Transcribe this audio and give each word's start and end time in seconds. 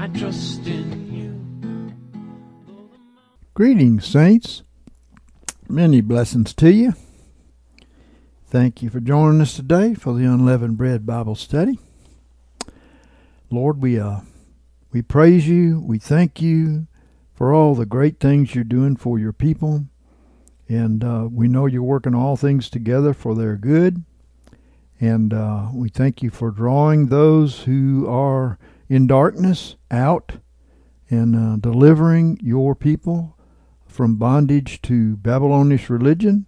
I 0.00 0.08
trust 0.08 0.66
in 0.66 1.12
you. 1.12 1.94
Greetings, 3.52 4.06
saints. 4.06 4.62
Many 5.68 6.00
blessings 6.00 6.54
to 6.54 6.72
you. 6.72 6.94
Thank 8.46 8.80
you 8.80 8.88
for 8.88 9.00
joining 9.00 9.42
us 9.42 9.54
today 9.54 9.92
for 9.92 10.14
the 10.14 10.24
Unleavened 10.24 10.78
Bread 10.78 11.04
Bible 11.04 11.34
Study. 11.34 11.78
Lord, 13.50 13.82
we 13.82 14.00
uh, 14.00 14.20
we 14.90 15.02
praise 15.02 15.46
you. 15.46 15.80
We 15.80 15.98
thank 15.98 16.40
you 16.40 16.86
for 17.34 17.52
all 17.52 17.74
the 17.74 17.84
great 17.84 18.18
things 18.18 18.54
you're 18.54 18.64
doing 18.64 18.96
for 18.96 19.18
your 19.18 19.34
people, 19.34 19.84
and 20.66 21.04
uh, 21.04 21.28
we 21.30 21.46
know 21.46 21.66
you're 21.66 21.82
working 21.82 22.14
all 22.14 22.38
things 22.38 22.70
together 22.70 23.12
for 23.12 23.34
their 23.34 23.56
good. 23.56 24.02
And 24.98 25.34
uh, 25.34 25.68
we 25.74 25.90
thank 25.90 26.22
you 26.22 26.30
for 26.30 26.50
drawing 26.50 27.08
those 27.08 27.64
who 27.64 28.08
are 28.08 28.58
in 28.90 29.06
darkness 29.06 29.76
out 29.90 30.32
and 31.08 31.36
uh, 31.36 31.56
delivering 31.56 32.38
your 32.42 32.74
people 32.74 33.38
from 33.86 34.16
bondage 34.16 34.82
to 34.82 35.16
Babylonish 35.16 35.88
religion. 35.88 36.46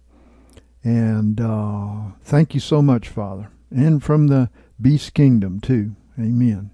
And 0.83 1.39
uh, 1.39 2.11
thank 2.21 2.53
you 2.53 2.59
so 2.59 2.81
much, 2.81 3.07
Father. 3.07 3.49
And 3.71 4.03
from 4.03 4.27
the 4.27 4.49
beast 4.79 5.13
kingdom, 5.13 5.61
too. 5.61 5.95
Amen. 6.19 6.71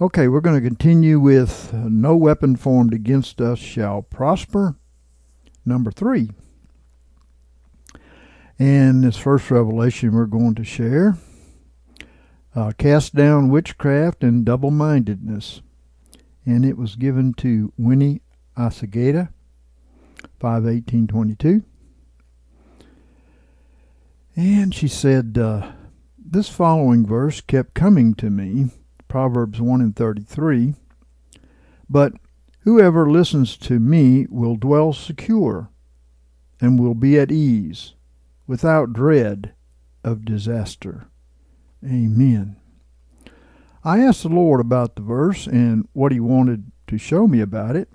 Okay, 0.00 0.28
we're 0.28 0.40
going 0.40 0.60
to 0.60 0.66
continue 0.66 1.20
with 1.20 1.70
uh, 1.74 1.84
No 1.88 2.16
Weapon 2.16 2.56
Formed 2.56 2.94
Against 2.94 3.40
Us 3.42 3.58
Shall 3.58 4.00
Prosper. 4.00 4.76
Number 5.66 5.90
three. 5.90 6.30
And 8.58 9.04
this 9.04 9.18
first 9.18 9.50
revelation 9.50 10.12
we're 10.12 10.26
going 10.26 10.54
to 10.54 10.64
share 10.64 11.18
uh, 12.54 12.72
cast 12.78 13.14
down 13.14 13.48
witchcraft 13.48 14.22
and 14.22 14.44
double 14.44 14.70
mindedness. 14.70 15.62
And 16.44 16.64
it 16.64 16.76
was 16.76 16.96
given 16.96 17.34
to 17.34 17.72
Winnie 17.76 18.22
Asagata, 18.56 19.28
51822. 20.40 21.62
And 24.34 24.74
she 24.74 24.88
said, 24.88 25.36
uh, 25.36 25.72
This 26.16 26.48
following 26.48 27.04
verse 27.04 27.40
kept 27.40 27.74
coming 27.74 28.14
to 28.14 28.30
me, 28.30 28.70
Proverbs 29.08 29.60
1 29.60 29.80
and 29.80 29.96
33. 29.96 30.74
But 31.90 32.12
whoever 32.60 33.10
listens 33.10 33.56
to 33.58 33.78
me 33.78 34.26
will 34.30 34.56
dwell 34.56 34.92
secure 34.92 35.70
and 36.60 36.78
will 36.78 36.94
be 36.94 37.18
at 37.18 37.32
ease 37.32 37.94
without 38.46 38.92
dread 38.92 39.54
of 40.04 40.24
disaster. 40.24 41.07
Amen. 41.84 42.56
I 43.84 44.00
asked 44.00 44.22
the 44.22 44.28
Lord 44.28 44.60
about 44.60 44.96
the 44.96 45.02
verse 45.02 45.46
and 45.46 45.88
what 45.92 46.12
He 46.12 46.20
wanted 46.20 46.72
to 46.88 46.98
show 46.98 47.28
me 47.28 47.40
about 47.40 47.76
it, 47.76 47.88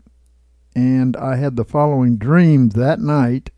and 0.76 1.16
I 1.18 1.36
had 1.36 1.56
the 1.56 1.66
following 1.66 2.18
dream 2.18 2.70
that 2.70 3.00
night 3.00 3.52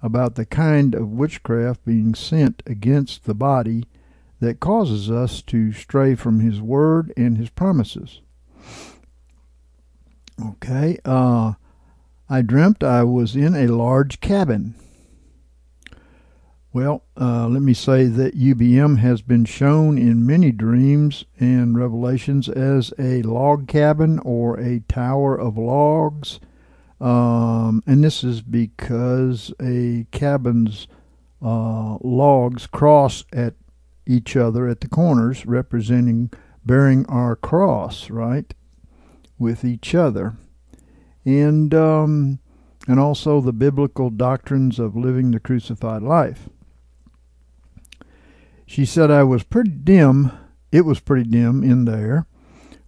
about 0.00 0.34
the 0.34 0.46
kind 0.46 0.94
of 0.94 1.10
witchcraft 1.10 1.84
being 1.84 2.14
sent 2.14 2.62
against 2.66 3.24
the 3.24 3.34
body 3.34 3.84
that 4.40 4.60
causes 4.60 5.10
us 5.10 5.42
to 5.42 5.72
stray 5.72 6.14
from 6.14 6.40
His 6.40 6.60
Word 6.60 7.12
and 7.16 7.38
His 7.38 7.50
promises. 7.50 8.20
Okay, 10.44 10.98
uh, 11.04 11.54
I 12.28 12.42
dreamt 12.42 12.82
I 12.82 13.04
was 13.04 13.36
in 13.36 13.54
a 13.54 13.68
large 13.68 14.20
cabin. 14.20 14.74
Well, 16.74 17.04
uh, 17.20 17.48
let 17.48 17.60
me 17.60 17.74
say 17.74 18.06
that 18.06 18.34
UBM 18.34 18.96
has 18.96 19.20
been 19.20 19.44
shown 19.44 19.98
in 19.98 20.24
many 20.24 20.50
dreams 20.52 21.26
and 21.38 21.78
revelations 21.78 22.48
as 22.48 22.94
a 22.98 23.20
log 23.20 23.68
cabin 23.68 24.18
or 24.20 24.58
a 24.58 24.80
tower 24.88 25.38
of 25.38 25.58
logs. 25.58 26.40
Um, 26.98 27.82
and 27.86 28.02
this 28.02 28.24
is 28.24 28.40
because 28.40 29.52
a 29.60 30.06
cabin's 30.12 30.88
uh, 31.42 31.98
logs 32.00 32.66
cross 32.66 33.26
at 33.34 33.52
each 34.06 34.34
other 34.34 34.66
at 34.66 34.80
the 34.80 34.88
corners, 34.88 35.44
representing 35.44 36.30
bearing 36.64 37.04
our 37.04 37.36
cross, 37.36 38.08
right, 38.08 38.54
with 39.38 39.62
each 39.62 39.94
other. 39.94 40.36
And, 41.26 41.74
um, 41.74 42.38
and 42.88 42.98
also 42.98 43.42
the 43.42 43.52
biblical 43.52 44.08
doctrines 44.08 44.78
of 44.78 44.96
living 44.96 45.32
the 45.32 45.40
crucified 45.40 46.00
life. 46.00 46.48
She 48.72 48.86
said 48.86 49.10
I 49.10 49.22
was 49.22 49.42
pretty 49.42 49.70
dim. 49.70 50.32
It 50.70 50.86
was 50.86 50.98
pretty 50.98 51.28
dim 51.28 51.62
in 51.62 51.84
there, 51.84 52.26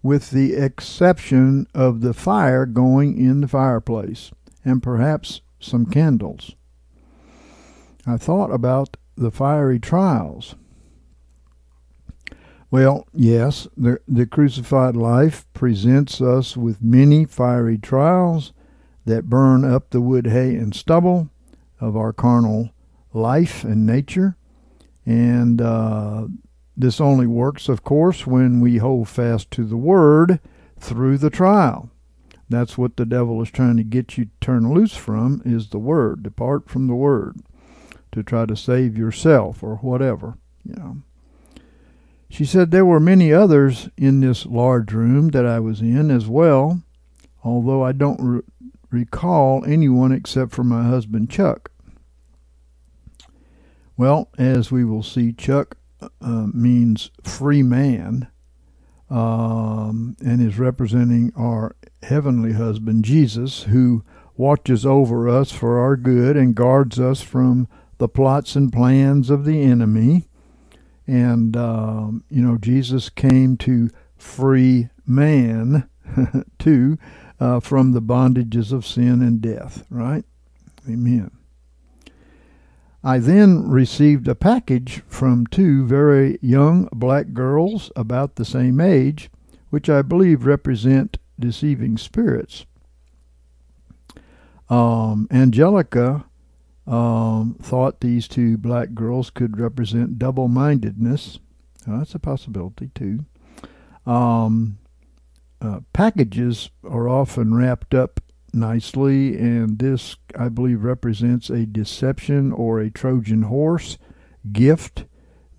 with 0.01 0.31
the 0.31 0.55
exception 0.55 1.67
of 1.75 2.01
the 2.01 2.11
fire 2.11 2.65
going 2.65 3.19
in 3.23 3.41
the 3.41 3.47
fireplace 3.47 4.31
and 4.63 4.81
perhaps 4.81 5.41
some 5.59 5.85
candles. 5.85 6.55
I 8.03 8.17
thought 8.17 8.51
about 8.51 8.97
the 9.15 9.29
fiery 9.29 9.77
trials. 9.77 10.55
Well, 12.71 13.05
yes, 13.13 13.67
the, 13.77 13.99
the 14.07 14.25
crucified 14.25 14.95
life 14.95 15.45
presents 15.53 16.19
us 16.19 16.57
with 16.57 16.81
many 16.81 17.25
fiery 17.25 17.77
trials 17.77 18.53
that 19.05 19.29
burn 19.29 19.63
up 19.63 19.91
the 19.91 20.01
wood, 20.01 20.25
hay, 20.25 20.55
and 20.55 20.73
stubble 20.73 21.29
of 21.79 21.95
our 21.95 22.11
carnal 22.11 22.71
life 23.13 23.63
and 23.63 23.85
nature. 23.85 24.35
And 25.05 25.61
uh, 25.61 26.27
this 26.75 26.99
only 26.99 27.27
works, 27.27 27.69
of 27.69 27.83
course, 27.83 28.25
when 28.25 28.59
we 28.59 28.77
hold 28.77 29.07
fast 29.07 29.51
to 29.51 29.63
the 29.63 29.77
Word 29.77 30.39
through 30.79 31.17
the 31.17 31.29
trial. 31.29 31.89
That's 32.49 32.77
what 32.77 32.97
the 32.97 33.05
devil 33.05 33.41
is 33.41 33.49
trying 33.49 33.77
to 33.77 33.83
get 33.83 34.17
you 34.17 34.25
to 34.25 34.31
turn 34.39 34.71
loose 34.73 34.95
from 34.95 35.41
is 35.45 35.69
the 35.69 35.79
Word. 35.79 36.23
Depart 36.23 36.69
from 36.69 36.87
the 36.87 36.95
Word 36.95 37.37
to 38.11 38.23
try 38.23 38.45
to 38.45 38.55
save 38.55 38.97
yourself 38.97 39.63
or 39.63 39.77
whatever, 39.77 40.37
you 40.63 40.75
know. 40.75 40.97
She 42.29 42.45
said 42.45 42.71
there 42.71 42.85
were 42.85 42.99
many 42.99 43.31
others 43.31 43.89
in 43.97 44.19
this 44.19 44.45
large 44.45 44.91
room 44.91 45.29
that 45.29 45.45
I 45.45 45.59
was 45.59 45.81
in 45.81 46.11
as 46.11 46.27
well, 46.27 46.81
although 47.43 47.83
I 47.83 47.91
don't 47.91 48.19
re- 48.19 48.41
recall 48.89 49.63
anyone 49.65 50.11
except 50.11 50.51
for 50.51 50.63
my 50.63 50.83
husband 50.83 51.29
Chuck. 51.29 51.71
Well, 53.97 54.29
as 54.37 54.71
we 54.71 54.83
will 54.83 55.03
see, 55.03 55.31
Chuck 55.31 55.77
uh, 56.21 56.47
means 56.53 57.11
free 57.23 57.63
man 57.63 58.27
um, 59.09 60.17
and 60.23 60.41
is 60.41 60.59
representing 60.59 61.31
our 61.37 61.75
heavenly 62.03 62.53
husband, 62.53 63.05
Jesus, 63.05 63.63
who 63.63 64.03
watches 64.35 64.85
over 64.85 65.29
us 65.29 65.51
for 65.51 65.79
our 65.79 65.95
good 65.95 66.35
and 66.35 66.55
guards 66.55 66.99
us 66.99 67.21
from 67.21 67.67
the 67.97 68.09
plots 68.09 68.55
and 68.55 68.73
plans 68.73 69.29
of 69.29 69.45
the 69.45 69.61
enemy. 69.61 70.27
And, 71.07 71.55
um, 71.55 72.23
you 72.29 72.41
know, 72.41 72.57
Jesus 72.57 73.09
came 73.09 73.57
to 73.57 73.89
free 74.17 74.89
man, 75.05 75.87
too, 76.59 76.97
uh, 77.39 77.59
from 77.59 77.91
the 77.91 78.01
bondages 78.01 78.73
of 78.73 78.85
sin 78.85 79.21
and 79.21 79.39
death, 79.39 79.85
right? 79.89 80.25
Amen. 80.89 81.31
I 83.05 83.19
then 83.19 83.69
received 83.69 84.27
a 84.27 84.33
package 84.33 85.03
from 85.07 85.45
two 85.45 85.85
very 85.85 86.39
young 86.41 86.89
black 86.91 87.33
girls 87.33 87.91
about 87.95 88.35
the 88.35 88.43
same 88.43 88.81
age, 88.81 89.29
which 89.69 89.91
I 89.91 90.01
believe 90.01 90.47
represent 90.47 91.19
deceiving 91.39 91.97
spirits. 91.97 92.65
Um, 94.71 95.27
Angelica 95.29 96.25
um, 96.87 97.57
thought 97.61 98.01
these 98.01 98.27
two 98.27 98.57
black 98.57 98.95
girls 98.95 99.29
could 99.29 99.59
represent 99.59 100.17
double 100.17 100.47
mindedness. 100.47 101.37
Well, 101.85 101.99
that's 101.99 102.15
a 102.15 102.19
possibility, 102.19 102.89
too. 102.95 103.25
Um, 104.07 104.79
uh, 105.61 105.81
packages 105.93 106.71
are 106.83 107.07
often 107.07 107.53
wrapped 107.53 107.93
up 107.93 108.19
nicely, 108.55 109.37
and 109.37 109.77
this, 109.77 110.15
I 110.37 110.49
believe, 110.49 110.83
represents 110.83 111.49
a 111.49 111.65
deception 111.65 112.51
or 112.51 112.79
a 112.79 112.89
Trojan 112.89 113.43
horse 113.43 113.97
gift 114.51 115.05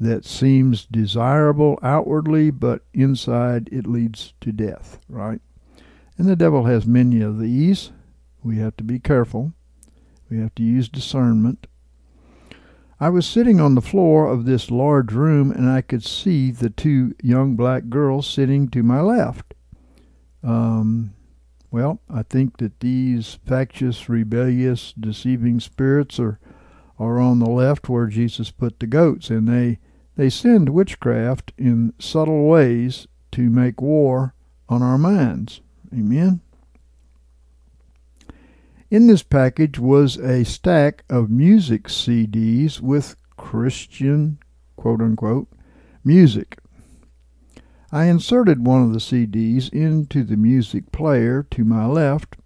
that 0.01 0.25
seems 0.25 0.87
desirable 0.87 1.79
outwardly, 1.83 2.51
but 2.51 2.83
inside 2.93 3.69
it 3.73 3.87
leads 3.87 4.35
to 4.41 4.53
death, 4.53 4.99
right? 5.09 5.41
And 6.19 6.29
the 6.29 6.37
devil 6.37 6.65
has 6.65 6.87
many 6.87 7.21
of 7.21 7.39
these. 7.39 7.93
We 8.43 8.59
have 8.59 8.77
to 8.79 8.85
be 8.85 8.99
careful. 8.99 9.53
We 10.31 10.39
have 10.39 10.55
to 10.57 10.63
use 10.63 10.89
discernment. 10.89 11.67
I 12.99 13.11
was 13.11 13.27
sitting 13.27 13.61
on 13.61 13.75
the 13.75 13.83
floor 13.83 14.27
of 14.27 14.45
this 14.47 14.71
large 14.71 15.13
room 15.13 15.51
and 15.51 15.69
I 15.69 15.83
could 15.83 16.03
see 16.03 16.51
the 16.51 16.71
two 16.71 17.15
young 17.23 17.55
black 17.55 17.89
girls 17.89 18.27
sitting 18.27 18.69
to 18.69 18.83
my 18.83 19.01
left. 19.01 19.55
Um, 20.43 21.13
well, 21.71 22.01
I 22.09 22.23
think 22.23 22.59
that 22.59 22.81
these 22.81 23.39
factious, 23.47 24.09
rebellious, 24.09 24.93
deceiving 24.99 25.61
spirits 25.61 26.19
are 26.19 26.39
are 26.99 27.19
on 27.19 27.39
the 27.39 27.51
left 27.51 27.89
where 27.89 28.07
Jesus 28.07 28.51
put 28.51 28.81
the 28.81 28.87
goats, 28.87 29.29
and 29.29 29.47
they 29.49 29.79
they 30.17 30.31
send 30.31 30.71
witchcraft 30.71 31.53
in 31.59 31.93
subtle 31.99 32.47
ways 32.47 33.07
to 33.33 33.51
make 33.51 33.83
war 33.83 34.35
on 34.69 34.83
our 34.83 34.97
minds. 34.97 35.61
Amen. 35.93 36.41
In 38.91 39.09
this 39.09 39.23
package 39.23 39.79
was 39.79 40.17
a 40.17 40.45
stack 40.45 41.05
of 41.11 41.29
music 41.29 41.89
CDs 41.89 42.81
with 42.81 43.17
Christian, 43.37 44.39
quote 44.77 45.03
unquote, 45.03 45.49
music. 46.05 46.59
I 47.97 48.07
inserted 48.07 48.67
one 48.67 48.83
of 48.83 48.93
the 48.93 48.99
CDs 48.99 49.73
into 49.73 50.23
the 50.23 50.37
music 50.37 50.93
player 50.93 51.47
to 51.51 51.65
my 51.65 51.87
left, 51.87 52.37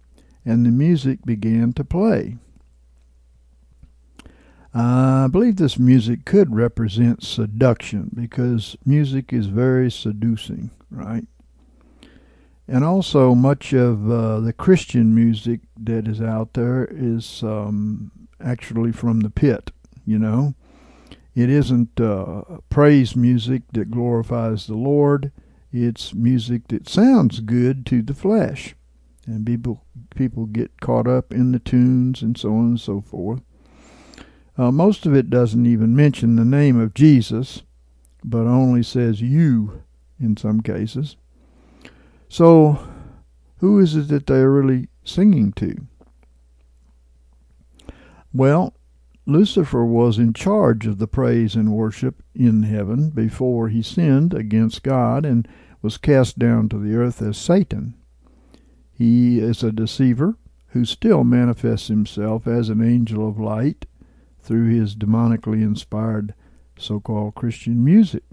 and 0.45 0.65
the 0.65 0.69
music 0.69 1.25
began 1.25 1.73
to 1.73 1.83
play. 1.83 2.37
I 4.73 5.27
believe 5.29 5.57
this 5.57 5.77
music 5.77 6.23
could 6.23 6.55
represent 6.55 7.23
seduction 7.23 8.11
because 8.13 8.77
music 8.85 9.33
is 9.33 9.47
very 9.47 9.91
seducing, 9.91 10.71
right? 10.89 11.25
and 12.71 12.85
also 12.85 13.35
much 13.35 13.73
of 13.73 14.09
uh, 14.09 14.39
the 14.39 14.53
Christian 14.53 15.13
music 15.13 15.59
that 15.77 16.07
is 16.07 16.21
out 16.21 16.53
there 16.53 16.87
is 16.89 17.43
um, 17.43 18.11
actually 18.39 18.93
from 18.93 19.19
the 19.19 19.29
pit. 19.29 19.71
You 20.05 20.17
know, 20.17 20.53
it 21.35 21.49
isn't 21.49 21.99
uh, 21.99 22.43
praise 22.69 23.13
music 23.13 23.63
that 23.73 23.91
glorifies 23.91 24.67
the 24.67 24.75
Lord. 24.75 25.33
It's 25.71 26.13
music 26.13 26.67
that 26.67 26.89
sounds 26.89 27.39
good 27.39 27.85
to 27.87 28.01
the 28.01 28.13
flesh, 28.13 28.75
and 29.25 29.45
people 29.45 29.85
people 30.15 30.45
get 30.45 30.81
caught 30.81 31.07
up 31.07 31.33
in 31.33 31.53
the 31.53 31.59
tunes 31.59 32.21
and 32.21 32.37
so 32.37 32.49
on 32.53 32.65
and 32.65 32.79
so 32.79 32.99
forth. 32.99 33.41
Uh, 34.57 34.71
most 34.71 35.05
of 35.05 35.15
it 35.15 35.29
doesn't 35.29 35.65
even 35.65 35.95
mention 35.95 36.35
the 36.35 36.45
name 36.45 36.79
of 36.79 36.93
Jesus, 36.93 37.63
but 38.23 38.47
only 38.47 38.83
says 38.83 39.21
you 39.21 39.83
in 40.19 40.35
some 40.35 40.61
cases. 40.61 41.15
So, 42.27 42.79
who 43.59 43.79
is 43.79 43.95
it 43.95 44.09
that 44.09 44.27
they're 44.27 44.51
really 44.51 44.89
singing 45.03 45.53
to? 45.53 45.87
Well, 48.33 48.73
Lucifer 49.25 49.85
was 49.85 50.17
in 50.17 50.33
charge 50.33 50.87
of 50.87 50.97
the 50.97 51.07
praise 51.07 51.55
and 51.55 51.71
worship 51.71 52.23
in 52.33 52.63
heaven 52.63 53.09
before 53.09 53.69
he 53.69 53.81
sinned 53.81 54.33
against 54.33 54.83
God 54.83 55.25
and 55.25 55.47
was 55.81 55.97
cast 55.97 56.39
down 56.39 56.69
to 56.69 56.77
the 56.77 56.95
earth 56.95 57.21
as 57.21 57.37
Satan. 57.37 57.95
He 58.91 59.39
is 59.39 59.63
a 59.63 59.71
deceiver 59.71 60.35
who 60.69 60.85
still 60.85 61.23
manifests 61.23 61.87
himself 61.87 62.47
as 62.47 62.69
an 62.69 62.81
angel 62.81 63.27
of 63.27 63.39
light 63.39 63.85
through 64.39 64.69
his 64.69 64.95
demonically 64.95 65.61
inspired 65.61 66.33
so 66.77 66.99
called 66.99 67.35
Christian 67.35 67.83
music. 67.83 68.23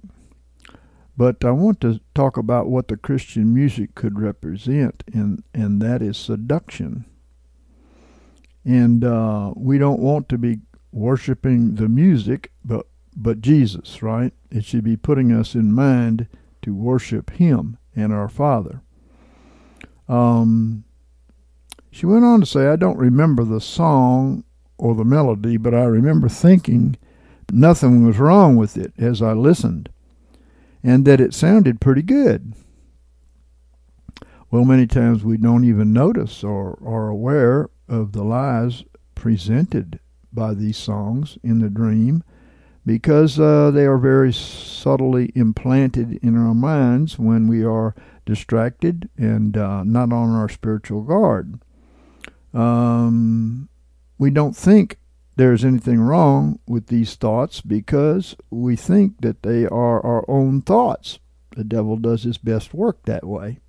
But 1.16 1.44
I 1.44 1.50
want 1.50 1.80
to 1.80 2.00
talk 2.14 2.36
about 2.36 2.68
what 2.68 2.88
the 2.88 2.96
Christian 2.96 3.52
music 3.52 3.94
could 3.94 4.20
represent, 4.20 5.02
and, 5.12 5.42
and 5.52 5.82
that 5.82 6.00
is 6.00 6.16
seduction. 6.16 7.04
And 8.64 9.04
uh, 9.04 9.52
we 9.56 9.78
don't 9.78 10.00
want 10.00 10.28
to 10.28 10.38
be 10.38 10.60
worshiping 10.92 11.76
the 11.76 11.88
music, 11.88 12.52
but 12.64 12.86
but 13.16 13.40
Jesus, 13.40 14.00
right? 14.02 14.32
It 14.50 14.64
should 14.64 14.84
be 14.84 14.96
putting 14.96 15.32
us 15.32 15.54
in 15.54 15.72
mind 15.72 16.28
to 16.62 16.72
worship 16.74 17.30
Him 17.30 17.76
and 17.96 18.12
our 18.12 18.28
Father. 18.28 18.82
Um, 20.08 20.84
she 21.90 22.06
went 22.06 22.24
on 22.24 22.40
to 22.40 22.46
say, 22.46 22.68
I 22.68 22.76
don't 22.76 22.96
remember 22.96 23.44
the 23.44 23.60
song 23.60 24.44
or 24.76 24.94
the 24.94 25.04
melody, 25.04 25.56
but 25.56 25.74
I 25.74 25.84
remember 25.84 26.28
thinking 26.28 26.96
nothing 27.50 28.06
was 28.06 28.18
wrong 28.18 28.54
with 28.54 28.76
it 28.76 28.92
as 28.98 29.20
I 29.20 29.32
listened 29.32 29.88
and 30.82 31.04
that 31.04 31.20
it 31.20 31.34
sounded 31.34 31.80
pretty 31.80 32.02
good. 32.02 32.54
Well, 34.50 34.64
many 34.64 34.86
times 34.86 35.24
we 35.24 35.36
don't 35.36 35.64
even 35.64 35.92
notice 35.92 36.42
or 36.42 36.78
are 36.84 37.08
aware 37.08 37.68
of 37.88 38.12
the 38.12 38.22
lies 38.24 38.84
presented 39.14 39.98
by 40.32 40.54
these 40.54 40.76
songs 40.76 41.38
in 41.42 41.60
the 41.60 41.70
dream 41.70 42.22
because 42.84 43.38
uh, 43.38 43.70
they 43.70 43.84
are 43.84 43.98
very 43.98 44.32
subtly 44.32 45.30
implanted 45.34 46.18
in 46.22 46.36
our 46.36 46.54
minds 46.54 47.18
when 47.18 47.46
we 47.46 47.62
are 47.62 47.94
distracted 48.24 49.08
and 49.16 49.56
uh, 49.56 49.82
not 49.84 50.12
on 50.12 50.30
our 50.30 50.48
spiritual 50.48 51.02
guard. 51.02 51.60
Um, 52.54 53.68
we 54.18 54.30
don't 54.30 54.56
think 54.56 54.98
there's 55.36 55.64
anything 55.64 56.00
wrong 56.00 56.58
with 56.66 56.86
these 56.88 57.14
thoughts 57.14 57.60
because 57.60 58.36
we 58.50 58.74
think 58.74 59.20
that 59.20 59.42
they 59.42 59.66
are 59.66 60.04
our 60.04 60.24
own 60.28 60.62
thoughts. 60.62 61.18
The 61.56 61.64
devil 61.64 61.96
does 61.96 62.22
his 62.22 62.38
best 62.38 62.74
work 62.74 63.04
that 63.04 63.24
way. 63.24 63.60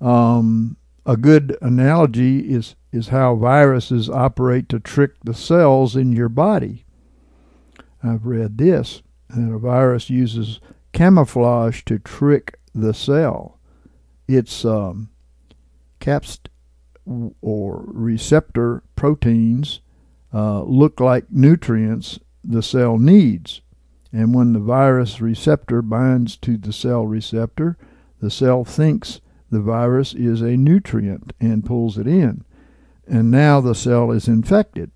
Um, 0.00 0.76
a 1.06 1.16
good 1.16 1.56
analogy 1.62 2.52
is, 2.52 2.74
is 2.92 3.08
how 3.08 3.36
viruses 3.36 4.10
operate 4.10 4.68
to 4.68 4.80
trick 4.80 5.12
the 5.24 5.34
cells 5.34 5.96
in 5.96 6.12
your 6.12 6.28
body. 6.28 6.84
I've 8.02 8.26
read 8.26 8.58
this 8.58 9.02
that 9.28 9.52
a 9.52 9.58
virus 9.58 10.10
uses 10.10 10.60
camouflage 10.92 11.82
to 11.84 11.98
trick 11.98 12.58
the 12.74 12.94
cell. 12.94 13.58
Its 14.26 14.64
um, 14.64 15.10
or 17.40 17.84
receptor 17.86 18.82
proteins 18.96 19.80
uh, 20.32 20.62
look 20.62 21.00
like 21.00 21.30
nutrients 21.30 22.18
the 22.42 22.62
cell 22.62 22.98
needs. 22.98 23.60
And 24.12 24.34
when 24.34 24.52
the 24.52 24.60
virus 24.60 25.20
receptor 25.20 25.82
binds 25.82 26.36
to 26.38 26.56
the 26.56 26.72
cell 26.72 27.06
receptor, 27.06 27.76
the 28.20 28.30
cell 28.30 28.64
thinks 28.64 29.20
the 29.50 29.60
virus 29.60 30.14
is 30.14 30.40
a 30.40 30.56
nutrient 30.56 31.32
and 31.40 31.64
pulls 31.64 31.98
it 31.98 32.06
in. 32.06 32.44
And 33.10 33.28
now 33.30 33.60
the 33.60 33.74
cell 33.74 34.12
is 34.12 34.28
infected. 34.28 34.92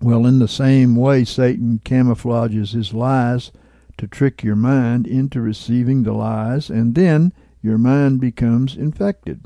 Well, 0.00 0.24
in 0.26 0.38
the 0.38 0.48
same 0.48 0.94
way, 0.94 1.24
Satan 1.24 1.80
camouflages 1.84 2.72
his 2.72 2.94
lies 2.94 3.50
to 3.98 4.06
trick 4.06 4.44
your 4.44 4.54
mind 4.54 5.08
into 5.08 5.40
receiving 5.40 6.04
the 6.04 6.12
lies, 6.12 6.70
and 6.70 6.94
then 6.94 7.32
your 7.60 7.78
mind 7.78 8.20
becomes 8.20 8.76
infected. 8.76 9.44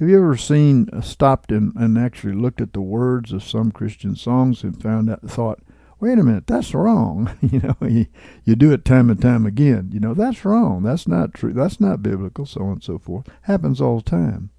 Have 0.00 0.08
you 0.08 0.18
ever 0.18 0.36
seen 0.36 0.88
uh, 0.92 1.00
stopped 1.00 1.52
and, 1.52 1.72
and 1.76 1.96
actually 1.96 2.34
looked 2.34 2.60
at 2.60 2.72
the 2.72 2.80
words 2.80 3.32
of 3.32 3.44
some 3.44 3.70
Christian 3.70 4.16
songs 4.16 4.64
and 4.64 4.82
found 4.82 5.08
out 5.08 5.22
thought, 5.22 5.60
wait 6.00 6.18
a 6.18 6.24
minute, 6.24 6.48
that's 6.48 6.74
wrong. 6.74 7.30
you 7.40 7.60
know, 7.60 7.76
you, 7.86 8.06
you 8.44 8.56
do 8.56 8.72
it 8.72 8.84
time 8.84 9.10
and 9.10 9.22
time 9.22 9.46
again. 9.46 9.90
You 9.92 10.00
know, 10.00 10.14
that's 10.14 10.44
wrong. 10.44 10.82
That's 10.82 11.06
not 11.06 11.34
true. 11.34 11.52
That's 11.52 11.80
not 11.80 12.02
biblical, 12.02 12.46
so 12.46 12.62
on 12.62 12.72
and 12.72 12.82
so 12.82 12.98
forth. 12.98 13.28
Happens 13.42 13.80
all 13.80 13.98
the 14.00 14.10
time. 14.10 14.50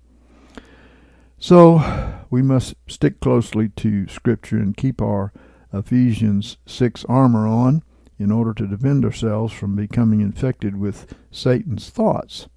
So 1.41 2.21
we 2.29 2.43
must 2.43 2.75
stick 2.87 3.19
closely 3.19 3.69
to 3.69 4.07
Scripture 4.07 4.57
and 4.57 4.77
keep 4.77 5.01
our 5.01 5.33
Ephesians 5.73 6.57
6 6.67 7.03
armor 7.05 7.47
on 7.47 7.81
in 8.19 8.31
order 8.31 8.53
to 8.53 8.67
defend 8.67 9.03
ourselves 9.03 9.51
from 9.51 9.75
becoming 9.75 10.21
infected 10.21 10.79
with 10.79 11.15
Satan's 11.31 11.89
thoughts 11.89 12.47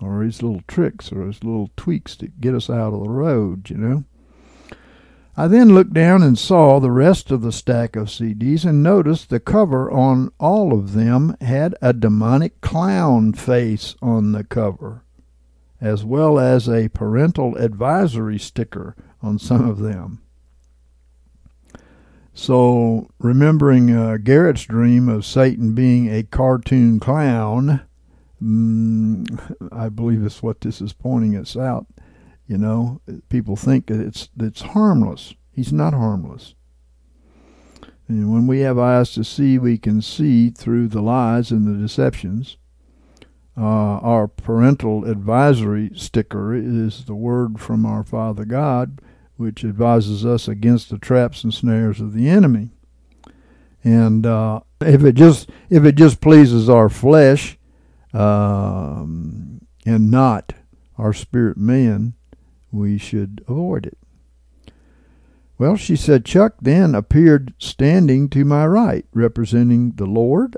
or 0.00 0.22
his 0.22 0.42
little 0.42 0.62
tricks 0.66 1.12
or 1.12 1.28
his 1.28 1.44
little 1.44 1.70
tweaks 1.76 2.16
to 2.16 2.26
get 2.26 2.56
us 2.56 2.68
out 2.68 2.92
of 2.92 3.04
the 3.04 3.08
road, 3.08 3.70
you 3.70 3.76
know. 3.76 4.04
I 5.36 5.46
then 5.46 5.72
looked 5.72 5.92
down 5.92 6.24
and 6.24 6.36
saw 6.36 6.80
the 6.80 6.90
rest 6.90 7.30
of 7.30 7.40
the 7.40 7.52
stack 7.52 7.94
of 7.94 8.08
CDs 8.08 8.64
and 8.64 8.82
noticed 8.82 9.30
the 9.30 9.38
cover 9.38 9.88
on 9.92 10.32
all 10.40 10.72
of 10.72 10.94
them 10.94 11.36
had 11.40 11.76
a 11.80 11.92
demonic 11.92 12.60
clown 12.60 13.32
face 13.32 13.94
on 14.02 14.32
the 14.32 14.42
cover, 14.42 15.03
as 15.80 16.04
well 16.04 16.38
as 16.38 16.68
a 16.68 16.88
parental 16.88 17.56
advisory 17.56 18.38
sticker 18.38 18.94
on 19.22 19.38
some 19.38 19.68
of 19.68 19.78
them. 19.78 20.20
So, 22.32 23.10
remembering 23.18 23.94
uh, 23.94 24.16
Garrett's 24.16 24.64
dream 24.64 25.08
of 25.08 25.24
Satan 25.24 25.74
being 25.74 26.12
a 26.12 26.24
cartoon 26.24 26.98
clown, 26.98 27.82
Mm, 28.44 29.68
I 29.72 29.88
believe 29.88 30.22
that's 30.22 30.42
what 30.42 30.60
this 30.60 30.80
is 30.80 30.92
pointing 30.92 31.36
us 31.36 31.56
out. 31.56 31.86
You 32.46 32.58
know, 32.58 33.00
people 33.30 33.56
think 33.56 33.86
that 33.86 34.00
it's 34.00 34.28
it's 34.38 34.60
harmless. 34.60 35.34
He's 35.50 35.72
not 35.72 35.94
harmless. 35.94 36.54
And 38.06 38.30
when 38.30 38.46
we 38.46 38.60
have 38.60 38.78
eyes 38.78 39.12
to 39.14 39.24
see, 39.24 39.58
we 39.58 39.78
can 39.78 40.02
see 40.02 40.50
through 40.50 40.88
the 40.88 41.00
lies 41.00 41.50
and 41.50 41.66
the 41.66 41.80
deceptions. 41.80 42.58
Uh, 43.56 43.98
our 44.00 44.26
parental 44.26 45.04
advisory 45.04 45.90
sticker 45.94 46.54
is 46.54 47.04
the 47.04 47.14
word 47.14 47.60
from 47.60 47.86
our 47.86 48.02
Father 48.02 48.44
God, 48.44 49.00
which 49.36 49.64
advises 49.64 50.26
us 50.26 50.48
against 50.48 50.90
the 50.90 50.98
traps 50.98 51.44
and 51.44 51.54
snares 51.54 52.00
of 52.00 52.12
the 52.12 52.28
enemy. 52.28 52.70
And 53.84 54.26
uh, 54.26 54.60
if 54.80 55.04
it 55.04 55.14
just 55.14 55.50
if 55.70 55.84
it 55.84 55.94
just 55.94 56.20
pleases 56.20 56.68
our 56.68 56.88
flesh 56.88 57.58
um, 58.12 59.60
and 59.84 60.10
not 60.10 60.54
our 60.98 61.12
spirit 61.12 61.56
man, 61.56 62.14
we 62.72 62.98
should 62.98 63.44
avoid 63.46 63.86
it. 63.86 63.98
Well, 65.58 65.76
she 65.76 65.94
said, 65.94 66.24
Chuck 66.24 66.54
then 66.60 66.94
appeared 66.94 67.54
standing 67.58 68.28
to 68.30 68.44
my 68.44 68.66
right, 68.66 69.06
representing 69.12 69.92
the 69.92 70.06
Lord, 70.06 70.56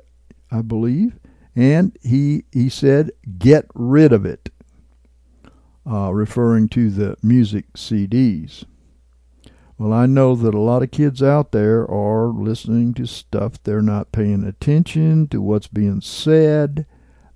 I 0.50 0.62
believe, 0.62 1.18
and 1.56 1.96
he 2.02 2.44
he 2.52 2.68
said, 2.68 3.10
"Get 3.38 3.66
rid 3.74 4.12
of 4.12 4.26
it," 4.26 4.50
uh, 5.90 6.12
referring 6.12 6.68
to 6.70 6.90
the 6.90 7.16
music 7.22 7.72
CDs. 7.72 8.64
Well, 9.78 9.92
I 9.92 10.06
know 10.06 10.34
that 10.34 10.54
a 10.54 10.60
lot 10.60 10.82
of 10.82 10.90
kids 10.90 11.22
out 11.22 11.52
there 11.52 11.82
are 11.90 12.28
listening 12.28 12.94
to 12.94 13.06
stuff. 13.06 13.62
They're 13.62 13.82
not 13.82 14.12
paying 14.12 14.44
attention 14.44 15.28
to 15.28 15.42
what's 15.42 15.68
being 15.68 16.00
said. 16.00 16.86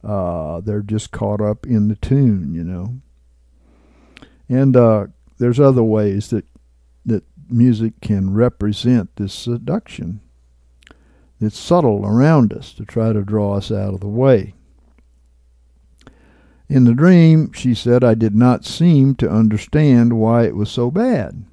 Uh, 0.02 0.60
they're 0.60 0.80
just 0.80 1.10
caught 1.10 1.42
up 1.42 1.66
in 1.66 1.88
the 1.88 1.96
tune, 1.96 2.54
you 2.54 2.64
know. 2.64 3.00
And 4.48 4.74
uh, 4.74 5.08
there's 5.38 5.60
other 5.60 5.82
ways 5.82 6.30
that 6.30 6.44
that 7.04 7.24
music 7.48 8.00
can 8.00 8.32
represent 8.32 9.16
this 9.16 9.32
seduction. 9.34 10.20
It's 11.40 11.58
subtle 11.58 12.04
around 12.04 12.52
us 12.52 12.72
to 12.74 12.84
try 12.84 13.12
to 13.12 13.22
draw 13.22 13.56
us 13.56 13.70
out 13.70 13.94
of 13.94 14.00
the 14.00 14.08
way. 14.08 14.54
In 16.68 16.84
the 16.84 16.94
dream, 16.94 17.52
she 17.52 17.74
said, 17.74 18.04
I 18.04 18.14
did 18.14 18.34
not 18.34 18.64
seem 18.64 19.14
to 19.16 19.30
understand 19.30 20.18
why 20.18 20.44
it 20.44 20.54
was 20.54 20.70
so 20.70 20.90
bad. 20.90 21.44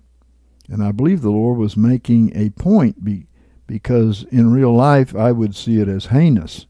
And 0.70 0.84
I 0.84 0.92
believe 0.92 1.22
the 1.22 1.32
Lord 1.32 1.58
was 1.58 1.78
making 1.78 2.36
a 2.36 2.50
point 2.52 3.04
be, 3.04 3.28
because 3.66 4.26
in 4.26 4.52
real 4.52 4.76
life 4.76 5.16
I 5.16 5.32
would 5.32 5.56
see 5.56 5.80
it 5.80 5.88
as 5.88 6.08
heinous. 6.08 6.68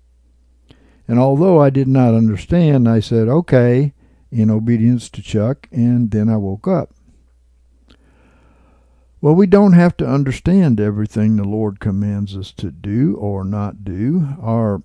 And 1.08 1.20
although 1.20 1.60
I 1.60 1.70
did 1.72 1.88
not 1.88 2.14
understand, 2.14 2.88
I 2.88 3.00
said, 3.00 3.28
okay, 3.28 3.94
in 4.32 4.50
obedience 4.50 5.10
to 5.10 5.22
Chuck, 5.22 5.68
and 5.72 6.12
then 6.12 6.30
I 6.30 6.38
woke 6.38 6.68
up. 6.68 6.94
Well, 9.20 9.34
we 9.34 9.48
don't 9.48 9.74
have 9.74 9.98
to 9.98 10.08
understand 10.08 10.80
everything 10.80 11.36
the 11.36 11.44
Lord 11.44 11.80
commands 11.80 12.38
us 12.38 12.52
to 12.54 12.70
do 12.70 13.16
or 13.16 13.44
not 13.44 13.84
do. 13.84 14.36
Our 14.40 14.84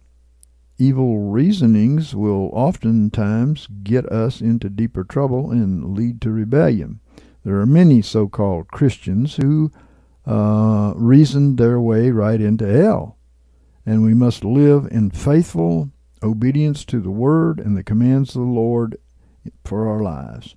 evil 0.79 1.19
reasonings 1.19 2.15
will 2.15 2.49
oftentimes 2.55 3.69
get 3.83 4.07
us 4.07 4.41
into 4.41 4.71
deeper 4.71 5.05
trouble 5.05 5.51
and 5.51 5.95
lead 5.95 6.23
to 6.23 6.31
rebellion. 6.31 7.01
There 7.45 7.61
are 7.61 7.67
many 7.67 8.01
so 8.01 8.27
called 8.27 8.69
Christians 8.69 9.37
who 9.37 9.71
uh, 10.25 10.95
reasoned 10.97 11.59
their 11.59 11.79
way 11.79 12.11
right 12.11 12.41
into 12.41 12.67
hell. 12.67 13.19
And 13.85 14.03
we 14.03 14.15
must 14.15 14.45
live 14.45 14.89
in 14.91 15.11
faithful 15.11 15.91
obedience 16.23 16.87
to 16.87 17.01
the 17.01 17.11
Word 17.11 17.59
and 17.61 17.77
the 17.77 17.85
commands 17.85 18.35
of 18.35 18.43
the 18.43 18.49
Lord 18.49 18.97
for 19.62 19.89
our 19.89 20.01
lives 20.01 20.57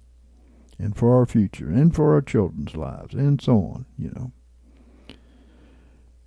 and 0.78 0.96
for 0.96 1.16
our 1.16 1.26
future 1.26 1.70
and 1.70 1.96
for 1.96 2.14
our 2.14 2.22
children's 2.22 2.76
lives 2.76 3.14
and 3.14 3.42
so 3.42 3.58
on, 3.58 3.86
you 3.98 4.12
know. 4.16 4.32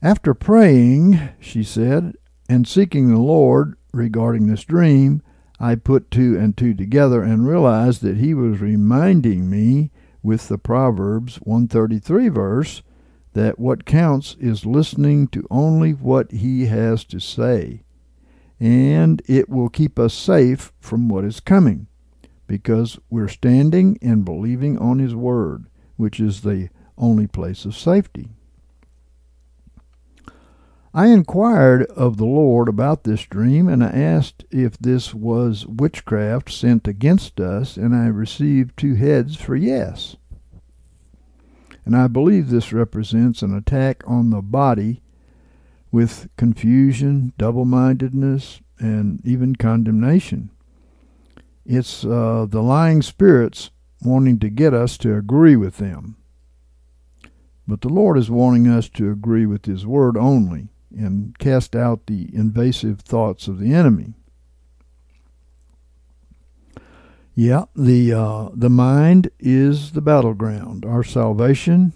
After 0.01 0.33
praying, 0.33 1.19
she 1.41 1.63
said, 1.63 2.17
and 2.49 2.67
seeking 2.67 3.09
the 3.09 3.19
Lord 3.19 3.77
regarding 3.93 4.47
this 4.47 4.65
dream, 4.65 5.23
I 5.61 5.75
put 5.75 6.11
two 6.11 6.39
and 6.39 6.57
two 6.57 6.73
together 6.73 7.23
and 7.23 7.47
realized 7.47 8.03
that 8.03 8.17
he 8.17 8.33
was 8.33 8.61
reminding 8.61 9.51
me 9.51 9.91
with 10.23 10.49
the 10.49 10.59
Proverbs 10.59 11.37
133 11.39 12.29
verse 12.29 12.83
that 13.33 13.59
what 13.59 13.85
counts 13.85 14.37
is 14.41 14.65
listening 14.65 15.27
to 15.29 15.47
only 15.51 15.93
what 15.93 16.31
he 16.31 16.67
has 16.67 17.05
to 17.05 17.19
say, 17.19 17.83
and 18.61 19.21
it 19.27 19.49
will 19.49 19.69
keep 19.69 19.99
us 19.99 20.15
safe 20.15 20.73
from 20.81 21.09
what 21.09 21.25
is 21.25 21.41
coming 21.41 21.88
because 22.49 22.99
we're 23.11 23.29
standing 23.29 23.97
and 24.03 24.25
believing 24.25 24.77
on 24.79 24.99
His 24.99 25.15
Word, 25.15 25.67
which 25.97 26.19
is 26.19 26.41
the 26.41 26.71
only 26.97 27.29
place 27.29 27.65
of 27.65 27.77
safety. 27.77 28.31
I 30.93 31.09
inquired 31.09 31.83
of 31.91 32.17
the 32.17 32.25
Lord 32.25 32.67
about 32.69 33.05
this 33.05 33.23
dream, 33.23 33.69
and 33.69 33.85
I 33.85 33.91
asked 33.91 34.45
if 34.51 34.77
this 34.79 35.15
was 35.15 35.67
witchcraft 35.67 36.51
sent 36.51 36.89
against 36.89 37.39
us, 37.39 37.77
and 37.77 37.95
I 37.95 38.07
received 38.07 38.77
two 38.77 38.95
heads 38.95 39.37
for 39.37 39.55
yes. 39.55 40.17
And 41.85 41.95
I 41.95 42.09
believe 42.09 42.49
this 42.49 42.73
represents 42.73 43.43
an 43.43 43.55
attack 43.55 44.03
on 44.07 44.31
the 44.31 44.43
body 44.43 45.03
with 45.93 46.29
confusion, 46.37 47.33
double 47.39 47.65
mindedness, 47.65 48.61
and 48.79 49.25
even 49.25 49.57
condemnation. 49.57 50.51
It's 51.69 52.03
uh, 52.03 52.47
the 52.49 52.63
lying 52.63 53.03
spirits 53.03 53.71
wanting 54.03 54.39
to 54.39 54.49
get 54.49 54.73
us 54.73 54.97
to 54.99 55.15
agree 55.15 55.55
with 55.55 55.77
them. 55.77 56.17
But 57.67 57.83
the 57.83 57.91
Lord 57.91 58.17
is 58.17 58.31
wanting 58.31 58.67
us 58.67 58.89
to 58.89 59.11
agree 59.13 59.45
with 59.45 59.67
His 59.67 59.87
Word 59.87 60.17
only 60.17 60.69
and 60.97 61.39
cast 61.39 61.77
out 61.77 62.07
the 62.07 62.35
invasive 62.35 63.01
thoughts 63.01 63.49
of 63.49 63.59
the 63.59 63.75
enemy. 63.75 64.15
Yeah, 67.35 67.67
the 67.77 68.15
uh, 68.15 68.49
the 68.55 68.71
mind 68.71 69.31
is 69.39 69.93
the 69.93 70.01
battleground. 70.01 70.87
Our 70.87 71.05
salvation 71.05 71.93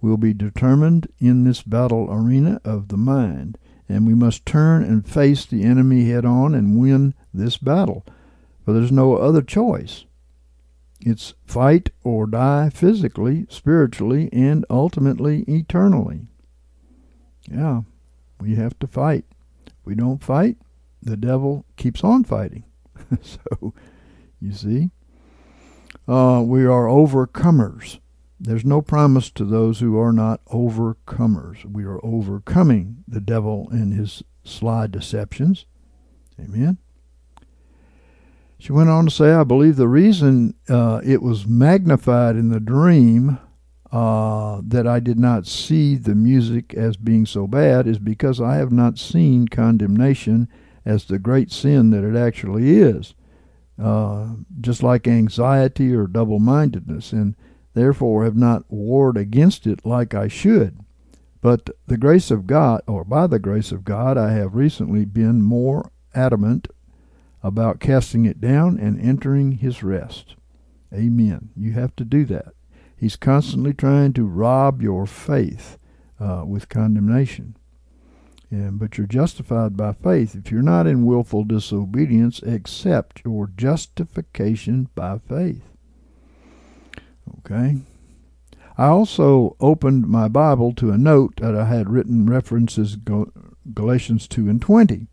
will 0.00 0.16
be 0.18 0.34
determined 0.34 1.08
in 1.18 1.42
this 1.42 1.62
battle 1.62 2.06
arena 2.08 2.60
of 2.64 2.88
the 2.88 2.96
mind, 2.96 3.58
and 3.88 4.06
we 4.06 4.14
must 4.14 4.46
turn 4.46 4.84
and 4.84 5.04
face 5.04 5.44
the 5.44 5.64
enemy 5.64 6.08
head 6.08 6.24
on 6.24 6.54
and 6.54 6.78
win 6.78 7.12
this 7.34 7.56
battle. 7.56 8.06
But 8.66 8.72
there's 8.72 8.92
no 8.92 9.16
other 9.16 9.40
choice. 9.42 10.04
It's 11.00 11.34
fight 11.46 11.90
or 12.02 12.26
die 12.26 12.68
physically, 12.68 13.46
spiritually, 13.48 14.28
and 14.32 14.66
ultimately 14.68 15.44
eternally. 15.46 16.26
Yeah, 17.48 17.82
we 18.40 18.56
have 18.56 18.78
to 18.80 18.88
fight. 18.88 19.24
If 19.66 19.74
we 19.84 19.94
don't 19.94 20.22
fight, 20.22 20.56
the 21.00 21.16
devil 21.16 21.64
keeps 21.76 22.02
on 22.02 22.24
fighting. 22.24 22.64
so, 23.22 23.72
you 24.40 24.52
see, 24.52 24.90
uh, 26.08 26.42
we 26.44 26.64
are 26.64 26.86
overcomers. 26.86 28.00
There's 28.40 28.64
no 28.64 28.82
promise 28.82 29.30
to 29.30 29.44
those 29.44 29.78
who 29.78 29.98
are 29.98 30.12
not 30.12 30.44
overcomers. 30.46 31.64
We 31.64 31.84
are 31.84 32.04
overcoming 32.04 33.04
the 33.06 33.20
devil 33.20 33.68
and 33.70 33.94
his 33.94 34.24
sly 34.44 34.88
deceptions. 34.88 35.66
Amen. 36.38 36.78
She 38.58 38.72
went 38.72 38.88
on 38.88 39.04
to 39.06 39.10
say, 39.10 39.32
I 39.32 39.44
believe 39.44 39.76
the 39.76 39.88
reason 39.88 40.54
uh, 40.68 41.00
it 41.04 41.22
was 41.22 41.46
magnified 41.46 42.36
in 42.36 42.48
the 42.48 42.60
dream 42.60 43.38
uh, 43.92 44.60
that 44.66 44.86
I 44.86 44.98
did 44.98 45.18
not 45.18 45.46
see 45.46 45.94
the 45.96 46.14
music 46.14 46.74
as 46.74 46.96
being 46.96 47.26
so 47.26 47.46
bad 47.46 47.86
is 47.86 47.98
because 47.98 48.40
I 48.40 48.56
have 48.56 48.72
not 48.72 48.98
seen 48.98 49.48
condemnation 49.48 50.48
as 50.84 51.04
the 51.04 51.18
great 51.18 51.52
sin 51.52 51.90
that 51.90 52.04
it 52.04 52.16
actually 52.16 52.78
is, 52.78 53.14
uh, 53.82 54.34
just 54.60 54.82
like 54.82 55.06
anxiety 55.06 55.94
or 55.94 56.06
double 56.06 56.38
mindedness, 56.38 57.12
and 57.12 57.36
therefore 57.74 58.24
have 58.24 58.36
not 58.36 58.64
warred 58.68 59.16
against 59.16 59.66
it 59.66 59.84
like 59.84 60.14
I 60.14 60.28
should. 60.28 60.78
But 61.40 61.70
the 61.86 61.98
grace 61.98 62.30
of 62.30 62.46
God, 62.46 62.82
or 62.88 63.04
by 63.04 63.26
the 63.26 63.38
grace 63.38 63.70
of 63.70 63.84
God, 63.84 64.16
I 64.16 64.32
have 64.32 64.54
recently 64.54 65.04
been 65.04 65.42
more 65.42 65.90
adamant 66.14 66.68
about 67.46 67.78
casting 67.78 68.24
it 68.24 68.40
down 68.40 68.76
and 68.78 69.00
entering 69.00 69.52
his 69.52 69.82
rest. 69.82 70.34
Amen. 70.92 71.50
You 71.56 71.72
have 71.72 71.94
to 71.96 72.04
do 72.04 72.24
that. 72.24 72.54
He's 72.96 73.14
constantly 73.14 73.72
trying 73.72 74.14
to 74.14 74.26
rob 74.26 74.82
your 74.82 75.06
faith 75.06 75.78
uh, 76.18 76.44
with 76.44 76.68
condemnation. 76.68 77.56
And, 78.50 78.78
but 78.78 78.98
you're 78.98 79.06
justified 79.06 79.76
by 79.76 79.92
faith 79.92 80.34
if 80.34 80.50
you're 80.50 80.62
not 80.62 80.86
in 80.86 81.06
willful 81.06 81.44
disobedience, 81.44 82.42
accept 82.42 83.22
your 83.24 83.48
justification 83.56 84.88
by 84.94 85.18
faith. 85.18 85.62
Okay? 87.38 87.78
I 88.78 88.86
also 88.86 89.56
opened 89.60 90.08
my 90.08 90.26
Bible 90.28 90.72
to 90.74 90.90
a 90.90 90.98
note 90.98 91.36
that 91.36 91.54
I 91.54 91.66
had 91.66 91.90
written 91.90 92.26
references 92.26 92.96
Galatians 93.72 94.28
2 94.28 94.48
and 94.48 94.60
20. 94.60 95.06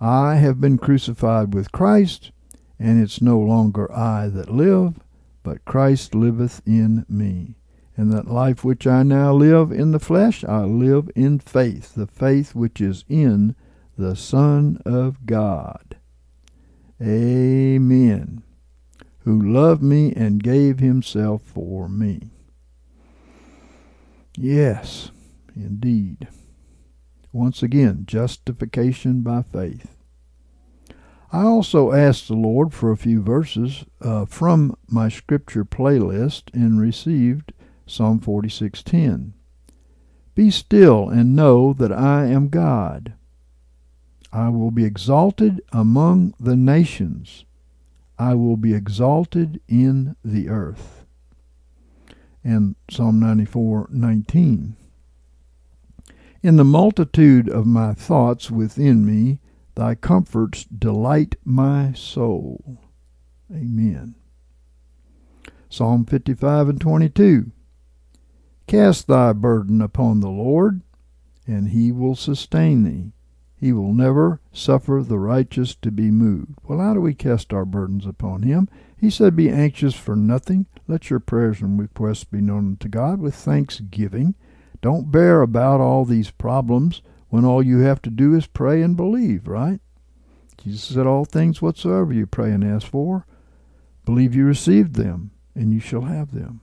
I 0.00 0.36
have 0.36 0.60
been 0.60 0.78
crucified 0.78 1.52
with 1.52 1.72
Christ, 1.72 2.32
and 2.78 3.02
it's 3.02 3.20
no 3.20 3.38
longer 3.38 3.92
I 3.92 4.28
that 4.28 4.50
live, 4.50 5.00
but 5.42 5.64
Christ 5.66 6.14
liveth 6.14 6.62
in 6.64 7.04
me. 7.08 7.56
And 7.96 8.10
that 8.12 8.30
life 8.30 8.64
which 8.64 8.86
I 8.86 9.02
now 9.02 9.34
live 9.34 9.70
in 9.70 9.90
the 9.90 9.98
flesh, 9.98 10.42
I 10.44 10.60
live 10.60 11.10
in 11.14 11.38
faith, 11.38 11.94
the 11.94 12.06
faith 12.06 12.54
which 12.54 12.80
is 12.80 13.04
in 13.10 13.54
the 13.98 14.16
Son 14.16 14.80
of 14.86 15.26
God. 15.26 15.96
Amen. 17.02 18.42
Who 19.24 19.40
loved 19.40 19.82
me 19.82 20.14
and 20.14 20.42
gave 20.42 20.78
himself 20.78 21.42
for 21.42 21.90
me. 21.90 22.30
Yes, 24.34 25.10
indeed. 25.54 26.28
Once 27.32 27.62
again, 27.62 28.04
justification 28.06 29.20
by 29.20 29.42
faith. 29.42 29.96
I 31.32 31.42
also 31.42 31.92
asked 31.92 32.26
the 32.26 32.34
Lord 32.34 32.74
for 32.74 32.90
a 32.90 32.96
few 32.96 33.22
verses 33.22 33.84
uh, 34.00 34.24
from 34.24 34.76
my 34.88 35.08
scripture 35.08 35.64
playlist 35.64 36.52
and 36.52 36.80
received 36.80 37.52
Psalm 37.86 38.18
46:10. 38.18 39.32
Be 40.34 40.50
still 40.50 41.08
and 41.08 41.36
know 41.36 41.72
that 41.72 41.92
I 41.92 42.26
am 42.26 42.48
God. 42.48 43.14
I 44.32 44.48
will 44.48 44.70
be 44.72 44.84
exalted 44.84 45.60
among 45.72 46.34
the 46.40 46.56
nations. 46.56 47.44
I 48.18 48.34
will 48.34 48.56
be 48.56 48.74
exalted 48.74 49.60
in 49.68 50.16
the 50.24 50.48
earth. 50.48 51.04
And 52.42 52.74
Psalm 52.90 53.20
94:19. 53.20 54.74
In 56.42 56.56
the 56.56 56.64
multitude 56.64 57.48
of 57.48 57.66
my 57.66 57.92
thoughts 57.92 58.50
within 58.50 59.04
me, 59.04 59.40
Thy 59.74 59.94
comforts 59.94 60.64
delight 60.64 61.36
my 61.44 61.92
soul. 61.92 62.82
Amen. 63.50 64.14
Psalm 65.68 66.04
55 66.04 66.68
and 66.68 66.80
22. 66.80 67.52
Cast 68.66 69.06
thy 69.06 69.32
burden 69.32 69.80
upon 69.80 70.20
the 70.20 70.30
Lord, 70.30 70.82
and 71.46 71.68
he 71.68 71.92
will 71.92 72.14
sustain 72.14 72.84
thee. 72.84 73.12
He 73.56 73.72
will 73.72 73.92
never 73.92 74.40
suffer 74.52 75.02
the 75.02 75.18
righteous 75.18 75.74
to 75.76 75.90
be 75.90 76.10
moved. 76.10 76.54
Well, 76.62 76.78
how 76.78 76.94
do 76.94 77.00
we 77.00 77.14
cast 77.14 77.52
our 77.52 77.64
burdens 77.64 78.06
upon 78.06 78.42
him? 78.42 78.68
He 78.96 79.10
said, 79.10 79.36
Be 79.36 79.50
anxious 79.50 79.94
for 79.94 80.16
nothing. 80.16 80.66
Let 80.88 81.10
your 81.10 81.20
prayers 81.20 81.60
and 81.60 81.78
requests 81.78 82.24
be 82.24 82.40
known 82.40 82.76
to 82.80 82.88
God 82.88 83.20
with 83.20 83.34
thanksgiving. 83.34 84.34
Don't 84.80 85.10
bear 85.10 85.42
about 85.42 85.80
all 85.80 86.04
these 86.04 86.30
problems 86.30 87.02
when 87.28 87.44
all 87.44 87.62
you 87.62 87.78
have 87.78 88.02
to 88.02 88.10
do 88.10 88.34
is 88.34 88.46
pray 88.46 88.82
and 88.82 88.96
believe, 88.96 89.46
right? 89.46 89.80
Jesus 90.62 90.82
said, 90.82 91.06
All 91.06 91.24
things 91.24 91.62
whatsoever 91.62 92.12
you 92.12 92.26
pray 92.26 92.50
and 92.50 92.64
ask 92.64 92.86
for, 92.86 93.26
believe 94.04 94.34
you 94.34 94.44
received 94.44 94.94
them, 94.94 95.30
and 95.54 95.72
you 95.72 95.80
shall 95.80 96.02
have 96.02 96.32
them. 96.32 96.60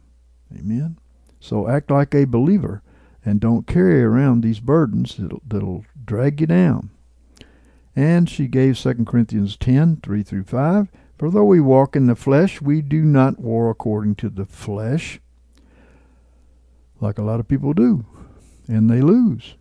Amen. 0.53 0.97
So 1.39 1.67
act 1.67 1.91
like 1.91 2.13
a 2.15 2.25
believer 2.25 2.81
and 3.27 3.39
don't 3.39 3.67
carry 3.67 4.01
around 4.01 4.41
these 4.41 4.59
burdens 4.59 5.17
that'll, 5.17 5.41
that'll 5.45 5.85
drag 6.05 6.39
you 6.39 6.47
down. 6.47 6.89
And 7.95 8.29
she 8.29 8.47
gave 8.47 8.77
2 8.77 9.05
Corinthians 9.05 9.57
10 9.57 9.97
3 9.97 10.23
through 10.23 10.43
5. 10.45 10.87
For 11.17 11.31
though 11.31 11.43
we 11.43 11.59
walk 11.59 11.95
in 11.95 12.05
the 12.05 12.15
flesh, 12.15 12.61
we 12.61 12.81
do 12.81 13.01
not 13.01 13.39
war 13.39 13.69
according 13.69 14.15
to 14.15 14.29
the 14.29 14.45
flesh, 14.45 15.19
like 16.99 17.17
a 17.17 17.23
lot 17.23 17.39
of 17.39 17.47
people 17.47 17.73
do, 17.73 18.05
and 18.67 18.89
they 18.89 19.01
lose. 19.01 19.55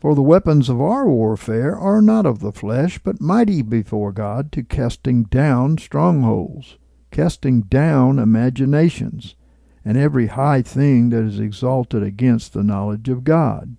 For 0.00 0.14
the 0.16 0.22
weapons 0.22 0.68
of 0.68 0.80
our 0.80 1.08
warfare 1.08 1.78
are 1.78 2.02
not 2.02 2.26
of 2.26 2.40
the 2.40 2.50
flesh, 2.50 2.98
but 2.98 3.20
mighty 3.20 3.62
before 3.62 4.10
God 4.10 4.50
to 4.52 4.64
casting 4.64 5.22
down 5.24 5.78
strongholds, 5.78 6.76
casting 7.12 7.62
down 7.62 8.18
imaginations, 8.18 9.36
and 9.84 9.96
every 9.96 10.26
high 10.26 10.62
thing 10.62 11.10
that 11.10 11.22
is 11.22 11.38
exalted 11.38 12.02
against 12.02 12.52
the 12.52 12.64
knowledge 12.64 13.08
of 13.08 13.22
God, 13.22 13.76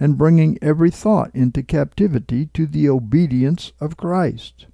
and 0.00 0.16
bringing 0.16 0.58
every 0.62 0.90
thought 0.90 1.30
into 1.34 1.62
captivity 1.62 2.46
to 2.54 2.66
the 2.66 2.88
obedience 2.88 3.72
of 3.80 3.96
Christ. 3.98 4.66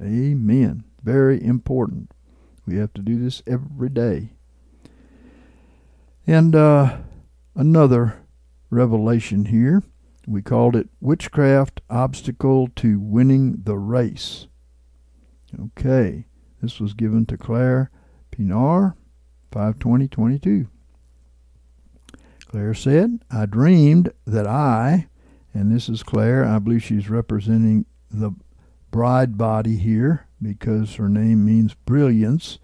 Amen. 0.00 0.82
Very 1.02 1.40
important. 1.44 2.10
We 2.66 2.76
have 2.76 2.92
to 2.94 3.02
do 3.02 3.18
this 3.18 3.42
every 3.46 3.88
day. 3.88 4.30
And 6.26 6.54
uh, 6.54 6.98
another 7.54 8.18
revelation 8.70 9.46
here 9.46 9.82
we 10.26 10.42
called 10.42 10.76
it 10.76 10.88
Witchcraft 11.00 11.80
Obstacle 11.90 12.68
to 12.76 13.00
Winning 13.00 13.62
the 13.64 13.76
Race. 13.76 14.46
Okay, 15.58 16.26
this 16.62 16.80
was 16.80 16.94
given 16.94 17.26
to 17.26 17.36
Claire 17.36 17.90
Pienaar, 18.30 18.94
52022. 19.50 20.68
Claire 22.46 22.74
said, 22.74 23.24
I 23.30 23.46
dreamed 23.46 24.12
that 24.26 24.46
I, 24.46 25.08
and 25.52 25.74
this 25.74 25.88
is 25.88 26.02
Claire, 26.02 26.44
I 26.44 26.58
believe 26.58 26.82
she's 26.82 27.10
representing 27.10 27.86
the 28.10 28.32
bride 28.90 29.36
body 29.36 29.76
here 29.76 30.26
because 30.40 30.94
her 30.96 31.08
name 31.08 31.44
means 31.44 31.74
brilliance, 31.74 32.58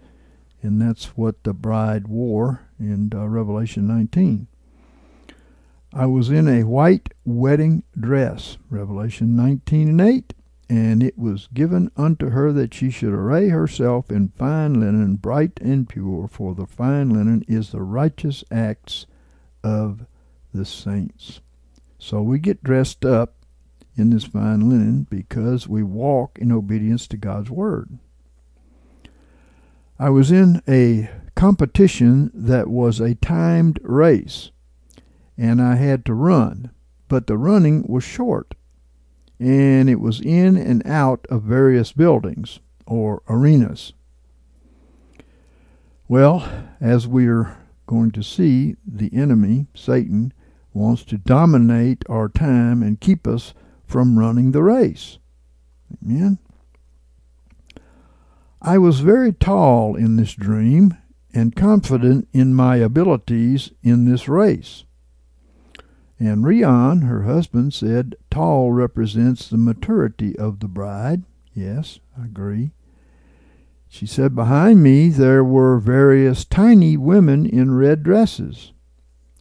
and 0.61 0.81
that's 0.81 1.17
what 1.17 1.43
the 1.43 1.53
bride 1.53 2.07
wore 2.07 2.67
in 2.79 3.11
uh, 3.13 3.27
Revelation 3.27 3.87
19. 3.87 4.47
I 5.93 6.05
was 6.05 6.29
in 6.29 6.47
a 6.47 6.63
white 6.63 7.13
wedding 7.25 7.83
dress, 7.99 8.57
Revelation 8.69 9.35
19 9.35 9.89
and 9.89 10.01
8, 10.01 10.33
and 10.69 11.01
it 11.01 11.17
was 11.17 11.47
given 11.53 11.91
unto 11.97 12.29
her 12.29 12.51
that 12.53 12.73
she 12.73 12.91
should 12.91 13.13
array 13.13 13.49
herself 13.49 14.11
in 14.11 14.29
fine 14.29 14.79
linen, 14.79 15.15
bright 15.15 15.59
and 15.61 15.89
pure, 15.89 16.27
for 16.27 16.53
the 16.53 16.67
fine 16.67 17.09
linen 17.09 17.43
is 17.47 17.71
the 17.71 17.81
righteous 17.81 18.43
acts 18.51 19.07
of 19.63 20.05
the 20.53 20.65
saints. 20.65 21.41
So 21.97 22.21
we 22.21 22.37
get 22.37 22.63
dressed 22.63 23.03
up 23.03 23.33
in 23.95 24.11
this 24.11 24.25
fine 24.25 24.69
linen 24.69 25.07
because 25.09 25.67
we 25.67 25.81
walk 25.83 26.37
in 26.39 26.51
obedience 26.51 27.07
to 27.07 27.17
God's 27.17 27.49
word. 27.49 27.97
I 29.99 30.09
was 30.09 30.31
in 30.31 30.61
a 30.67 31.09
competition 31.35 32.31
that 32.33 32.69
was 32.69 32.99
a 32.99 33.15
timed 33.15 33.79
race 33.83 34.51
and 35.39 35.61
I 35.61 35.75
had 35.75 36.05
to 36.05 36.13
run. 36.13 36.69
But 37.07 37.25
the 37.25 37.37
running 37.37 37.85
was 37.87 38.03
short, 38.03 38.53
and 39.39 39.89
it 39.89 39.99
was 39.99 40.21
in 40.21 40.57
and 40.57 40.85
out 40.85 41.25
of 41.29 41.43
various 41.43 41.91
buildings 41.91 42.59
or 42.85 43.23
arenas. 43.27 43.93
Well, 46.07 46.47
as 46.81 47.07
we're 47.07 47.57
going 47.87 48.11
to 48.11 48.21
see, 48.21 48.75
the 48.85 49.11
enemy, 49.13 49.67
Satan, 49.73 50.33
wants 50.73 51.03
to 51.05 51.17
dominate 51.17 52.03
our 52.09 52.29
time 52.29 52.83
and 52.83 52.99
keep 52.99 53.25
us 53.25 53.53
from 53.87 54.19
running 54.19 54.51
the 54.51 54.61
race. 54.61 55.17
Amen. 56.03 56.37
I 58.61 58.77
was 58.77 58.99
very 58.99 59.31
tall 59.31 59.95
in 59.95 60.17
this 60.17 60.33
dream 60.33 60.97
and 61.33 61.55
confident 61.55 62.27
in 62.33 62.53
my 62.53 62.77
abilities 62.77 63.71
in 63.83 64.05
this 64.05 64.27
race. 64.27 64.83
And 66.19 66.43
Rion, 66.43 67.03
her 67.03 67.23
husband, 67.23 67.73
said 67.73 68.15
tall 68.29 68.71
represents 68.71 69.47
the 69.47 69.57
maturity 69.57 70.37
of 70.37 70.59
the 70.59 70.67
bride. 70.67 71.23
Yes, 71.53 71.99
I 72.19 72.25
agree. 72.25 72.71
She 73.87 74.05
said, 74.05 74.35
Behind 74.35 74.83
me 74.83 75.09
there 75.09 75.43
were 75.43 75.79
various 75.79 76.43
tiny 76.43 76.97
women 76.97 77.45
in 77.45 77.73
red 77.73 78.03
dresses. 78.03 78.73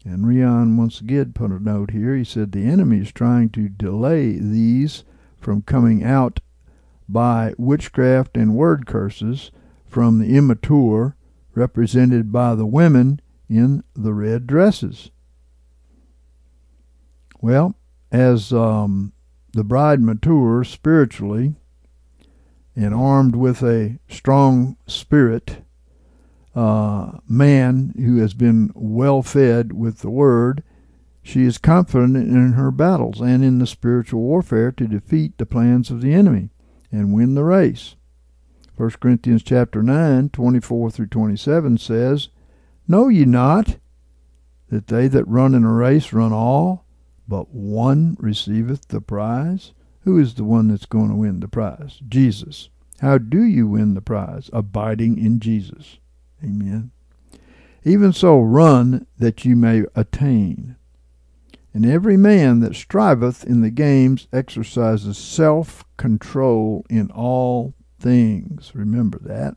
And 0.04 0.26
Rion 0.26 0.76
once 0.76 1.00
again 1.00 1.32
put 1.34 1.50
a 1.50 1.62
note 1.62 1.90
here. 1.90 2.14
He 2.14 2.24
said, 2.24 2.52
The 2.52 2.64
enemy 2.64 3.00
is 3.00 3.12
trying 3.12 3.50
to 3.50 3.68
delay 3.68 4.38
these 4.38 5.02
from 5.40 5.62
coming 5.62 6.04
out 6.04 6.40
by 7.08 7.54
witchcraft 7.56 8.36
and 8.36 8.54
word 8.54 8.86
curses 8.86 9.50
from 9.86 10.18
the 10.18 10.36
immature, 10.36 11.16
represented 11.54 12.30
by 12.30 12.54
the 12.54 12.66
women 12.66 13.20
in 13.48 13.82
the 13.94 14.12
red 14.12 14.46
dresses. 14.46 15.10
Well, 17.40 17.74
as 18.12 18.52
um, 18.52 19.12
the 19.52 19.64
bride 19.64 20.00
matures 20.00 20.68
spiritually 20.68 21.54
and 22.76 22.94
armed 22.94 23.34
with 23.34 23.62
a 23.62 23.98
strong 24.08 24.76
spirit, 24.86 25.62
uh, 26.54 27.18
man 27.28 27.94
who 27.96 28.16
has 28.18 28.34
been 28.34 28.70
well 28.74 29.22
fed 29.22 29.72
with 29.72 30.00
the 30.00 30.10
word, 30.10 30.62
she 31.22 31.44
is 31.44 31.58
confident 31.58 32.16
in 32.16 32.52
her 32.52 32.70
battles 32.70 33.20
and 33.20 33.44
in 33.44 33.58
the 33.58 33.66
spiritual 33.66 34.20
warfare 34.20 34.72
to 34.72 34.86
defeat 34.86 35.38
the 35.38 35.46
plans 35.46 35.90
of 35.90 36.00
the 36.00 36.12
enemy 36.12 36.50
and 36.90 37.12
win 37.12 37.34
the 37.34 37.44
race. 37.44 37.96
1 38.76 38.90
Corinthians 39.00 39.42
chapter 39.42 39.82
9, 39.82 40.28
24 40.30 40.90
through 40.90 41.06
27 41.06 41.78
says, 41.78 42.28
Know 42.86 43.08
ye 43.08 43.24
not 43.24 43.76
that 44.70 44.86
they 44.86 45.08
that 45.08 45.26
run 45.26 45.54
in 45.54 45.64
a 45.64 45.72
race 45.72 46.12
run 46.12 46.32
all, 46.32 46.84
but 47.26 47.50
one 47.50 48.16
receiveth 48.18 48.88
the 48.88 49.00
prize. 49.00 49.72
Who 50.02 50.18
is 50.18 50.34
the 50.34 50.44
one 50.44 50.68
that's 50.68 50.86
going 50.86 51.10
to 51.10 51.16
win 51.16 51.40
the 51.40 51.48
prize? 51.48 52.00
Jesus. 52.08 52.70
How 53.00 53.18
do 53.18 53.42
you 53.42 53.66
win 53.66 53.94
the 53.94 54.00
prize? 54.00 54.48
Abiding 54.52 55.18
in 55.18 55.38
Jesus. 55.40 55.98
Amen. 56.42 56.90
Even 57.84 58.12
so, 58.12 58.40
run 58.40 59.06
that 59.18 59.44
you 59.44 59.54
may 59.54 59.84
attain. 59.94 60.76
And 61.74 61.84
every 61.84 62.16
man 62.16 62.60
that 62.60 62.74
striveth 62.74 63.44
in 63.44 63.60
the 63.60 63.70
games 63.70 64.26
exercises 64.32 65.18
self 65.18 65.84
control 65.96 66.84
in 66.88 67.10
all 67.10 67.74
things. 67.98 68.72
Remember 68.74 69.18
that. 69.22 69.56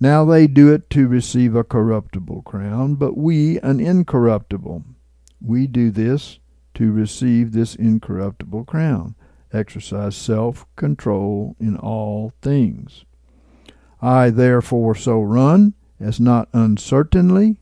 Now 0.00 0.24
they 0.24 0.46
do 0.46 0.72
it 0.72 0.88
to 0.90 1.06
receive 1.06 1.54
a 1.54 1.64
corruptible 1.64 2.42
crown, 2.42 2.94
but 2.94 3.16
we 3.16 3.60
an 3.60 3.80
incorruptible. 3.80 4.84
We 5.40 5.66
do 5.66 5.90
this 5.90 6.38
to 6.74 6.90
receive 6.90 7.52
this 7.52 7.74
incorruptible 7.74 8.64
crown. 8.64 9.14
Exercise 9.52 10.16
self 10.16 10.64
control 10.76 11.56
in 11.60 11.76
all 11.76 12.32
things. 12.40 13.04
I 14.00 14.30
therefore 14.30 14.94
so 14.94 15.20
run 15.20 15.74
as 15.98 16.18
not 16.18 16.48
uncertainly, 16.54 17.58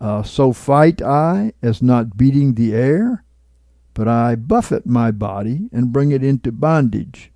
uh, 0.00 0.22
so 0.22 0.52
fight 0.52 1.00
I 1.00 1.52
as 1.62 1.82
not 1.82 2.16
beating 2.16 2.54
the 2.54 2.74
air, 2.74 3.24
but 3.94 4.08
I 4.08 4.34
buffet 4.34 4.86
my 4.86 5.10
body 5.10 5.68
and 5.72 5.92
bring 5.92 6.10
it 6.10 6.24
into 6.24 6.52
bondage, 6.52 7.30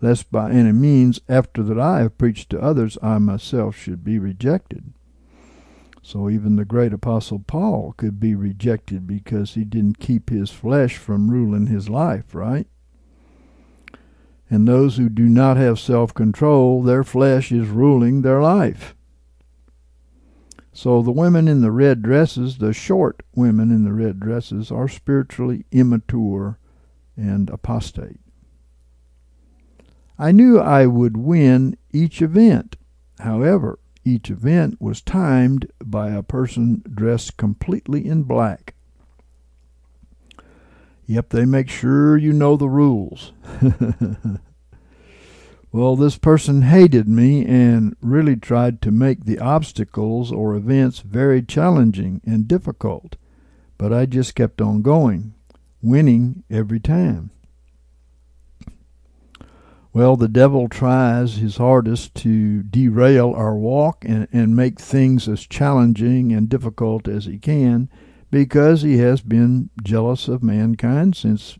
lest 0.00 0.30
by 0.30 0.50
any 0.50 0.72
means, 0.72 1.20
after 1.28 1.62
that 1.62 1.78
I 1.78 2.00
have 2.00 2.18
preached 2.18 2.50
to 2.50 2.60
others, 2.60 2.98
I 3.02 3.18
myself 3.18 3.76
should 3.76 4.04
be 4.04 4.18
rejected. 4.18 4.92
So 6.02 6.28
even 6.28 6.56
the 6.56 6.66
great 6.66 6.92
apostle 6.92 7.38
Paul 7.46 7.94
could 7.96 8.20
be 8.20 8.34
rejected 8.34 9.06
because 9.06 9.54
he 9.54 9.64
didn't 9.64 10.00
keep 10.00 10.28
his 10.28 10.50
flesh 10.50 10.98
from 10.98 11.30
ruling 11.30 11.68
his 11.68 11.88
life, 11.88 12.34
right? 12.34 12.66
And 14.50 14.68
those 14.68 14.98
who 14.98 15.08
do 15.08 15.26
not 15.26 15.56
have 15.56 15.80
self 15.80 16.12
control, 16.12 16.82
their 16.82 17.04
flesh 17.04 17.50
is 17.50 17.68
ruling 17.68 18.20
their 18.20 18.42
life. 18.42 18.94
So 20.76 21.02
the 21.02 21.12
women 21.12 21.46
in 21.46 21.60
the 21.60 21.70
red 21.70 22.02
dresses, 22.02 22.58
the 22.58 22.72
short 22.72 23.22
women 23.32 23.70
in 23.70 23.84
the 23.84 23.92
red 23.92 24.18
dresses, 24.18 24.72
are 24.72 24.88
spiritually 24.88 25.64
immature 25.70 26.58
and 27.16 27.48
apostate. 27.48 28.18
I 30.18 30.32
knew 30.32 30.58
I 30.58 30.86
would 30.86 31.16
win 31.16 31.76
each 31.92 32.20
event. 32.20 32.76
However, 33.20 33.78
each 34.04 34.30
event 34.30 34.80
was 34.80 35.00
timed 35.00 35.70
by 35.80 36.10
a 36.10 36.24
person 36.24 36.82
dressed 36.92 37.36
completely 37.36 38.04
in 38.04 38.24
black. 38.24 38.74
Yep, 41.06 41.28
they 41.28 41.44
make 41.44 41.68
sure 41.68 42.16
you 42.16 42.32
know 42.32 42.56
the 42.56 42.68
rules. 42.68 43.32
well, 45.74 45.96
this 45.96 46.16
person 46.16 46.62
hated 46.62 47.08
me 47.08 47.44
and 47.44 47.96
really 48.00 48.36
tried 48.36 48.80
to 48.80 48.92
make 48.92 49.24
the 49.24 49.40
obstacles 49.40 50.30
or 50.30 50.54
events 50.54 51.00
very 51.00 51.42
challenging 51.42 52.20
and 52.24 52.46
difficult, 52.46 53.16
but 53.76 53.92
I 53.92 54.06
just 54.06 54.36
kept 54.36 54.60
on 54.60 54.82
going, 54.82 55.34
winning 55.82 56.44
every 56.48 56.78
time. 56.78 57.30
Well, 59.92 60.14
the 60.14 60.28
devil 60.28 60.68
tries 60.68 61.38
his 61.38 61.56
hardest 61.56 62.14
to 62.18 62.62
derail 62.62 63.34
our 63.34 63.56
walk 63.56 64.04
and, 64.06 64.28
and 64.32 64.54
make 64.54 64.78
things 64.78 65.28
as 65.28 65.44
challenging 65.44 66.32
and 66.32 66.48
difficult 66.48 67.08
as 67.08 67.24
he 67.24 67.36
can 67.36 67.90
because 68.30 68.82
he 68.82 68.98
has 68.98 69.22
been 69.22 69.70
jealous 69.82 70.28
of 70.28 70.40
mankind 70.40 71.16
since 71.16 71.58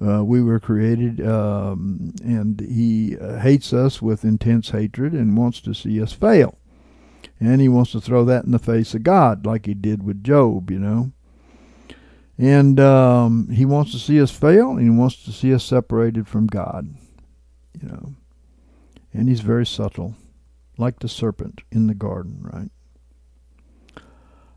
uh, 0.00 0.24
we 0.24 0.42
were 0.42 0.60
created, 0.60 1.26
um, 1.26 2.12
and 2.22 2.60
he 2.60 3.16
uh, 3.18 3.38
hates 3.38 3.72
us 3.72 4.00
with 4.00 4.24
intense 4.24 4.70
hatred 4.70 5.12
and 5.12 5.36
wants 5.36 5.60
to 5.60 5.74
see 5.74 6.00
us 6.00 6.12
fail. 6.12 6.58
And 7.40 7.60
he 7.60 7.68
wants 7.68 7.92
to 7.92 8.00
throw 8.00 8.24
that 8.24 8.44
in 8.44 8.52
the 8.52 8.58
face 8.58 8.94
of 8.94 9.02
God, 9.02 9.46
like 9.46 9.66
he 9.66 9.74
did 9.74 10.02
with 10.02 10.24
Job, 10.24 10.70
you 10.70 10.78
know. 10.78 11.12
And 12.36 12.78
um, 12.78 13.48
he 13.50 13.64
wants 13.64 13.90
to 13.92 13.98
see 13.98 14.20
us 14.20 14.30
fail, 14.30 14.70
and 14.70 14.82
he 14.82 14.90
wants 14.90 15.24
to 15.24 15.32
see 15.32 15.52
us 15.52 15.64
separated 15.64 16.28
from 16.28 16.46
God, 16.46 16.94
you 17.80 17.88
know. 17.88 18.14
And 19.12 19.28
he's 19.28 19.40
very 19.40 19.66
subtle, 19.66 20.14
like 20.76 21.00
the 21.00 21.08
serpent 21.08 21.62
in 21.72 21.88
the 21.88 21.94
garden, 21.94 22.38
right? 22.40 22.70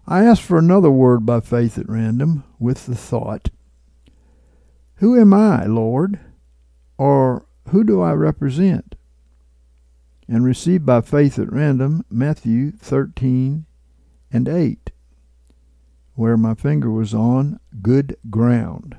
I 0.06 0.24
asked 0.24 0.44
for 0.44 0.60
another 0.60 0.92
word 0.92 1.26
by 1.26 1.40
faith 1.40 1.78
at 1.78 1.90
random, 1.90 2.44
with 2.60 2.86
the 2.86 2.96
thought, 2.96 3.50
Who 5.02 5.20
am 5.20 5.34
I, 5.34 5.66
Lord? 5.66 6.20
Or 6.96 7.48
who 7.70 7.84
do 7.84 8.02
I 8.02 8.14
represent? 8.14 8.94
And 10.28 10.46
received 10.46 10.86
by 10.86 11.02
faith 11.02 11.40
at 11.40 11.52
random 11.52 12.06
Matthew 12.08 12.72
13 12.74 13.66
and 14.32 14.48
8, 14.48 14.92
where 16.14 16.38
my 16.38 16.54
finger 16.54 16.92
was 16.92 17.16
on 17.16 17.60
good 17.82 18.16
ground. 18.30 18.98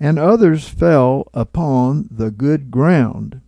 And 0.00 0.18
others 0.18 0.66
fell 0.66 1.28
upon 1.34 2.08
the 2.10 2.30
good 2.30 2.70
ground 2.70 3.42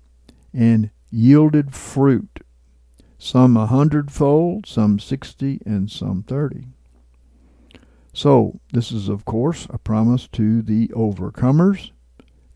and 0.53 0.91
yielded 1.11 1.75
fruit 1.75 2.41
some 3.17 3.57
a 3.57 3.65
hundredfold, 3.65 4.67
some 4.67 4.99
sixty, 4.99 5.61
and 5.65 5.91
some 5.91 6.23
thirty. 6.23 6.69
So, 8.19 8.59
this 8.73 8.91
is, 8.91 9.09
of 9.09 9.25
course, 9.25 9.69
a 9.71 9.79
promise 9.79 10.27
to 10.33 10.61
the 10.61 10.89
overcomers 10.89 11.93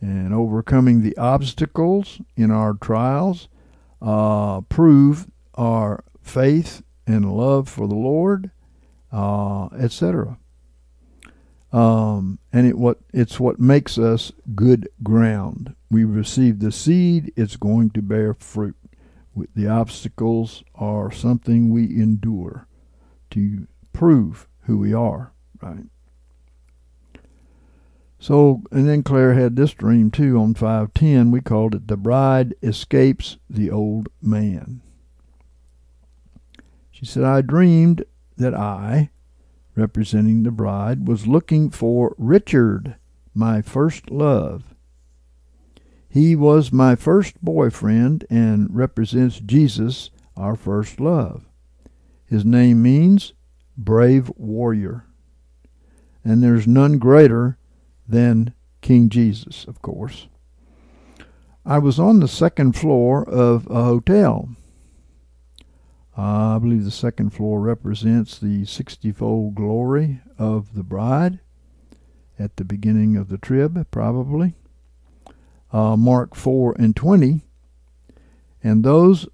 and 0.00 0.34
overcoming 0.34 1.02
the 1.02 1.16
obstacles 1.16 2.20
in 2.34 2.50
our 2.50 2.74
trials 2.74 3.46
uh, 4.00 4.62
prove 4.62 5.28
our 5.54 6.02
faith 6.20 6.82
and 7.06 7.32
love 7.32 7.68
for 7.68 7.86
the 7.86 7.94
Lord, 7.94 8.50
uh, 9.12 9.66
etc. 9.78 10.36
Um, 11.72 12.40
and 12.52 12.66
it 12.66 12.76
what 12.76 12.98
it's 13.14 13.38
what 13.38 13.60
makes 13.60 13.98
us 13.98 14.32
good 14.56 14.88
ground. 15.04 15.76
We 15.92 16.02
receive 16.02 16.58
the 16.58 16.72
seed; 16.72 17.32
it's 17.36 17.54
going 17.54 17.90
to 17.90 18.02
bear 18.02 18.34
fruit 18.34 18.74
the 19.54 19.68
obstacles 19.68 20.64
are 20.74 21.12
something 21.12 21.70
we 21.70 21.84
endure 21.84 22.66
to 23.30 23.68
prove 23.92 24.48
who 24.62 24.78
we 24.78 24.92
are, 24.92 25.31
right? 25.62 25.84
So, 28.18 28.62
and 28.70 28.88
then 28.88 29.02
Claire 29.02 29.34
had 29.34 29.56
this 29.56 29.74
dream 29.74 30.10
too 30.10 30.38
on 30.38 30.54
510. 30.54 31.30
We 31.30 31.40
called 31.40 31.74
it 31.74 31.88
The 31.88 31.96
Bride 31.96 32.54
Escapes 32.62 33.38
the 33.50 33.70
Old 33.70 34.08
Man. 34.20 34.80
She 36.90 37.04
said, 37.04 37.24
I 37.24 37.40
dreamed 37.40 38.04
that 38.36 38.54
I, 38.54 39.10
representing 39.74 40.44
the 40.44 40.52
bride, 40.52 41.08
was 41.08 41.26
looking 41.26 41.68
for 41.68 42.14
Richard, 42.16 42.94
my 43.34 43.60
first 43.60 44.10
love. 44.10 44.72
He 46.08 46.36
was 46.36 46.70
my 46.70 46.94
first 46.94 47.42
boyfriend 47.42 48.24
and 48.30 48.68
represents 48.70 49.40
Jesus, 49.40 50.10
our 50.36 50.54
first 50.54 51.00
love. 51.00 51.46
His 52.24 52.44
name 52.44 52.82
means 52.82 53.32
brave 53.76 54.30
warrior. 54.36 55.06
And 56.24 56.42
there's 56.42 56.66
none 56.66 56.98
greater 56.98 57.58
than 58.08 58.54
King 58.80 59.08
Jesus, 59.08 59.64
of 59.64 59.82
course. 59.82 60.28
I 61.64 61.78
was 61.78 61.98
on 61.98 62.20
the 62.20 62.28
second 62.28 62.72
floor 62.72 63.28
of 63.28 63.66
a 63.68 63.84
hotel. 63.84 64.48
Uh, 66.16 66.56
I 66.56 66.58
believe 66.58 66.84
the 66.84 66.90
second 66.90 67.30
floor 67.30 67.60
represents 67.60 68.38
the 68.38 68.64
sixtyfold 68.66 69.54
glory 69.54 70.20
of 70.38 70.74
the 70.74 70.82
bride 70.82 71.40
at 72.38 72.56
the 72.56 72.64
beginning 72.64 73.16
of 73.16 73.28
the 73.28 73.38
trib, 73.38 73.86
probably 73.90 74.54
uh, 75.72 75.96
Mark 75.96 76.34
4 76.34 76.74
and 76.78 76.94
20. 76.94 77.40
And 78.62 78.84
those 78.84 79.26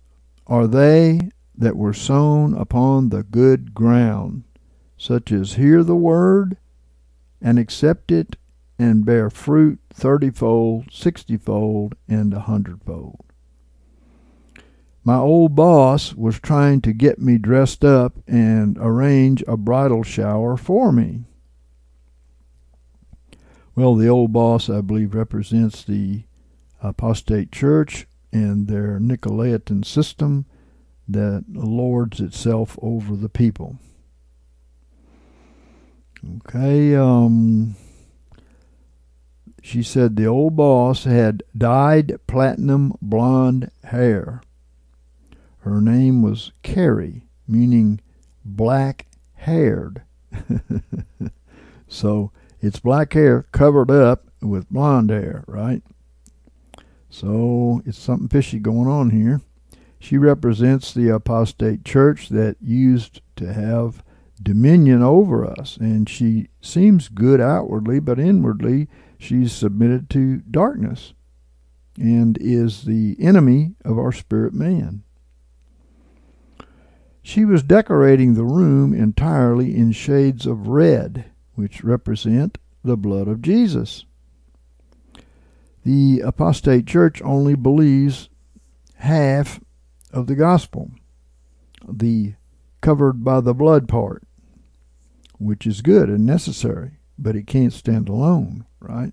are 0.46 0.66
they 0.66 1.31
that 1.57 1.77
were 1.77 1.92
sown 1.92 2.55
upon 2.55 3.09
the 3.09 3.22
good 3.22 3.74
ground, 3.74 4.44
such 4.96 5.33
as 5.33 5.55
hear 5.55 5.83
the 5.83 5.96
word 5.96 6.57
and 7.40 7.59
accept 7.59 8.11
it 8.11 8.37
and 8.79 9.05
bear 9.05 9.31
fruit 9.31 9.81
thirtyfold, 9.94 10.92
sixtyfold, 10.92 11.94
and 12.09 12.33
a 12.33 12.40
hundredfold. 12.40 13.24
My 15.05 15.16
old 15.16 15.57
boss 15.57 16.14
was 16.14 16.38
trying 16.38 16.83
to 16.83 16.92
get 16.92 17.18
me 17.18 17.38
dressed 17.38 17.85
up 17.85 18.18
and 18.27 18.77
arrange 18.79 19.42
a 19.48 19.57
bridal 19.57 20.03
shower 20.03 20.57
for 20.57 20.92
me. 20.92 21.24
Well, 23.74 23.94
the 23.94 24.09
old 24.09 24.33
boss, 24.33 24.68
I 24.68 24.81
believe, 24.81 25.14
represents 25.14 25.85
the 25.85 26.24
apostate 26.83 27.51
church 27.51 28.07
and 28.33 28.68
their 28.68 28.98
Nicolaitan 28.98 29.85
system 29.85 30.46
that 31.09 31.44
lords 31.48 32.20
itself 32.20 32.79
over 32.83 33.16
the 33.16 33.29
people. 33.29 33.79
Okay, 36.37 36.95
um, 36.95 37.77
she 39.62 39.83
said 39.83 40.17
the 40.17 40.27
old 40.27 40.57
boss 40.57 41.05
had 41.05 41.43
dyed 41.57 42.19
platinum 42.27 42.95
blonde 43.01 43.71
hair. 43.85 44.43
Her 45.61 45.81
name 45.81 46.23
was 46.23 46.53
Carrie, 46.62 47.23
meaning 47.47 48.01
black 48.45 49.07
haired. 49.35 50.03
So 51.88 52.31
it's 52.61 52.79
black 52.79 53.14
hair 53.14 53.47
covered 53.51 53.91
up 53.91 54.29
with 54.41 54.71
blonde 54.71 55.11
hair, 55.11 55.45
right? 55.47 55.83
So 57.11 57.83
it's 57.87 57.99
something 57.99 58.29
fishy 58.29 58.59
going 58.59 58.88
on 58.88 59.11
here. 59.11 59.41
She 59.99 60.19
represents 60.19 60.93
the 60.93 61.09
apostate 61.09 61.85
church 61.85 62.29
that 62.29 62.57
used 62.61 63.23
to 63.37 63.53
have 63.53 64.05
dominion 64.38 65.03
over 65.03 65.44
us, 65.44 65.77
and 65.77 66.09
she 66.09 66.48
seems 66.61 67.09
good 67.09 67.40
outwardly, 67.40 68.01
but 68.01 68.18
inwardly 68.18 68.88
she's 69.18 69.53
submitted 69.53 70.09
to 70.11 70.38
darkness 70.38 71.12
and 71.98 72.38
is 72.40 72.85
the 72.85 73.16
enemy 73.18 73.74
of 73.85 73.98
our 73.98 74.12
spirit 74.12 74.55
man. 74.55 75.03
She 77.22 77.44
was 77.44 77.62
decorating 77.62 78.35
the 78.35 78.44
room 78.44 78.94
entirely 78.94 79.77
in 79.77 79.92
shades 79.92 80.46
of 80.46 80.68
red, 80.68 81.27
which 81.55 81.85
represent 81.85 82.59
the 82.83 82.96
blood 82.96 83.29
of 83.29 83.42
Jesus. 83.42 84.07
The 85.85 86.20
apostate 86.20 86.87
church 86.87 87.20
only 87.22 87.55
believes 87.55 88.29
half 88.96 89.61
of 90.12 90.27
the 90.27 90.35
gospel, 90.35 90.90
the 91.87 92.35
covered 92.81 93.24
by 93.24 93.40
the 93.40 93.55
blood 93.55 93.88
part, 93.88 94.22
which 95.38 95.66
is 95.66 95.81
good 95.83 96.09
and 96.09 96.27
necessary, 96.27 96.98
but 97.18 97.37
it 97.37 97.46
can't 97.46 97.72
stand 97.72 98.09
alone, 98.09 98.64
right? 98.81 99.12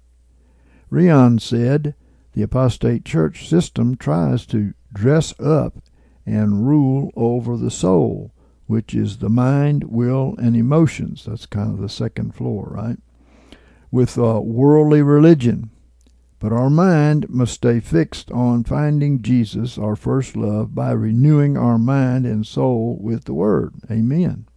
Rion 0.89 1.39
said 1.39 1.95
the 2.33 2.41
apostate 2.41 3.05
church 3.05 3.47
system 3.47 3.95
tries 3.95 4.45
to 4.47 4.73
dress 4.93 5.33
up 5.39 5.77
and 6.25 6.67
rule 6.67 7.11
over 7.15 7.57
the 7.57 7.71
soul, 7.71 8.31
which 8.67 8.93
is 8.93 9.17
the 9.17 9.29
mind, 9.29 9.85
will, 9.85 10.35
and 10.37 10.55
emotions. 10.55 11.25
That's 11.25 11.45
kind 11.45 11.71
of 11.71 11.79
the 11.79 11.89
second 11.89 12.33
floor, 12.33 12.67
right? 12.71 12.97
With 13.91 14.17
uh, 14.17 14.41
worldly 14.41 15.01
religion, 15.01 15.69
but 16.39 16.51
our 16.51 16.69
mind 16.69 17.29
must 17.29 17.53
stay 17.53 17.79
fixed 17.79 18.31
on 18.31 18.63
finding 18.63 19.21
Jesus, 19.21 19.77
our 19.77 19.95
first 19.95 20.35
love, 20.35 20.75
by 20.75 20.91
renewing 20.91 21.57
our 21.57 21.77
mind 21.77 22.25
and 22.25 22.45
soul 22.45 22.97
with 22.99 23.25
the 23.25 23.33
Word. 23.33 23.75
Amen. 23.89 24.47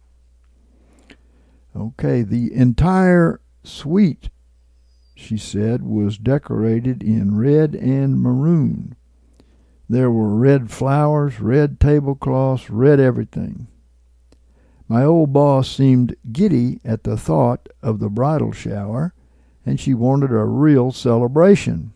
Okay, 1.75 2.21
the 2.23 2.53
entire 2.53 3.41
suite, 3.63 4.29
she 5.15 5.37
said, 5.37 5.83
was 5.83 6.17
decorated 6.17 7.03
in 7.03 7.37
red 7.37 7.75
and 7.75 8.21
maroon. 8.21 8.95
There 9.87 10.11
were 10.11 10.35
red 10.35 10.69
flowers, 10.71 11.39
red 11.39 11.79
tablecloths, 11.79 12.69
red 12.69 12.99
everything. 12.99 13.67
My 14.87 15.03
old 15.03 15.33
boss 15.33 15.69
seemed 15.69 16.15
giddy 16.31 16.79
at 16.83 17.03
the 17.03 17.17
thought 17.17 17.69
of 17.81 17.99
the 17.99 18.09
bridal 18.09 18.51
shower 18.51 19.13
and 19.65 19.79
she 19.79 19.93
wanted 19.93 20.31
a 20.31 20.45
real 20.45 20.91
celebration. 20.91 21.93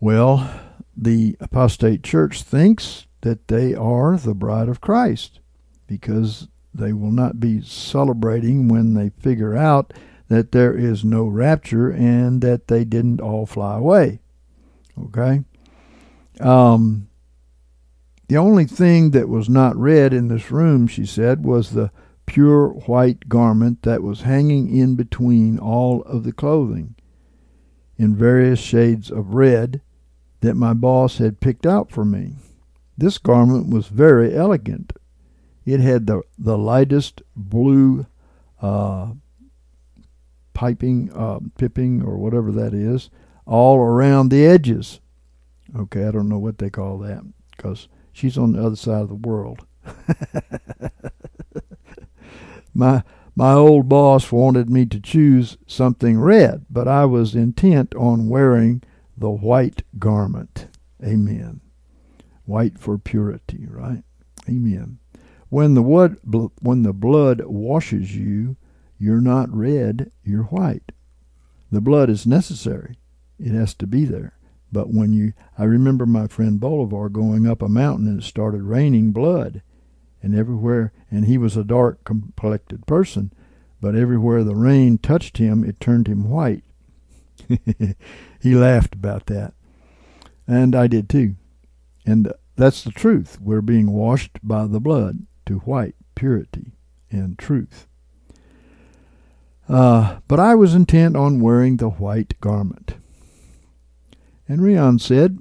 Well, 0.00 0.50
the 0.96 1.36
apostate 1.38 2.02
church 2.02 2.42
thinks 2.42 3.06
that 3.20 3.46
they 3.46 3.72
are 3.72 4.16
the 4.16 4.34
bride 4.34 4.68
of 4.68 4.80
Christ 4.80 5.38
because 5.86 6.48
they 6.74 6.92
will 6.92 7.10
not 7.12 7.40
be 7.40 7.62
celebrating 7.62 8.68
when 8.68 8.94
they 8.94 9.10
figure 9.10 9.56
out 9.56 9.92
that 10.28 10.52
there 10.52 10.74
is 10.74 11.04
no 11.04 11.26
rapture 11.26 11.90
and 11.90 12.40
that 12.40 12.68
they 12.68 12.84
didn't 12.84 13.20
all 13.20 13.44
fly 13.44 13.76
away. 13.76 14.20
Okay? 14.98 15.42
Um, 16.40 17.08
the 18.28 18.38
only 18.38 18.64
thing 18.64 19.10
that 19.10 19.28
was 19.28 19.48
not 19.48 19.76
red 19.76 20.14
in 20.14 20.28
this 20.28 20.50
room, 20.50 20.86
she 20.86 21.04
said, 21.04 21.44
was 21.44 21.70
the 21.70 21.90
pure 22.24 22.68
white 22.68 23.28
garment 23.28 23.82
that 23.82 24.02
was 24.02 24.22
hanging 24.22 24.74
in 24.74 24.94
between 24.94 25.58
all 25.58 26.02
of 26.04 26.24
the 26.24 26.32
clothing 26.32 26.94
in 27.98 28.16
various 28.16 28.58
shades 28.58 29.10
of 29.10 29.34
red 29.34 29.82
that 30.40 30.54
my 30.54 30.72
boss 30.72 31.18
had 31.18 31.40
picked 31.40 31.66
out 31.66 31.90
for 31.90 32.04
me. 32.04 32.36
This 32.96 33.18
garment 33.18 33.68
was 33.68 33.88
very 33.88 34.34
elegant. 34.34 34.92
It 35.64 35.80
had 35.80 36.06
the, 36.06 36.22
the 36.38 36.58
lightest 36.58 37.22
blue 37.36 38.06
uh, 38.60 39.12
piping, 40.54 41.10
uh, 41.14 41.40
pipping, 41.56 42.02
or 42.02 42.16
whatever 42.16 42.52
that 42.52 42.74
is, 42.74 43.10
all 43.46 43.78
around 43.78 44.28
the 44.28 44.46
edges. 44.46 45.00
Okay, 45.76 46.06
I 46.06 46.10
don't 46.10 46.28
know 46.28 46.38
what 46.38 46.58
they 46.58 46.70
call 46.70 46.98
that 46.98 47.22
because 47.56 47.88
she's 48.12 48.36
on 48.36 48.52
the 48.52 48.64
other 48.64 48.76
side 48.76 49.02
of 49.02 49.08
the 49.08 49.14
world. 49.14 49.66
My 52.74 53.02
my 53.34 53.52
old 53.54 53.88
boss 53.88 54.30
wanted 54.30 54.68
me 54.68 54.84
to 54.86 55.00
choose 55.00 55.56
something 55.66 56.20
red, 56.20 56.66
but 56.68 56.86
I 56.86 57.06
was 57.06 57.34
intent 57.34 57.94
on 57.94 58.28
wearing 58.28 58.82
the 59.16 59.30
white 59.30 59.82
garment. 59.98 60.68
Amen. 61.02 61.60
White 62.44 62.78
for 62.78 62.98
purity, 62.98 63.66
right? 63.68 64.02
Amen. 64.48 64.98
When 65.52 65.74
the 65.74 65.82
wood, 65.82 66.16
when 66.62 66.82
the 66.82 66.94
blood 66.94 67.42
washes 67.44 68.16
you, 68.16 68.56
you're 68.98 69.20
not 69.20 69.54
red, 69.54 70.10
you're 70.24 70.44
white. 70.44 70.92
The 71.70 71.82
blood 71.82 72.08
is 72.08 72.26
necessary. 72.26 72.96
It 73.38 73.52
has 73.52 73.74
to 73.74 73.86
be 73.86 74.06
there. 74.06 74.32
But 74.72 74.88
when 74.88 75.12
you 75.12 75.34
I 75.58 75.64
remember 75.64 76.06
my 76.06 76.26
friend 76.26 76.58
Bolivar 76.58 77.10
going 77.10 77.46
up 77.46 77.60
a 77.60 77.68
mountain 77.68 78.08
and 78.08 78.22
it 78.22 78.24
started 78.24 78.62
raining 78.62 79.12
blood 79.12 79.60
and 80.22 80.34
everywhere, 80.34 80.90
and 81.10 81.26
he 81.26 81.36
was 81.36 81.54
a 81.54 81.64
dark 81.64 82.02
complected 82.04 82.86
person, 82.86 83.30
but 83.78 83.94
everywhere 83.94 84.44
the 84.44 84.56
rain 84.56 84.96
touched 84.96 85.36
him, 85.36 85.64
it 85.64 85.78
turned 85.80 86.08
him 86.08 86.30
white. 86.30 86.64
he 88.40 88.54
laughed 88.54 88.94
about 88.94 89.26
that. 89.26 89.52
And 90.46 90.74
I 90.74 90.86
did 90.86 91.10
too. 91.10 91.34
And 92.06 92.32
that's 92.56 92.82
the 92.82 92.90
truth. 92.90 93.38
We're 93.38 93.60
being 93.60 93.90
washed 93.90 94.38
by 94.42 94.66
the 94.66 94.80
blood 94.80 95.26
to 95.46 95.58
white, 95.60 95.94
purity, 96.14 96.72
and 97.10 97.38
truth. 97.38 97.86
Uh, 99.68 100.18
but 100.28 100.40
I 100.40 100.54
was 100.54 100.74
intent 100.74 101.16
on 101.16 101.40
wearing 101.40 101.76
the 101.76 101.88
white 101.88 102.40
garment. 102.40 102.94
And 104.48 104.62
Rion 104.62 104.98
said, 104.98 105.38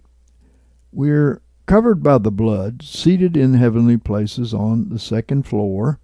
We're 0.92 1.42
covered 1.66 2.04
by 2.04 2.18
the 2.18 2.32
blood, 2.32 2.84
seated 2.84 3.36
in 3.36 3.56
heavenly 3.56 3.98
places 3.98 4.54
on 4.54 4.90
the 4.90 5.00
second 5.00 5.44
floor. 5.44 6.00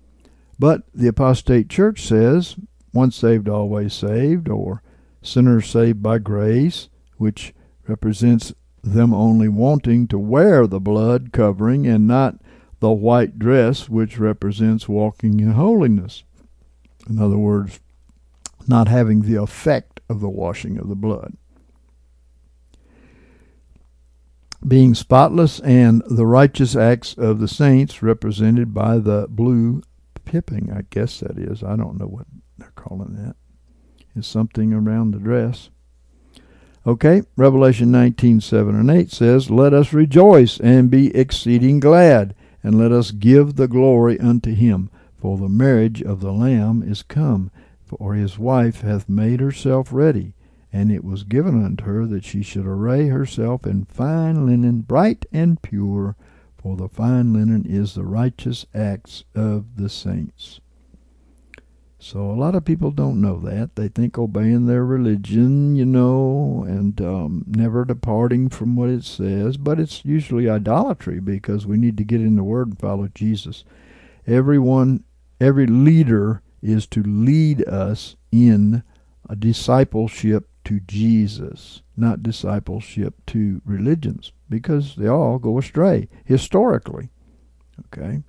But 0.60 0.84
the 0.94 1.08
apostate 1.08 1.70
church 1.70 2.02
says, 2.02 2.56
once 2.94 3.16
saved, 3.16 3.48
always 3.48 3.94
saved, 3.94 4.50
or 4.50 4.82
sinners 5.22 5.70
saved 5.70 6.02
by 6.02 6.18
grace, 6.18 6.90
which 7.18 7.54
represents 7.88 8.54
them 8.84 9.14
only 9.14 9.48
wanting 9.48 10.08
to 10.08 10.18
wear 10.18 10.66
the 10.66 10.80
blood 10.80 11.32
covering 11.32 11.86
and 11.86 12.08
not 12.08 12.42
the 12.80 12.92
white 12.92 13.40
dress, 13.40 13.90
which 13.90 14.20
represents 14.20 14.88
walking 14.88 15.40
in 15.40 15.52
holiness. 15.52 16.24
In 17.10 17.20
other 17.20 17.38
words, 17.38 17.80
not 18.68 18.88
having 18.88 19.22
the 19.22 19.36
effect 19.36 20.02
of 20.10 20.20
the 20.20 20.30
washing 20.30 20.78
of 20.78 20.90
the 20.90 20.96
blood. 20.96 21.36
being 24.66 24.96
spotless, 24.96 25.60
and 25.62 26.02
the 26.10 26.26
righteous 26.26 26.76
acts 26.76 27.14
of 27.14 27.40
the 27.40 27.48
saints 27.48 28.02
represented 28.02 28.74
by 28.74 28.98
the 28.98 29.28
blue 29.30 29.82
pipping. 30.26 30.72
I 30.74 30.84
guess 30.90 31.20
that 31.20 31.38
is. 31.38 31.64
I 31.64 31.76
don't 31.76 32.00
know 32.00 32.08
what 32.08 32.28
they're 32.58 32.72
calling 32.76 33.16
that. 33.16 33.36
It's 34.16 34.28
something 34.28 34.74
around 34.74 35.12
the 35.12 35.20
dress. 35.20 35.70
Okay, 36.86 37.24
Revelation 37.36 37.92
19, 37.92 38.42
7 38.42 38.76
and 38.76 38.90
8 38.90 39.12
says, 39.12 39.52
Let 39.52 39.74
us 39.74 39.94
rejoice 39.94 40.60
and 40.60 40.90
be 40.90 41.16
exceeding 41.16 41.80
glad, 41.80 42.34
and 42.64 42.78
let 42.78 42.92
us 42.92 43.12
give 43.12 43.56
the 43.56 43.68
glory 43.68 44.20
unto 44.20 44.54
him, 44.54 44.90
for 45.16 45.38
the 45.38 45.50
marriage 45.50 46.02
of 46.02 46.22
the 46.22 46.32
Lamb 46.32 46.84
is 46.84 47.04
come, 47.04 47.52
for 47.86 48.14
his 48.14 48.38
wife 48.38 48.82
hath 48.82 49.08
made 49.08 49.40
herself 49.40 49.92
ready. 49.92 50.34
And 50.74 50.92
it 50.92 51.04
was 51.04 51.24
given 51.24 51.64
unto 51.64 51.86
her 51.86 52.06
that 52.08 52.26
she 52.26 52.44
should 52.44 52.66
array 52.66 53.08
herself 53.08 53.66
in 53.66 53.86
fine 53.86 54.46
linen, 54.46 54.82
bright 54.82 55.26
and 55.32 55.62
pure, 55.62 56.16
for 56.58 56.76
the 56.76 56.90
fine 56.90 57.34
linen 57.34 57.66
is 57.66 57.94
the 57.94 58.04
righteous 58.04 58.66
acts 58.74 59.24
of 59.34 59.78
the 59.78 59.90
saints. 59.90 60.60
So 62.10 62.32
a 62.32 62.40
lot 62.40 62.56
of 62.56 62.64
people 62.64 62.92
don't 62.92 63.20
know 63.20 63.38
that. 63.40 63.76
They 63.76 63.90
think 63.90 64.18
obeying 64.18 64.66
their 64.66 64.86
religion, 64.86 65.76
you 65.76 65.86
know, 65.86 66.64
and 66.66 67.02
um, 67.02 67.44
never 67.46 67.84
departing 67.84 68.48
from 68.48 68.78
what 68.78 68.88
it 68.88 69.04
says. 69.04 69.58
But 69.58 69.78
it's 69.78 70.06
usually 70.06 70.50
idolatry 70.50 71.20
because 71.20 71.66
we 71.66 71.76
need 71.76 71.98
to 71.98 72.06
get 72.06 72.22
in 72.22 72.38
the 72.38 72.46
Word 72.46 72.70
and 72.70 72.80
follow 72.80 73.10
Jesus. 73.14 73.66
Everyone, 74.26 75.04
every 75.42 75.68
leader 75.68 76.42
is 76.62 76.88
to 76.88 77.04
lead 77.04 77.68
us 77.68 78.16
in 78.32 78.84
a 79.28 79.36
discipleship 79.36 80.48
to 80.64 80.80
Jesus, 80.80 81.82
not 81.98 82.24
discipleship 82.24 83.16
to 83.26 83.62
religions, 83.66 84.32
because 84.50 84.96
they 84.96 85.08
all 85.08 85.40
go 85.40 85.58
astray 85.58 86.08
historically. 86.24 87.10
Okay? 87.88 88.24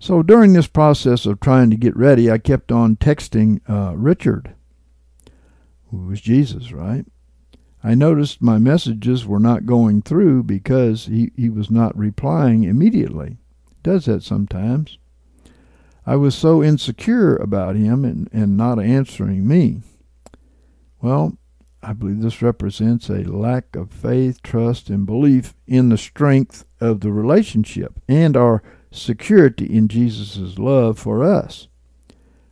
So 0.00 0.22
during 0.22 0.54
this 0.54 0.66
process 0.66 1.26
of 1.26 1.40
trying 1.40 1.68
to 1.70 1.76
get 1.76 1.94
ready, 1.94 2.30
I 2.30 2.38
kept 2.38 2.72
on 2.72 2.96
texting 2.96 3.60
uh, 3.68 3.94
Richard, 3.94 4.54
who 5.90 5.98
was 6.06 6.22
Jesus, 6.22 6.72
right? 6.72 7.04
I 7.84 7.94
noticed 7.94 8.40
my 8.40 8.58
messages 8.58 9.26
were 9.26 9.38
not 9.38 9.66
going 9.66 10.00
through 10.00 10.44
because 10.44 11.04
he, 11.04 11.32
he 11.36 11.50
was 11.50 11.70
not 11.70 11.96
replying 11.96 12.64
immediately. 12.64 13.36
Does 13.82 14.06
that 14.06 14.22
sometimes. 14.22 14.96
I 16.06 16.16
was 16.16 16.34
so 16.34 16.62
insecure 16.62 17.36
about 17.36 17.76
him 17.76 18.02
and, 18.06 18.30
and 18.32 18.56
not 18.56 18.80
answering 18.80 19.46
me. 19.46 19.82
Well, 21.02 21.36
I 21.82 21.92
believe 21.92 22.22
this 22.22 22.40
represents 22.40 23.10
a 23.10 23.24
lack 23.24 23.76
of 23.76 23.90
faith, 23.90 24.42
trust, 24.42 24.88
and 24.88 25.04
belief 25.04 25.54
in 25.66 25.90
the 25.90 25.98
strength 25.98 26.64
of 26.80 27.00
the 27.00 27.12
relationship 27.12 28.00
and 28.08 28.34
our 28.34 28.62
security 28.90 29.66
in 29.66 29.88
Jesus' 29.88 30.58
love 30.58 30.98
for 30.98 31.22
us. 31.22 31.68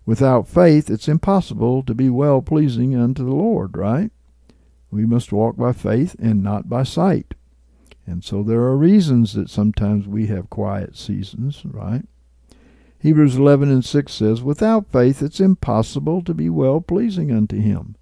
Without 0.07 0.49
faith, 0.49 0.89
it's 0.89 1.09
impossible 1.09 1.83
to 1.83 1.95
be 1.95 2.09
well 2.09 2.41
pleasing 2.41 2.97
unto 2.97 3.25
the 3.25 3.35
Lord, 3.35 3.77
right? 3.77 4.11
We 4.91 5.05
must 5.05 5.33
walk 5.33 5.57
by 5.57 5.73
faith 5.73 6.17
and 6.19 6.43
not 6.43 6.69
by 6.69 6.83
sight. 6.83 7.35
And 8.07 8.25
so 8.25 8.43
there 8.43 8.63
are 8.63 8.77
reasons 8.77 9.35
that 9.35 9.51
sometimes 9.51 10.09
we 10.09 10.29
have 10.29 10.49
quiet 10.49 10.97
seasons, 10.97 11.63
right? 11.67 12.07
Hebrews 13.01 13.37
11 13.37 13.71
and 13.71 13.85
6 13.85 14.13
says, 14.13 14.43
Without 14.43 14.91
faith 14.91 15.23
it's 15.23 15.41
impossible 15.41 16.23
to 16.23 16.33
be 16.33 16.49
well 16.49 16.81
pleasing 16.81 17.31
unto 17.31 17.61
him. 17.61 17.95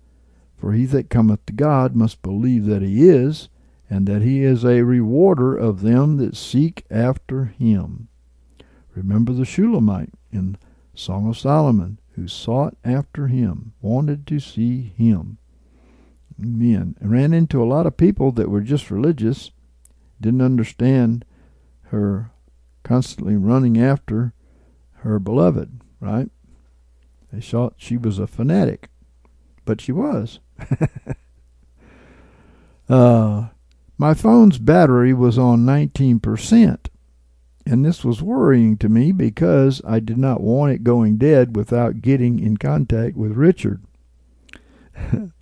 For 0.56 0.72
he 0.72 0.86
that 0.86 1.10
cometh 1.10 1.44
to 1.46 1.52
God 1.52 1.96
must 1.96 2.22
believe 2.22 2.66
that 2.66 2.82
he 2.82 3.08
is, 3.08 3.48
and 3.90 4.06
that 4.06 4.22
he 4.22 4.42
is 4.42 4.64
a 4.64 4.82
rewarder 4.82 5.56
of 5.56 5.82
them 5.82 6.18
that 6.18 6.36
seek 6.36 6.84
after 6.90 7.46
him. 7.46 8.08
Remember 8.96 9.34
the 9.34 9.44
Shulamite 9.44 10.14
in 10.32 10.56
Song 10.94 11.28
of 11.28 11.36
Solomon, 11.36 11.98
who 12.12 12.26
sought 12.26 12.76
after 12.82 13.26
him, 13.26 13.74
wanted 13.82 14.26
to 14.26 14.40
see 14.40 14.94
him. 14.96 15.36
Amen. 16.42 16.96
Ran 17.02 17.34
into 17.34 17.62
a 17.62 17.66
lot 17.66 17.86
of 17.86 17.98
people 17.98 18.32
that 18.32 18.48
were 18.48 18.62
just 18.62 18.90
religious, 18.90 19.50
didn't 20.18 20.40
understand 20.40 21.26
her 21.88 22.30
constantly 22.84 23.36
running 23.36 23.78
after 23.78 24.32
her 25.00 25.18
beloved, 25.18 25.80
right? 26.00 26.30
They 27.30 27.42
thought 27.42 27.74
she 27.76 27.98
was 27.98 28.18
a 28.18 28.26
fanatic, 28.26 28.88
but 29.66 29.82
she 29.82 29.92
was. 29.92 30.40
uh, 32.88 33.48
my 33.98 34.14
phone's 34.14 34.58
battery 34.58 35.12
was 35.12 35.38
on 35.38 35.66
19%, 35.66 36.78
and 37.66 37.84
this 37.84 38.04
was 38.04 38.22
worrying 38.22 38.78
to 38.78 38.88
me 38.88 39.12
because 39.12 39.82
I 39.84 40.00
did 40.00 40.18
not 40.18 40.40
want 40.40 40.72
it 40.72 40.84
going 40.84 41.16
dead 41.18 41.56
without 41.56 42.00
getting 42.00 42.38
in 42.38 42.56
contact 42.56 43.16
with 43.16 43.32
Richard. 43.32 43.82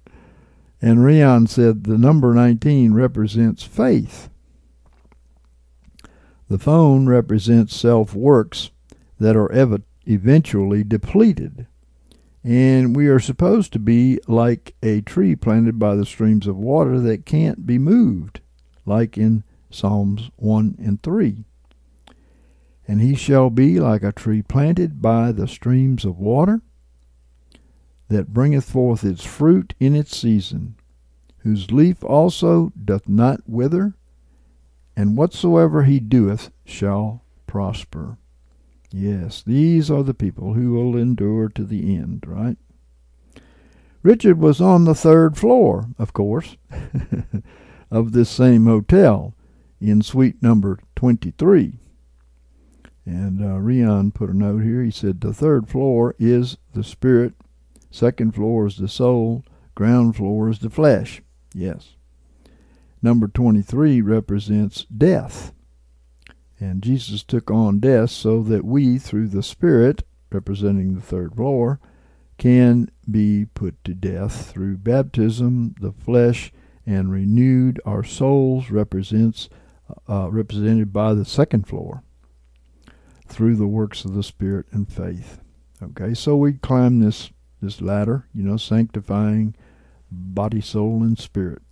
And 0.85 1.03
Rion 1.03 1.47
said 1.47 1.85
the 1.85 1.97
number 1.97 2.35
19 2.35 2.93
represents 2.93 3.63
faith. 3.63 4.29
The 6.51 6.59
phone 6.59 7.07
represents 7.07 7.75
self 7.75 8.13
works 8.15 8.71
that 9.19 9.35
are 9.35 9.51
ev- 9.51 9.81
eventually 10.07 10.85
depleted. 10.85 11.67
And 12.45 12.95
we 12.95 13.07
are 13.07 13.19
supposed 13.19 13.73
to 13.73 13.79
be 13.79 14.21
like 14.29 14.75
a 14.83 15.01
tree 15.01 15.35
planted 15.35 15.79
by 15.79 15.95
the 15.95 16.05
streams 16.05 16.47
of 16.47 16.59
water 16.59 17.01
that 17.01 17.25
can't 17.25 17.67
be 17.67 17.79
moved, 17.79 18.41
like 18.85 19.17
in 19.17 19.43
Psalms 19.71 20.31
1 20.37 20.77
and 20.79 21.03
3. 21.03 21.47
And 22.87 23.01
he 23.01 23.15
shall 23.15 23.51
be 23.51 23.81
like 23.81 24.03
a 24.03 24.13
tree 24.13 24.43
planted 24.43 25.01
by 25.01 25.33
the 25.33 25.49
streams 25.49 26.05
of 26.05 26.19
water 26.19 26.61
that 28.09 28.35
bringeth 28.35 28.65
forth 28.65 29.05
its 29.05 29.25
fruit 29.25 29.75
in 29.81 29.95
its 29.95 30.17
season, 30.17 30.75
whose 31.39 31.71
leaf 31.71 32.05
also 32.05 32.73
doth 32.85 33.09
not 33.09 33.41
wither, 33.49 33.95
and 34.97 35.17
whatsoever 35.17 35.85
he 35.85 35.99
doeth 35.99 36.51
shall 36.65 37.23
prosper. 37.47 38.19
Yes, 38.93 39.43
these 39.45 39.91
are 39.91 40.05
the 40.05 40.15
people 40.15 40.55
who 40.55 40.73
will 40.73 40.97
endure 40.97 41.49
to 41.49 41.65
the 41.65 41.97
end, 41.97 42.25
right? 42.27 42.57
Richard 44.03 44.39
was 44.39 44.61
on 44.61 44.85
the 44.85 44.95
third 44.95 45.37
floor, 45.37 45.89
of 45.99 46.13
course, 46.13 46.57
of 47.91 48.13
this 48.13 48.29
same 48.29 48.67
hotel 48.67 49.35
in 49.81 50.03
suite 50.03 50.43
number 50.43 50.79
23. 50.95 51.79
And 53.07 53.43
uh, 53.43 53.59
Rion 53.59 54.13
put 54.13 54.31
a 54.31 54.37
note 54.37 54.63
here. 54.63 54.83
He 54.83 54.91
said, 54.91 55.21
The 55.21 55.35
third 55.35 55.69
floor 55.69 56.15
is 56.19 56.57
the 56.73 56.85
spirit, 56.85 57.35
second 57.91 58.35
floor 58.35 58.67
is 58.67 58.79
the 58.79 58.89
soul, 58.89 59.45
ground 59.75 60.17
floor 60.17 60.49
is 60.49 60.61
the 60.61 60.71
flesh. 60.71 61.23
Yes. 61.53 61.97
Number 63.03 63.29
23 63.29 64.01
represents 64.01 64.87
death. 64.87 65.53
And 66.59 66.83
Jesus 66.83 67.23
took 67.23 67.51
on 67.51 67.81
death 67.81 68.11
so 68.11 68.43
that 68.45 68.65
we, 68.65 68.97
through 68.97 69.29
the 69.29 69.43
Spirit, 69.43 70.05
representing 70.31 70.95
the 70.95 71.03
third 71.03 71.35
floor, 71.35 71.81
can 72.39 72.91
be 73.11 73.45
put 73.45 73.83
to 73.85 73.93
death 73.93 74.51
through 74.51 74.79
baptism, 74.79 75.75
the 75.81 75.93
flesh, 75.93 76.53
and 76.87 77.13
renewed. 77.13 77.81
Our 77.85 78.05
souls 78.05 78.71
represents 78.71 79.51
uh, 80.09 80.31
represented 80.31 80.93
by 80.93 81.13
the 81.13 81.27
second 81.27 81.67
floor 81.67 82.04
through 83.27 83.57
the 83.57 83.67
works 83.67 84.05
of 84.05 84.15
the 84.15 84.23
Spirit 84.23 84.67
and 84.71 84.91
faith. 84.91 85.41
Okay, 85.83 86.15
so 86.15 86.37
we 86.37 86.55
climb 86.55 87.01
this 87.01 87.31
this 87.61 87.81
ladder, 87.81 88.27
you 88.35 88.43
know, 88.43 88.57
sanctifying 88.57 89.55
body, 90.11 90.61
soul, 90.61 91.03
and 91.03 91.19
spirit, 91.19 91.63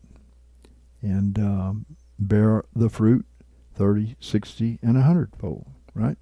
and 1.01 1.38
um, 1.38 1.87
bear 2.19 2.65
the 2.75 2.88
fruit 2.88 3.27
30, 3.75 4.17
60, 4.21 4.79
and 4.83 4.97
a 4.97 5.03
hundredfold, 5.03 5.67
right? 5.95 6.17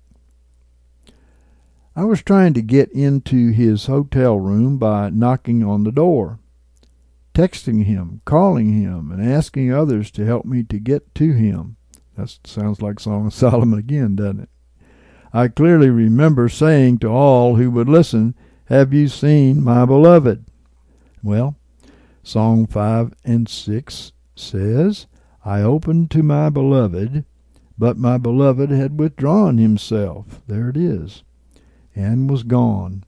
I 1.97 2.05
was 2.05 2.23
trying 2.23 2.55
to 2.55 2.63
get 2.63 2.91
into 2.93 3.51
his 3.51 3.87
hotel 3.87 4.39
room 4.39 4.79
by 4.79 5.11
knocking 5.11 5.65
on 5.65 5.85
the 5.85 5.93
door, 5.93 6.39
texting 7.35 7.85
him, 7.85 8.21
calling 8.25 8.81
him, 8.81 9.11
and 9.11 9.23
asking 9.23 9.73
others 9.73 10.11
to 10.13 10.25
help 10.25 10.45
me 10.45 10.63
to 10.65 10.79
get 10.79 11.15
to 11.17 11.33
him. 11.33 11.77
That 12.17 12.39
sounds 12.45 12.81
like 12.81 13.01
Song 13.01 13.27
of 13.27 13.35
Solomon 13.35 13.79
again, 13.79 14.17
doesn't 14.17 14.41
it? 14.41 14.49
I 15.33 15.49
clearly 15.49 15.91
remember 15.91 16.49
saying 16.49 16.99
to 16.99 17.09
all 17.09 17.55
who 17.57 17.71
would 17.71 17.89
listen, 17.89 18.35
Have 18.67 18.93
you 18.93 19.09
seen 19.09 19.63
my 19.63 19.85
beloved? 19.85 20.45
Well, 21.23 21.57
Song 22.23 22.67
5 22.67 23.15
and 23.25 23.49
6 23.49 24.13
says, 24.35 25.07
I 25.45 25.63
opened 25.63 26.11
to 26.13 26.23
my 26.23 26.51
beloved, 26.51 27.25
but 27.79 27.97
my 27.97 28.19
beloved 28.19 28.71
had 28.71 28.99
withdrawn 28.99 29.59
himself. 29.59 30.43
There 30.47 30.69
it 30.69 30.77
is. 30.77 31.23
And 31.95 32.29
was 32.29 32.43
gone. 32.43 33.05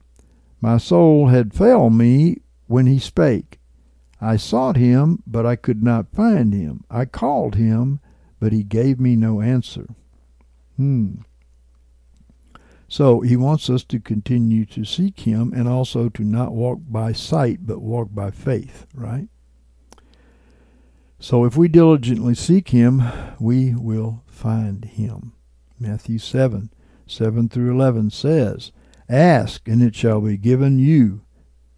My 0.61 0.77
soul 0.77 1.27
had 1.27 1.53
failed 1.53 1.93
me 1.93 2.37
when 2.67 2.87
he 2.87 2.99
spake. 2.99 3.59
I 4.21 4.37
sought 4.37 4.77
him, 4.77 5.21
but 5.27 5.45
I 5.45 5.57
could 5.57 5.83
not 5.83 6.13
find 6.13 6.53
him. 6.53 6.85
I 6.89 7.05
called 7.05 7.55
him, 7.55 7.99
but 8.39 8.53
he 8.53 8.63
gave 8.63 8.99
me 8.99 9.15
no 9.15 9.41
answer. 9.41 9.87
Hmm. 10.77 11.15
So 12.93 13.21
he 13.21 13.35
wants 13.35 13.71
us 13.71 13.83
to 13.85 13.99
continue 13.99 14.65
to 14.65 14.85
seek 14.85 15.21
him 15.21 15.51
and 15.51 15.67
also 15.67 16.09
to 16.09 16.21
not 16.21 16.53
walk 16.53 16.77
by 16.87 17.11
sight, 17.11 17.65
but 17.65 17.81
walk 17.81 18.09
by 18.13 18.29
faith, 18.29 18.85
right? 18.93 19.29
So 21.17 21.43
if 21.43 21.57
we 21.57 21.69
diligently 21.69 22.35
seek 22.35 22.69
him, 22.69 23.01
we 23.39 23.73
will 23.73 24.21
find 24.27 24.85
him. 24.85 25.33
Matthew 25.79 26.19
7 26.19 26.69
7 27.07 27.49
through 27.49 27.71
11 27.71 28.11
says, 28.11 28.71
Ask, 29.09 29.67
and 29.67 29.81
it 29.81 29.95
shall 29.95 30.21
be 30.21 30.37
given 30.37 30.77
you. 30.77 31.23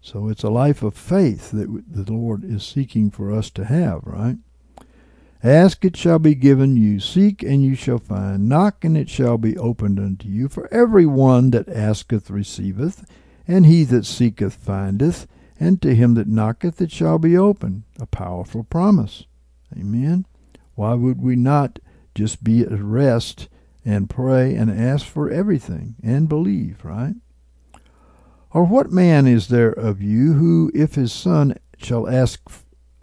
So 0.02 0.28
it's 0.28 0.44
a 0.44 0.50
life 0.50 0.82
of 0.82 0.94
faith 0.94 1.50
that 1.52 1.84
the 1.88 2.12
Lord 2.12 2.44
is 2.44 2.62
seeking 2.62 3.10
for 3.10 3.32
us 3.32 3.48
to 3.52 3.64
have, 3.64 4.02
right? 4.04 4.36
Ask, 5.46 5.84
it 5.84 5.96
shall 5.96 6.18
be 6.18 6.34
given 6.34 6.76
you. 6.76 6.98
Seek, 6.98 7.44
and 7.44 7.62
you 7.62 7.76
shall 7.76 7.98
find. 7.98 8.48
Knock, 8.48 8.84
and 8.84 8.96
it 8.96 9.08
shall 9.08 9.38
be 9.38 9.56
opened 9.56 10.00
unto 10.00 10.26
you. 10.26 10.48
For 10.48 10.68
every 10.74 11.06
one 11.06 11.50
that 11.50 11.68
asketh 11.68 12.30
receiveth, 12.30 13.08
and 13.46 13.64
he 13.64 13.84
that 13.84 14.04
seeketh 14.06 14.54
findeth, 14.54 15.28
and 15.60 15.80
to 15.82 15.94
him 15.94 16.14
that 16.14 16.26
knocketh 16.26 16.82
it 16.82 16.90
shall 16.90 17.20
be 17.20 17.36
opened. 17.36 17.84
A 18.00 18.06
powerful 18.06 18.64
promise. 18.64 19.26
Amen. 19.78 20.26
Why 20.74 20.94
would 20.94 21.22
we 21.22 21.36
not 21.36 21.78
just 22.16 22.42
be 22.42 22.62
at 22.62 22.72
rest 22.72 23.48
and 23.84 24.10
pray 24.10 24.56
and 24.56 24.68
ask 24.68 25.06
for 25.06 25.30
everything 25.30 25.94
and 26.02 26.28
believe, 26.28 26.84
right? 26.84 27.14
Or 28.50 28.64
what 28.64 28.90
man 28.90 29.28
is 29.28 29.46
there 29.46 29.70
of 29.70 30.02
you 30.02 30.32
who, 30.32 30.72
if 30.74 30.96
his 30.96 31.12
son 31.12 31.56
shall 31.78 32.08
ask 32.08 32.40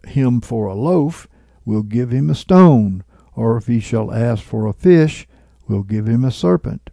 him 0.05 0.41
for 0.41 0.67
a 0.67 0.75
loaf, 0.75 1.29
will 1.65 1.83
give 1.83 2.11
him 2.11 2.29
a 2.29 2.35
stone, 2.35 3.03
or 3.35 3.57
if 3.57 3.67
he 3.67 3.79
shall 3.79 4.13
ask 4.13 4.43
for 4.43 4.67
a 4.67 4.73
fish, 4.73 5.27
we'll 5.67 5.83
give 5.83 6.07
him 6.07 6.23
a 6.23 6.31
serpent. 6.31 6.89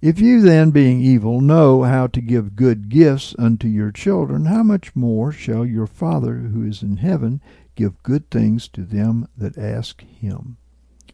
If 0.00 0.20
you 0.20 0.40
then, 0.40 0.70
being 0.70 1.00
evil, 1.00 1.40
know 1.40 1.82
how 1.82 2.06
to 2.08 2.20
give 2.20 2.54
good 2.54 2.88
gifts 2.88 3.34
unto 3.36 3.66
your 3.66 3.90
children, 3.90 4.44
how 4.44 4.62
much 4.62 4.94
more 4.94 5.32
shall 5.32 5.66
your 5.66 5.88
Father 5.88 6.34
who 6.34 6.64
is 6.64 6.82
in 6.82 6.98
heaven 6.98 7.40
give 7.74 8.02
good 8.04 8.30
things 8.30 8.68
to 8.68 8.82
them 8.84 9.26
that 9.36 9.58
ask 9.58 10.02
him? 10.02 10.56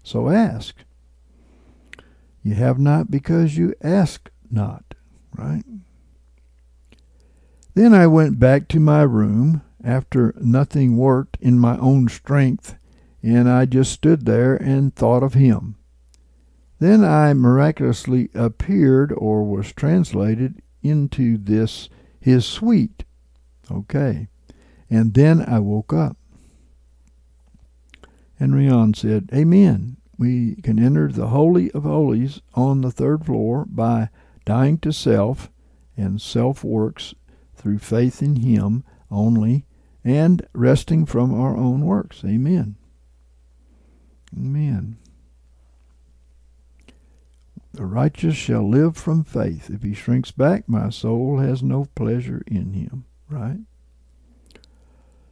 So 0.02 0.28
ask. 0.28 0.76
You 2.42 2.54
have 2.54 2.78
not 2.78 3.10
because 3.10 3.56
you 3.56 3.74
ask 3.82 4.30
not, 4.50 4.84
right? 5.34 5.64
Then 7.72 7.94
I 7.94 8.06
went 8.06 8.38
back 8.38 8.68
to 8.68 8.80
my 8.80 9.02
room 9.02 9.62
after 9.84 10.34
nothing 10.40 10.96
worked 10.96 11.36
in 11.40 11.58
my 11.58 11.76
own 11.78 12.08
strength, 12.08 12.76
and 13.22 13.48
I 13.48 13.66
just 13.66 13.92
stood 13.92 14.24
there 14.24 14.56
and 14.56 14.94
thought 14.94 15.22
of 15.22 15.34
him. 15.34 15.76
Then 16.78 17.04
I 17.04 17.32
miraculously 17.34 18.30
appeared 18.34 19.12
or 19.12 19.44
was 19.44 19.72
translated 19.72 20.62
into 20.82 21.38
this 21.38 21.88
his 22.20 22.44
suite. 22.44 23.04
Okay. 23.70 24.28
And 24.90 25.14
then 25.14 25.42
I 25.42 25.60
woke 25.60 25.92
up. 25.92 26.16
And 28.38 28.54
Rion 28.54 28.94
said, 28.94 29.30
Amen. 29.32 29.96
We 30.16 30.56
can 30.56 30.78
enter 30.78 31.08
the 31.08 31.28
Holy 31.28 31.70
of 31.72 31.82
Holies 31.82 32.40
on 32.54 32.80
the 32.80 32.90
third 32.90 33.26
floor 33.26 33.64
by 33.66 34.10
dying 34.44 34.78
to 34.78 34.92
self, 34.92 35.50
and 35.96 36.20
self 36.20 36.62
works 36.62 37.14
through 37.56 37.78
faith 37.78 38.22
in 38.22 38.36
Him 38.36 38.84
only, 39.10 39.64
and 40.04 40.46
resting 40.52 41.06
from 41.06 41.32
our 41.32 41.56
own 41.56 41.84
works. 41.84 42.22
Amen. 42.24 42.76
Amen. 44.36 44.98
The 47.72 47.86
righteous 47.86 48.36
shall 48.36 48.68
live 48.68 48.96
from 48.96 49.24
faith. 49.24 49.68
If 49.70 49.82
he 49.82 49.94
shrinks 49.94 50.30
back, 50.30 50.68
my 50.68 50.90
soul 50.90 51.38
has 51.38 51.62
no 51.62 51.86
pleasure 51.96 52.42
in 52.46 52.72
him. 52.72 53.04
Right? 53.28 53.58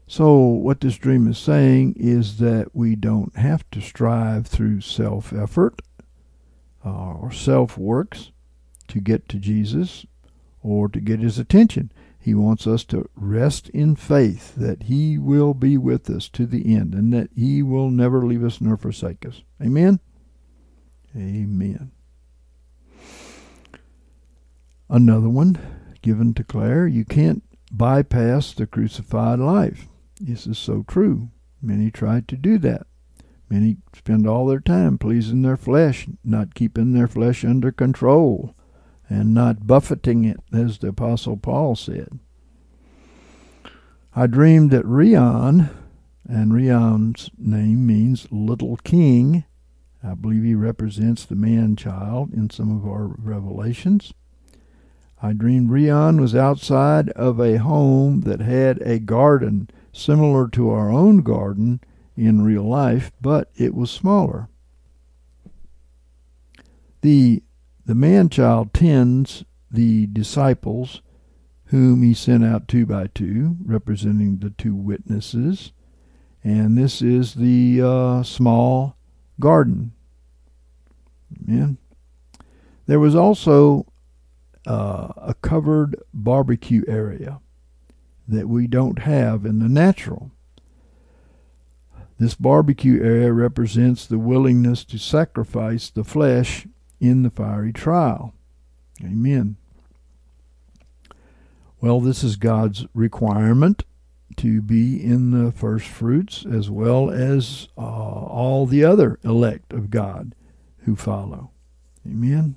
So, 0.09 0.37
what 0.37 0.81
this 0.81 0.99
dream 0.99 1.29
is 1.29 1.39
saying 1.39 1.95
is 1.97 2.39
that 2.39 2.75
we 2.75 2.97
don't 2.97 3.35
have 3.37 3.65
to 3.71 3.81
strive 3.81 4.47
through 4.47 4.81
self 4.81 5.33
effort 5.33 5.81
uh, 6.85 7.15
or 7.15 7.33
self 7.33 7.79
works 7.79 8.33
to 8.89 9.01
get 9.01 9.29
to 9.29 9.39
Jesus 9.39 10.05
or 10.63 10.89
to 10.89 11.01
get 11.01 11.21
his 11.21 11.39
attention. 11.39 11.93
He 12.23 12.35
wants 12.35 12.69
us 12.69 12.85
to 12.85 13.11
rest 13.17 13.69
in 13.71 13.97
faith 13.97 14.55
that 14.55 14.85
he 14.85 15.19
will 15.19 15.55
be 15.55 15.77
with 15.77 16.09
us 16.09 16.29
to 16.29 16.47
the 16.47 16.73
end 16.73 16.95
and 16.95 17.13
that 17.13 17.31
he 17.35 17.65
will 17.65 17.91
never 17.91 18.25
leave 18.25 18.45
us 18.45 18.61
nor 18.61 18.77
forsake 18.77 19.27
us. 19.27 19.43
Amen? 19.61 19.99
Amen. 21.17 21.91
Another 24.89 25.29
one 25.29 25.59
given 26.01 26.33
to 26.35 26.45
Claire 26.45 26.87
you 26.87 27.05
can't 27.05 27.43
bypass 27.73 28.55
the 28.55 28.69
crucified 28.69 29.41
life. 29.41 29.89
This 30.21 30.47
is 30.47 30.59
so 30.59 30.85
true. 30.87 31.31
Many 31.61 31.91
try 31.91 32.21
to 32.21 32.37
do 32.37 32.57
that. 32.59 32.87
Many 33.51 33.79
spend 33.97 34.29
all 34.29 34.47
their 34.47 34.61
time 34.61 34.97
pleasing 34.97 35.43
their 35.43 35.57
flesh, 35.57 36.07
not 36.23 36.55
keeping 36.55 36.93
their 36.93 37.09
flesh 37.09 37.45
under 37.45 37.73
control, 37.73 38.55
and 39.09 39.35
not 39.35 39.67
buffeting 39.67 40.25
it, 40.25 40.41
as 40.53 40.79
the 40.79 40.89
Apostle 40.89 41.37
Paul 41.37 41.77
said. 41.77 42.19
I 44.15 44.27
dreamed 44.27 44.71
that 44.71 44.87
Rion, 44.87 45.71
and 46.29 46.55
Rion's 46.55 47.31
name 47.39 47.87
means 47.87 48.29
little 48.31 48.77
king. 48.79 49.45
I 50.03 50.15
believe 50.15 50.45
he 50.45 50.55
represents 50.55 51.25
the 51.25 51.37
man 51.37 51.77
child 51.77 52.33
in 52.33 52.51
some 52.51 52.75
of 52.75 52.87
our 52.87 53.07
revelations. 53.07 54.13
I 55.23 55.33
dreamed 55.33 55.71
Rion 55.71 56.21
was 56.21 56.35
outside 56.35 57.11
of 57.11 57.41
a 57.41 57.59
home 57.59 58.23
that 58.23 58.41
had 58.41 58.83
a 58.83 58.99
garden 58.99 59.71
similar 59.93 60.49
to 60.49 60.71
our 60.71 60.91
own 60.91 61.19
garden 61.19 61.81
in 62.17 62.43
real 62.43 62.65
life, 62.65 63.13
but 63.21 63.51
it 63.55 63.75
was 63.75 63.91
smaller. 63.91 64.49
The 67.03 67.43
the 67.93 67.97
man 67.97 68.31
child 68.31 68.73
tends 68.73 69.45
the 69.71 70.07
disciples 70.07 71.03
whom 71.67 72.03
he 72.03 72.15
sent 72.15 72.43
out 72.43 72.67
two 72.67 72.87
by 72.87 73.07
two, 73.09 73.55
representing 73.67 74.39
the 74.39 74.49
two 74.49 74.75
witnesses, 74.75 75.73
and 76.43 76.79
this 76.79 77.03
is 77.03 77.35
the 77.35 77.83
uh, 77.85 78.23
small 78.23 78.97
garden. 79.39 79.93
Amen. 81.37 81.77
There 82.87 82.99
was 82.99 83.15
also 83.15 83.85
uh, 84.67 85.09
a 85.19 85.35
covered 85.43 85.95
barbecue 86.15 86.85
area 86.89 87.41
that 88.27 88.49
we 88.49 88.67
don't 88.67 89.01
have 89.01 89.45
in 89.45 89.59
the 89.59 89.69
natural. 89.69 90.31
This 92.19 92.37
barbecue 92.37 93.03
area 93.05 93.35
represents 93.35 94.07
the 94.07 94.19
willingness 94.19 94.83
to 94.87 94.99
sacrifice 94.99 95.91
the 95.91 96.05
flesh 96.05 96.67
in 97.03 97.25
the 97.25 97.31
fiery 97.31 97.73
trial. 97.73 98.33
Amen. 99.03 99.57
Well, 101.81 102.01
this 102.01 102.23
is 102.23 102.37
God's 102.37 102.87
requirement 102.95 103.83
to 104.37 104.63
be 104.63 105.03
in 105.05 105.33
the 105.33 105.51
first 105.51 105.89
fruits 105.89 106.47
as 106.47 106.71
well 106.71 107.11
as 107.11 107.67
uh, 107.77 107.81
all 107.81 108.67
the 108.67 108.85
other 108.85 109.19
elect 109.25 109.73
of 109.73 109.91
God 109.91 110.37
who 110.85 110.95
follow. 110.95 111.51
Amen. 112.07 112.55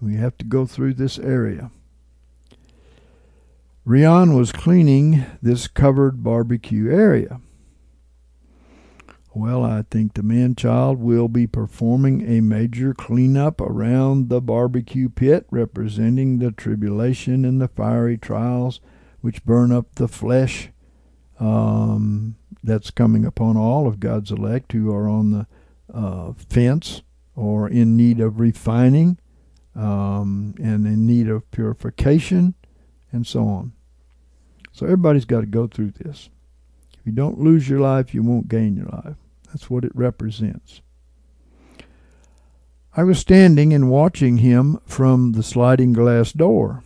We 0.00 0.14
have 0.14 0.38
to 0.38 0.44
go 0.44 0.64
through 0.64 0.94
this 0.94 1.18
area. 1.18 1.72
Rion 3.84 4.36
was 4.36 4.52
cleaning 4.52 5.26
this 5.42 5.66
covered 5.66 6.22
barbecue 6.22 6.88
area. 6.90 7.40
Well, 9.36 9.64
I 9.64 9.82
think 9.90 10.14
the 10.14 10.22
man 10.22 10.54
child 10.54 11.00
will 11.00 11.26
be 11.26 11.48
performing 11.48 12.22
a 12.22 12.40
major 12.40 12.94
cleanup 12.94 13.60
around 13.60 14.28
the 14.28 14.40
barbecue 14.40 15.08
pit, 15.08 15.44
representing 15.50 16.38
the 16.38 16.52
tribulation 16.52 17.44
and 17.44 17.60
the 17.60 17.66
fiery 17.66 18.16
trials 18.16 18.80
which 19.22 19.44
burn 19.44 19.72
up 19.72 19.96
the 19.96 20.06
flesh 20.06 20.70
um, 21.40 22.36
that's 22.62 22.92
coming 22.92 23.24
upon 23.24 23.56
all 23.56 23.88
of 23.88 23.98
God's 23.98 24.30
elect 24.30 24.70
who 24.70 24.94
are 24.94 25.08
on 25.08 25.32
the 25.32 25.46
uh, 25.92 26.32
fence 26.34 27.02
or 27.34 27.68
in 27.68 27.96
need 27.96 28.20
of 28.20 28.38
refining 28.38 29.18
um, 29.74 30.54
and 30.62 30.86
in 30.86 31.06
need 31.06 31.28
of 31.28 31.50
purification, 31.50 32.54
and 33.10 33.26
so 33.26 33.48
on. 33.48 33.72
So 34.70 34.86
everybody's 34.86 35.24
got 35.24 35.40
to 35.40 35.46
go 35.46 35.66
through 35.66 35.90
this. 35.92 36.30
If 37.00 37.06
you 37.06 37.12
don't 37.12 37.40
lose 37.40 37.68
your 37.68 37.80
life, 37.80 38.14
you 38.14 38.22
won't 38.22 38.48
gain 38.48 38.76
your 38.76 38.86
life. 38.86 39.16
That's 39.54 39.70
what 39.70 39.84
it 39.84 39.94
represents. 39.94 40.82
I 42.96 43.04
was 43.04 43.20
standing 43.20 43.72
and 43.72 43.88
watching 43.88 44.38
him 44.38 44.80
from 44.84 45.30
the 45.30 45.44
sliding 45.44 45.92
glass 45.92 46.32
door. 46.32 46.82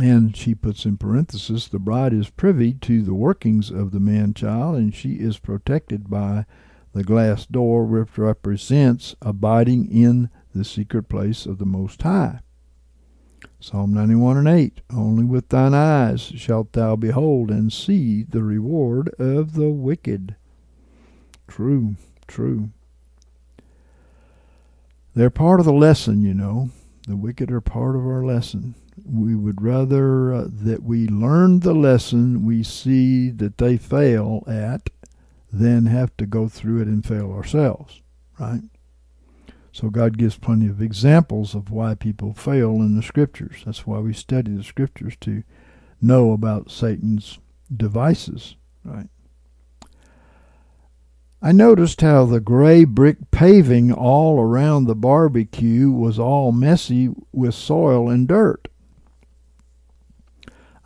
And 0.00 0.36
she 0.36 0.54
puts 0.54 0.84
in 0.84 0.96
parenthesis, 0.96 1.66
the 1.66 1.80
bride 1.80 2.12
is 2.12 2.30
privy 2.30 2.74
to 2.74 3.02
the 3.02 3.12
workings 3.12 3.72
of 3.72 3.90
the 3.90 3.98
man 3.98 4.34
child, 4.34 4.76
and 4.76 4.94
she 4.94 5.14
is 5.14 5.40
protected 5.40 6.08
by 6.08 6.46
the 6.92 7.02
glass 7.02 7.44
door, 7.44 7.84
which 7.84 8.16
represents 8.16 9.16
abiding 9.20 9.90
in 9.90 10.30
the 10.54 10.64
secret 10.64 11.08
place 11.08 11.44
of 11.44 11.58
the 11.58 11.66
Most 11.66 12.02
High. 12.02 12.38
Psalm 13.58 13.92
91 13.92 14.36
and 14.36 14.48
8 14.48 14.80
Only 14.94 15.24
with 15.24 15.48
thine 15.48 15.74
eyes 15.74 16.20
shalt 16.20 16.72
thou 16.74 16.94
behold 16.94 17.50
and 17.50 17.72
see 17.72 18.22
the 18.22 18.44
reward 18.44 19.08
of 19.18 19.54
the 19.54 19.70
wicked. 19.70 20.36
True, 21.48 21.96
true. 22.26 22.70
They're 25.14 25.30
part 25.30 25.58
of 25.58 25.66
the 25.66 25.72
lesson, 25.72 26.22
you 26.22 26.34
know. 26.34 26.70
The 27.08 27.16
wicked 27.16 27.50
are 27.50 27.60
part 27.60 27.96
of 27.96 28.02
our 28.02 28.24
lesson. 28.24 28.74
We 29.04 29.34
would 29.34 29.62
rather 29.62 30.32
uh, 30.34 30.44
that 30.48 30.82
we 30.82 31.08
learn 31.08 31.60
the 31.60 31.74
lesson 31.74 32.44
we 32.44 32.62
see 32.62 33.30
that 33.30 33.58
they 33.58 33.78
fail 33.78 34.44
at 34.46 34.90
than 35.52 35.86
have 35.86 36.16
to 36.18 36.26
go 36.26 36.48
through 36.48 36.82
it 36.82 36.88
and 36.88 37.04
fail 37.04 37.32
ourselves, 37.32 38.02
right? 38.38 38.62
So 39.72 39.90
God 39.90 40.18
gives 40.18 40.36
plenty 40.36 40.66
of 40.66 40.82
examples 40.82 41.54
of 41.54 41.70
why 41.70 41.94
people 41.94 42.34
fail 42.34 42.72
in 42.76 42.96
the 42.96 43.02
scriptures. 43.02 43.62
That's 43.64 43.86
why 43.86 44.00
we 44.00 44.12
study 44.12 44.54
the 44.54 44.64
scriptures 44.64 45.16
to 45.20 45.44
know 46.02 46.32
about 46.32 46.70
Satan's 46.70 47.38
devices, 47.74 48.56
right? 48.84 49.08
I 51.40 51.52
noticed 51.52 52.00
how 52.00 52.24
the 52.24 52.40
gray 52.40 52.84
brick 52.84 53.30
paving 53.30 53.92
all 53.92 54.40
around 54.40 54.84
the 54.84 54.96
barbecue 54.96 55.90
was 55.90 56.18
all 56.18 56.50
messy 56.50 57.10
with 57.32 57.54
soil 57.54 58.08
and 58.10 58.26
dirt. 58.26 58.68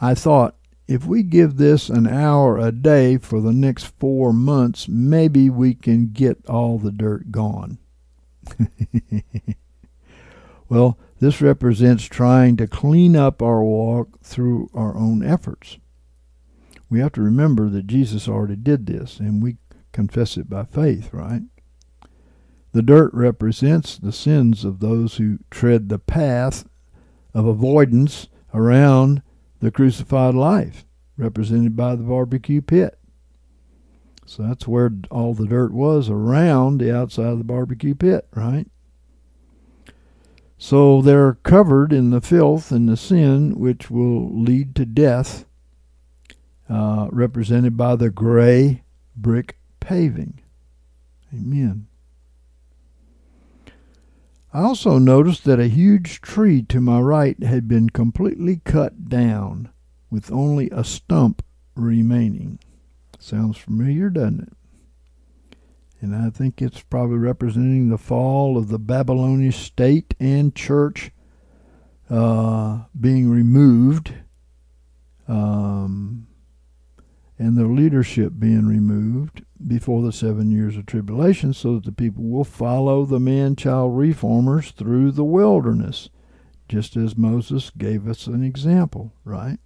I 0.00 0.14
thought, 0.14 0.56
if 0.86 1.06
we 1.06 1.22
give 1.22 1.56
this 1.56 1.88
an 1.88 2.06
hour 2.06 2.58
a 2.58 2.72
day 2.72 3.16
for 3.16 3.40
the 3.40 3.52
next 3.52 3.84
four 3.98 4.32
months, 4.32 4.88
maybe 4.88 5.48
we 5.48 5.74
can 5.74 6.08
get 6.08 6.44
all 6.46 6.78
the 6.78 6.92
dirt 6.92 7.30
gone. 7.30 7.78
Well, 10.72 10.98
this 11.20 11.42
represents 11.42 12.04
trying 12.04 12.56
to 12.56 12.66
clean 12.66 13.14
up 13.14 13.42
our 13.42 13.62
walk 13.62 14.22
through 14.22 14.70
our 14.72 14.96
own 14.96 15.22
efforts. 15.22 15.76
We 16.88 17.00
have 17.00 17.12
to 17.12 17.20
remember 17.20 17.68
that 17.68 17.86
Jesus 17.86 18.26
already 18.26 18.56
did 18.56 18.86
this, 18.86 19.20
and 19.20 19.42
we 19.42 19.58
confess 19.92 20.36
it 20.36 20.48
by 20.48 20.64
faith, 20.64 21.12
right? 21.12 21.42
The 22.72 22.82
dirt 22.82 23.12
represents 23.12 23.98
the 23.98 24.12
sins 24.12 24.64
of 24.64 24.80
those 24.80 25.16
who 25.16 25.38
tread 25.50 25.88
the 25.88 25.98
path 25.98 26.66
of 27.34 27.46
avoidance 27.46 28.28
around 28.54 29.22
the 29.60 29.70
crucified 29.70 30.34
life, 30.34 30.84
represented 31.16 31.76
by 31.76 31.96
the 31.96 32.02
barbecue 32.02 32.62
pit. 32.62 32.98
So 34.24 34.42
that's 34.42 34.66
where 34.66 34.90
all 35.10 35.34
the 35.34 35.46
dirt 35.46 35.72
was 35.72 36.08
around 36.08 36.78
the 36.78 36.94
outside 36.94 37.26
of 37.26 37.38
the 37.38 37.44
barbecue 37.44 37.94
pit, 37.94 38.26
right? 38.34 38.66
So 40.56 41.02
they're 41.02 41.34
covered 41.34 41.92
in 41.92 42.10
the 42.10 42.20
filth 42.20 42.70
and 42.70 42.88
the 42.88 42.96
sin 42.96 43.58
which 43.58 43.90
will 43.90 44.32
lead 44.32 44.74
to 44.76 44.86
death, 44.86 45.44
uh, 46.70 47.08
represented 47.10 47.76
by 47.76 47.96
the 47.96 48.10
gray 48.10 48.84
brick 49.16 49.58
paving. 49.82 50.40
Amen. 51.34 51.86
I 54.54 54.62
also 54.62 54.98
noticed 54.98 55.44
that 55.44 55.58
a 55.58 55.68
huge 55.68 56.20
tree 56.20 56.62
to 56.64 56.80
my 56.80 57.00
right 57.00 57.42
had 57.42 57.66
been 57.66 57.90
completely 57.90 58.60
cut 58.64 59.08
down, 59.08 59.70
with 60.10 60.30
only 60.30 60.68
a 60.70 60.84
stump 60.84 61.42
remaining. 61.74 62.58
Sounds 63.18 63.56
familiar, 63.56 64.10
doesn't 64.10 64.40
it? 64.42 64.52
And 66.02 66.14
I 66.14 66.30
think 66.30 66.60
it's 66.60 66.82
probably 66.82 67.16
representing 67.16 67.88
the 67.88 67.96
fall 67.96 68.58
of 68.58 68.68
the 68.68 68.78
Babylonian 68.78 69.52
state 69.52 70.14
and 70.20 70.54
church 70.54 71.12
uh, 72.10 72.82
being 73.00 73.30
removed, 73.30 74.12
um, 75.28 76.26
and 77.38 77.56
their 77.56 77.66
leadership 77.66 78.34
being 78.38 78.66
removed 78.66 79.44
before 79.66 80.02
the 80.02 80.12
seven 80.12 80.50
years 80.50 80.76
of 80.76 80.86
tribulation, 80.86 81.52
so 81.52 81.74
that 81.74 81.84
the 81.84 81.92
people 81.92 82.24
will 82.24 82.44
follow 82.44 83.04
the 83.04 83.20
man 83.20 83.56
child 83.56 83.96
reformers 83.96 84.70
through 84.70 85.10
the 85.12 85.24
wilderness, 85.24 86.08
just 86.68 86.96
as 86.96 87.16
Moses 87.16 87.70
gave 87.70 88.08
us 88.08 88.26
an 88.26 88.42
example, 88.42 89.12
right? 89.24 89.58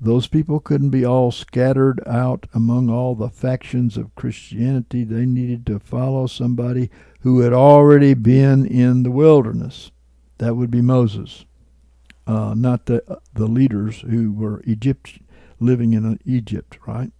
Those 0.00 0.28
people 0.28 0.60
couldn't 0.60 0.90
be 0.90 1.04
all 1.04 1.32
scattered 1.32 2.00
out 2.06 2.46
among 2.54 2.88
all 2.88 3.16
the 3.16 3.30
factions 3.30 3.96
of 3.96 4.14
Christianity. 4.14 5.02
They 5.02 5.26
needed 5.26 5.66
to 5.66 5.80
follow 5.80 6.28
somebody 6.28 6.88
who 7.22 7.40
had 7.40 7.52
already 7.52 8.14
been 8.14 8.64
in 8.64 9.02
the 9.02 9.10
wilderness. 9.10 9.90
That 10.38 10.54
would 10.54 10.70
be 10.70 10.82
Moses, 10.82 11.46
uh, 12.28 12.54
not 12.56 12.86
the 12.86 13.02
the 13.34 13.46
leaders 13.46 14.02
who 14.02 14.32
were 14.32 14.62
Egypt 14.64 15.18
living 15.60 15.92
in 15.92 16.18
Egypt, 16.24 16.78
right, 16.86 17.12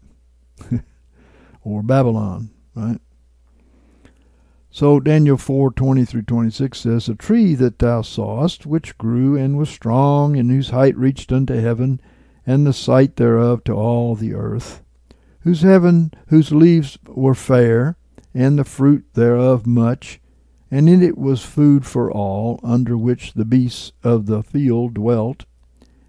or 1.63 1.83
Babylon, 1.83 2.51
right. 2.75 3.01
So 4.71 5.01
Daniel 5.01 5.37
four 5.37 5.73
twenty 5.73 6.05
through 6.05 6.23
twenty 6.23 6.51
six 6.51 6.81
says, 6.81 7.09
"A 7.09 7.15
tree 7.15 7.55
that 7.55 7.79
thou 7.79 8.03
sawest, 8.03 8.67
which 8.67 8.99
grew 8.99 9.37
and 9.37 9.57
was 9.57 9.69
strong, 9.69 10.37
and 10.37 10.51
whose 10.51 10.71
height 10.71 10.97
reached 10.97 11.33
unto 11.33 11.55
heaven." 11.55 12.01
and 12.49 12.67
the 12.67 12.73
sight 12.73 13.17
thereof 13.17 13.63
to 13.63 13.75
all 13.75 14.15
the 14.15 14.33
earth, 14.33 14.83
whose 15.41 15.61
heaven 15.61 16.11
whose 16.29 16.51
leaves 16.51 16.99
were 17.07 17.35
fair, 17.35 17.99
and 18.33 18.59
the 18.59 18.65
fruit 18.65 19.05
thereof 19.13 19.67
much, 19.67 20.19
and 20.71 20.89
in 20.89 21.03
it 21.03 21.19
was 21.19 21.45
food 21.45 21.85
for 21.85 22.11
all, 22.11 22.59
under 22.63 22.97
which 22.97 23.35
the 23.35 23.45
beasts 23.45 23.93
of 24.03 24.25
the 24.25 24.43
field 24.43 24.95
dwelt, 24.95 25.45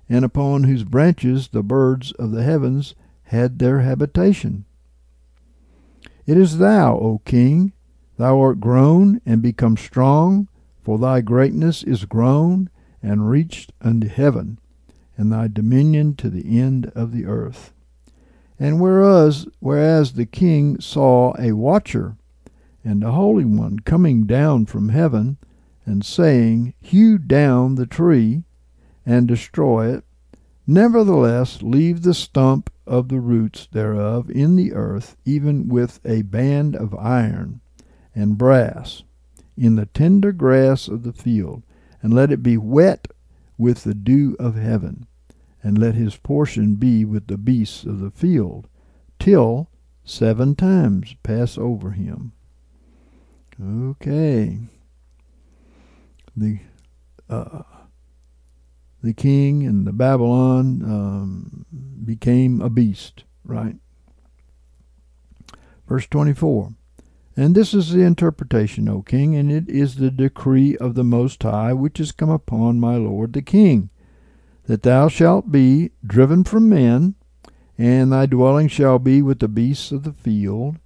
and 0.10 0.26
upon 0.26 0.64
whose 0.64 0.84
branches 0.84 1.50
the 1.50 1.64
birds 1.64 2.12
of 2.14 2.32
the 2.32 2.44
heavens 2.44 2.96
had 3.24 3.60
their 3.60 3.82
habitation. 3.82 4.66
It 6.26 6.38
is 6.38 6.58
thou, 6.58 6.98
O 6.98 7.22
king, 7.26 7.74
thou 8.18 8.40
art 8.40 8.60
grown 8.60 9.22
and 9.26 9.42
become 9.42 9.78
strong, 9.78 10.48
for 10.82 10.98
thy 10.98 11.22
greatness 11.22 11.84
is 11.84 12.06
grown 12.06 12.70
and 13.02 13.30
reached 13.30 13.72
unto 13.82 14.08
heaven 14.08 14.60
and 15.16 15.32
thy 15.32 15.48
dominion 15.48 16.16
to 16.16 16.30
the 16.30 16.60
end 16.60 16.92
of 16.96 17.12
the 17.12 17.26
earth. 17.26 17.74
And 18.58 18.80
whereas, 18.82 19.48
whereas 19.60 20.14
the 20.14 20.26
king 20.26 20.80
saw 20.80 21.34
a 21.38 21.52
watcher 21.52 22.16
and 22.84 23.04
a 23.04 23.12
holy 23.12 23.46
one 23.46 23.80
coming 23.80 24.26
down 24.26 24.66
from 24.66 24.90
heaven, 24.90 25.38
and 25.86 26.06
saying, 26.06 26.74
Hew 26.80 27.18
down 27.18 27.76
the 27.76 27.86
tree 27.86 28.44
and 29.10 29.28
destroy 29.28 29.92
it, 29.92 30.04
nevertheless 30.68 31.64
leave 31.64 32.04
the 32.04 32.14
stump 32.14 32.70
of 32.86 33.10
the 33.10 33.20
roots 33.20 33.68
thereof 33.72 34.30
in 34.30 34.56
the 34.56 34.72
earth, 34.72 35.18
even 35.26 35.68
with 35.68 36.00
a 36.06 36.22
band 36.22 36.76
of 36.76 36.94
iron 36.94 37.60
and 38.14 38.38
brass, 38.38 39.02
in 39.58 39.78
the 39.78 39.88
tender 39.88 40.32
grass 40.32 40.88
of 40.88 41.02
the 41.02 41.12
field, 41.12 41.64
and 42.04 42.14
let 42.14 42.32
it 42.32 42.44
be 42.44 42.56
wet 42.56 43.08
with 43.58 43.84
the 43.84 43.96
dew 43.96 44.36
of 44.40 44.54
heaven 44.54 45.08
and 45.64 45.80
let 45.80 45.96
his 45.96 46.16
portion 46.16 46.76
be 46.76 47.04
with 47.04 47.26
the 47.26 47.38
beasts 47.38 47.84
of 47.84 48.00
the 48.00 48.12
field, 48.12 48.68
till 49.18 49.72
seven 50.04 50.54
times 50.56 51.16
pass 51.24 51.58
over 51.58 51.92
him. 51.92 52.32
Okay. 53.60 54.60
The 56.38 56.60
uh, 57.28 57.64
the 59.02 59.14
king 59.14 59.66
and 59.66 59.88
the 59.88 59.94
Babylon 59.94 60.82
um, 60.84 61.66
became 62.06 62.62
a 62.62 62.70
beast, 62.70 63.24
right? 63.44 63.76
Verse 65.88 66.08
24. 66.08 66.74
And 67.38 67.56
this 67.56 67.74
is 67.74 67.92
the 67.92 68.02
interpretation, 68.02 68.90
O 68.90 69.02
king, 69.02 69.36
and 69.36 69.52
it 69.52 69.70
is 69.70 69.96
the 69.96 70.12
decree 70.12 70.76
of 70.78 70.96
the 70.96 71.06
Most 71.06 71.42
High 71.44 71.74
which 71.74 72.00
is 72.00 72.12
come 72.12 72.30
upon 72.30 72.80
my 72.80 72.98
lord 72.98 73.34
the 73.34 73.42
king 73.42 73.90
that 74.70 74.84
thou 74.84 75.08
shalt 75.08 75.52
be 75.52 75.90
driven 76.06 76.44
from 76.44 76.70
men, 76.70 77.16
and 77.76 78.12
thy 78.12 78.28
dwelling 78.28 78.68
shall 78.68 79.00
be 79.00 79.20
with 79.20 79.40
the 79.40 79.48
beasts 79.48 79.92
of 79.92 80.04
the 80.04 80.14
field, 80.14 80.78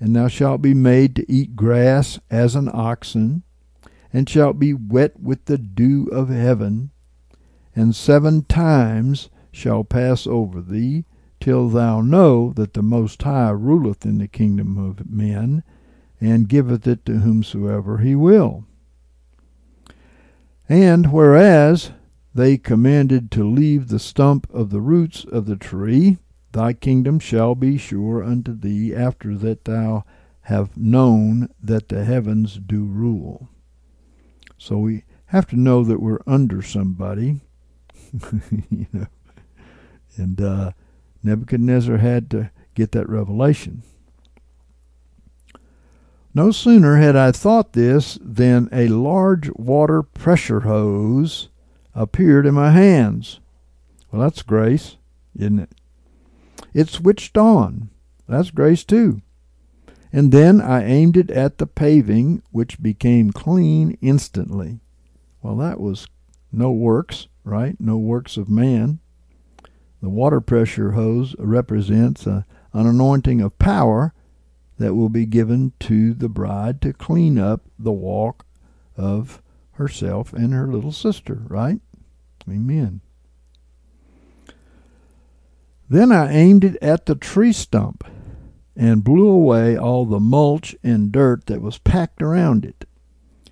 and 0.00 0.16
thou 0.16 0.26
shalt 0.26 0.60
be 0.60 0.74
made 0.74 1.14
to 1.14 1.32
eat 1.32 1.54
grass 1.54 2.18
as 2.32 2.56
an 2.56 2.68
oxen, 2.72 3.44
and 4.12 4.28
shalt 4.28 4.58
be 4.58 4.74
wet 4.74 5.20
with 5.20 5.44
the 5.44 5.56
dew 5.56 6.08
of 6.10 6.30
heaven, 6.30 6.90
and 7.74 7.94
seven 7.94 8.44
times 8.44 9.30
shall 9.50 9.84
pass 9.84 10.26
over 10.26 10.60
thee, 10.60 11.04
till 11.40 11.68
thou 11.68 12.00
know 12.00 12.52
that 12.52 12.74
the 12.74 12.82
Most 12.82 13.22
High 13.22 13.50
ruleth 13.50 14.04
in 14.04 14.18
the 14.18 14.28
kingdom 14.28 14.78
of 14.78 15.10
men, 15.10 15.62
and 16.20 16.48
giveth 16.48 16.86
it 16.86 17.04
to 17.06 17.18
whomsoever 17.18 17.98
he 17.98 18.14
will. 18.14 18.64
And 20.68 21.12
whereas 21.12 21.90
they 22.34 22.56
commanded 22.56 23.30
to 23.32 23.48
leave 23.48 23.88
the 23.88 23.98
stump 23.98 24.46
of 24.52 24.70
the 24.70 24.80
roots 24.80 25.24
of 25.24 25.46
the 25.46 25.56
tree. 25.56 26.18
Thy 26.52 26.72
kingdom 26.72 27.18
shall 27.18 27.54
be 27.54 27.76
sure 27.76 28.22
unto 28.22 28.58
thee 28.58 28.94
after 28.94 29.36
that 29.38 29.64
thou 29.64 30.04
have 30.42 30.76
known 30.76 31.48
that 31.62 31.88
the 31.88 32.04
heavens 32.04 32.58
do 32.58 32.84
rule. 32.84 33.48
So 34.56 34.78
we 34.78 35.04
have 35.26 35.46
to 35.48 35.56
know 35.56 35.84
that 35.84 36.00
we're 36.00 36.20
under 36.26 36.62
somebody, 36.62 37.40
you 38.70 38.86
know. 38.92 39.06
And 40.16 40.40
uh, 40.40 40.72
Nebuchadnezzar 41.22 41.98
had 41.98 42.30
to 42.30 42.50
get 42.74 42.92
that 42.92 43.08
revelation. 43.08 43.82
No 46.34 46.50
sooner 46.50 46.96
had 46.96 47.14
I 47.14 47.30
thought 47.30 47.74
this 47.74 48.18
than 48.22 48.68
a 48.72 48.88
large 48.88 49.50
water 49.54 50.02
pressure 50.02 50.60
hose 50.60 51.48
appeared 51.94 52.46
in 52.46 52.54
my 52.54 52.70
hands. 52.70 53.40
Well, 54.10 54.22
that's 54.22 54.42
grace, 54.42 54.96
isn't 55.36 55.58
it? 55.58 55.70
It 56.72 56.88
switched 56.88 57.36
on. 57.36 57.90
That's 58.26 58.50
grace 58.50 58.84
too. 58.84 59.20
And 60.10 60.32
then 60.32 60.60
I 60.60 60.84
aimed 60.84 61.16
it 61.16 61.30
at 61.30 61.58
the 61.58 61.66
paving, 61.66 62.42
which 62.50 62.82
became 62.82 63.32
clean 63.32 63.96
instantly. 64.00 64.80
Well, 65.42 65.56
that 65.56 65.80
was 65.80 66.06
no 66.52 66.70
works, 66.70 67.28
right? 67.44 67.76
No 67.80 67.96
works 67.96 68.36
of 68.36 68.48
man. 68.48 69.00
The 70.00 70.08
water 70.08 70.40
pressure 70.40 70.92
hose 70.92 71.34
represents 71.38 72.26
a, 72.26 72.44
an 72.72 72.86
anointing 72.86 73.40
of 73.40 73.58
power 73.58 74.12
that 74.78 74.94
will 74.94 75.08
be 75.08 75.26
given 75.26 75.72
to 75.80 76.12
the 76.12 76.28
bride 76.28 76.80
to 76.82 76.92
clean 76.92 77.38
up 77.38 77.62
the 77.78 77.92
walk 77.92 78.44
of 78.96 79.40
herself 79.72 80.32
and 80.32 80.52
her 80.52 80.66
little 80.66 80.92
sister, 80.92 81.42
right? 81.46 81.80
Amen. 82.48 83.00
Then 85.88 86.10
I 86.10 86.32
aimed 86.32 86.64
it 86.64 86.76
at 86.82 87.06
the 87.06 87.14
tree 87.14 87.52
stump 87.52 88.04
and 88.74 89.04
blew 89.04 89.28
away 89.28 89.76
all 89.76 90.06
the 90.06 90.20
mulch 90.20 90.74
and 90.82 91.12
dirt 91.12 91.46
that 91.46 91.60
was 91.60 91.78
packed 91.78 92.22
around 92.22 92.64
it. 92.64 92.86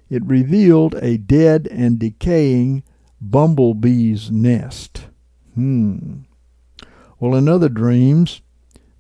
it 0.08 0.24
revealed 0.24 0.94
a 0.96 1.16
dead 1.18 1.68
and 1.70 1.98
decaying 1.98 2.82
bumblebee's 3.20 4.30
nest. 4.30 5.06
Hmm. 5.54 6.20
Well, 7.18 7.34
in 7.34 7.48
other 7.48 7.68
dreams 7.68 8.40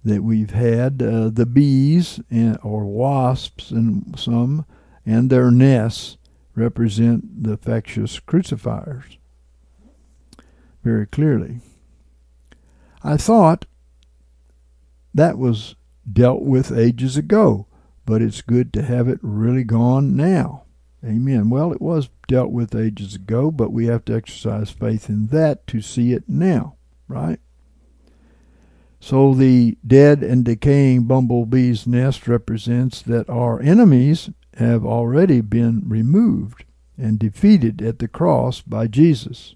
that 0.04 0.22
we've 0.22 0.50
had, 0.50 1.02
uh, 1.02 1.30
the 1.30 1.46
bees 1.46 2.20
and, 2.30 2.58
or 2.62 2.84
wasps 2.84 3.70
and 3.70 4.18
some 4.18 4.66
and 5.06 5.30
their 5.30 5.50
nests 5.50 6.18
represent 6.54 7.42
the 7.44 7.56
factious 7.56 8.18
crucifiers 8.20 9.18
very 10.82 11.06
clearly. 11.06 11.60
I 13.02 13.16
thought 13.16 13.66
that 15.14 15.38
was 15.38 15.74
dealt 16.10 16.42
with 16.42 16.76
ages 16.76 17.16
ago, 17.16 17.66
but 18.06 18.22
it's 18.22 18.42
good 18.42 18.72
to 18.74 18.82
have 18.82 19.08
it 19.08 19.18
really 19.22 19.64
gone 19.64 20.16
now. 20.16 20.64
Amen. 21.04 21.48
Well, 21.48 21.72
it 21.72 21.80
was 21.80 22.10
dealt 22.28 22.50
with 22.50 22.74
ages 22.74 23.14
ago, 23.14 23.50
but 23.50 23.72
we 23.72 23.86
have 23.86 24.04
to 24.06 24.14
exercise 24.14 24.70
faith 24.70 25.08
in 25.08 25.28
that 25.28 25.66
to 25.68 25.80
see 25.80 26.12
it 26.12 26.24
now, 26.28 26.76
right? 27.08 27.40
So 29.00 29.32
the 29.32 29.78
dead 29.86 30.22
and 30.22 30.44
decaying 30.44 31.04
bumblebee's 31.04 31.86
nest 31.86 32.28
represents 32.28 33.00
that 33.02 33.30
our 33.30 33.60
enemies 33.62 34.28
have 34.58 34.84
already 34.84 35.40
been 35.40 35.84
removed 35.86 36.64
and 36.98 37.18
defeated 37.18 37.80
at 37.80 37.98
the 37.98 38.08
cross 38.08 38.60
by 38.60 38.86
Jesus. 38.86 39.54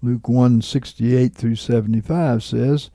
Luke 0.00 0.22
1:68 0.22 1.34
through 1.34 1.56
75 1.56 2.42
says, 2.42 2.90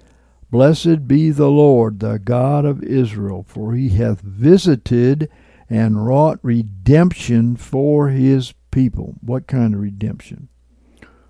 Blessed 0.49 1.07
be 1.07 1.29
the 1.29 1.51
Lord, 1.51 1.99
the 1.99 2.17
God 2.17 2.65
of 2.65 2.81
Israel, 2.81 3.45
for 3.47 3.73
he 3.73 3.89
hath 3.89 4.21
visited 4.21 5.29
and 5.69 6.05
wrought 6.05 6.39
redemption 6.41 7.55
for 7.55 8.09
his 8.09 8.53
people. 8.71 9.15
What 9.21 9.47
kind 9.47 9.73
of 9.73 9.81
redemption? 9.81 10.49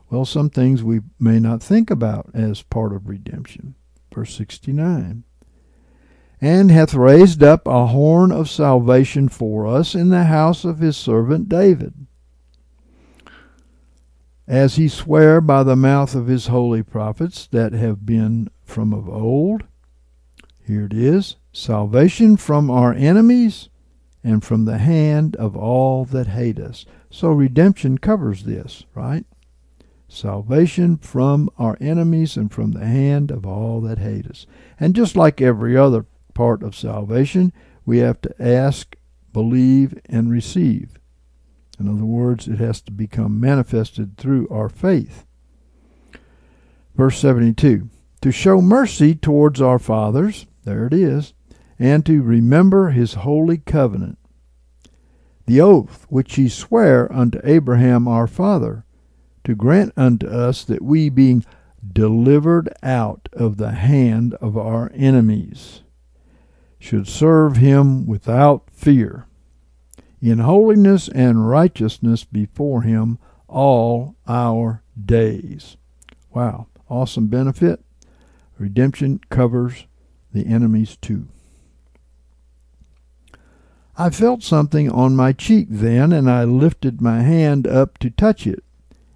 Well, 0.09 0.25
some 0.25 0.49
things 0.49 0.83
we 0.83 1.01
may 1.19 1.39
not 1.39 1.63
think 1.63 1.89
about 1.89 2.29
as 2.33 2.61
part 2.61 2.93
of 2.93 3.07
redemption. 3.07 3.75
Verse 4.13 4.35
69 4.35 5.23
And 6.39 6.71
hath 6.71 6.93
raised 6.93 7.43
up 7.43 7.67
a 7.67 7.87
horn 7.87 8.31
of 8.31 8.49
salvation 8.49 9.29
for 9.29 9.65
us 9.65 9.95
in 9.95 10.09
the 10.09 10.25
house 10.25 10.63
of 10.63 10.79
his 10.79 10.95
servant 10.95 11.49
David, 11.49 11.93
as 14.47 14.75
he 14.75 14.87
sware 14.87 15.41
by 15.41 15.63
the 15.63 15.75
mouth 15.75 16.13
of 16.13 16.27
his 16.27 16.47
holy 16.47 16.83
prophets 16.83 17.47
that 17.47 17.73
have 17.73 18.05
been 18.05 18.49
from 18.63 18.93
of 18.93 19.09
old. 19.09 19.63
Here 20.65 20.85
it 20.85 20.93
is 20.93 21.35
salvation 21.51 22.37
from 22.37 22.69
our 22.69 22.93
enemies 22.93 23.69
and 24.25 24.43
from 24.43 24.65
the 24.65 24.79
hand 24.79 25.35
of 25.35 25.55
all 25.55 26.03
that 26.03 26.25
hate 26.25 26.59
us. 26.59 26.83
So 27.11 27.29
redemption 27.29 27.99
covers 27.99 28.43
this, 28.43 28.83
right? 28.95 29.23
Salvation 30.07 30.97
from 30.97 31.47
our 31.59 31.77
enemies 31.79 32.35
and 32.35 32.51
from 32.51 32.71
the 32.71 32.87
hand 32.87 33.29
of 33.29 33.45
all 33.45 33.81
that 33.81 33.99
hate 33.99 34.25
us. 34.25 34.47
And 34.79 34.95
just 34.95 35.15
like 35.15 35.41
every 35.41 35.77
other 35.77 36.07
part 36.33 36.63
of 36.63 36.75
salvation, 36.75 37.53
we 37.85 37.99
have 37.99 38.19
to 38.21 38.33
ask, 38.41 38.95
believe, 39.31 39.99
and 40.05 40.31
receive. 40.31 40.97
In 41.79 41.87
other 41.87 42.05
words, 42.05 42.47
it 42.47 42.57
has 42.57 42.81
to 42.81 42.91
become 42.91 43.39
manifested 43.39 44.17
through 44.17 44.49
our 44.49 44.69
faith. 44.69 45.27
Verse 46.95 47.19
72 47.19 47.91
To 48.21 48.31
show 48.31 48.59
mercy 48.59 49.13
towards 49.13 49.61
our 49.61 49.77
fathers, 49.77 50.47
there 50.63 50.87
it 50.87 50.93
is, 50.93 51.34
and 51.77 52.05
to 52.05 52.21
remember 52.21 52.89
his 52.89 53.15
holy 53.15 53.57
covenant, 53.57 54.17
the 55.45 55.61
oath 55.61 56.05
which 56.09 56.35
he 56.35 56.49
sware 56.49 57.11
unto 57.13 57.39
Abraham 57.43 58.07
our 58.07 58.27
father, 58.27 58.85
to 59.43 59.55
grant 59.55 59.93
unto 59.95 60.27
us 60.27 60.63
that 60.63 60.81
we, 60.81 61.09
being 61.09 61.45
delivered 61.93 62.67
out 62.81 63.29
of 63.33 63.57
the 63.57 63.71
hand 63.71 64.33
of 64.35 64.57
our 64.57 64.91
enemies, 64.95 65.83
should 66.79 67.07
serve 67.07 67.57
him 67.57 68.05
without 68.05 68.69
fear, 68.71 69.27
in 70.21 70.39
holiness 70.39 71.07
and 71.09 71.47
righteousness 71.47 72.23
before 72.23 72.81
him 72.81 73.19
all 73.47 74.15
our 74.27 74.81
days. 75.03 75.77
Wow, 76.33 76.67
awesome 76.89 77.27
benefit. 77.27 77.83
Redemption 78.57 79.19
covers 79.29 79.85
the 80.33 80.47
enemies 80.47 80.97
too. 80.99 81.27
I 83.97 84.09
felt 84.09 84.43
something 84.43 84.91
on 84.91 85.15
my 85.15 85.31
cheek 85.31 85.67
then, 85.69 86.11
and 86.11 86.29
I 86.29 86.43
lifted 86.43 87.01
my 87.01 87.21
hand 87.21 87.65
up 87.65 87.97
to 87.99 88.09
touch 88.09 88.45
it. 88.45 88.63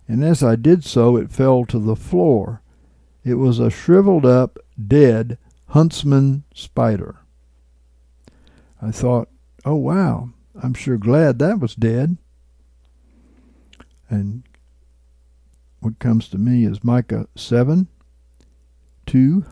And 0.08 0.24
as 0.24 0.42
I 0.42 0.56
did 0.56 0.84
so, 0.86 1.18
it 1.18 1.32
fell 1.32 1.66
to 1.66 1.80
the 1.80 1.96
floor. 1.96 2.62
It 3.24 3.36
was 3.36 3.60
a 3.60 3.70
shriveled 3.70 4.26
up, 4.26 4.58
dead 4.88 5.38
huntsman 5.68 6.44
spider. 6.54 7.18
I 8.82 8.92
thought, 8.92 9.30
oh 9.66 9.76
wow, 9.76 10.30
I'm 10.64 10.74
sure 10.74 10.98
glad 10.98 11.40
that 11.40 11.60
was 11.60 11.76
dead. 11.76 12.18
And 14.10 14.44
what 15.82 16.00
comes 16.00 16.30
to 16.30 16.38
me 16.38 16.66
is 16.66 16.84
Micah 16.84 17.28
7 17.36 17.88
2 19.06 19.46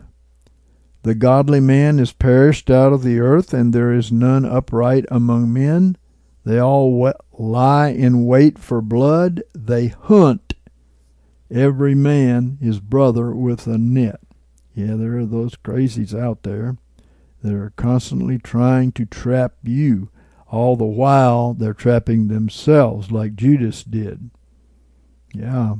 the 1.02 1.14
godly 1.14 1.60
man 1.60 1.98
is 1.98 2.12
perished 2.12 2.70
out 2.70 2.92
of 2.92 3.02
the 3.02 3.20
earth, 3.20 3.54
and 3.54 3.72
there 3.72 3.92
is 3.92 4.10
none 4.10 4.44
upright 4.44 5.04
among 5.10 5.52
men. 5.52 5.96
They 6.44 6.58
all 6.58 7.12
lie 7.32 7.88
in 7.88 8.26
wait 8.26 8.58
for 8.58 8.80
blood. 8.80 9.42
They 9.54 9.88
hunt 9.88 10.54
every 11.50 11.94
man 11.94 12.58
his 12.60 12.80
brother 12.80 13.32
with 13.32 13.66
a 13.66 13.78
net. 13.78 14.20
Yeah, 14.74 14.96
there 14.96 15.18
are 15.18 15.26
those 15.26 15.56
crazies 15.56 16.18
out 16.18 16.42
there 16.42 16.76
that 17.42 17.54
are 17.54 17.72
constantly 17.76 18.38
trying 18.38 18.92
to 18.92 19.04
trap 19.04 19.54
you. 19.62 20.10
All 20.50 20.76
the 20.76 20.84
while, 20.84 21.54
they're 21.54 21.74
trapping 21.74 22.28
themselves, 22.28 23.10
like 23.10 23.36
Judas 23.36 23.84
did. 23.84 24.30
Yeah. 25.34 25.76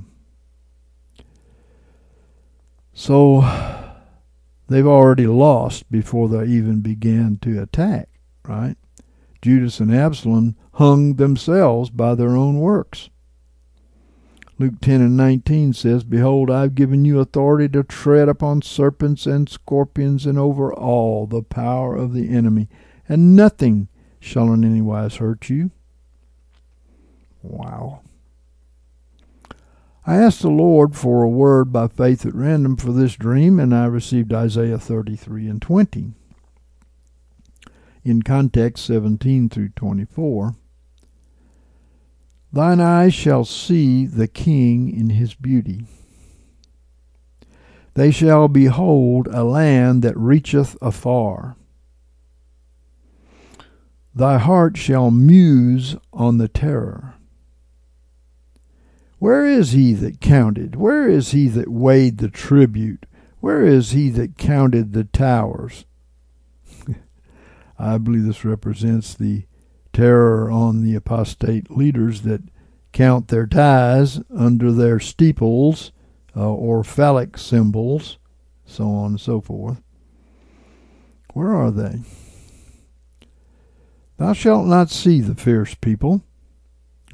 So 2.93 3.41
they've 4.69 4.87
already 4.87 5.27
lost 5.27 5.91
before 5.91 6.29
they 6.29 6.45
even 6.45 6.81
began 6.81 7.39
to 7.43 7.61
attack, 7.61 8.09
right? 8.47 8.77
Judas 9.43 9.81
and 9.81 9.95
Absalom 9.95 10.57
hung 10.75 11.15
themselves 11.15 11.91
by 11.91 12.15
their 12.15 12.37
own 12.37 12.61
works. 12.61 13.11
Luke 14.61 14.81
10 14.81 15.01
and 15.01 15.17
19 15.17 15.73
says, 15.73 16.03
Behold, 16.03 16.51
I 16.51 16.63
have 16.63 16.75
given 16.75 17.05
you 17.05 17.21
authority 17.21 17.69
to 17.69 17.85
tread 17.85 18.29
upon 18.29 18.63
serpents 18.63 19.25
and 19.25 19.49
scorpions 19.49 20.27
and 20.27 20.37
over 20.37 20.75
all 20.75 21.29
the 21.29 21.43
power 21.43 21.95
of 21.95 22.13
the 22.13 22.29
enemy, 22.29 22.69
and 23.09 23.37
nothing 23.37 23.89
shall 24.19 24.53
in 24.53 24.65
any 24.65 24.81
wise 24.81 25.17
hurt 25.17 25.49
you. 25.49 25.71
Wow. 27.41 28.01
I 30.09 30.17
asked 30.17 30.41
the 30.41 30.49
Lord 30.49 30.97
for 30.97 31.23
a 31.23 31.29
word 31.29 31.71
by 31.71 31.87
faith 31.87 32.25
at 32.25 32.35
random 32.35 32.79
for 32.79 32.93
this 32.93 33.15
dream, 33.15 33.61
and 33.61 33.75
I 33.75 33.85
received 33.85 34.33
Isaiah 34.33 34.79
33 34.79 35.47
and 35.47 35.61
20. 35.61 36.15
In 38.05 38.23
context 38.23 38.87
17 38.87 39.51
through 39.51 39.69
24, 39.77 40.57
Thine 42.51 42.81
eyes 42.81 43.13
shall 43.13 43.45
see 43.45 44.07
the 44.07 44.27
King 44.27 44.89
in 44.89 45.11
his 45.11 45.35
beauty. 45.35 45.83
They 47.93 48.11
shall 48.11 48.49
behold 48.49 49.29
a 49.31 49.45
land 49.45 50.01
that 50.05 50.17
reacheth 50.17 50.75
afar. 50.81 51.57
Thy 54.15 54.39
heart 54.39 54.79
shall 54.79 55.11
muse 55.11 55.97
on 56.15 56.39
the 56.39 56.49
terror 56.49 57.18
where 59.19 59.45
is 59.45 59.73
he 59.73 59.95
that 59.95 60.21
counted? 60.21 60.77
Where 60.77 61.09
is 61.09 61.33
he 61.33 61.49
that 61.49 61.69
weighed 61.69 62.19
the 62.19 62.29
tribute? 62.29 63.07
Where 63.41 63.65
is 63.65 63.91
he 63.91 64.11
that 64.11 64.39
counted 64.39 64.93
the 64.93 65.05
towers? 65.05 65.85
I 67.79 67.99
believe 67.99 68.25
this 68.25 68.45
represents 68.45 69.15
the 69.15 69.45
terror 69.93 70.51
on 70.51 70.83
the 70.83 70.95
apostate 70.95 71.71
leaders 71.71 72.23
that 72.23 72.43
count 72.93 73.29
their 73.29 73.47
tithes 73.47 74.21
under 74.35 74.73
their 74.73 75.01
steeples 75.01 75.93
uh, 76.37 76.53
or 76.53 76.85
phallic 76.85 77.37
symbols, 77.37 78.19
so 78.65 78.89
on 78.89 79.13
and 79.13 79.21
so 79.21 79.41
forth. 79.41 79.83
Where 81.35 81.55
are 81.55 81.71
they? 81.71 82.01
Thou 84.17 84.33
shalt 84.33 84.67
not 84.67 84.91
see 84.91 85.21
the 85.21 85.35
fierce 85.35 85.75
people, 85.75 86.23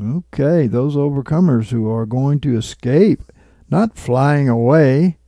Okay, 0.00 0.66
those 0.66 0.96
overcomers 0.96 1.70
who 1.70 1.88
are 1.88 2.06
going 2.06 2.40
to 2.40 2.56
escape, 2.56 3.22
not 3.70 3.96
flying 3.96 4.48
away, 4.48 5.18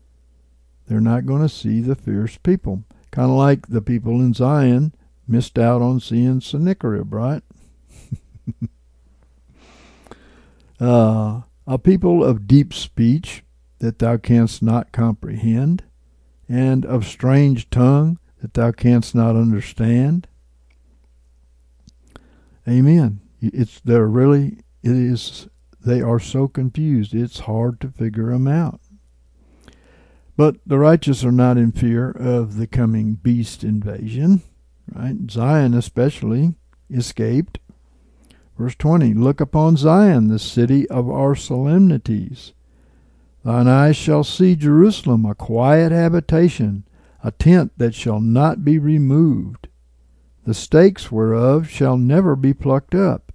they're 0.86 1.00
not 1.00 1.26
going 1.26 1.42
to 1.42 1.48
see 1.48 1.80
the 1.80 1.94
fierce 1.94 2.36
people. 2.38 2.84
Kind 3.12 3.30
of 3.30 3.36
like 3.36 3.68
the 3.68 3.82
people 3.82 4.20
in 4.20 4.34
Zion 4.34 4.92
missed 5.28 5.58
out 5.58 5.82
on 5.82 6.00
seeing 6.00 6.40
Sennacherib, 6.40 7.12
right? 7.12 7.42
Uh, 10.78 11.40
a 11.66 11.78
people 11.78 12.22
of 12.22 12.46
deep 12.46 12.74
speech 12.74 13.42
that 13.78 13.98
thou 13.98 14.18
canst 14.18 14.62
not 14.62 14.92
comprehend, 14.92 15.82
and 16.50 16.84
of 16.84 17.06
strange 17.06 17.70
tongue 17.70 18.18
that 18.42 18.52
thou 18.52 18.70
canst 18.72 19.14
not 19.14 19.36
understand. 19.36 20.28
Amen. 22.68 23.20
It's 23.41 23.80
they're 23.80 24.07
really 24.07 24.59
it 24.82 24.93
is 24.93 25.49
they 25.84 26.01
are 26.01 26.20
so 26.20 26.49
confused 26.49 27.14
it's 27.14 27.41
hard 27.41 27.80
to 27.80 27.89
figure 27.89 28.32
them 28.32 28.49
out. 28.49 28.80
But 30.37 30.57
the 30.66 30.78
righteous 30.78 31.24
are 31.24 31.32
not 31.32 31.57
in 31.57 31.72
fear 31.72 32.11
of 32.11 32.57
the 32.57 32.66
coming 32.66 33.14
beast 33.14 33.64
invasion, 33.64 34.43
right? 34.93 35.16
Zion 35.30 35.72
especially 35.72 36.55
escaped. 36.91 37.59
Verse 38.59 38.74
20 38.74 39.14
Look 39.14 39.41
upon 39.41 39.76
Zion, 39.76 40.28
the 40.28 40.39
city 40.39 40.89
of 40.89 41.09
our 41.09 41.34
solemnities. 41.34 42.53
Thine 43.45 43.68
eyes 43.68 43.97
shall 43.97 44.24
see 44.24 44.57
Jerusalem, 44.57 45.24
a 45.24 45.34
quiet 45.34 45.93
habitation, 45.93 46.84
a 47.22 47.30
tent 47.30 47.72
that 47.76 47.95
shall 47.95 48.20
not 48.20 48.64
be 48.64 48.78
removed. 48.78 49.68
The 50.45 50.55
stakes 50.55 51.11
whereof 51.11 51.68
shall 51.68 51.97
never 51.97 52.37
be 52.37 52.53
plucked 52.53 52.95
up, 52.95 53.25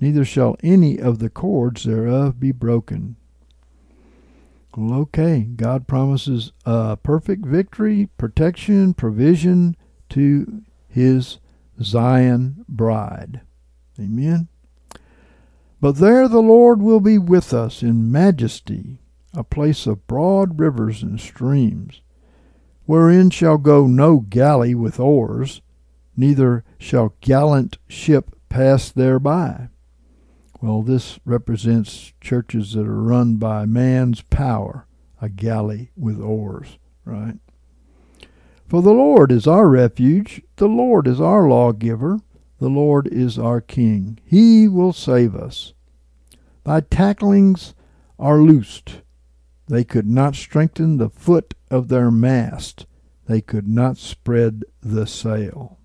neither 0.00 0.24
shall 0.24 0.56
any 0.62 0.98
of 0.98 1.18
the 1.18 1.30
cords 1.30 1.84
thereof 1.84 2.40
be 2.40 2.52
broken. 2.52 3.16
Well, 4.76 5.00
okay, 5.00 5.40
God 5.40 5.88
promises 5.88 6.52
a 6.64 6.96
perfect 6.96 7.44
victory, 7.44 8.08
protection, 8.16 8.94
provision 8.94 9.76
to 10.10 10.62
his 10.88 11.38
Zion 11.82 12.64
bride. 12.68 13.40
Amen. 13.98 14.48
But 15.80 15.96
there 15.96 16.28
the 16.28 16.42
Lord 16.42 16.80
will 16.80 17.00
be 17.00 17.18
with 17.18 17.52
us 17.52 17.82
in 17.82 18.12
majesty, 18.12 18.98
a 19.34 19.42
place 19.42 19.86
of 19.86 20.06
broad 20.06 20.60
rivers 20.60 21.02
and 21.02 21.18
streams, 21.18 22.00
wherein 22.84 23.30
shall 23.30 23.58
go 23.58 23.86
no 23.86 24.20
galley 24.20 24.74
with 24.74 25.00
oars, 25.00 25.62
neither 26.16 26.64
shall 26.78 27.14
gallant 27.20 27.78
ship 27.88 28.36
pass 28.48 28.90
thereby. 28.90 29.68
Well, 30.60 30.82
this 30.82 31.18
represents 31.24 32.12
churches 32.20 32.74
that 32.74 32.86
are 32.86 33.02
run 33.02 33.36
by 33.36 33.64
man's 33.64 34.20
power, 34.20 34.86
a 35.20 35.28
galley 35.30 35.90
with 35.96 36.20
oars, 36.20 36.78
right? 37.04 37.38
For 38.68 38.82
the 38.82 38.92
Lord 38.92 39.32
is 39.32 39.46
our 39.46 39.68
refuge, 39.68 40.42
the 40.56 40.68
Lord 40.68 41.06
is 41.08 41.20
our 41.20 41.48
lawgiver, 41.48 42.20
the 42.58 42.68
Lord 42.68 43.08
is 43.08 43.38
our 43.38 43.62
king. 43.62 44.18
He 44.22 44.68
will 44.68 44.92
save 44.92 45.34
us. 45.34 45.72
Thy 46.64 46.80
tacklings 46.80 47.74
are 48.18 48.38
loosed. 48.38 49.00
They 49.66 49.82
could 49.82 50.06
not 50.06 50.34
strengthen 50.34 50.98
the 50.98 51.08
foot 51.08 51.54
of 51.70 51.88
their 51.88 52.10
mast. 52.10 52.86
They 53.26 53.40
could 53.40 53.66
not 53.66 53.96
spread 53.96 54.64
the 54.82 55.06
sail. 55.06 55.78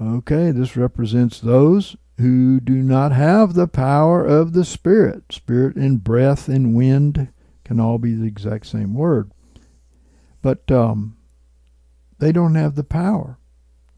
Okay, 0.00 0.50
this 0.50 0.76
represents 0.76 1.38
those 1.38 1.96
who 2.22 2.60
do 2.60 2.76
not 2.76 3.10
have 3.10 3.54
the 3.54 3.66
power 3.66 4.24
of 4.24 4.52
the 4.52 4.64
Spirit. 4.64 5.24
Spirit 5.32 5.74
and 5.74 6.02
breath 6.02 6.48
and 6.48 6.74
wind 6.74 7.28
can 7.64 7.80
all 7.80 7.98
be 7.98 8.14
the 8.14 8.26
exact 8.26 8.66
same 8.66 8.94
word. 8.94 9.32
But 10.40 10.70
um, 10.70 11.16
they 12.20 12.30
don't 12.30 12.54
have 12.54 12.76
the 12.76 12.84
power 12.84 13.38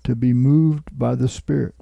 to 0.05 0.17
be 0.17 0.33
moved 0.33 0.99
by 0.99 1.15
the 1.15 1.29
Spirit. 1.29 1.75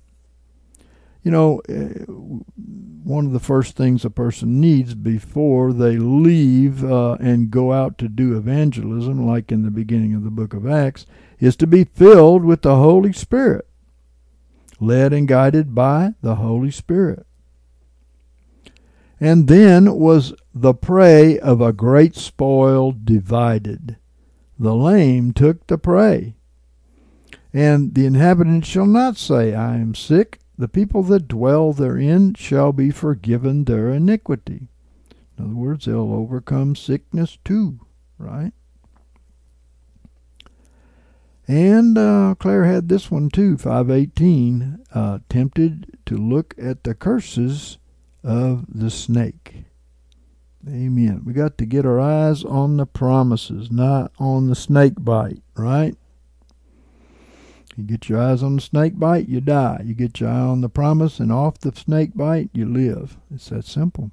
You 1.22 1.30
know, 1.30 1.62
eh, 1.68 2.04
one 2.08 3.26
of 3.26 3.32
the 3.32 3.38
first 3.38 3.76
things 3.76 4.04
a 4.04 4.10
person 4.10 4.60
needs 4.60 4.94
before 4.94 5.72
they 5.72 5.96
leave 5.96 6.84
uh, 6.84 7.12
and 7.20 7.52
go 7.52 7.72
out 7.72 7.98
to 7.98 8.08
do 8.08 8.36
evangelism, 8.36 9.24
like 9.24 9.52
in 9.52 9.62
the 9.62 9.70
beginning 9.70 10.12
of 10.14 10.24
the 10.24 10.30
book 10.30 10.54
of 10.54 10.66
Acts, 10.66 11.06
is 11.38 11.54
to 11.56 11.68
be 11.68 11.84
filled 11.84 12.44
with 12.44 12.62
the 12.62 12.74
Holy 12.74 13.12
Spirit 13.12 13.68
led 14.82 15.12
and 15.12 15.28
guided 15.28 15.74
by 15.74 16.14
the 16.20 16.36
Holy 16.36 16.70
Spirit. 16.70 17.26
And 19.20 19.46
then 19.46 19.94
was 19.94 20.34
the 20.52 20.74
prey 20.74 21.38
of 21.38 21.60
a 21.60 21.72
great 21.72 22.16
spoil 22.16 22.92
divided. 22.92 23.96
The 24.58 24.74
lame 24.74 25.32
took 25.32 25.66
the 25.68 25.78
prey. 25.78 26.34
And 27.52 27.94
the 27.94 28.06
inhabitants 28.06 28.66
shall 28.66 28.86
not 28.86 29.16
say, 29.16 29.54
I 29.54 29.76
am 29.76 29.94
sick. 29.94 30.40
The 30.58 30.68
people 30.68 31.02
that 31.04 31.28
dwell 31.28 31.72
therein 31.72 32.34
shall 32.34 32.72
be 32.72 32.90
forgiven 32.90 33.64
their 33.64 33.90
iniquity. 33.90 34.68
In 35.38 35.44
other 35.44 35.54
words, 35.54 35.84
they'll 35.84 36.12
overcome 36.12 36.74
sickness 36.76 37.38
too, 37.44 37.80
right? 38.18 38.52
And 41.48 41.98
uh, 41.98 42.36
Claire 42.38 42.64
had 42.64 42.88
this 42.88 43.10
one 43.10 43.28
too, 43.28 43.56
518, 43.56 44.84
uh, 44.94 45.18
tempted 45.28 45.98
to 46.06 46.16
look 46.16 46.54
at 46.56 46.84
the 46.84 46.94
curses 46.94 47.78
of 48.22 48.64
the 48.68 48.90
snake. 48.90 49.64
Amen. 50.68 51.22
We 51.24 51.32
got 51.32 51.58
to 51.58 51.66
get 51.66 51.84
our 51.84 51.98
eyes 51.98 52.44
on 52.44 52.76
the 52.76 52.86
promises, 52.86 53.70
not 53.70 54.12
on 54.18 54.48
the 54.48 54.54
snake 54.54 54.94
bite, 54.98 55.42
right? 55.56 55.96
You 57.76 57.84
get 57.84 58.08
your 58.08 58.20
eyes 58.20 58.42
on 58.42 58.54
the 58.56 58.60
snake 58.60 58.98
bite, 58.98 59.28
you 59.28 59.40
die. 59.40 59.82
You 59.84 59.94
get 59.94 60.20
your 60.20 60.28
eye 60.28 60.40
on 60.40 60.60
the 60.60 60.68
promise, 60.68 61.18
and 61.18 61.32
off 61.32 61.58
the 61.58 61.72
snake 61.74 62.14
bite, 62.14 62.50
you 62.52 62.66
live. 62.66 63.16
It's 63.34 63.48
that 63.48 63.64
simple. 63.64 64.12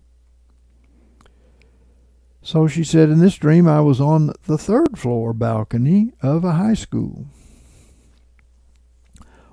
So 2.42 2.68
she 2.68 2.84
said, 2.84 3.10
In 3.10 3.20
this 3.20 3.36
dream, 3.36 3.68
I 3.68 3.82
was 3.82 4.00
on 4.00 4.34
the 4.46 4.58
third 4.58 4.98
floor 4.98 5.34
balcony 5.34 6.14
of 6.22 6.44
a 6.44 6.54
high 6.54 6.74
school. 6.74 7.28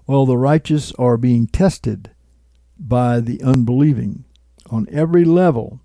Well, 0.06 0.24
the 0.24 0.38
righteous 0.38 0.92
are 0.92 1.16
being 1.16 1.48
tested 1.48 2.10
by 2.78 3.20
the 3.20 3.42
unbelieving 3.42 4.24
on 4.70 4.86
every 4.90 5.24
level 5.24 5.80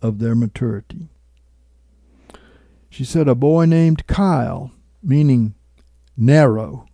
of 0.00 0.18
their 0.18 0.34
maturity. 0.34 1.08
She 2.88 3.04
said, 3.04 3.28
A 3.28 3.34
boy 3.34 3.66
named 3.66 4.06
Kyle, 4.06 4.72
meaning 5.02 5.54
narrow, 6.16 6.86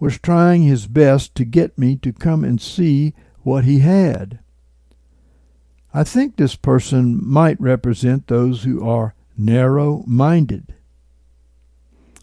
was 0.00 0.18
trying 0.18 0.62
his 0.62 0.86
best 0.86 1.34
to 1.34 1.44
get 1.44 1.76
me 1.76 1.96
to 1.96 2.12
come 2.12 2.44
and 2.44 2.60
see 2.60 3.14
what 3.42 3.64
he 3.64 3.80
had. 3.80 4.40
I 5.92 6.04
think 6.04 6.36
this 6.36 6.54
person 6.54 7.18
might 7.22 7.60
represent 7.60 8.26
those 8.26 8.62
who 8.64 8.86
are 8.86 9.14
narrow 9.36 10.04
minded. 10.06 10.74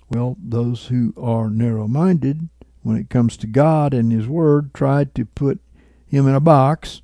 Well, 0.10 0.38
those 0.40 0.88
who 0.88 1.14
are 1.18 1.50
narrow 1.50 1.88
minded, 1.88 2.50
when 2.84 2.98
it 2.98 3.10
comes 3.10 3.38
to 3.38 3.48
God 3.48 3.94
and 3.94 4.12
His 4.12 4.28
Word, 4.28 4.74
try 4.74 5.06
to 5.06 5.26
put 5.26 5.60
Him 6.06 6.28
in 6.28 6.36
a 6.36 6.40
box 6.40 7.02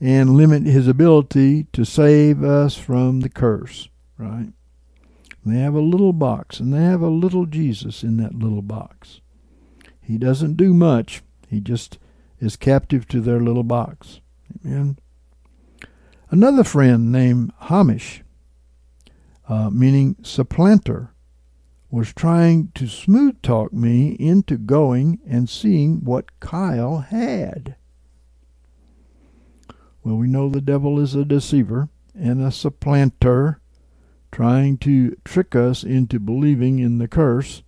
and 0.00 0.30
limit 0.30 0.64
His 0.64 0.88
ability 0.88 1.64
to 1.72 1.84
save 1.84 2.42
us 2.42 2.76
from 2.76 3.20
the 3.20 3.28
curse, 3.28 3.88
right? 4.16 4.48
They 5.44 5.58
have 5.58 5.74
a 5.74 5.80
little 5.80 6.14
box 6.14 6.58
and 6.60 6.72
they 6.72 6.82
have 6.82 7.02
a 7.02 7.08
little 7.08 7.44
Jesus 7.44 8.02
in 8.02 8.16
that 8.16 8.34
little 8.34 8.62
box. 8.62 9.20
He 10.00 10.16
doesn't 10.16 10.56
do 10.56 10.72
much, 10.72 11.22
He 11.48 11.60
just 11.60 11.98
is 12.40 12.56
captive 12.56 13.06
to 13.08 13.20
their 13.20 13.40
little 13.40 13.62
box. 13.62 14.20
Amen. 14.64 14.96
Another 16.30 16.64
friend 16.64 17.12
named 17.12 17.52
Hamish, 17.60 18.22
uh, 19.48 19.70
meaning 19.70 20.16
supplanter, 20.22 21.10
was 21.90 22.12
trying 22.12 22.72
to 22.74 22.88
smooth 22.88 23.40
talk 23.42 23.72
me 23.72 24.16
into 24.18 24.56
going 24.56 25.20
and 25.26 25.48
seeing 25.48 26.04
what 26.04 26.40
Kyle 26.40 26.98
had. 26.98 27.76
Well, 30.02 30.16
we 30.16 30.26
know 30.26 30.48
the 30.48 30.60
devil 30.60 30.98
is 30.98 31.14
a 31.14 31.24
deceiver 31.24 31.88
and 32.14 32.42
a 32.42 32.50
supplanter, 32.50 33.60
trying 34.32 34.78
to 34.78 35.16
trick 35.24 35.54
us 35.54 35.84
into 35.84 36.18
believing 36.18 36.78
in 36.78 36.98
the 36.98 37.08
curse 37.08 37.62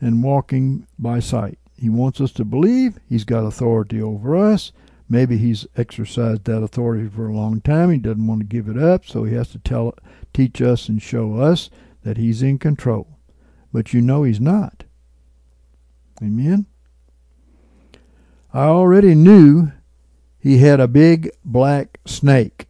and 0.00 0.22
walking 0.22 0.86
by 0.98 1.18
sight. 1.20 1.58
He 1.74 1.88
wants 1.88 2.20
us 2.20 2.32
to 2.32 2.44
believe 2.44 2.98
he's 3.08 3.24
got 3.24 3.44
authority 3.44 4.00
over 4.00 4.36
us, 4.36 4.72
Maybe 5.08 5.38
he's 5.38 5.66
exercised 5.76 6.44
that 6.44 6.62
authority 6.62 7.08
for 7.08 7.28
a 7.28 7.34
long 7.34 7.60
time. 7.60 7.90
He 7.90 7.98
doesn't 7.98 8.26
want 8.26 8.40
to 8.40 8.46
give 8.46 8.68
it 8.68 8.76
up, 8.76 9.06
so 9.06 9.24
he 9.24 9.34
has 9.34 9.48
to 9.50 9.58
tell, 9.58 9.94
teach 10.32 10.60
us 10.60 10.88
and 10.88 11.00
show 11.00 11.36
us 11.36 11.70
that 12.02 12.16
he's 12.16 12.42
in 12.42 12.58
control. 12.58 13.18
But 13.72 13.92
you 13.92 14.00
know 14.00 14.24
he's 14.24 14.40
not. 14.40 14.84
Amen? 16.20 16.66
I 18.52 18.64
already 18.64 19.14
knew 19.14 19.70
he 20.38 20.58
had 20.58 20.80
a 20.80 20.88
big 20.88 21.30
black 21.44 22.00
snake, 22.06 22.68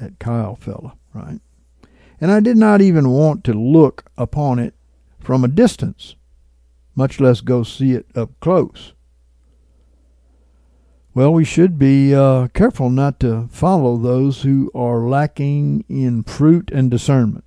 that 0.00 0.18
Kyle 0.18 0.56
fella, 0.56 0.94
right? 1.14 1.40
And 2.20 2.30
I 2.30 2.40
did 2.40 2.56
not 2.56 2.80
even 2.80 3.10
want 3.10 3.44
to 3.44 3.52
look 3.52 4.10
upon 4.16 4.58
it 4.58 4.74
from 5.20 5.42
a 5.42 5.48
distance, 5.48 6.16
much 6.94 7.18
less 7.18 7.40
go 7.40 7.62
see 7.62 7.92
it 7.92 8.06
up 8.14 8.30
close. 8.40 8.92
Well, 11.16 11.32
we 11.32 11.46
should 11.46 11.78
be 11.78 12.14
uh, 12.14 12.48
careful 12.48 12.90
not 12.90 13.20
to 13.20 13.48
follow 13.50 13.96
those 13.96 14.42
who 14.42 14.70
are 14.74 15.08
lacking 15.08 15.82
in 15.88 16.24
fruit 16.24 16.70
and 16.70 16.90
discernment. 16.90 17.46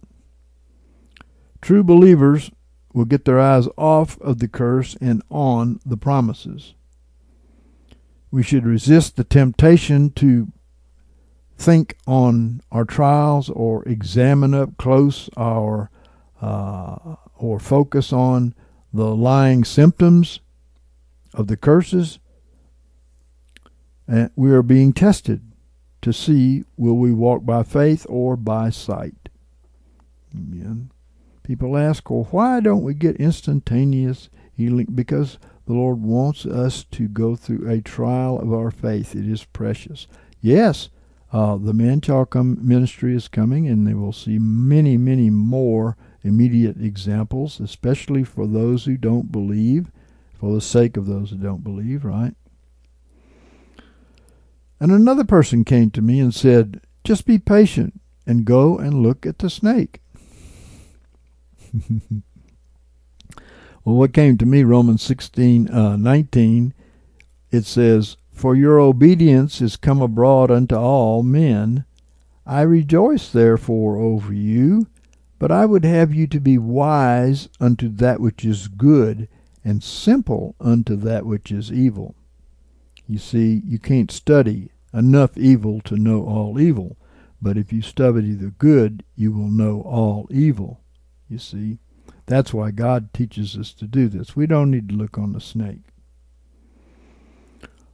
True 1.61 1.83
believers 1.83 2.49
will 2.95 3.05
get 3.05 3.25
their 3.25 3.39
eyes 3.39 3.67
off 3.77 4.19
of 4.21 4.39
the 4.39 4.47
curse 4.47 4.97
and 4.99 5.21
on 5.29 5.79
the 5.85 5.97
promises. 5.97 6.73
We 8.31 8.41
should 8.41 8.65
resist 8.65 9.17
the 9.17 9.23
temptation 9.23 10.09
to 10.13 10.51
think 11.55 11.95
on 12.07 12.61
our 12.71 12.85
trials 12.85 13.51
or 13.51 13.87
examine 13.87 14.55
up 14.55 14.77
close 14.77 15.29
our 15.37 15.91
uh, 16.41 17.17
or 17.35 17.59
focus 17.59 18.11
on 18.11 18.55
the 18.91 19.15
lying 19.15 19.63
symptoms 19.63 20.39
of 21.35 21.45
the 21.45 21.57
curses. 21.57 22.17
We 24.35 24.51
are 24.51 24.63
being 24.63 24.93
tested 24.93 25.41
to 26.01 26.13
see 26.13 26.63
will 26.77 26.97
we 26.97 27.11
walk 27.11 27.45
by 27.45 27.63
faith 27.63 28.05
or 28.09 28.35
by 28.35 28.69
sight. 28.69 29.29
Amen. 30.33 30.91
People 31.43 31.77
ask, 31.77 32.09
well, 32.09 32.27
why 32.31 32.59
don't 32.59 32.83
we 32.83 32.93
get 32.93 33.17
instantaneous 33.17 34.29
healing? 34.53 34.87
Because 34.93 35.37
the 35.65 35.73
Lord 35.73 36.01
wants 36.01 36.45
us 36.45 36.83
to 36.91 37.07
go 37.07 37.35
through 37.35 37.69
a 37.69 37.81
trial 37.81 38.39
of 38.39 38.53
our 38.53 38.71
faith. 38.71 39.15
It 39.15 39.27
is 39.27 39.43
precious. 39.45 40.07
Yes, 40.41 40.89
uh, 41.31 41.57
the 41.57 41.73
man 41.73 42.01
child 42.01 42.33
ministry 42.35 43.15
is 43.15 43.27
coming, 43.27 43.67
and 43.67 43.85
they 43.85 43.93
will 43.93 44.13
see 44.13 44.39
many, 44.39 44.97
many 44.97 45.29
more 45.29 45.97
immediate 46.23 46.81
examples, 46.81 47.59
especially 47.59 48.23
for 48.23 48.47
those 48.47 48.85
who 48.85 48.97
don't 48.97 49.31
believe, 49.31 49.91
for 50.33 50.53
the 50.53 50.61
sake 50.61 50.97
of 50.97 51.05
those 51.05 51.29
who 51.29 51.37
don't 51.37 51.63
believe, 51.63 52.03
right? 52.03 52.33
And 54.79 54.91
another 54.91 55.23
person 55.23 55.65
came 55.65 55.89
to 55.91 56.01
me 56.01 56.19
and 56.19 56.33
said, 56.33 56.81
Just 57.03 57.25
be 57.25 57.37
patient 57.37 57.99
and 58.25 58.45
go 58.45 58.77
and 58.77 59.03
look 59.03 59.25
at 59.25 59.39
the 59.39 59.49
snake. 59.49 60.01
well, 63.83 63.95
what 63.95 64.13
came 64.13 64.37
to 64.37 64.45
me, 64.45 64.63
Romans 64.63 65.03
16 65.03 65.69
uh, 65.69 65.95
19, 65.97 66.73
it 67.51 67.65
says, 67.65 68.17
For 68.31 68.55
your 68.55 68.79
obedience 68.79 69.61
is 69.61 69.75
come 69.75 70.01
abroad 70.01 70.49
unto 70.51 70.75
all 70.75 71.23
men. 71.23 71.85
I 72.45 72.61
rejoice 72.61 73.31
therefore 73.31 73.97
over 73.97 74.33
you 74.33 74.87
but 75.39 75.51
I 75.51 75.65
would 75.65 75.85
have 75.85 76.13
you 76.13 76.27
to 76.27 76.39
be 76.39 76.57
wise 76.57 77.47
unto 77.61 77.87
that 77.87 78.19
which 78.19 78.43
is 78.43 78.67
good, 78.67 79.29
and 79.63 79.81
simple 79.81 80.55
unto 80.59 80.97
that 80.97 81.25
which 81.25 81.49
is 81.49 81.71
evil. 81.71 82.13
You 83.09 83.17
see, 83.17 83.63
you 83.65 83.79
can't 83.79 84.11
study 84.11 84.69
enough 84.93 85.35
evil 85.35 85.81
to 85.81 85.95
know 85.95 86.23
all 86.23 86.59
evil, 86.59 86.95
but 87.41 87.57
if 87.57 87.73
you 87.73 87.81
study 87.81 88.33
the 88.33 88.51
good, 88.51 89.03
you 89.15 89.31
will 89.31 89.49
know 89.49 89.81
all 89.81 90.27
evil. 90.29 90.81
You 91.27 91.39
see, 91.39 91.79
that's 92.27 92.53
why 92.53 92.69
God 92.69 93.11
teaches 93.11 93.57
us 93.57 93.73
to 93.73 93.87
do 93.87 94.09
this. 94.09 94.35
We 94.35 94.45
don't 94.45 94.69
need 94.69 94.89
to 94.89 94.95
look 94.95 95.17
on 95.17 95.33
the 95.33 95.41
snake. 95.41 95.81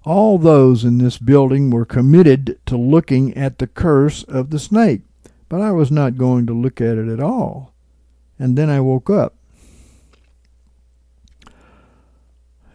All 0.04 0.38
those 0.38 0.84
in 0.84 0.98
this 0.98 1.18
building 1.18 1.70
were 1.70 1.86
committed 1.86 2.60
to 2.66 2.76
looking 2.76 3.34
at 3.38 3.60
the 3.60 3.68
curse 3.68 4.24
of 4.24 4.50
the 4.50 4.60
snake. 4.60 5.04
But 5.48 5.62
I 5.62 5.72
was 5.72 5.92
not 5.92 6.18
going 6.18 6.46
to 6.48 6.54
look 6.54 6.82
at 6.82 6.98
it 6.98 7.08
at 7.08 7.22
all. 7.22 7.74
And 8.38 8.58
then 8.58 8.70
I 8.70 8.82
woke 8.82 9.10
up. 9.10 9.35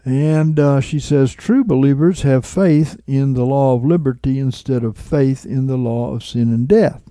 And 0.05 0.59
uh, 0.59 0.81
she 0.81 0.99
says, 0.99 1.35
True 1.35 1.63
believers 1.63 2.23
have 2.23 2.47
faith 2.47 2.99
in 3.07 3.35
the 3.35 3.45
law 3.45 3.75
of 3.75 3.85
liberty 3.85 4.39
instead 4.39 4.83
of 4.83 4.97
faith 4.97 5.45
in 5.45 5.67
the 5.67 5.77
law 5.77 6.15
of 6.15 6.25
sin 6.25 6.53
and 6.53 6.67
death. 6.67 7.03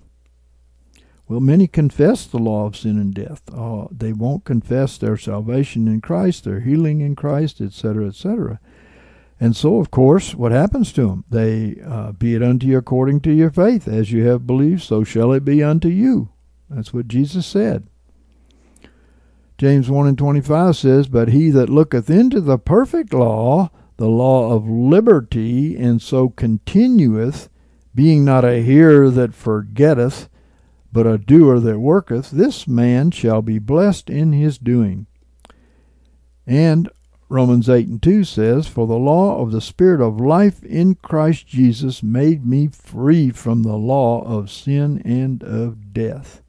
Well, 1.27 1.39
many 1.39 1.67
confess 1.67 2.25
the 2.25 2.39
law 2.39 2.65
of 2.65 2.75
sin 2.75 2.97
and 2.97 3.13
death. 3.13 3.43
Uh, 3.53 3.85
they 3.91 4.13
won't 4.13 4.45
confess 4.45 4.97
their 4.97 5.15
salvation 5.15 5.87
in 5.87 6.01
Christ, 6.01 6.43
their 6.43 6.61
healing 6.61 7.01
in 7.01 7.15
Christ, 7.15 7.61
etc., 7.61 8.07
etc. 8.07 8.59
And 9.39 9.55
so, 9.55 9.77
of 9.77 9.91
course, 9.91 10.33
what 10.33 10.51
happens 10.51 10.91
to 10.93 11.07
them? 11.07 11.25
They, 11.29 11.79
uh, 11.85 12.13
be 12.13 12.33
it 12.33 12.41
unto 12.41 12.65
you 12.65 12.79
according 12.79 13.21
to 13.21 13.31
your 13.31 13.51
faith, 13.51 13.87
as 13.87 14.11
you 14.11 14.25
have 14.25 14.47
believed, 14.47 14.81
so 14.81 15.03
shall 15.03 15.31
it 15.31 15.45
be 15.45 15.63
unto 15.63 15.87
you. 15.87 16.29
That's 16.67 16.93
what 16.93 17.07
Jesus 17.07 17.45
said. 17.45 17.87
James 19.59 19.89
1 19.89 20.07
and 20.07 20.17
25 20.17 20.77
says, 20.77 21.07
But 21.09 21.27
he 21.27 21.49
that 21.49 21.69
looketh 21.69 22.09
into 22.09 22.39
the 22.39 22.57
perfect 22.57 23.13
law, 23.13 23.69
the 23.97 24.07
law 24.07 24.53
of 24.53 24.69
liberty, 24.69 25.75
and 25.75 26.01
so 26.01 26.29
continueth, 26.29 27.49
being 27.93 28.23
not 28.23 28.45
a 28.45 28.63
hearer 28.63 29.09
that 29.09 29.35
forgetteth, 29.35 30.29
but 30.93 31.05
a 31.05 31.17
doer 31.17 31.59
that 31.59 31.77
worketh, 31.77 32.31
this 32.31 32.69
man 32.69 33.11
shall 33.11 33.41
be 33.41 33.59
blessed 33.59 34.09
in 34.09 34.31
his 34.31 34.57
doing. 34.57 35.07
And 36.47 36.89
Romans 37.27 37.67
8 37.67 37.85
and 37.89 38.01
2 38.01 38.23
says, 38.23 38.65
For 38.65 38.87
the 38.87 38.95
law 38.95 39.41
of 39.41 39.51
the 39.51 39.59
Spirit 39.59 39.99
of 39.99 40.21
life 40.21 40.63
in 40.63 40.95
Christ 40.95 41.47
Jesus 41.47 42.01
made 42.01 42.45
me 42.45 42.67
free 42.67 43.29
from 43.31 43.63
the 43.63 43.75
law 43.75 44.23
of 44.23 44.49
sin 44.49 45.01
and 45.03 45.43
of 45.43 45.91
death. 45.91 46.41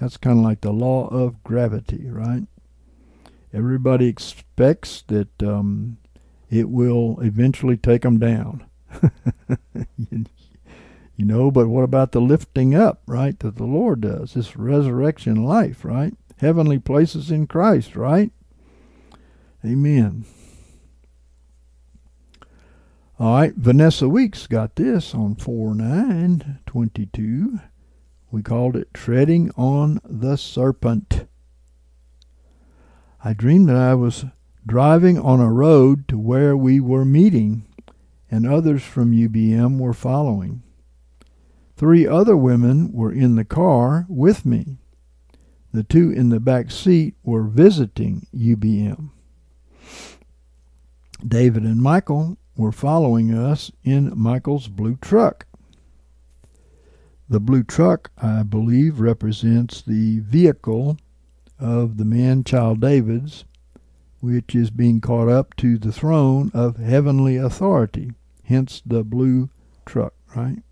That's 0.00 0.16
kind 0.16 0.38
of 0.38 0.44
like 0.44 0.60
the 0.60 0.72
law 0.72 1.08
of 1.08 1.42
gravity, 1.42 2.08
right? 2.08 2.46
Everybody 3.52 4.06
expects 4.06 5.02
that 5.08 5.42
um, 5.42 5.98
it 6.50 6.68
will 6.68 7.18
eventually 7.20 7.76
take 7.76 8.02
them 8.02 8.18
down. 8.18 8.64
you, 10.10 10.24
know, 11.24 11.50
but 11.50 11.68
what 11.68 11.82
about 11.82 12.12
the 12.12 12.20
lifting 12.20 12.74
up, 12.74 13.02
right, 13.06 13.38
that 13.40 13.56
the 13.56 13.64
Lord 13.64 14.02
does? 14.02 14.34
This 14.34 14.56
resurrection 14.56 15.42
life, 15.44 15.84
right? 15.84 16.14
Heavenly 16.36 16.78
places 16.78 17.30
in 17.30 17.46
Christ, 17.46 17.96
right? 17.96 18.30
Amen. 19.64 20.24
All 23.18 23.34
right, 23.34 23.54
Vanessa 23.54 24.08
Weeks 24.08 24.46
got 24.46 24.76
this 24.76 25.12
on 25.12 25.34
4 25.34 25.74
9 25.74 26.60
22. 26.66 27.58
We 28.30 28.42
called 28.42 28.76
it 28.76 28.92
Treading 28.92 29.50
on 29.56 30.00
the 30.04 30.36
Serpent. 30.36 31.26
I 33.24 33.32
dreamed 33.32 33.68
that 33.68 33.76
I 33.76 33.94
was 33.94 34.26
driving 34.66 35.18
on 35.18 35.40
a 35.40 35.50
road 35.50 36.06
to 36.08 36.18
where 36.18 36.56
we 36.56 36.78
were 36.78 37.06
meeting, 37.06 37.64
and 38.30 38.46
others 38.46 38.82
from 38.82 39.12
UBM 39.12 39.78
were 39.78 39.94
following. 39.94 40.62
Three 41.76 42.06
other 42.06 42.36
women 42.36 42.92
were 42.92 43.12
in 43.12 43.36
the 43.36 43.44
car 43.46 44.04
with 44.08 44.44
me. 44.44 44.76
The 45.72 45.82
two 45.82 46.10
in 46.10 46.28
the 46.28 46.40
back 46.40 46.70
seat 46.70 47.14
were 47.22 47.44
visiting 47.44 48.26
UBM. 48.36 49.10
David 51.26 51.62
and 51.62 51.80
Michael 51.80 52.36
were 52.56 52.72
following 52.72 53.32
us 53.32 53.72
in 53.84 54.12
Michael's 54.14 54.68
blue 54.68 54.96
truck. 54.96 55.46
The 57.30 57.40
blue 57.40 57.62
truck, 57.62 58.10
I 58.16 58.42
believe, 58.42 59.00
represents 59.00 59.82
the 59.82 60.20
vehicle 60.20 60.96
of 61.58 61.98
the 61.98 62.04
man 62.04 62.42
child 62.42 62.80
David's, 62.80 63.44
which 64.20 64.54
is 64.54 64.70
being 64.70 65.00
caught 65.00 65.28
up 65.28 65.54
to 65.56 65.76
the 65.76 65.92
throne 65.92 66.50
of 66.54 66.76
heavenly 66.76 67.36
authority, 67.36 68.12
hence 68.44 68.82
the 68.84 69.04
blue 69.04 69.50
truck, 69.84 70.14
right? 70.34 70.62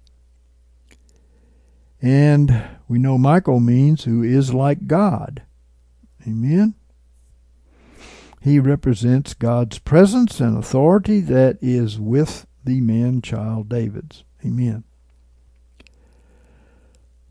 And 2.00 2.64
we 2.88 2.98
know 2.98 3.18
Michael 3.18 3.60
means 3.60 4.04
who 4.04 4.22
is 4.22 4.54
like 4.54 4.86
God. 4.86 5.42
Amen? 6.26 6.74
He 8.40 8.58
represents 8.60 9.34
God's 9.34 9.78
presence 9.78 10.40
and 10.40 10.56
authority 10.56 11.20
that 11.20 11.58
is 11.60 11.98
with 11.98 12.46
the 12.64 12.80
man 12.80 13.20
child 13.20 13.68
David's. 13.68 14.24
Amen. 14.44 14.84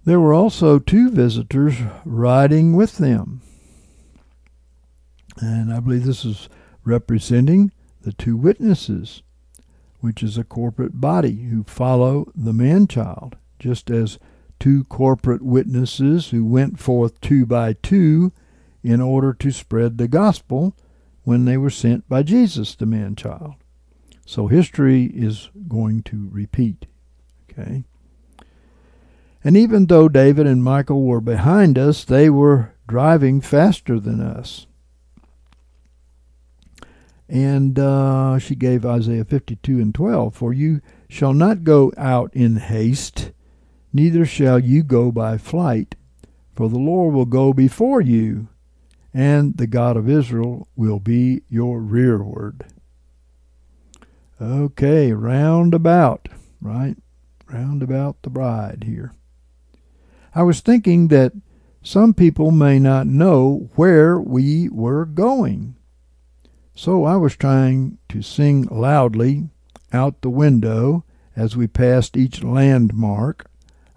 There 0.06 0.20
were 0.20 0.34
also 0.34 0.78
two 0.78 1.10
visitors 1.10 1.76
riding 2.06 2.76
with 2.76 2.98
them. 2.98 3.42
And 5.42 5.74
I 5.74 5.80
believe 5.80 6.06
this 6.06 6.24
is 6.24 6.48
representing 6.84 7.72
the 8.04 8.14
two 8.14 8.38
witnesses, 8.38 9.24
which 10.02 10.22
is 10.22 10.38
a 10.38 10.44
corporate 10.44 11.02
body 11.02 11.48
who 11.50 11.64
follow 11.64 12.32
the 12.36 12.54
man 12.54 12.86
child, 12.88 13.36
just 13.58 13.90
as 13.90 14.20
two 14.60 14.84
corporate 14.86 15.42
witnesses 15.42 16.30
who 16.30 16.46
went 16.46 16.80
forth 16.80 17.20
two 17.20 17.48
by 17.48 17.74
two 17.74 18.32
in 18.84 19.02
order 19.02 19.34
to 19.34 19.52
spread 19.52 19.98
the 19.98 20.08
gospel 20.08 20.76
when 21.24 21.46
they 21.46 21.58
were 21.58 21.72
sent 21.72 22.08
by 22.08 22.22
Jesus, 22.22 22.76
the 22.76 22.86
man 22.86 23.16
child. 23.16 23.56
So 24.28 24.46
history 24.46 25.06
is 25.06 25.50
going 25.68 26.04
to 26.04 26.30
repeat. 26.32 26.86
Okay? 27.50 27.86
And 29.46 29.56
even 29.56 29.86
though 29.86 30.10
David 30.10 30.48
and 30.48 30.64
Michael 30.64 31.04
were 31.04 31.22
behind 31.22 31.78
us, 31.78 32.04
they 32.04 32.32
were 32.32 32.74
driving 32.88 33.42
faster 33.42 34.00
than 34.00 34.20
us. 34.20 34.66
And 37.30 37.78
uh, 37.78 38.40
she 38.40 38.56
gave 38.56 38.84
Isaiah 38.84 39.24
52 39.24 39.80
and 39.80 39.94
12 39.94 40.34
For 40.34 40.52
you 40.52 40.82
shall 41.08 41.34
not 41.34 41.64
go 41.64 41.94
out 41.96 42.34
in 42.34 42.56
haste, 42.56 43.34
neither 43.94 44.26
shall 44.26 44.58
you 44.58 44.82
go 44.82 45.12
by 45.12 45.38
flight, 45.38 45.94
for 46.56 46.68
the 46.68 46.80
Lord 46.80 47.14
will 47.14 47.26
go 47.26 47.54
before 47.54 48.02
you, 48.02 48.48
and 49.14 49.58
the 49.58 49.68
God 49.68 49.96
of 49.96 50.10
Israel 50.10 50.68
will 50.76 51.00
be 51.00 51.44
your 51.50 51.82
rearward. 51.82 52.66
Okay, 54.42 55.14
roundabout, 55.14 56.30
right? 56.60 56.98
Roundabout 57.48 58.24
the 58.24 58.32
bride 58.32 58.86
here. 58.88 59.14
I 60.36 60.44
was 60.44 60.60
thinking 60.60 61.08
that 61.08 61.32
some 61.82 62.14
people 62.14 62.52
may 62.52 62.78
not 62.78 63.08
know 63.08 63.70
where 63.76 64.20
we 64.20 64.68
were 64.68 65.06
going. 65.06 65.78
So 66.76 67.06
I 67.06 67.16
was 67.16 67.38
trying 67.38 68.00
to 68.10 68.22
sing 68.22 68.64
loudly 68.64 69.50
out 69.94 70.22
the 70.22 70.30
window 70.30 71.06
as 71.38 71.56
we 71.56 71.68
passed 71.68 72.18
each 72.18 72.44
landmark. 72.44 73.50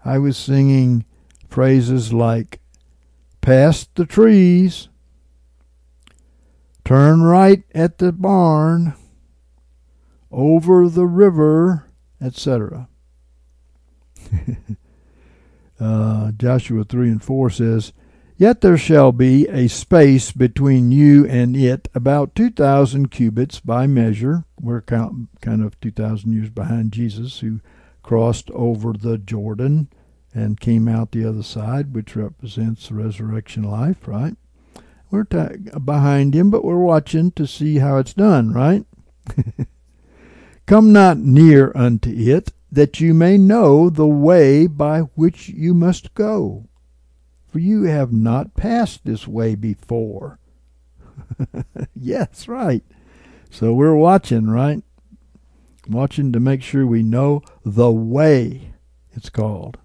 I 0.05 0.17
was 0.17 0.37
singing 0.37 1.03
phrases 1.49 2.13
like, 2.13 2.61
Past 3.41 3.95
the 3.95 4.05
trees, 4.05 4.87
turn 6.85 7.21
right 7.21 7.63
at 7.73 7.97
the 7.97 8.11
barn, 8.11 8.93
over 10.31 10.87
the 10.87 11.07
river, 11.07 11.87
etc. 12.21 12.87
uh, 15.79 16.31
Joshua 16.31 16.83
3 16.83 17.09
and 17.09 17.23
4 17.23 17.49
says, 17.49 17.93
Yet 18.37 18.61
there 18.61 18.77
shall 18.77 19.11
be 19.11 19.47
a 19.49 19.67
space 19.67 20.31
between 20.31 20.91
you 20.91 21.25
and 21.25 21.57
it, 21.57 21.89
about 21.93 22.35
2,000 22.35 23.09
cubits 23.11 23.59
by 23.59 23.85
measure. 23.85 24.45
We're 24.61 24.81
kind 24.81 25.27
of 25.43 25.79
2,000 25.81 26.31
years 26.31 26.49
behind 26.49 26.93
Jesus, 26.93 27.39
who 27.39 27.59
crossed 28.01 28.49
over 28.51 28.93
the 28.93 29.17
Jordan 29.17 29.89
and 30.33 30.59
came 30.59 30.87
out 30.87 31.11
the 31.11 31.27
other 31.27 31.43
side, 31.43 31.93
which 31.93 32.15
represents 32.15 32.91
resurrection 32.91 33.63
life, 33.63 34.07
right? 34.07 34.35
We're 35.11 35.23
t- 35.23 35.69
behind 35.83 36.33
him, 36.33 36.49
but 36.49 36.63
we're 36.63 36.77
watching 36.77 37.31
to 37.31 37.47
see 37.47 37.79
how 37.79 37.97
it's 37.97 38.13
done, 38.13 38.53
right? 38.53 38.85
Come 40.65 40.93
not 40.93 41.17
near 41.17 41.71
unto 41.75 42.11
it, 42.11 42.53
that 42.71 42.99
you 42.99 43.13
may 43.13 43.37
know 43.37 43.89
the 43.89 44.07
way 44.07 44.67
by 44.67 45.01
which 45.15 45.49
you 45.49 45.73
must 45.73 46.13
go 46.13 46.69
for 47.49 47.59
you 47.59 47.83
have 47.83 48.13
not 48.13 48.53
passed 48.53 49.03
this 49.03 49.27
way 49.27 49.55
before. 49.55 50.39
yes, 51.95 52.47
right. 52.47 52.83
So 53.49 53.73
we're 53.73 53.95
watching, 53.95 54.49
right? 54.49 54.83
Watching 55.87 56.31
to 56.31 56.39
make 56.39 56.61
sure 56.61 56.85
we 56.85 57.01
know 57.01 57.41
the 57.65 57.91
way, 57.91 58.73
it's 59.13 59.29
called. 59.29 59.79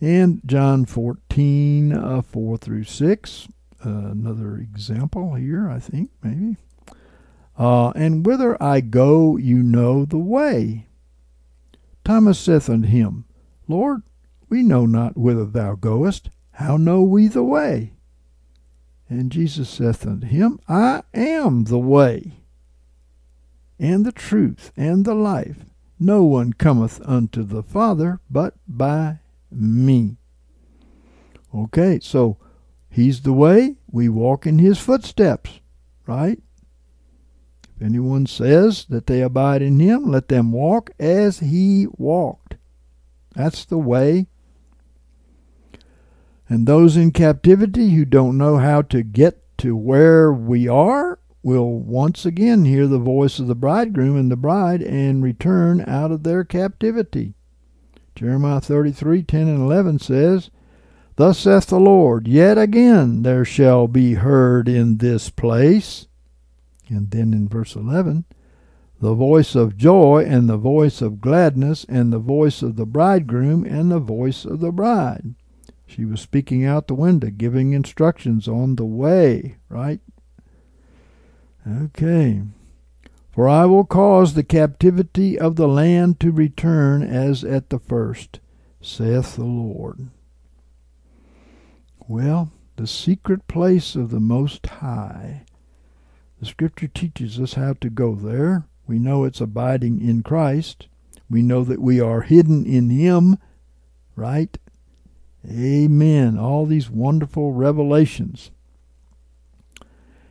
And 0.00 0.40
John 0.46 0.86
14, 0.86 1.92
uh, 1.92 2.22
4 2.22 2.56
through 2.56 2.84
6, 2.84 3.48
uh, 3.84 3.88
another 3.88 4.56
example 4.56 5.34
here, 5.34 5.68
I 5.68 5.78
think, 5.78 6.10
maybe. 6.22 6.56
Uh, 7.58 7.90
and 7.90 8.24
whither 8.24 8.60
I 8.62 8.80
go, 8.80 9.36
you 9.36 9.62
know 9.62 10.06
the 10.06 10.16
way. 10.16 10.86
Thomas 12.04 12.38
saith 12.38 12.68
unto 12.68 12.88
him, 12.88 13.24
Lord, 13.68 14.02
we 14.48 14.62
know 14.62 14.86
not 14.86 15.16
whither 15.16 15.44
thou 15.44 15.74
goest. 15.74 16.30
How 16.52 16.76
know 16.76 17.02
we 17.02 17.28
the 17.28 17.44
way? 17.44 17.94
And 19.08 19.32
Jesus 19.32 19.68
saith 19.68 20.06
unto 20.06 20.26
him, 20.26 20.60
I 20.68 21.02
am 21.14 21.64
the 21.64 21.78
way, 21.78 22.42
and 23.78 24.04
the 24.04 24.12
truth, 24.12 24.72
and 24.76 25.04
the 25.04 25.14
life. 25.14 25.64
No 25.98 26.24
one 26.24 26.52
cometh 26.52 27.00
unto 27.04 27.42
the 27.42 27.62
Father 27.62 28.20
but 28.30 28.54
by 28.66 29.18
me. 29.50 30.16
Okay, 31.54 31.98
so 32.00 32.38
he's 32.88 33.22
the 33.22 33.32
way. 33.32 33.76
We 33.90 34.08
walk 34.08 34.46
in 34.46 34.58
his 34.58 34.78
footsteps, 34.78 35.60
right? 36.06 36.40
Anyone 37.80 38.26
says 38.26 38.84
that 38.90 39.06
they 39.06 39.22
abide 39.22 39.62
in 39.62 39.80
him, 39.80 40.10
let 40.10 40.28
them 40.28 40.52
walk 40.52 40.90
as 40.98 41.38
he 41.38 41.86
walked. 41.96 42.56
That's 43.34 43.64
the 43.64 43.78
way 43.78 44.26
and 46.50 46.66
those 46.66 46.96
in 46.96 47.12
captivity 47.12 47.90
who 47.90 48.04
don't 48.04 48.36
know 48.36 48.58
how 48.58 48.82
to 48.82 49.04
get 49.04 49.40
to 49.58 49.76
where 49.76 50.32
we 50.32 50.66
are 50.66 51.20
will 51.44 51.78
once 51.78 52.26
again 52.26 52.64
hear 52.64 52.88
the 52.88 52.98
voice 52.98 53.38
of 53.38 53.46
the 53.46 53.54
bridegroom 53.54 54.16
and 54.16 54.32
the 54.32 54.36
bride 54.36 54.82
and 54.82 55.22
return 55.22 55.82
out 55.86 56.10
of 56.10 56.24
their 56.24 56.42
captivity. 56.42 57.34
Jeremiah 58.16 58.60
33 58.60 59.22
10 59.22 59.46
and 59.46 59.60
11 59.62 60.00
says, 60.00 60.50
Thus 61.14 61.38
saith 61.38 61.66
the 61.66 61.78
Lord, 61.78 62.26
Yet 62.26 62.58
again 62.58 63.22
there 63.22 63.44
shall 63.44 63.86
be 63.86 64.14
heard 64.14 64.68
in 64.68 64.96
this 64.96 65.30
place. 65.30 66.08
And 66.90 67.10
then 67.10 67.32
in 67.32 67.48
verse 67.48 67.74
11, 67.74 68.26
the 69.00 69.14
voice 69.14 69.54
of 69.54 69.78
joy 69.78 70.26
and 70.28 70.48
the 70.48 70.58
voice 70.58 71.00
of 71.00 71.22
gladness 71.22 71.86
and 71.88 72.12
the 72.12 72.18
voice 72.18 72.60
of 72.60 72.76
the 72.76 72.84
bridegroom 72.84 73.64
and 73.64 73.90
the 73.90 73.98
voice 73.98 74.44
of 74.44 74.60
the 74.60 74.72
bride. 74.72 75.34
She 75.86 76.04
was 76.04 76.20
speaking 76.20 76.64
out 76.64 76.86
the 76.86 76.94
window, 76.94 77.30
giving 77.30 77.72
instructions 77.72 78.46
on 78.46 78.76
the 78.76 78.84
way, 78.84 79.56
right? 79.68 80.00
Okay. 81.66 82.42
For 83.32 83.48
I 83.48 83.64
will 83.64 83.84
cause 83.84 84.34
the 84.34 84.42
captivity 84.42 85.38
of 85.38 85.56
the 85.56 85.68
land 85.68 86.20
to 86.20 86.30
return 86.30 87.02
as 87.02 87.42
at 87.42 87.70
the 87.70 87.78
first, 87.78 88.40
saith 88.82 89.36
the 89.36 89.44
Lord. 89.44 90.10
Well, 92.06 92.52
the 92.76 92.86
secret 92.86 93.46
place 93.46 93.94
of 93.94 94.10
the 94.10 94.20
Most 94.20 94.66
High. 94.66 95.44
The 96.40 96.46
Scripture 96.46 96.88
teaches 96.88 97.38
us 97.38 97.52
how 97.52 97.74
to 97.74 97.90
go 97.90 98.14
there. 98.14 98.66
We 98.86 98.98
know 98.98 99.24
it's 99.24 99.42
abiding 99.42 100.00
in 100.00 100.22
Christ. 100.22 100.88
We 101.28 101.42
know 101.42 101.64
that 101.64 101.82
we 101.82 102.00
are 102.00 102.22
hidden 102.22 102.64
in 102.64 102.88
Him, 102.88 103.36
right? 104.16 104.56
Amen. 105.46 106.38
All 106.38 106.64
these 106.64 106.88
wonderful 106.88 107.52
revelations. 107.52 108.50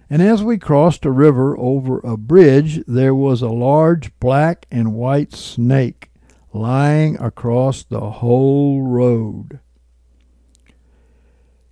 And 0.10 0.24
as 0.24 0.41
we 0.41 0.57
crossed 0.57 1.05
a 1.05 1.12
river 1.12 1.55
over 1.60 1.99
a 1.99 2.18
bridge, 2.18 2.84
there 2.88 3.14
was 3.14 3.43
a 3.43 3.49
large 3.49 4.12
black 4.20 4.66
and 4.72 4.95
white 4.95 5.34
snake 5.34 6.10
lying 6.51 7.20
across 7.22 7.84
the 7.84 8.10
whole 8.10 8.82
road. 8.82 9.60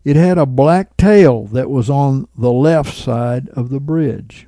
It 0.08 0.16
had 0.16 0.38
a 0.38 0.45
black 0.45 0.95
tail 0.95 1.47
that 1.47 1.70
was 1.70 1.89
on 1.89 2.30
the 2.34 2.53
left 2.53 2.95
side 2.95 3.49
of 3.49 3.68
the 3.68 3.82
bridge. 3.82 4.47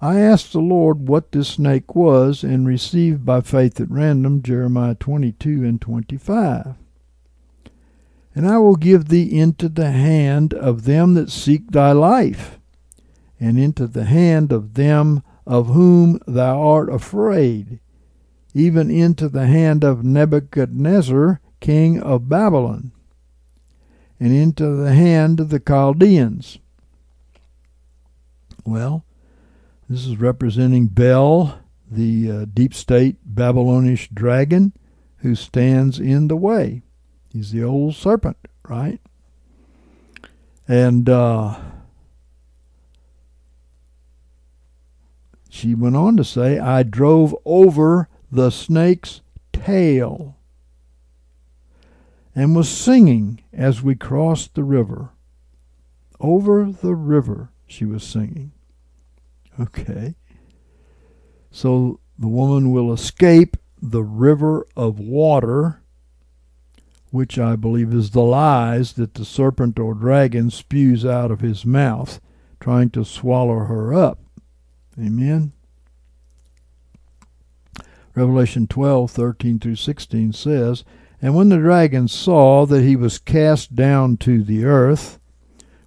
I 0.00 0.20
asked 0.20 0.52
the 0.52 0.60
Lord 0.60 1.08
what 1.08 1.32
this 1.32 1.48
snake 1.48 1.96
was 1.96 2.44
and 2.44 2.64
received 2.64 3.26
by 3.26 3.40
faith 3.40 3.80
at 3.80 3.90
random 3.90 4.40
Jeremiah 4.40 4.94
22 4.94 5.64
and 5.64 5.80
25. 5.80 6.76
And 8.36 8.46
I 8.46 8.58
will 8.58 8.76
give 8.76 9.08
thee 9.08 9.36
into 9.36 9.68
the 9.68 9.90
hand 9.90 10.54
of 10.54 10.84
them 10.84 11.14
that 11.14 11.28
seek 11.28 11.72
thy 11.72 11.90
life, 11.90 12.60
and 13.40 13.58
into 13.58 13.88
the 13.88 14.04
hand 14.04 14.52
of 14.52 14.74
them 14.74 15.24
of 15.44 15.70
whom 15.70 16.20
thou 16.28 16.60
art 16.60 16.88
afraid, 16.88 17.80
even 18.54 18.92
into 18.92 19.28
the 19.28 19.48
hand 19.48 19.82
of 19.82 20.04
Nebuchadnezzar, 20.04 21.40
king 21.58 22.00
of 22.00 22.28
Babylon, 22.28 22.92
and 24.20 24.32
into 24.32 24.76
the 24.76 24.94
hand 24.94 25.40
of 25.40 25.50
the 25.50 25.60
Chaldeans. 25.60 26.58
Well, 28.64 29.04
this 29.88 30.06
is 30.06 30.16
representing 30.16 30.86
Bel, 30.86 31.58
the 31.90 32.30
uh, 32.30 32.46
deep 32.52 32.74
state 32.74 33.16
Babylonish 33.24 34.08
dragon 34.08 34.72
who 35.18 35.34
stands 35.34 35.98
in 35.98 36.28
the 36.28 36.36
way. 36.36 36.82
He's 37.32 37.50
the 37.50 37.64
old 37.64 37.94
serpent, 37.94 38.36
right? 38.68 39.00
And 40.66 41.08
uh, 41.08 41.58
she 45.50 45.74
went 45.74 45.96
on 45.96 46.16
to 46.16 46.24
say, 46.24 46.58
I 46.58 46.82
drove 46.82 47.34
over 47.44 48.08
the 48.30 48.50
snake's 48.50 49.20
tail 49.52 50.33
and 52.34 52.56
was 52.56 52.68
singing 52.68 53.42
as 53.52 53.82
we 53.82 53.94
crossed 53.94 54.54
the 54.54 54.64
river. 54.64 55.10
Over 56.20 56.64
the 56.64 56.94
river, 56.94 57.50
she 57.66 57.84
was 57.84 58.02
singing. 58.02 58.52
Okay. 59.58 60.14
So 61.50 62.00
the 62.18 62.28
woman 62.28 62.72
will 62.72 62.92
escape 62.92 63.56
the 63.80 64.02
river 64.02 64.66
of 64.76 64.98
water, 64.98 65.82
which 67.10 67.38
I 67.38 67.54
believe 67.54 67.92
is 67.92 68.10
the 68.10 68.22
lies 68.22 68.94
that 68.94 69.14
the 69.14 69.24
serpent 69.24 69.78
or 69.78 69.94
dragon 69.94 70.50
spews 70.50 71.04
out 71.04 71.30
of 71.30 71.40
his 71.40 71.64
mouth, 71.64 72.20
trying 72.58 72.90
to 72.90 73.04
swallow 73.04 73.60
her 73.60 73.94
up. 73.94 74.18
Amen. 74.98 75.52
Revelation 78.14 78.66
12, 78.66 79.10
13 79.10 79.58
through 79.58 79.76
16 79.76 80.32
says, 80.32 80.84
And 81.24 81.34
when 81.34 81.48
the 81.48 81.56
dragon 81.56 82.06
saw 82.06 82.66
that 82.66 82.82
he 82.82 82.96
was 82.96 83.16
cast 83.16 83.74
down 83.74 84.18
to 84.18 84.42
the 84.42 84.66
earth, 84.66 85.18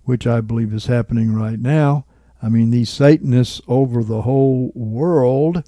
which 0.04 0.26
I 0.26 0.42
believe 0.42 0.74
is 0.74 0.88
happening 0.88 1.32
right 1.36 1.60
now, 1.60 2.08
I 2.42 2.50
mean, 2.50 2.72
these 2.72 2.90
Satanists 2.90 3.62
over 3.68 4.04
the 4.04 4.24
whole 4.24 4.72
world, 4.74 5.64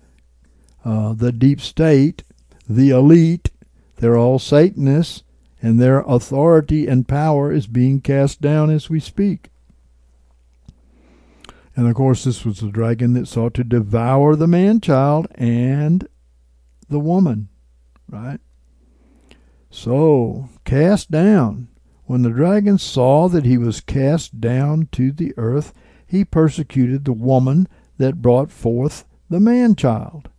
uh, 0.84 1.13
the 1.13 1.32
deep 1.32 1.61
state, 1.61 2.24
the 2.67 2.89
elite, 2.89 3.51
they're 3.97 4.17
all 4.17 4.39
Satanists, 4.39 5.22
and 5.61 5.80
their 5.80 5.99
authority 5.99 6.88
and 6.88 7.07
power 7.07 7.51
is 7.51 7.67
being 7.67 8.01
cast 8.01 8.41
down 8.41 8.72
as 8.72 8.89
we 8.89 8.99
speak. 8.99 9.51
And 11.76 11.88
of 11.88 11.93
course, 11.93 12.24
this 12.24 12.43
was 12.43 12.61
the 12.61 12.72
dragon 12.72 13.13
that 13.13 13.28
sought 13.28 13.53
to 13.53 13.63
devour 13.63 14.36
the 14.36 14.47
man 14.47 14.82
child 14.82 15.28
and 15.36 16.07
the 16.89 16.99
woman, 16.99 17.49
right? 18.09 18.39
So, 19.70 20.49
cast 20.65 21.11
down. 21.11 21.67
When 22.05 22.24
the 22.24 22.32
dragon 22.32 22.80
saw 22.80 23.30
that 23.30 23.45
he 23.45 23.57
was 23.57 23.82
cast 23.82 24.41
down 24.41 24.89
to 24.93 25.11
the 25.11 25.34
earth, 25.38 25.74
he 26.07 26.26
persecuted 26.26 27.05
the 27.05 27.13
woman 27.13 27.67
that 27.97 28.22
brought 28.22 28.51
forth 28.51 29.05
the 29.30 29.39
man 29.39 29.76
child. 29.76 30.30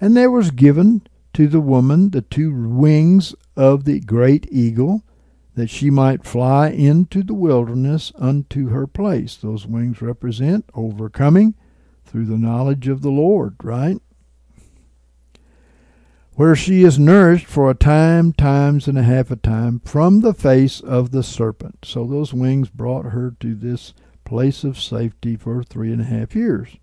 And 0.00 0.16
there 0.16 0.30
was 0.30 0.52
given 0.52 1.02
to 1.32 1.48
the 1.48 1.60
woman 1.60 2.10
the 2.10 2.22
two 2.22 2.54
wings 2.68 3.34
of 3.56 3.84
the 3.84 3.98
great 4.00 4.46
eagle, 4.50 5.02
that 5.56 5.70
she 5.70 5.90
might 5.90 6.24
fly 6.24 6.68
into 6.68 7.22
the 7.22 7.34
wilderness 7.34 8.12
unto 8.16 8.68
her 8.68 8.86
place. 8.86 9.36
Those 9.36 9.66
wings 9.66 10.00
represent 10.02 10.70
overcoming 10.74 11.54
through 12.04 12.26
the 12.26 12.38
knowledge 12.38 12.86
of 12.86 13.02
the 13.02 13.10
Lord, 13.10 13.56
right? 13.62 14.00
Where 16.36 16.56
she 16.56 16.82
is 16.82 16.98
nourished 16.98 17.46
for 17.46 17.70
a 17.70 17.74
time, 17.74 18.32
times 18.32 18.88
and 18.88 18.98
a 18.98 19.04
half 19.04 19.30
a 19.30 19.36
time 19.36 19.80
from 19.84 20.20
the 20.20 20.34
face 20.34 20.80
of 20.80 21.12
the 21.12 21.22
serpent. 21.22 21.84
So 21.84 22.04
those 22.04 22.34
wings 22.34 22.70
brought 22.70 23.06
her 23.06 23.36
to 23.38 23.54
this 23.54 23.94
place 24.24 24.64
of 24.64 24.80
safety 24.80 25.36
for 25.36 25.62
three 25.62 25.92
and 25.92 26.00
a 26.00 26.04
half 26.04 26.34
years. 26.34 26.76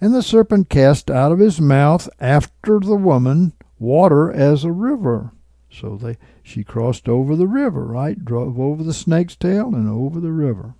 And 0.00 0.14
the 0.14 0.22
serpent 0.22 0.70
cast 0.70 1.10
out 1.10 1.30
of 1.30 1.38
his 1.38 1.60
mouth 1.60 2.08
after 2.18 2.80
the 2.80 2.96
woman 2.96 3.52
water 3.78 4.32
as 4.32 4.64
a 4.64 4.72
river. 4.72 5.32
So 5.70 5.96
they 5.96 6.16
she 6.42 6.64
crossed 6.64 7.08
over 7.08 7.36
the 7.36 7.46
river, 7.46 7.84
right? 7.84 8.24
Drove 8.24 8.58
over 8.58 8.82
the 8.82 8.94
snake's 8.94 9.36
tail 9.36 9.74
and 9.74 9.88
over 9.88 10.20
the 10.20 10.32
river. 10.32 10.74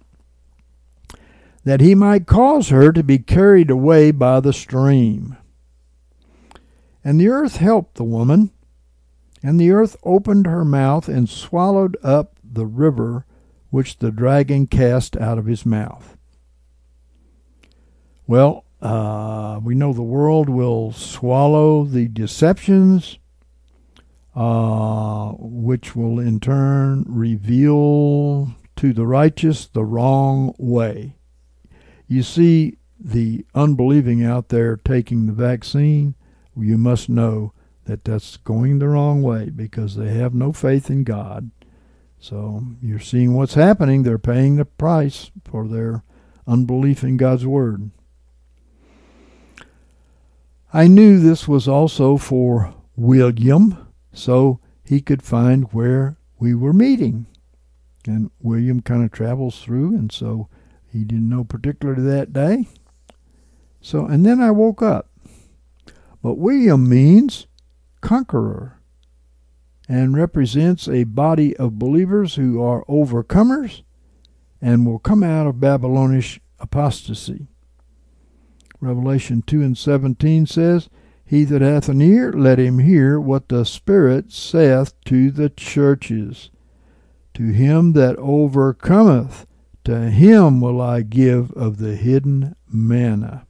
That 1.64 1.80
he 1.80 1.94
might 1.94 2.26
cause 2.26 2.68
her 2.68 2.92
to 2.92 3.02
be 3.02 3.18
carried 3.18 3.70
away 3.70 4.10
by 4.10 4.40
the 4.40 4.52
stream. 4.52 5.36
And 7.04 7.20
the 7.20 7.28
earth 7.28 7.56
helped 7.56 7.96
the 7.96 8.04
woman, 8.04 8.50
and 9.42 9.60
the 9.60 9.70
earth 9.70 9.96
opened 10.02 10.46
her 10.46 10.64
mouth 10.64 11.06
and 11.06 11.28
swallowed 11.28 11.98
up 12.02 12.36
the 12.42 12.66
river 12.66 13.26
which 13.70 13.98
the 13.98 14.10
dragon 14.10 14.66
cast 14.66 15.16
out 15.16 15.36
of 15.36 15.46
his 15.46 15.66
mouth. 15.66 16.16
Well, 18.26 18.64
uh, 18.80 19.60
we 19.62 19.74
know 19.74 19.92
the 19.92 20.02
world 20.02 20.48
will 20.48 20.92
swallow 20.92 21.84
the 21.84 22.08
deceptions, 22.08 23.18
uh, 24.34 25.32
which 25.38 25.94
will 25.94 26.18
in 26.18 26.40
turn 26.40 27.04
reveal 27.06 28.54
to 28.76 28.92
the 28.92 29.06
righteous 29.06 29.66
the 29.66 29.84
wrong 29.84 30.54
way. 30.58 31.16
You 32.06 32.22
see 32.22 32.78
the 32.98 33.44
unbelieving 33.54 34.24
out 34.24 34.48
there 34.48 34.76
taking 34.76 35.26
the 35.26 35.32
vaccine, 35.32 36.14
you 36.56 36.78
must 36.78 37.08
know 37.08 37.52
that 37.84 38.04
that's 38.04 38.36
going 38.38 38.78
the 38.78 38.88
wrong 38.88 39.22
way 39.22 39.50
because 39.50 39.96
they 39.96 40.12
have 40.12 40.34
no 40.34 40.52
faith 40.52 40.90
in 40.90 41.04
God. 41.04 41.50
So 42.18 42.62
you're 42.80 43.00
seeing 43.00 43.34
what's 43.34 43.54
happening. 43.54 44.02
They're 44.02 44.18
paying 44.18 44.56
the 44.56 44.64
price 44.64 45.30
for 45.44 45.68
their 45.68 46.02
unbelief 46.46 47.04
in 47.04 47.16
God's 47.16 47.46
Word. 47.46 47.90
I 50.72 50.88
knew 50.88 51.20
this 51.20 51.46
was 51.46 51.68
also 51.68 52.16
for 52.16 52.74
William, 52.96 53.86
so 54.12 54.58
he 54.84 55.00
could 55.00 55.22
find 55.22 55.72
where 55.72 56.16
we 56.38 56.54
were 56.54 56.72
meeting. 56.72 57.26
And 58.06 58.30
William 58.40 58.80
kind 58.80 59.04
of 59.04 59.12
travels 59.12 59.60
through, 59.62 59.94
and 59.94 60.10
so 60.10 60.48
he 60.90 61.04
didn't 61.04 61.28
know 61.28 61.44
particularly 61.44 62.02
that 62.02 62.32
day. 62.32 62.68
So, 63.80 64.06
and 64.06 64.24
then 64.24 64.40
I 64.40 64.50
woke 64.50 64.82
up. 64.82 65.08
But 66.24 66.38
William 66.38 66.88
means 66.88 67.46
conqueror 68.00 68.80
and 69.86 70.16
represents 70.16 70.88
a 70.88 71.04
body 71.04 71.54
of 71.58 71.78
believers 71.78 72.36
who 72.36 72.62
are 72.62 72.82
overcomers 72.86 73.82
and 74.58 74.86
will 74.86 74.98
come 74.98 75.22
out 75.22 75.46
of 75.46 75.60
Babylonish 75.60 76.40
apostasy. 76.58 77.48
Revelation 78.80 79.42
2 79.46 79.60
and 79.60 79.76
17 79.76 80.46
says, 80.46 80.88
He 81.26 81.44
that 81.44 81.60
hath 81.60 81.90
an 81.90 82.00
ear, 82.00 82.32
let 82.32 82.58
him 82.58 82.78
hear 82.78 83.20
what 83.20 83.50
the 83.50 83.66
Spirit 83.66 84.32
saith 84.32 84.94
to 85.04 85.30
the 85.30 85.50
churches. 85.50 86.48
To 87.34 87.48
him 87.48 87.92
that 87.92 88.16
overcometh, 88.16 89.46
to 89.84 90.08
him 90.08 90.62
will 90.62 90.80
I 90.80 91.02
give 91.02 91.52
of 91.52 91.76
the 91.76 91.96
hidden 91.96 92.56
manna. 92.66 93.46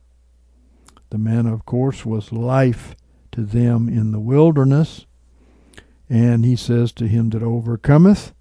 The 1.15 1.19
manna, 1.19 1.55
of 1.55 1.65
course, 1.65 2.05
was 2.05 2.33
life 2.33 2.97
to 3.31 3.45
them 3.45 3.89
in 3.89 4.11
the 4.11 4.19
wilderness. 4.19 5.07
And 6.11 6.45
he 6.45 6.57
says, 6.57 6.91
To 6.91 7.07
him 7.07 7.31
that 7.31 7.41
overcometh, 7.41 8.35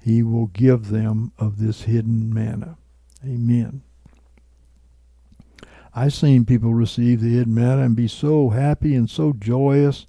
he 0.00 0.22
will 0.22 0.46
give 0.46 0.90
them 0.90 1.32
of 1.36 1.58
this 1.58 1.82
hidden 1.82 2.32
manna. 2.32 2.78
Amen. 3.24 3.82
I've 5.92 6.12
seen 6.12 6.44
people 6.44 6.72
receive 6.72 7.20
the 7.20 7.34
hidden 7.34 7.56
manna 7.56 7.82
and 7.82 7.96
be 7.96 8.06
so 8.06 8.50
happy 8.50 8.94
and 8.94 9.10
so 9.10 9.32
joyous, 9.32 10.06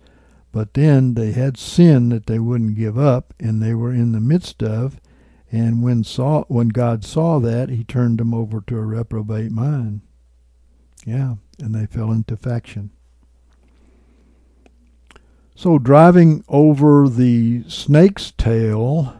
but 0.51 0.75
then 0.75 1.15
they 1.15 1.31
had 1.31 1.57
sin 1.57 2.09
that 2.09 2.27
they 2.27 2.37
wouldn't 2.37 2.75
give 2.75 2.95
up, 2.95 3.33
and 3.39 3.59
they 3.59 3.73
were 3.73 3.91
in 3.91 4.11
the 4.11 4.21
midst 4.21 4.61
of. 4.61 5.01
And 5.51 5.81
when 5.81 6.03
saw 6.03 6.43
when 6.43 6.67
God 6.67 7.03
saw 7.03 7.39
that, 7.39 7.69
He 7.69 7.83
turned 7.83 8.19
them 8.19 8.35
over 8.35 8.61
to 8.61 8.77
a 8.77 8.81
reprobate 8.81 9.51
mind. 9.51 10.01
Yeah, 11.07 11.37
and 11.59 11.73
they 11.73 11.85
fell 11.85 12.11
into 12.11 12.35
faction. 12.35 12.91
So 15.55 15.77
driving 15.77 16.43
over 16.47 17.07
the 17.07 17.63
snake's 17.67 18.31
tail, 18.31 19.15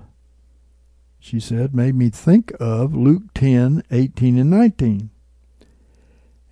she 1.19 1.39
said, 1.39 1.75
made 1.75 1.95
me 1.95 2.09
think 2.09 2.51
of 2.59 2.95
Luke 2.95 3.33
10, 3.33 3.83
18 3.91 4.37
and 4.37 4.49
19. 4.49 5.09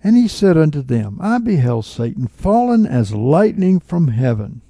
And 0.04 0.16
he 0.16 0.26
said 0.28 0.56
unto 0.56 0.82
them, 0.82 1.18
I 1.20 1.38
beheld 1.38 1.84
Satan 1.84 2.26
fallen 2.26 2.86
as 2.86 3.14
lightning 3.14 3.80
from 3.80 4.08
heaven. 4.08 4.62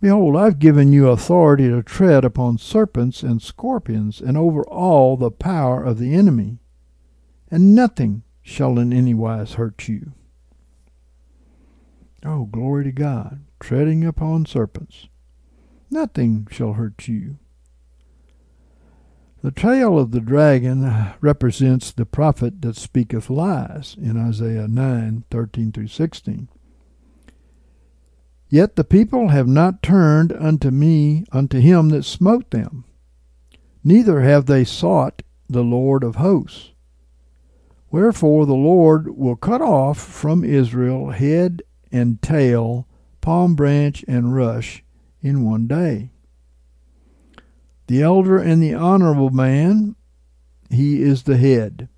Behold, 0.00 0.36
I've 0.36 0.58
given 0.58 0.92
you 0.92 1.08
authority 1.08 1.68
to 1.68 1.82
tread 1.82 2.24
upon 2.24 2.58
serpents 2.58 3.22
and 3.22 3.40
scorpions, 3.40 4.20
and 4.20 4.36
over 4.36 4.62
all 4.64 5.16
the 5.16 5.30
power 5.30 5.82
of 5.82 5.98
the 5.98 6.14
enemy, 6.14 6.58
and 7.50 7.74
nothing 7.74 8.22
shall 8.44 8.78
in 8.78 8.92
any 8.92 9.14
wise 9.14 9.54
hurt 9.54 9.88
you. 9.88 10.12
Oh, 12.24 12.44
glory 12.44 12.84
to 12.84 12.92
God, 12.92 13.40
treading 13.58 14.04
upon 14.04 14.46
serpents. 14.46 15.08
Nothing 15.90 16.46
shall 16.50 16.74
hurt 16.74 17.08
you. 17.08 17.38
The 19.42 19.50
tail 19.50 19.98
of 19.98 20.10
the 20.10 20.20
dragon 20.20 21.12
represents 21.20 21.90
the 21.90 22.06
prophet 22.06 22.62
that 22.62 22.76
speaketh 22.76 23.28
lies 23.28 23.96
in 24.00 24.16
Isaiah 24.16 24.68
9 24.68 25.24
13 25.30 25.72
through 25.72 25.88
16. 25.88 26.48
Yet 28.48 28.76
the 28.76 28.84
people 28.84 29.28
have 29.28 29.48
not 29.48 29.82
turned 29.82 30.32
unto 30.32 30.70
me, 30.70 31.24
unto 31.32 31.58
him 31.60 31.88
that 31.90 32.04
smote 32.04 32.50
them, 32.50 32.84
neither 33.82 34.20
have 34.20 34.46
they 34.46 34.64
sought 34.64 35.22
the 35.48 35.64
Lord 35.64 36.04
of 36.04 36.16
hosts. 36.16 36.73
Wherefore 37.94 38.44
the 38.44 38.54
Lord 38.54 39.16
will 39.16 39.36
cut 39.36 39.62
off 39.62 39.98
from 39.98 40.42
Israel 40.42 41.10
head 41.10 41.62
and 41.92 42.20
tail, 42.20 42.88
palm 43.20 43.54
branch 43.54 44.04
and 44.08 44.34
rush 44.34 44.82
in 45.22 45.44
one 45.44 45.68
day. 45.68 46.10
The 47.86 48.02
elder 48.02 48.36
and 48.36 48.60
the 48.60 48.74
honorable 48.74 49.30
man, 49.30 49.94
he 50.70 51.02
is 51.02 51.22
the 51.22 51.36
head. 51.36 51.88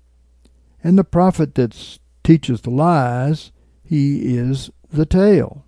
And 0.83 0.99
the 0.99 1.03
prophet 1.03 1.55
that 1.55 1.97
teaches 2.23 2.61
the 2.61 2.69
lies, 2.69 3.51
he 3.83 4.37
is 4.37 4.69
the 4.93 5.07
tail. 5.07 5.65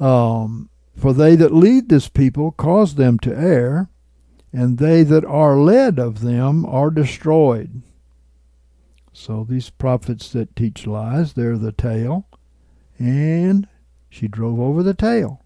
Um, 0.00 0.70
for 0.96 1.12
they 1.12 1.36
that 1.36 1.54
lead 1.54 1.88
this 1.88 2.08
people 2.08 2.50
cause 2.50 2.96
them 2.96 3.20
to 3.20 3.30
err, 3.30 3.90
and 4.52 4.78
they 4.78 5.04
that 5.04 5.24
are 5.24 5.56
led 5.56 6.00
of 6.00 6.22
them 6.22 6.66
are 6.66 6.90
destroyed. 6.90 7.82
So 9.16 9.46
these 9.48 9.70
prophets 9.70 10.30
that 10.32 10.56
teach 10.56 10.88
lies, 10.88 11.34
they're 11.34 11.56
the 11.56 11.70
tail, 11.70 12.26
and 12.98 13.68
she 14.10 14.26
drove 14.26 14.58
over 14.58 14.82
the 14.82 14.92
tail. 14.92 15.40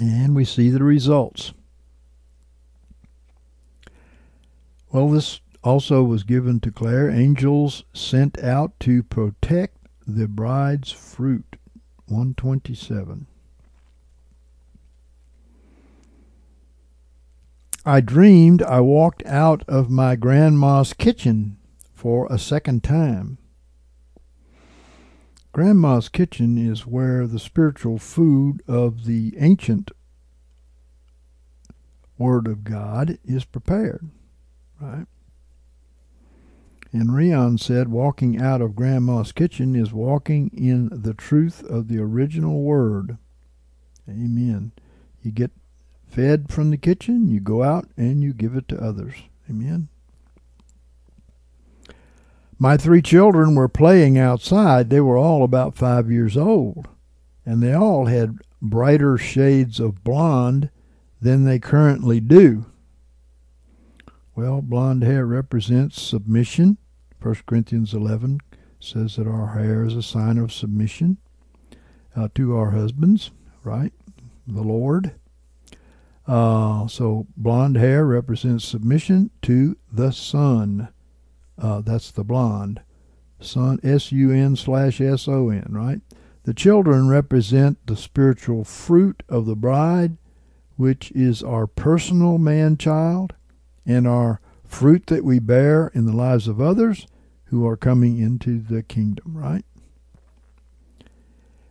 And 0.00 0.34
we 0.34 0.44
see 0.46 0.70
the 0.70 0.82
results. 0.82 1.52
Well, 4.90 5.10
this 5.10 5.40
also 5.62 6.02
was 6.02 6.22
given 6.22 6.60
to 6.60 6.72
Claire. 6.72 7.10
Angels 7.10 7.84
sent 7.92 8.38
out 8.42 8.78
to 8.80 9.02
protect 9.02 9.76
the 10.06 10.28
bride's 10.28 10.92
fruit. 10.92 11.56
127. 12.06 13.26
I 17.88 18.02
dreamed 18.02 18.62
I 18.62 18.82
walked 18.82 19.24
out 19.24 19.64
of 19.66 19.88
my 19.88 20.14
grandma's 20.14 20.92
kitchen 20.92 21.56
for 21.94 22.26
a 22.28 22.38
second 22.38 22.84
time. 22.84 23.38
Grandma's 25.52 26.10
kitchen 26.10 26.58
is 26.58 26.86
where 26.86 27.26
the 27.26 27.38
spiritual 27.38 27.96
food 27.96 28.62
of 28.68 29.06
the 29.06 29.32
ancient 29.38 29.90
Word 32.18 32.46
of 32.46 32.62
God 32.62 33.16
is 33.24 33.46
prepared, 33.46 34.10
right? 34.78 35.06
And 36.92 37.16
Rion 37.16 37.56
said, 37.56 37.88
walking 37.88 38.38
out 38.38 38.60
of 38.60 38.76
Grandma's 38.76 39.32
kitchen 39.32 39.74
is 39.74 39.94
walking 39.94 40.50
in 40.54 40.90
the 40.92 41.14
truth 41.14 41.64
of 41.64 41.88
the 41.88 42.00
original 42.00 42.60
Word. 42.60 43.16
Amen. 44.06 44.72
You 45.22 45.30
get 45.30 45.52
fed 46.08 46.50
from 46.50 46.70
the 46.70 46.76
kitchen, 46.76 47.28
you 47.28 47.40
go 47.40 47.62
out 47.62 47.88
and 47.96 48.22
you 48.22 48.32
give 48.32 48.54
it 48.54 48.68
to 48.68 48.82
others. 48.82 49.14
Amen. 49.48 49.88
My 52.58 52.76
three 52.76 53.02
children 53.02 53.54
were 53.54 53.68
playing 53.68 54.18
outside. 54.18 54.90
They 54.90 55.00
were 55.00 55.16
all 55.16 55.44
about 55.44 55.76
five 55.76 56.10
years 56.10 56.36
old, 56.36 56.88
and 57.46 57.62
they 57.62 57.72
all 57.72 58.06
had 58.06 58.38
brighter 58.60 59.16
shades 59.16 59.78
of 59.78 60.02
blonde 60.02 60.70
than 61.20 61.44
they 61.44 61.60
currently 61.60 62.18
do. 62.18 62.66
Well, 64.34 64.60
blonde 64.60 65.04
hair 65.04 65.24
represents 65.24 66.00
submission. 66.00 66.78
1 67.20 67.36
Corinthians 67.46 67.94
11 67.94 68.40
says 68.80 69.16
that 69.16 69.26
our 69.26 69.58
hair 69.58 69.84
is 69.84 69.94
a 69.94 70.02
sign 70.02 70.38
of 70.38 70.52
submission 70.52 71.18
uh, 72.16 72.28
to 72.34 72.56
our 72.56 72.70
husbands, 72.70 73.30
right? 73.62 73.92
The 74.46 74.62
Lord. 74.62 75.12
Uh, 76.28 76.86
so 76.86 77.26
blonde 77.38 77.76
hair 77.76 78.04
represents 78.04 78.66
submission 78.66 79.30
to 79.40 79.78
the 79.90 80.12
Son. 80.12 80.88
Uh, 81.56 81.80
that's 81.80 82.10
the 82.10 82.22
blonde. 82.22 82.82
Son, 83.40 83.80
S 83.82 84.12
U 84.12 84.30
N 84.30 84.54
slash 84.54 85.00
S 85.00 85.26
O 85.26 85.48
N, 85.48 85.66
right? 85.70 86.02
The 86.42 86.52
children 86.52 87.08
represent 87.08 87.86
the 87.86 87.96
spiritual 87.96 88.64
fruit 88.64 89.22
of 89.28 89.46
the 89.46 89.56
bride, 89.56 90.18
which 90.76 91.10
is 91.12 91.42
our 91.42 91.66
personal 91.66 92.36
man 92.36 92.76
child 92.76 93.34
and 93.86 94.06
our 94.06 94.40
fruit 94.66 95.06
that 95.06 95.24
we 95.24 95.38
bear 95.38 95.90
in 95.94 96.04
the 96.04 96.16
lives 96.16 96.46
of 96.46 96.60
others 96.60 97.06
who 97.44 97.66
are 97.66 97.76
coming 97.76 98.18
into 98.18 98.60
the 98.60 98.82
kingdom, 98.82 99.36
right? 99.36 99.64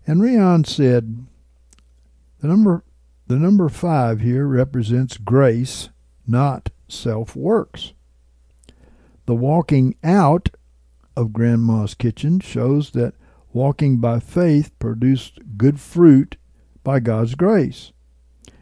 And 0.08 0.22
Rion 0.22 0.64
said 0.64 1.28
the 2.40 2.48
number 2.48 2.84
the 3.28 3.36
number 3.36 3.70
five 3.70 4.22
here 4.22 4.48
represents 4.48 5.18
grace, 5.18 5.90
not 6.26 6.70
self 6.88 7.36
works. 7.36 7.94
The 9.26 9.36
walking 9.36 9.96
out 10.04 10.50
of 11.16 11.34
Grandma's 11.34 11.94
kitchen 11.94 12.40
shows 12.40 12.92
that 12.92 13.14
walking 13.52 13.98
by 13.98 14.20
faith 14.20 14.72
produced 14.80 15.40
good 15.58 15.80
fruit 15.80 16.38
by 16.84 17.00
God's 17.00 17.36
grace. 17.36 17.92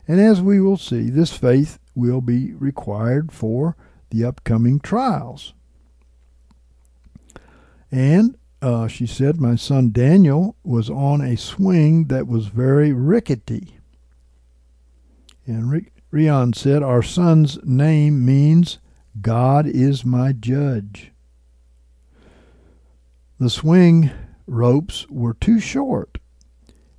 And 0.08 0.20
as 0.20 0.42
we 0.42 0.60
will 0.60 0.78
see, 0.78 1.10
this 1.10 1.36
faith 1.36 1.80
will 1.94 2.22
be 2.22 2.54
required 2.54 3.32
for 3.32 3.76
the 4.10 4.24
upcoming 4.24 4.80
trials. 4.80 5.54
And 7.92 8.38
uh, 8.62 8.88
she 8.88 9.06
said, 9.06 9.40
My 9.40 9.56
son 9.56 9.92
Daniel 9.92 10.56
was 10.64 10.90
on 10.90 11.22
a 11.22 11.38
swing 11.38 12.06
that 12.06 12.28
was 12.28 12.48
very 12.48 12.92
rickety. 12.94 13.78
And 15.48 15.90
Rion 16.12 16.54
said, 16.54 16.82
Our 16.82 17.04
son's 17.04 17.64
name 17.64 18.26
means 18.26 18.80
God 19.22 19.68
is 19.68 20.04
my 20.04 20.34
judge. 20.34 21.12
The 23.40 23.50
swing 23.50 24.12
ropes 24.48 25.08
were 25.10 25.34
too 25.34 25.60
short, 25.60 26.18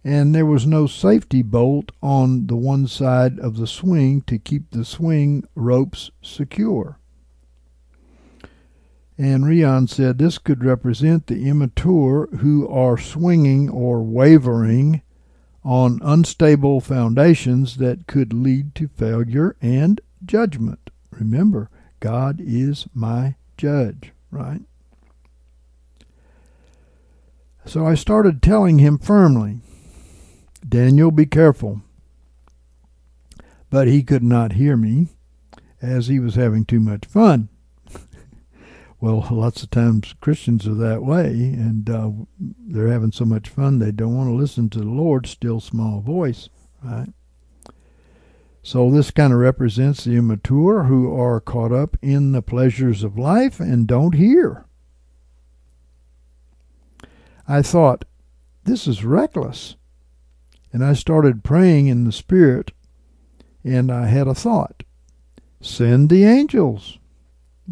and 0.04 0.34
there 0.34 0.46
was 0.46 0.66
no 0.66 0.86
safety 0.86 1.42
bolt 1.42 1.90
on 2.02 2.46
the 2.46 2.56
one 2.56 2.86
side 2.86 3.38
of 3.40 3.56
the 3.56 3.66
swing 3.66 4.22
to 4.22 4.38
keep 4.38 4.70
the 4.70 4.84
swing 4.84 5.44
ropes 5.54 6.10
secure. 6.22 6.98
And 9.18 9.46
Rion 9.46 9.88
said 9.88 10.18
this 10.18 10.36
could 10.36 10.62
represent 10.62 11.26
the 11.26 11.48
immature 11.48 12.28
who 12.38 12.68
are 12.68 12.98
swinging 12.98 13.70
or 13.70 14.02
wavering 14.02 15.02
on 15.66 15.98
unstable 16.04 16.80
foundations 16.80 17.78
that 17.78 18.06
could 18.06 18.32
lead 18.32 18.72
to 18.76 18.86
failure 18.86 19.56
and 19.60 20.00
judgment. 20.24 20.90
Remember, 21.10 21.68
God 21.98 22.40
is 22.40 22.86
my 22.94 23.34
judge, 23.56 24.12
right? 24.30 24.60
So 27.64 27.84
I 27.84 27.96
started 27.96 28.42
telling 28.42 28.78
him 28.78 28.96
firmly, 28.96 29.58
Daniel, 30.66 31.10
be 31.10 31.26
careful. 31.26 31.82
But 33.68 33.88
he 33.88 34.04
could 34.04 34.22
not 34.22 34.52
hear 34.52 34.76
me, 34.76 35.08
as 35.82 36.06
he 36.06 36.20
was 36.20 36.36
having 36.36 36.64
too 36.64 36.78
much 36.78 37.06
fun. 37.06 37.48
Well, 39.06 39.24
lots 39.30 39.62
of 39.62 39.70
times 39.70 40.16
Christians 40.20 40.66
are 40.66 40.74
that 40.74 41.04
way, 41.04 41.28
and 41.30 41.88
uh, 41.88 42.10
they're 42.40 42.88
having 42.88 43.12
so 43.12 43.24
much 43.24 43.48
fun 43.48 43.78
they 43.78 43.92
don't 43.92 44.16
want 44.16 44.28
to 44.28 44.34
listen 44.34 44.68
to 44.70 44.80
the 44.80 44.84
Lord's 44.84 45.30
still 45.30 45.60
small 45.60 46.00
voice, 46.00 46.48
right? 46.82 47.12
So 48.64 48.90
this 48.90 49.12
kind 49.12 49.32
of 49.32 49.38
represents 49.38 50.02
the 50.02 50.16
immature 50.16 50.84
who 50.84 51.16
are 51.16 51.38
caught 51.40 51.70
up 51.70 51.96
in 52.02 52.32
the 52.32 52.42
pleasures 52.42 53.04
of 53.04 53.16
life 53.16 53.60
and 53.60 53.86
don't 53.86 54.16
hear. 54.16 54.64
I 57.46 57.62
thought, 57.62 58.06
this 58.64 58.88
is 58.88 59.04
reckless. 59.04 59.76
And 60.72 60.84
I 60.84 60.94
started 60.94 61.44
praying 61.44 61.86
in 61.86 62.02
the 62.02 62.12
Spirit, 62.12 62.72
and 63.62 63.92
I 63.92 64.06
had 64.06 64.26
a 64.26 64.34
thought 64.34 64.82
send 65.60 66.10
the 66.10 66.24
angels. 66.24 66.98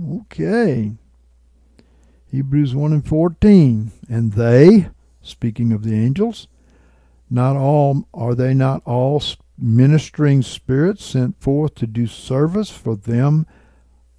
Okay. 0.01 0.93
Hebrews 2.35 2.75
1 2.75 2.93
and 2.93 3.07
14. 3.07 3.93
And 4.09 4.33
they, 4.33 4.89
speaking 5.23 5.73
of 5.73 5.85
the 5.85 5.95
angels, 5.95 6.49
not 7.31 7.55
all 7.55 8.09
are 8.13 8.35
they 8.35 8.53
not 8.55 8.83
all 8.85 9.23
ministering 9.57 10.43
spirits 10.43 11.05
sent 11.05 11.41
forth 11.41 11.77
to 11.77 11.87
do 11.87 12.09
service 12.09 12.71
for 12.71 12.97
them 12.97 13.47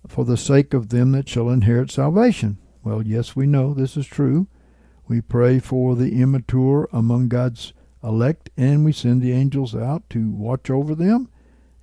for 0.08 0.24
the 0.24 0.38
sake 0.38 0.74
of 0.74 0.88
them 0.88 1.12
that 1.12 1.28
shall 1.28 1.50
inherit 1.50 1.92
salvation. 1.92 2.58
Well, 2.86 3.02
yes, 3.02 3.36
we 3.36 3.48
know 3.48 3.74
this 3.74 3.98
is 3.98 4.08
true. 4.08 4.48
We 5.10 5.20
pray 5.20 5.60
for 5.60 5.94
the 5.98 6.22
immature 6.22 6.88
among 6.94 7.28
God's 7.28 7.74
elect, 8.02 8.50
and 8.56 8.86
we 8.86 8.94
send 8.94 9.22
the 9.22 9.34
angels 9.34 9.76
out 9.76 10.10
to 10.12 10.32
watch 10.32 10.70
over 10.70 10.96
them 10.96 11.28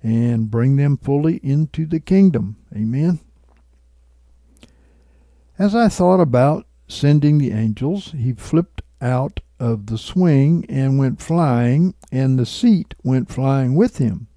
and 0.01 0.49
bring 0.49 0.77
them 0.77 0.97
fully 0.97 1.35
into 1.43 1.85
the 1.85 1.99
kingdom. 1.99 2.55
Amen. 2.75 3.19
As 5.59 5.75
I 5.75 5.87
thought 5.87 6.19
about 6.19 6.65
sending 6.87 7.37
the 7.37 7.51
angels, 7.51 8.11
he 8.11 8.33
flipped 8.33 8.81
out 8.99 9.39
of 9.59 9.85
the 9.85 9.99
swing 9.99 10.65
and 10.67 10.97
went 10.97 11.21
flying, 11.21 11.93
and 12.11 12.39
the 12.39 12.45
seat 12.45 12.95
went 13.03 13.29
flying 13.29 13.75
with 13.75 13.97
him. 13.97 14.27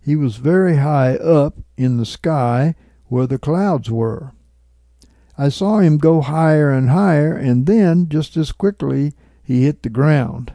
He 0.00 0.14
was 0.14 0.36
very 0.36 0.76
high 0.76 1.16
up 1.16 1.58
in 1.76 1.96
the 1.96 2.06
sky 2.06 2.76
where 3.06 3.26
the 3.26 3.38
clouds 3.38 3.90
were. 3.90 4.32
I 5.36 5.48
saw 5.48 5.78
him 5.78 5.98
go 5.98 6.20
higher 6.20 6.70
and 6.70 6.90
higher, 6.90 7.34
and 7.34 7.66
then, 7.66 8.08
just 8.08 8.36
as 8.36 8.52
quickly, 8.52 9.12
he 9.42 9.64
hit 9.64 9.82
the 9.82 9.88
ground, 9.88 10.52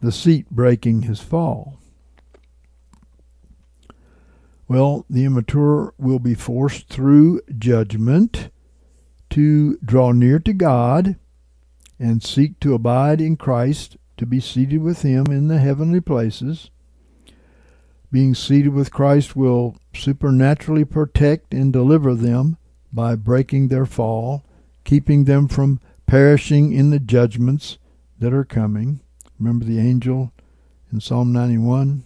the 0.00 0.12
seat 0.12 0.48
breaking 0.50 1.02
his 1.02 1.20
fall. 1.20 1.75
Well, 4.68 5.06
the 5.08 5.24
immature 5.24 5.94
will 5.96 6.18
be 6.18 6.34
forced 6.34 6.88
through 6.88 7.40
judgment 7.56 8.50
to 9.30 9.76
draw 9.78 10.12
near 10.12 10.38
to 10.40 10.52
God 10.52 11.16
and 11.98 12.22
seek 12.22 12.58
to 12.60 12.74
abide 12.74 13.20
in 13.20 13.36
Christ, 13.36 13.96
to 14.16 14.26
be 14.26 14.40
seated 14.40 14.82
with 14.82 15.02
Him 15.02 15.26
in 15.26 15.48
the 15.48 15.58
heavenly 15.58 16.00
places. 16.00 16.70
Being 18.10 18.34
seated 18.34 18.70
with 18.70 18.92
Christ 18.92 19.36
will 19.36 19.76
supernaturally 19.94 20.84
protect 20.84 21.52
and 21.52 21.72
deliver 21.72 22.14
them 22.14 22.56
by 22.92 23.14
breaking 23.14 23.68
their 23.68 23.86
fall, 23.86 24.44
keeping 24.84 25.24
them 25.24 25.48
from 25.48 25.80
perishing 26.06 26.72
in 26.72 26.90
the 26.90 27.00
judgments 27.00 27.78
that 28.18 28.32
are 28.32 28.44
coming. 28.44 29.00
Remember 29.38 29.64
the 29.64 29.78
angel 29.78 30.32
in 30.92 31.00
Psalm 31.00 31.32
91? 31.32 32.04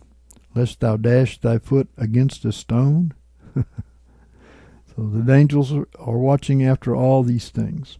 Lest 0.54 0.80
thou 0.80 0.96
dash 0.96 1.40
thy 1.40 1.58
foot 1.58 1.88
against 1.96 2.44
a 2.44 2.52
stone. 2.52 3.12
so 3.54 3.64
the 4.96 5.32
angels 5.32 5.72
are 5.72 6.18
watching 6.18 6.64
after 6.64 6.94
all 6.94 7.22
these 7.22 7.50
things. 7.50 7.98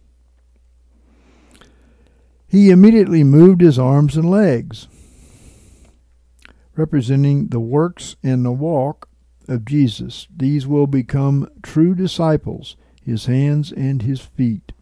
He 2.47 2.69
immediately 2.69 3.23
moved 3.23 3.61
his 3.61 3.79
arms 3.79 4.17
and 4.17 4.29
legs, 4.29 4.89
representing 6.75 7.47
the 7.47 7.61
works 7.61 8.17
and 8.21 8.43
the 8.43 8.51
walk 8.51 9.07
of 9.47 9.63
Jesus. 9.63 10.27
These 10.35 10.67
will 10.67 10.87
become 10.87 11.49
true 11.63 11.95
disciples, 11.95 12.75
his 13.01 13.27
hands 13.27 13.71
and 13.71 14.01
his 14.01 14.19
feet. 14.19 14.73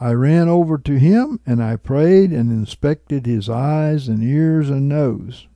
I 0.00 0.12
ran 0.12 0.48
over 0.48 0.78
to 0.78 0.98
him 0.98 1.40
and 1.44 1.62
I 1.62 1.76
prayed 1.76 2.32
and 2.32 2.50
inspected 2.50 3.26
his 3.26 3.50
eyes 3.50 4.08
and 4.08 4.22
ears 4.22 4.70
and 4.70 4.88
nose, 4.88 5.46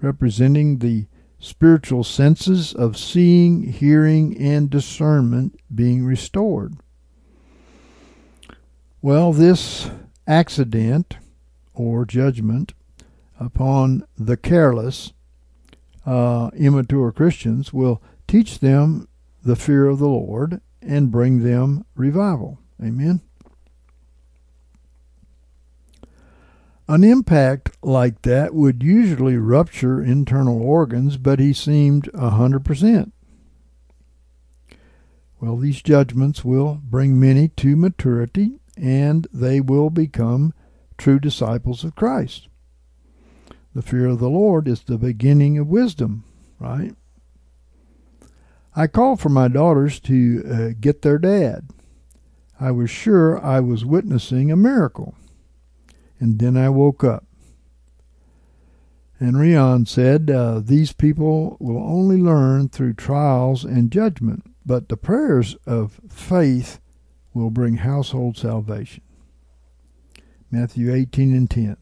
representing 0.00 0.78
the 0.78 1.06
spiritual 1.38 2.04
senses 2.04 2.74
of 2.74 2.96
seeing, 2.96 3.62
hearing, 3.64 4.36
and 4.36 4.70
discernment 4.70 5.58
being 5.72 6.04
restored. 6.04 6.76
Well, 9.00 9.32
this 9.32 9.90
accident 10.26 11.16
or 11.74 12.04
judgment 12.04 12.74
upon 13.38 14.04
the 14.16 14.36
careless, 14.36 15.12
uh, 16.04 16.50
immature 16.56 17.12
Christians 17.12 17.72
will 17.72 18.02
teach 18.26 18.58
them 18.58 19.08
the 19.44 19.56
fear 19.56 19.86
of 19.86 20.00
the 20.00 20.08
Lord 20.08 20.60
and 20.82 21.12
bring 21.12 21.44
them 21.44 21.84
revival. 21.94 22.58
Amen. 22.82 23.20
An 26.88 27.04
impact 27.04 27.76
like 27.82 28.22
that 28.22 28.54
would 28.54 28.82
usually 28.82 29.36
rupture 29.36 30.02
internal 30.02 30.62
organs, 30.62 31.18
but 31.18 31.38
he 31.38 31.52
seemed 31.52 32.08
a 32.14 32.30
hundred 32.30 32.64
percent. 32.64 33.12
Well, 35.38 35.58
these 35.58 35.82
judgments 35.82 36.44
will 36.44 36.80
bring 36.82 37.20
many 37.20 37.48
to 37.48 37.76
maturity 37.76 38.58
and 38.76 39.28
they 39.32 39.60
will 39.60 39.90
become 39.90 40.54
true 40.96 41.18
disciples 41.20 41.84
of 41.84 41.94
Christ. 41.94 42.48
The 43.74 43.82
fear 43.82 44.06
of 44.06 44.18
the 44.18 44.30
Lord 44.30 44.66
is 44.66 44.82
the 44.82 44.98
beginning 44.98 45.58
of 45.58 45.68
wisdom, 45.68 46.24
right? 46.58 46.94
I 48.74 48.86
called 48.86 49.20
for 49.20 49.28
my 49.28 49.48
daughters 49.48 50.00
to 50.00 50.42
uh, 50.50 50.74
get 50.80 51.02
their 51.02 51.18
dad. 51.18 51.68
I 52.58 52.70
was 52.70 52.90
sure 52.90 53.44
I 53.44 53.60
was 53.60 53.84
witnessing 53.84 54.50
a 54.50 54.56
miracle. 54.56 55.14
And 56.20 56.38
then 56.38 56.56
I 56.56 56.68
woke 56.68 57.04
up. 57.04 57.24
And 59.20 59.38
Rion 59.38 59.86
said, 59.86 60.30
uh, 60.30 60.60
These 60.60 60.92
people 60.92 61.56
will 61.58 61.78
only 61.78 62.18
learn 62.18 62.68
through 62.68 62.94
trials 62.94 63.64
and 63.64 63.90
judgment, 63.90 64.44
but 64.64 64.88
the 64.88 64.96
prayers 64.96 65.56
of 65.66 66.00
faith 66.08 66.80
will 67.34 67.50
bring 67.50 67.78
household 67.78 68.36
salvation. 68.36 69.02
Matthew 70.50 70.92
18 70.92 71.34
and 71.34 71.50
10. 71.50 71.76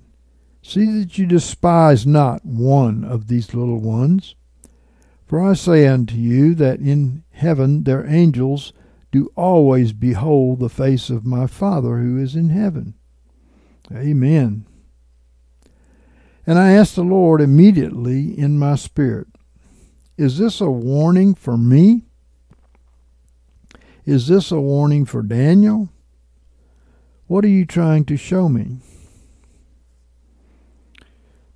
See 0.62 0.86
that 0.98 1.18
you 1.18 1.26
despise 1.26 2.06
not 2.06 2.44
one 2.44 3.04
of 3.04 3.28
these 3.28 3.54
little 3.54 3.78
ones. 3.78 4.34
For 5.26 5.40
I 5.40 5.54
say 5.54 5.86
unto 5.86 6.16
you 6.16 6.54
that 6.56 6.80
in 6.80 7.22
heaven 7.30 7.84
their 7.84 8.06
angels 8.06 8.72
do 9.12 9.30
always 9.36 9.92
behold 9.92 10.58
the 10.58 10.68
face 10.68 11.10
of 11.10 11.24
my 11.24 11.46
Father 11.46 11.98
who 11.98 12.18
is 12.18 12.34
in 12.34 12.48
heaven. 12.48 12.94
Amen. 13.92 14.66
And 16.46 16.58
I 16.58 16.72
asked 16.72 16.96
the 16.96 17.02
Lord 17.02 17.40
immediately 17.40 18.38
in 18.38 18.58
my 18.58 18.76
spirit, 18.76 19.26
Is 20.16 20.38
this 20.38 20.60
a 20.60 20.70
warning 20.70 21.34
for 21.34 21.56
me? 21.56 22.02
Is 24.04 24.28
this 24.28 24.52
a 24.52 24.60
warning 24.60 25.04
for 25.04 25.22
Daniel? 25.22 25.88
What 27.26 27.44
are 27.44 27.48
you 27.48 27.66
trying 27.66 28.04
to 28.04 28.16
show 28.16 28.48
me? 28.48 28.78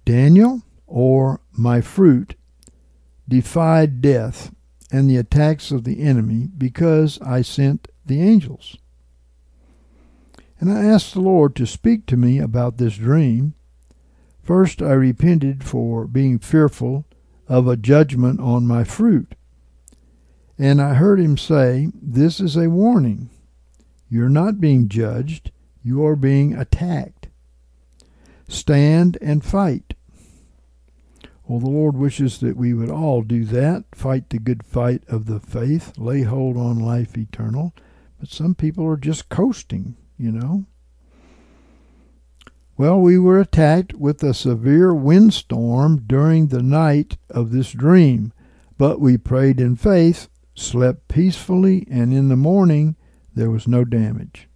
Daniel, 0.05 0.63
or 0.89 1.41
my 1.53 1.81
fruit, 1.81 2.35
defied 3.29 4.01
death 4.01 4.53
and 4.91 5.09
the 5.09 5.17
attacks 5.17 5.71
of 5.71 5.85
the 5.85 6.03
enemy 6.03 6.49
because 6.59 7.21
I 7.21 7.43
sent 7.43 7.87
the 8.05 8.21
angels. 8.21 8.77
And 10.61 10.71
I 10.71 10.85
asked 10.85 11.15
the 11.15 11.21
Lord 11.21 11.57
to 11.57 11.67
speak 11.67 12.05
to 12.07 12.19
me 12.19 12.39
about 12.39 12.77
this 12.77 12.97
dream. 12.97 13.55
First, 14.43 14.83
I 14.83 14.93
repented 14.93 15.65
for 15.65 16.07
being 16.07 16.39
fearful 16.39 17.07
of 17.49 17.67
a 17.67 17.79
judgment 17.79 18.41
on 18.41 18.67
my 18.67 18.85
fruit. 18.85 19.35
And 20.59 20.83
I 20.83 20.95
heard 20.95 21.19
him 21.19 21.39
say, 21.39 21.89
This 21.95 22.41
is 22.41 22.57
a 22.57 22.69
warning. 22.69 23.31
You're 24.11 24.29
not 24.29 24.61
being 24.61 24.89
judged, 24.89 25.51
you 25.83 26.05
are 26.05 26.17
being 26.17 26.53
attacked. 26.53 27.29
Stand 28.47 29.17
and 29.23 29.43
fight. 29.43 29.95
Well, 31.47 31.61
the 31.61 31.71
Lord 31.71 31.97
wishes 31.97 32.39
that 32.41 32.57
we 32.57 32.75
would 32.75 32.91
all 32.91 33.23
do 33.23 33.45
that 33.47 33.85
fight 33.95 34.29
the 34.29 34.39
good 34.39 34.63
fight 34.63 35.03
of 35.09 35.25
the 35.25 35.41
faith, 35.41 35.97
lay 35.97 36.23
hold 36.23 36.57
on 36.57 36.79
life 36.79 37.17
eternal. 37.17 37.75
But 38.19 38.29
some 38.29 38.55
people 38.55 38.87
are 38.87 38.99
just 38.99 39.31
coasting, 39.31 39.97
you 40.21 40.31
know. 40.31 40.65
Well, 42.77 43.01
we 43.01 43.19
were 43.19 43.41
attacked 43.41 43.95
with 43.95 44.23
a 44.23 44.35
severe 44.35 44.95
windstorm 44.95 46.05
during 46.07 46.49
the 46.49 46.63
night 46.63 47.19
of 47.29 47.51
this 47.51 47.73
dream, 47.73 48.33
but 48.79 49.01
we 49.01 49.19
prayed 49.19 49.61
in 49.61 49.77
faith 49.77 50.29
slept 50.55 51.09
peacefully, 51.09 51.87
and 51.91 52.13
in 52.13 52.29
the 52.29 52.37
morning 52.37 52.97
there 53.35 53.51
was 53.51 53.67
no 53.67 53.85
damage, 53.85 54.49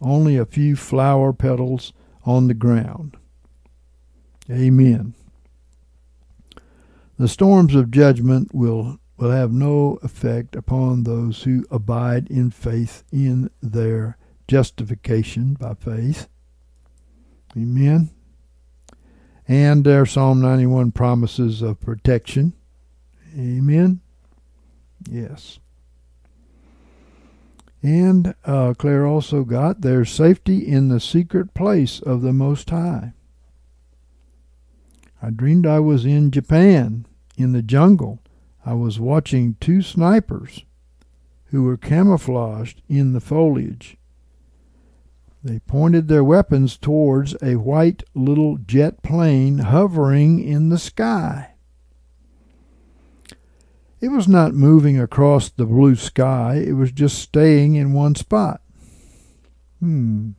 only 0.00 0.36
a 0.36 0.46
few 0.46 0.76
flower 0.76 1.32
petals 1.32 1.92
on 2.24 2.46
the 2.46 2.54
ground. 2.54 3.16
Amen. 4.50 5.14
The 7.18 7.28
storms 7.28 7.74
of 7.74 7.90
judgment 7.90 8.54
will, 8.54 8.98
will 9.16 9.30
have 9.30 9.52
no 9.52 9.98
effect 10.02 10.56
upon 10.56 11.02
those 11.02 11.42
who 11.42 11.66
abide 11.70 12.28
in 12.30 12.50
faith 12.50 13.04
in 13.12 13.50
their 13.60 14.16
justification 14.50 15.54
by 15.54 15.72
faith. 15.74 16.28
Amen. 17.56 18.10
And 19.46 19.84
their 19.84 20.04
Psalm 20.04 20.40
91 20.40 20.90
promises 20.90 21.62
of 21.62 21.78
protection. 21.78 22.54
Amen. 23.32 24.00
Yes. 25.08 25.60
And 27.80 28.34
uh, 28.44 28.74
Claire 28.76 29.06
also 29.06 29.44
got 29.44 29.82
their 29.82 30.04
safety 30.04 30.66
in 30.66 30.88
the 30.88 30.98
secret 30.98 31.54
place 31.54 32.00
of 32.00 32.22
the 32.22 32.32
Most 32.32 32.70
High. 32.70 33.12
I 35.22 35.30
dreamed 35.30 35.64
I 35.64 35.78
was 35.78 36.04
in 36.04 36.32
Japan, 36.32 37.06
in 37.36 37.52
the 37.52 37.62
jungle. 37.62 38.18
I 38.66 38.74
was 38.74 38.98
watching 38.98 39.56
two 39.60 39.80
snipers 39.80 40.64
who 41.46 41.62
were 41.62 41.76
camouflaged 41.76 42.82
in 42.88 43.12
the 43.12 43.20
foliage. 43.20 43.96
They 45.42 45.58
pointed 45.60 46.08
their 46.08 46.24
weapons 46.24 46.76
towards 46.76 47.34
a 47.42 47.56
white 47.56 48.02
little 48.14 48.58
jet 48.58 49.02
plane 49.02 49.58
hovering 49.58 50.38
in 50.38 50.68
the 50.68 50.78
sky. 50.78 51.54
It 54.00 54.08
was 54.08 54.28
not 54.28 54.54
moving 54.54 54.98
across 54.98 55.48
the 55.48 55.66
blue 55.66 55.94
sky, 55.94 56.56
it 56.66 56.72
was 56.72 56.92
just 56.92 57.18
staying 57.18 57.74
in 57.74 57.92
one 57.92 58.14
spot. 58.14 58.62
Hmm. 59.80 60.30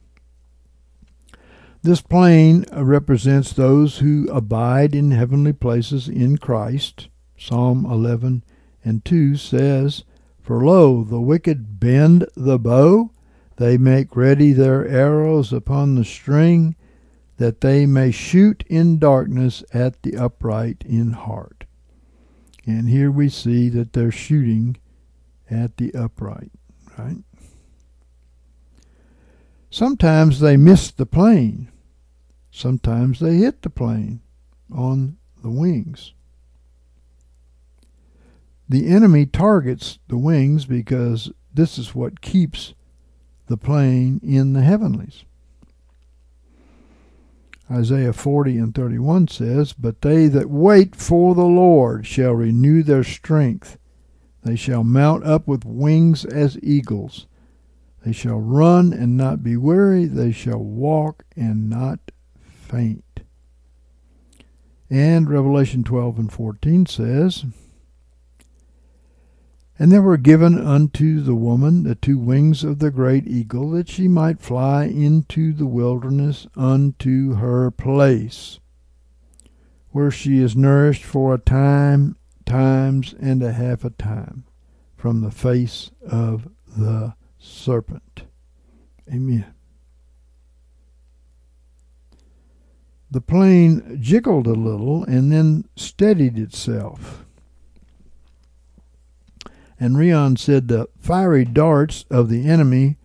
This 1.83 2.01
plane 2.01 2.65
represents 2.71 3.53
those 3.53 3.99
who 3.99 4.27
abide 4.31 4.93
in 4.93 5.11
heavenly 5.11 5.53
places 5.53 6.07
in 6.07 6.37
Christ. 6.37 7.07
Psalm 7.37 7.85
11 7.85 8.43
and 8.83 9.03
2 9.03 9.35
says, 9.35 10.03
For 10.41 10.63
lo, 10.63 11.03
the 11.03 11.19
wicked 11.19 11.79
bend 11.79 12.27
the 12.35 12.59
bow, 12.59 13.11
they 13.61 13.77
make 13.77 14.15
ready 14.15 14.53
their 14.53 14.87
arrows 14.87 15.53
upon 15.53 15.93
the 15.93 16.03
string, 16.03 16.75
that 17.37 17.61
they 17.61 17.85
may 17.85 18.09
shoot 18.09 18.63
in 18.67 18.97
darkness 18.97 19.63
at 19.71 20.01
the 20.01 20.17
upright 20.17 20.83
in 20.83 21.11
heart. 21.11 21.65
And 22.65 22.89
here 22.89 23.11
we 23.11 23.29
see 23.29 23.69
that 23.69 23.93
they're 23.93 24.11
shooting 24.11 24.77
at 25.47 25.77
the 25.77 25.93
upright, 25.93 26.49
right? 26.97 27.17
Sometimes 29.69 30.39
they 30.39 30.57
miss 30.57 30.89
the 30.89 31.05
plane. 31.05 31.71
Sometimes 32.49 33.19
they 33.19 33.35
hit 33.35 33.61
the 33.61 33.69
plane 33.69 34.21
on 34.73 35.17
the 35.43 35.51
wings. 35.51 36.13
The 38.67 38.87
enemy 38.87 39.27
targets 39.27 39.99
the 40.07 40.17
wings 40.17 40.65
because 40.65 41.31
this 41.53 41.77
is 41.77 41.93
what 41.93 42.21
keeps 42.21 42.73
the 43.51 43.57
plane 43.57 44.21
in 44.23 44.53
the 44.53 44.61
heavenlies. 44.61 45.25
Isaiah 47.69 48.13
40 48.13 48.57
and 48.57 48.73
31 48.73 49.27
says, 49.27 49.73
But 49.73 50.01
they 50.01 50.27
that 50.27 50.49
wait 50.49 50.95
for 50.95 51.35
the 51.35 51.43
Lord 51.43 52.07
shall 52.07 52.31
renew 52.31 52.81
their 52.81 53.03
strength. 53.03 53.77
They 54.43 54.55
shall 54.55 54.83
mount 54.83 55.25
up 55.25 55.47
with 55.47 55.65
wings 55.65 56.23
as 56.25 56.57
eagles. 56.63 57.27
They 58.05 58.13
shall 58.13 58.39
run 58.39 58.93
and 58.93 59.15
not 59.17 59.43
be 59.43 59.57
weary. 59.57 60.05
They 60.05 60.31
shall 60.31 60.57
walk 60.57 61.23
and 61.35 61.69
not 61.69 61.99
faint. 62.41 63.21
And 64.89 65.29
Revelation 65.29 65.83
12 65.83 66.19
and 66.19 66.31
14 66.31 66.85
says, 66.85 67.45
And 69.81 69.91
there 69.91 70.03
were 70.03 70.17
given 70.17 70.59
unto 70.59 71.21
the 71.21 71.33
woman 71.33 71.81
the 71.81 71.95
two 71.95 72.19
wings 72.19 72.63
of 72.63 72.77
the 72.77 72.91
great 72.91 73.25
eagle, 73.25 73.71
that 73.71 73.89
she 73.89 74.07
might 74.07 74.39
fly 74.39 74.83
into 74.83 75.53
the 75.53 75.65
wilderness 75.65 76.45
unto 76.55 77.33
her 77.33 77.71
place, 77.71 78.59
where 79.89 80.11
she 80.11 80.37
is 80.37 80.55
nourished 80.55 81.03
for 81.03 81.33
a 81.33 81.39
time, 81.39 82.15
times, 82.45 83.15
and 83.19 83.41
a 83.41 83.53
half 83.53 83.83
a 83.83 83.89
time 83.89 84.43
from 84.95 85.21
the 85.21 85.31
face 85.31 85.89
of 86.07 86.47
the 86.67 87.15
serpent. 87.39 88.25
Amen. 89.11 89.51
The 93.09 93.21
plane 93.21 93.97
jiggled 93.99 94.45
a 94.45 94.53
little 94.53 95.03
and 95.05 95.31
then 95.31 95.67
steadied 95.75 96.37
itself. 96.37 97.25
And 99.81 99.97
Rion 99.97 100.37
said 100.37 100.67
the 100.67 100.87
fiery 100.99 101.43
darts 101.43 102.05
of 102.11 102.29
the 102.29 102.47
enemy 102.47 102.97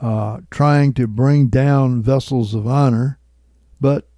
uh, 0.00 0.40
trying 0.50 0.92
to 0.94 1.06
bring 1.06 1.46
down 1.46 2.02
vessels 2.02 2.54
of 2.54 2.66
honor, 2.66 3.20
but 3.80 4.08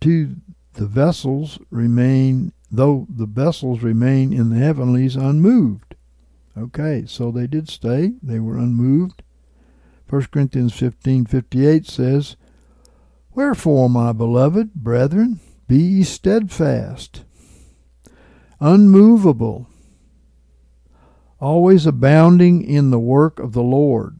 to 0.00 0.36
the 0.72 0.86
vessels 0.86 1.58
remain, 1.68 2.54
though 2.70 3.06
the 3.10 3.26
vessels 3.26 3.82
remain 3.82 4.32
in 4.32 4.48
the 4.48 4.60
heavenlies 4.60 5.14
unmoved. 5.14 5.94
Okay, 6.56 7.04
so 7.06 7.30
they 7.30 7.46
did 7.46 7.68
stay, 7.68 8.14
they 8.22 8.40
were 8.40 8.56
unmoved. 8.56 9.22
1 10.08 10.22
Corinthians 10.32 10.72
15:58 10.72 11.86
says, 11.86 12.36
Wherefore, 13.34 13.90
my 13.90 14.12
beloved 14.12 14.72
brethren, 14.72 15.40
be 15.68 15.76
ye 15.76 16.02
steadfast, 16.02 17.24
unmovable, 18.58 19.68
always 21.40 21.86
abounding 21.86 22.62
in 22.62 22.90
the 22.90 22.98
work 22.98 23.38
of 23.38 23.52
the 23.52 23.62
Lord, 23.62 24.18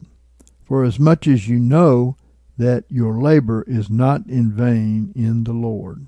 for 0.63 0.83
as 0.83 0.99
much 0.99 1.27
as 1.27 1.47
you 1.47 1.59
know 1.59 2.17
that 2.57 2.85
your 2.89 3.21
labor 3.21 3.63
is 3.67 3.89
not 3.89 4.25
in 4.27 4.51
vain 4.51 5.11
in 5.15 5.43
the 5.43 5.53
Lord. 5.53 6.07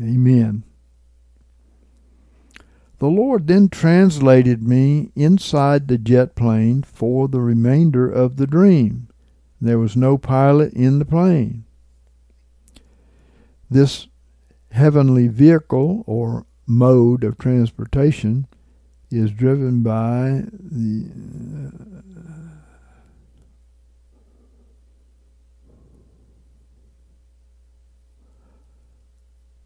Amen. 0.00 0.64
The 2.98 3.08
Lord 3.08 3.46
then 3.46 3.68
translated 3.68 4.62
me 4.62 5.10
inside 5.16 5.88
the 5.88 5.98
jet 5.98 6.34
plane 6.34 6.82
for 6.82 7.28
the 7.28 7.40
remainder 7.40 8.10
of 8.10 8.36
the 8.36 8.46
dream. 8.46 9.08
There 9.60 9.78
was 9.78 9.96
no 9.96 10.18
pilot 10.18 10.72
in 10.74 10.98
the 10.98 11.04
plane. 11.04 11.64
This 13.70 14.06
heavenly 14.72 15.28
vehicle 15.28 16.04
or 16.06 16.46
mode 16.66 17.24
of 17.24 17.38
transportation 17.38 18.46
is 19.10 19.30
driven 19.32 19.82
by 19.82 20.44
the 20.52 21.10
uh, 21.66 22.20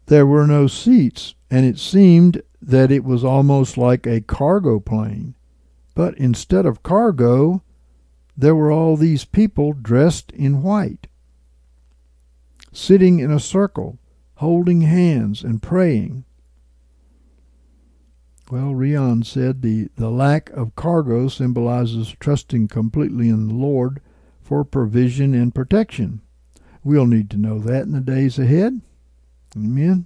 there 0.07 0.25
were 0.25 0.47
no 0.47 0.67
seats 0.67 1.35
and 1.49 1.65
it 1.65 1.77
seemed 1.77 2.41
that 2.61 2.91
it 2.91 3.03
was 3.03 3.23
almost 3.23 3.77
like 3.77 4.05
a 4.05 4.21
cargo 4.21 4.79
plane 4.79 5.35
but 5.93 6.17
instead 6.17 6.65
of 6.65 6.83
cargo 6.83 7.61
there 8.37 8.55
were 8.55 8.71
all 8.71 8.97
these 8.97 9.25
people 9.25 9.73
dressed 9.73 10.31
in 10.31 10.61
white 10.61 11.07
sitting 12.75 13.19
in 13.19 13.31
a 13.31 13.39
circle, 13.39 13.97
holding 14.35 14.81
hands 14.81 15.43
and 15.43 15.61
praying. 15.61 16.25
Well, 18.51 18.75
Rion 18.75 19.23
said 19.23 19.61
the, 19.61 19.89
the 19.95 20.11
lack 20.11 20.51
of 20.51 20.75
cargo 20.75 21.27
symbolizes 21.27 22.15
trusting 22.19 22.67
completely 22.67 23.29
in 23.29 23.47
the 23.47 23.55
Lord 23.55 24.01
for 24.41 24.63
provision 24.63 25.33
and 25.33 25.55
protection. 25.55 26.21
We'll 26.83 27.07
need 27.07 27.31
to 27.31 27.37
know 27.37 27.57
that 27.59 27.83
in 27.83 27.91
the 27.91 28.01
days 28.01 28.37
ahead. 28.37 28.81
Amen. 29.55 30.05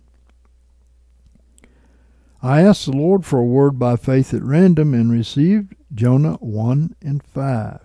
I 2.41 2.61
asked 2.61 2.85
the 2.85 2.93
Lord 2.93 3.25
for 3.25 3.39
a 3.39 3.45
word 3.45 3.77
by 3.77 3.97
faith 3.97 4.33
at 4.33 4.41
random 4.41 4.93
and 4.93 5.11
received 5.11 5.75
Jonah 5.93 6.35
1 6.35 6.95
and 7.01 7.21
5. 7.21 7.79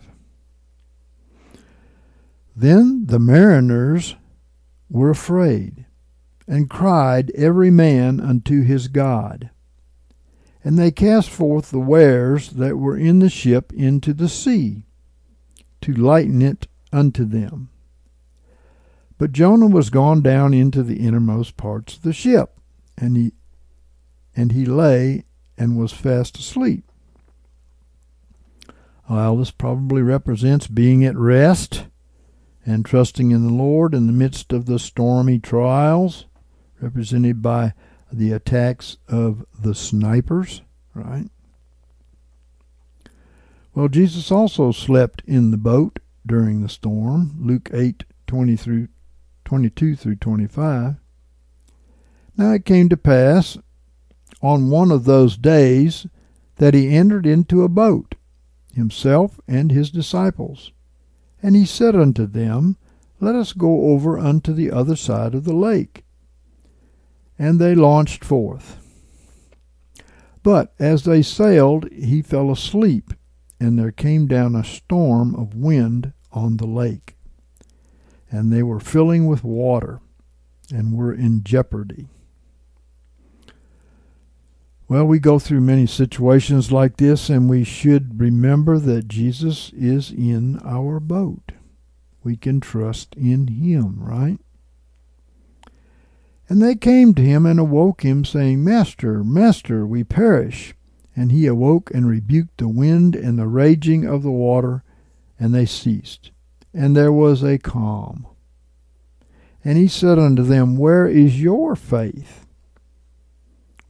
Then 2.55 3.06
the 3.06 3.18
mariners 3.18 4.14
were 4.89 5.10
afraid, 5.10 5.86
and 6.47 6.70
cried 6.70 7.32
every 7.32 7.72
man 7.72 8.20
unto 8.20 8.62
his 8.62 8.86
God. 8.86 9.51
And 10.65 10.78
they 10.78 10.91
cast 10.91 11.28
forth 11.28 11.70
the 11.70 11.78
wares 11.78 12.51
that 12.53 12.78
were 12.78 12.97
in 12.97 13.19
the 13.19 13.28
ship 13.28 13.70
into 13.74 14.15
the 14.15 14.31
sea, 14.31 14.86
to 15.82 15.93
lighten 15.93 16.41
it 16.41 16.66
unto 16.91 17.27
them. 17.27 17.69
But 19.19 19.32
Jonah 19.32 19.66
was 19.66 19.91
gone 19.91 20.23
down 20.23 20.55
into 20.55 20.82
the 20.82 21.07
innermost 21.07 21.59
parts 21.59 21.97
of 21.97 22.03
the 22.03 22.15
ship, 22.15 22.59
and 22.97 23.16
he 23.16 23.32
and 24.35 24.53
he 24.53 24.65
lay 24.65 25.24
and 25.57 25.78
was 25.78 25.93
fast 25.93 26.39
asleep. 26.39 26.91
Well, 29.09 29.36
this 29.36 29.51
probably 29.51 30.03
represents 30.03 30.66
being 30.66 31.05
at 31.05 31.16
rest 31.16 31.86
and 32.66 32.85
trusting 32.85 33.31
in 33.31 33.47
the 33.47 33.53
Lord 33.53 33.95
in 33.95 34.07
the 34.07 34.12
midst 34.12 34.53
of 34.53 34.66
the 34.66 34.78
stormy 34.78 35.39
trials, 35.39 36.24
represented 36.81 37.43
by 37.43 37.74
the 38.19 38.32
attacks 38.32 38.97
of 39.09 39.45
the 39.59 39.74
snipers, 39.74 40.62
right? 40.95 41.28
Well, 43.74 43.89
Jesus 43.89 44.31
also 44.31 44.73
slept 44.73 45.23
in 45.27 45.51
the 45.51 45.57
boat 45.57 45.99
during 46.27 46.62
the 46.62 46.69
storm, 46.69 47.36
Luke 47.41 47.70
8 47.73 48.05
20 48.27 48.57
through 48.57 48.89
22 49.45 49.97
through 49.97 50.16
25. 50.16 50.97
Now 52.36 52.53
it 52.53 52.65
came 52.65 52.89
to 52.89 52.97
pass 52.97 53.59
on 54.41 54.70
one 54.70 54.91
of 54.91 55.05
those 55.05 55.36
days 55.36 56.07
that 56.57 56.74
he 56.74 56.97
entered 56.97 57.27
into 57.27 57.62
a 57.62 57.69
boat, 57.69 58.15
himself 58.73 59.39
and 59.47 59.70
his 59.70 59.91
disciples 59.91 60.73
and 61.45 61.55
he 61.55 61.66
said 61.66 61.95
unto 61.95 62.24
them, 62.24 62.78
Let 63.20 63.35
us 63.35 63.53
go 63.53 63.89
over 63.91 64.19
unto 64.19 64.55
the 64.55 64.70
other 64.70 64.97
side 64.97 65.35
of 65.35 65.45
the 65.45 65.53
lake. 65.53 66.03
And 67.39 67.59
they 67.59 67.74
launched 67.74 68.24
forth. 68.24 68.78
But 70.43 70.74
as 70.78 71.05
they 71.05 71.23
sailed, 71.23 71.90
he 71.90 72.23
fell 72.23 72.51
asleep, 72.51 73.15
and 73.59 73.78
there 73.78 73.90
came 73.90 74.27
down 74.27 74.55
a 74.55 74.62
storm 74.62 75.35
of 75.35 75.55
wind 75.55 76.12
on 76.32 76.59
the 76.59 76.66
lake. 76.66 77.16
And 78.31 78.52
they 78.52 78.62
were 78.62 78.81
filling 78.81 79.27
with 79.27 79.43
water, 79.43 80.01
and 80.73 80.97
were 80.97 81.12
in 81.12 81.44
jeopardy. 81.44 82.09
Well, 84.86 85.06
we 85.06 85.19
go 85.19 85.39
through 85.39 85.62
many 85.62 85.86
situations 85.86 86.70
like 86.70 86.98
this, 86.98 87.31
and 87.31 87.48
we 87.48 87.65
should 87.65 88.20
remember 88.20 88.78
that 88.78 89.09
Jesus 89.09 89.73
is 89.73 90.11
in 90.11 90.61
our 90.62 91.01
boat. 91.01 91.52
We 92.23 92.36
can 92.36 92.61
trust 92.61 93.15
in 93.16 93.47
Him, 93.47 93.97
right? 93.98 94.39
And 96.49 96.62
they 96.62 96.75
came 96.75 97.15
to 97.15 97.23
him 97.23 97.47
and 97.47 97.59
awoke 97.59 98.03
him, 98.03 98.25
saying, 98.25 98.62
Master, 98.62 99.25
Master, 99.25 99.87
we 99.87 100.05
perish. 100.05 100.75
And 101.16 101.33
he 101.33 101.47
awoke 101.47 101.91
and 101.95 102.09
rebuked 102.09 102.59
the 102.59 102.69
wind 102.69 103.15
and 103.16 103.39
the 103.39 103.47
raging 103.47 104.05
of 104.05 104.23
the 104.23 104.31
water, 104.31 104.83
and 105.39 105.55
they 105.55 105.65
ceased. 105.65 106.33
And 106.73 106.97
there 106.97 107.12
was 107.12 107.43
a 107.43 107.59
calm. 107.59 108.27
And 109.65 109.79
he 109.79 109.89
said 109.89 110.19
unto 110.19 110.43
them, 110.43 110.77
Where 110.77 111.07
is 111.07 111.41
your 111.41 111.75
faith? 111.77 112.47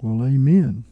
Well, 0.00 0.24
amen. 0.24 0.84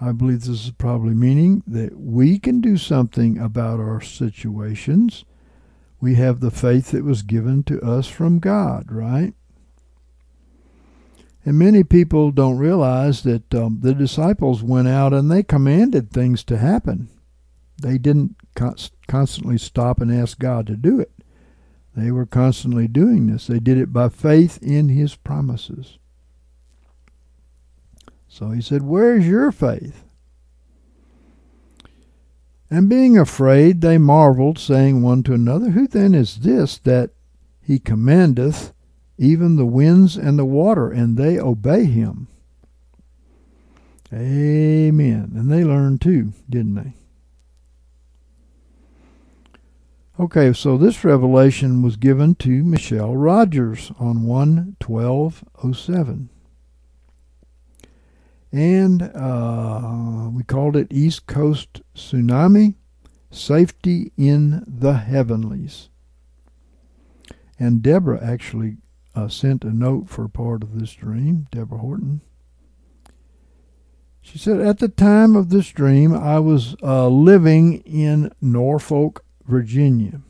I 0.00 0.12
believe 0.12 0.40
this 0.40 0.66
is 0.66 0.72
probably 0.72 1.14
meaning 1.14 1.62
that 1.66 1.98
we 1.98 2.38
can 2.38 2.60
do 2.60 2.76
something 2.76 3.38
about 3.38 3.80
our 3.80 4.00
situations. 4.02 5.24
we 6.00 6.16
have 6.16 6.40
the 6.40 6.50
faith 6.50 6.90
that 6.90 7.04
was 7.04 7.22
given 7.22 7.62
to 7.64 7.80
us 7.80 8.06
from 8.06 8.38
God, 8.38 8.92
right? 8.92 9.32
And 11.46 11.60
many 11.60 11.84
people 11.84 12.32
don't 12.32 12.58
realize 12.58 13.22
that 13.22 13.54
um, 13.54 13.78
the 13.80 13.94
disciples 13.94 14.64
went 14.64 14.88
out 14.88 15.12
and 15.14 15.30
they 15.30 15.44
commanded 15.44 16.10
things 16.10 16.42
to 16.44 16.58
happen. 16.58 17.08
They 17.80 17.98
didn't 17.98 18.34
const- 18.56 18.92
constantly 19.06 19.56
stop 19.56 20.00
and 20.00 20.12
ask 20.12 20.40
God 20.40 20.66
to 20.66 20.76
do 20.76 20.98
it. 20.98 21.12
They 21.96 22.10
were 22.10 22.26
constantly 22.26 22.88
doing 22.88 23.28
this. 23.28 23.46
They 23.46 23.60
did 23.60 23.78
it 23.78 23.92
by 23.92 24.08
faith 24.08 24.58
in 24.60 24.88
His 24.88 25.14
promises. 25.14 25.98
So 28.26 28.50
he 28.50 28.60
said, 28.60 28.82
Where's 28.82 29.26
your 29.26 29.52
faith? 29.52 30.04
And 32.68 32.88
being 32.88 33.16
afraid, 33.16 33.80
they 33.80 33.98
marveled, 33.98 34.58
saying 34.58 35.00
one 35.00 35.22
to 35.22 35.32
another, 35.32 35.70
Who 35.70 35.86
then 35.86 36.12
is 36.12 36.40
this 36.40 36.78
that 36.78 37.10
he 37.62 37.78
commandeth 37.78 38.72
even 39.18 39.56
the 39.56 39.66
winds 39.66 40.16
and 40.16 40.38
the 40.38 40.44
water, 40.44 40.90
and 40.90 41.16
they 41.16 41.38
obey 41.38 41.84
him? 41.84 42.28
Amen. 44.12 45.32
And 45.34 45.50
they 45.50 45.64
learned 45.64 46.00
too, 46.00 46.32
didn't 46.48 46.74
they? 46.74 46.92
Okay, 50.18 50.52
so 50.52 50.78
this 50.78 51.04
revelation 51.04 51.82
was 51.82 51.96
given 51.96 52.34
to 52.36 52.64
Michelle 52.64 53.16
Rogers 53.16 53.92
on 53.98 54.22
1 54.22 54.76
12 54.80 55.44
07 55.74 56.30
and 58.56 59.02
uh, 59.02 60.30
we 60.32 60.42
called 60.42 60.76
it 60.76 60.86
East 60.90 61.26
Coast 61.26 61.82
Tsunami 61.94 62.74
Safety 63.30 64.12
in 64.16 64.64
the 64.66 64.94
Heavenlies. 64.94 65.90
And 67.58 67.82
Deborah 67.82 68.22
actually 68.22 68.78
uh, 69.16 69.28
sent 69.28 69.64
a 69.64 69.72
note 69.72 70.08
for 70.08 70.28
part 70.28 70.62
of 70.62 70.78
this 70.78 70.92
dream, 70.92 71.48
Deborah 71.50 71.78
Horton. 71.78 72.20
She 74.20 74.38
said, 74.38 74.60
At 74.60 74.78
the 74.78 74.88
time 74.88 75.34
of 75.34 75.48
this 75.48 75.70
dream, 75.70 76.14
I 76.14 76.38
was 76.38 76.76
uh, 76.82 77.08
living 77.08 77.78
in 77.80 78.30
Norfolk, 78.40 79.24
Virginia. 79.46 80.20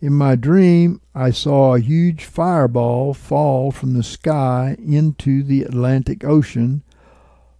In 0.00 0.14
my 0.14 0.34
dream, 0.34 1.00
I 1.14 1.30
saw 1.30 1.74
a 1.74 1.80
huge 1.80 2.24
fireball 2.24 3.14
fall 3.14 3.70
from 3.70 3.92
the 3.92 4.02
sky 4.02 4.76
into 4.82 5.42
the 5.42 5.62
Atlantic 5.62 6.24
Ocean 6.24 6.82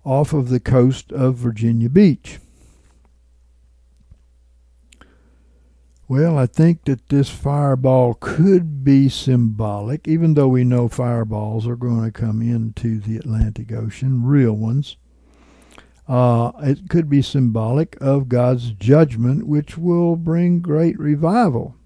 off 0.04 0.32
of 0.32 0.48
the 0.48 0.60
coast 0.60 1.12
of 1.12 1.36
Virginia 1.36 1.90
Beach. 1.90 2.38
Well, 6.10 6.36
I 6.36 6.46
think 6.46 6.86
that 6.86 7.08
this 7.08 7.30
fireball 7.30 8.14
could 8.14 8.82
be 8.82 9.08
symbolic, 9.08 10.08
even 10.08 10.34
though 10.34 10.48
we 10.48 10.64
know 10.64 10.88
fireballs 10.88 11.68
are 11.68 11.76
going 11.76 12.02
to 12.02 12.10
come 12.10 12.42
into 12.42 12.98
the 12.98 13.16
Atlantic 13.16 13.70
Ocean, 13.70 14.24
real 14.24 14.54
ones. 14.54 14.96
Uh, 16.08 16.50
it 16.62 16.88
could 16.88 17.08
be 17.08 17.22
symbolic 17.22 17.96
of 18.00 18.28
God's 18.28 18.72
judgment, 18.72 19.46
which 19.46 19.78
will 19.78 20.16
bring 20.16 20.58
great 20.58 20.98
revival. 20.98 21.76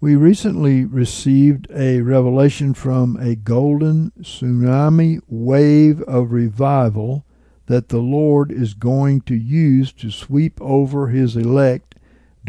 We 0.00 0.14
recently 0.14 0.84
received 0.84 1.66
a 1.74 2.00
revelation 2.02 2.74
from 2.74 3.16
a 3.16 3.34
golden 3.34 4.12
tsunami 4.20 5.18
wave 5.26 6.00
of 6.02 6.30
revival 6.30 7.26
that 7.66 7.88
the 7.88 7.98
Lord 7.98 8.52
is 8.52 8.74
going 8.74 9.22
to 9.22 9.34
use 9.34 9.92
to 9.94 10.12
sweep 10.12 10.60
over 10.60 11.08
his 11.08 11.34
elect 11.34 11.89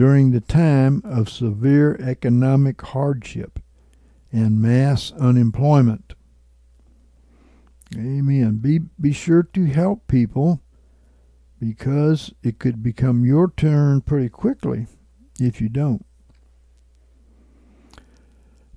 during 0.02 0.32
the 0.32 0.41
time 0.41 0.99
of 1.06 1.30
severe 1.30 1.95
economic 2.02 2.82
hardship 2.82 3.60
and 4.32 4.60
mass 4.60 5.11
unemployment. 5.11 6.15
Amen. 7.95 8.57
Be 8.57 8.80
be 8.99 9.14
sure 9.14 9.44
to 9.44 9.65
help 9.65 10.07
people 10.07 10.60
because 11.60 12.34
it 12.41 12.57
could 12.57 12.82
become 12.82 13.26
your 13.26 13.52
turn 13.56 14.02
pretty 14.02 14.30
quickly 14.30 14.88
if 15.40 15.61
you 15.61 15.69
don't. 15.69 16.03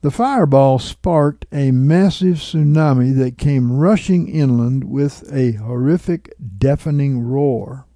The 0.02 0.10
fireball 0.10 0.78
sparked 0.78 1.46
a 1.50 1.70
massive 1.70 2.36
tsunami 2.36 3.16
that 3.16 3.38
came 3.38 3.72
rushing 3.72 4.28
inland 4.28 4.84
with 4.84 5.24
a 5.32 5.52
horrific, 5.52 6.34
deafening 6.58 7.22
roar. 7.22 7.86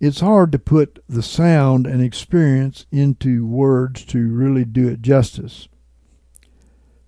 It's 0.00 0.20
hard 0.20 0.52
to 0.52 0.58
put 0.58 1.02
the 1.08 1.22
sound 1.22 1.86
and 1.86 2.00
experience 2.00 2.86
into 2.92 3.46
words 3.46 4.04
to 4.06 4.30
really 4.32 4.64
do 4.64 4.86
it 4.88 5.02
justice. 5.02 5.68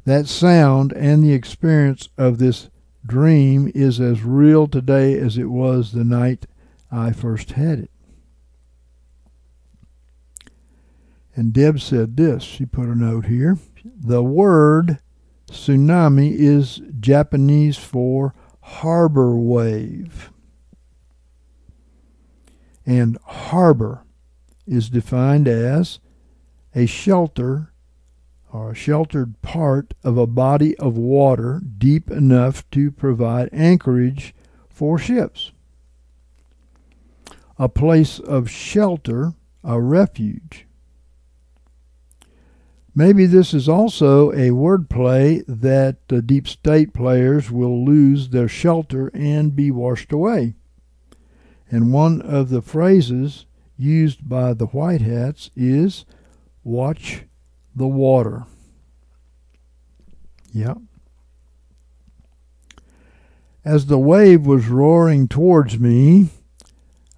That 0.04 0.26
sound 0.26 0.92
and 0.94 1.22
the 1.22 1.32
experience 1.32 2.08
of 2.18 2.38
this 2.38 2.68
dream 3.06 3.70
is 3.74 4.00
as 4.00 4.22
real 4.22 4.66
today 4.66 5.16
as 5.16 5.38
it 5.38 5.50
was 5.50 5.92
the 5.92 6.04
night 6.04 6.46
I 6.90 7.12
first 7.12 7.52
had 7.52 7.78
it. 7.78 7.90
And 11.36 11.52
Deb 11.52 11.80
said 11.80 12.16
this. 12.16 12.42
She 12.42 12.66
put 12.66 12.88
a 12.88 12.94
note 12.94 13.26
here. 13.26 13.56
The 13.84 14.22
word 14.22 14.98
tsunami 15.48 16.34
is 16.34 16.82
Japanese 16.98 17.78
for 17.78 18.34
harbor 18.60 19.36
wave. 19.36 20.29
And 22.86 23.18
harbor 23.24 24.04
is 24.66 24.88
defined 24.88 25.48
as 25.48 26.00
a 26.74 26.86
shelter 26.86 27.72
or 28.52 28.70
a 28.70 28.74
sheltered 28.74 29.40
part 29.42 29.94
of 30.02 30.18
a 30.18 30.26
body 30.26 30.76
of 30.78 30.96
water 30.96 31.60
deep 31.78 32.10
enough 32.10 32.68
to 32.70 32.90
provide 32.90 33.48
anchorage 33.52 34.34
for 34.68 34.98
ships. 34.98 35.52
A 37.58 37.68
place 37.68 38.18
of 38.18 38.50
shelter, 38.50 39.34
a 39.62 39.80
refuge. 39.80 40.66
Maybe 42.94 43.26
this 43.26 43.54
is 43.54 43.68
also 43.68 44.30
a 44.32 44.50
wordplay 44.50 45.44
that 45.46 46.08
the 46.08 46.20
deep 46.20 46.48
state 46.48 46.92
players 46.92 47.50
will 47.50 47.84
lose 47.84 48.30
their 48.30 48.48
shelter 48.48 49.10
and 49.14 49.54
be 49.54 49.70
washed 49.70 50.12
away. 50.12 50.54
And 51.70 51.92
one 51.92 52.20
of 52.22 52.48
the 52.48 52.62
phrases 52.62 53.46
used 53.76 54.28
by 54.28 54.54
the 54.54 54.66
White 54.66 55.00
Hats 55.00 55.50
is 55.56 56.04
watch 56.64 57.24
the 57.74 57.86
water. 57.86 58.44
Yep. 60.52 60.78
As 63.64 63.86
the 63.86 63.98
wave 63.98 64.46
was 64.46 64.68
roaring 64.68 65.28
towards 65.28 65.78
me, 65.78 66.30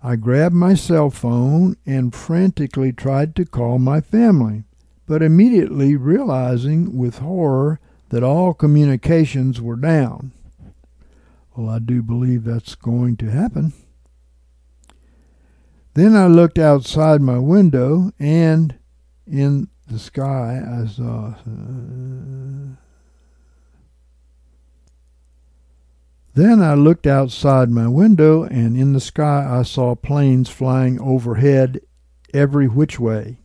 I 0.02 0.16
grabbed 0.16 0.54
my 0.54 0.74
cell 0.74 1.08
phone 1.08 1.76
and 1.86 2.14
frantically 2.14 2.92
tried 2.92 3.34
to 3.36 3.46
call 3.46 3.78
my 3.78 4.00
family 4.00 4.64
but 5.06 5.22
immediately 5.22 5.94
realizing 5.96 6.96
with 6.96 7.18
horror 7.18 7.78
that 8.10 8.22
all 8.22 8.54
communications 8.54 9.60
were 9.60 9.76
down. 9.76 10.32
Well, 11.54 11.68
I 11.68 11.80
do 11.80 12.02
believe 12.02 12.44
that's 12.44 12.74
going 12.74 13.16
to 13.18 13.30
happen. 13.30 13.72
Then 15.94 16.16
I 16.16 16.26
looked 16.26 16.58
outside 16.58 17.20
my 17.20 17.38
window, 17.38 18.12
and 18.18 18.74
in 19.26 19.68
the 19.86 19.98
sky 19.98 20.62
I 20.66 20.86
saw. 20.86 21.34
Then 26.34 26.62
I 26.62 26.74
looked 26.74 27.06
outside 27.06 27.70
my 27.70 27.88
window, 27.88 28.44
and 28.44 28.74
in 28.74 28.94
the 28.94 29.00
sky 29.00 29.46
I 29.50 29.62
saw 29.64 29.94
planes 29.94 30.48
flying 30.48 30.98
overhead 30.98 31.80
every 32.32 32.68
which 32.68 32.98
way. 32.98 33.38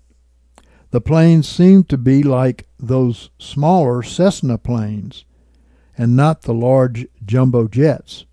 The 0.91 1.01
planes 1.01 1.49
seemed 1.49 1.89
to 1.89 1.97
be 1.97 2.23
like 2.23 2.69
those 2.79 3.29
smaller 3.37 4.01
Cessna 4.03 4.57
planes 4.57 5.25
and 5.97 6.15
not 6.15 6.43
the 6.43 6.53
large 6.53 7.07
jumbo 7.25 7.67
jets. 7.67 8.25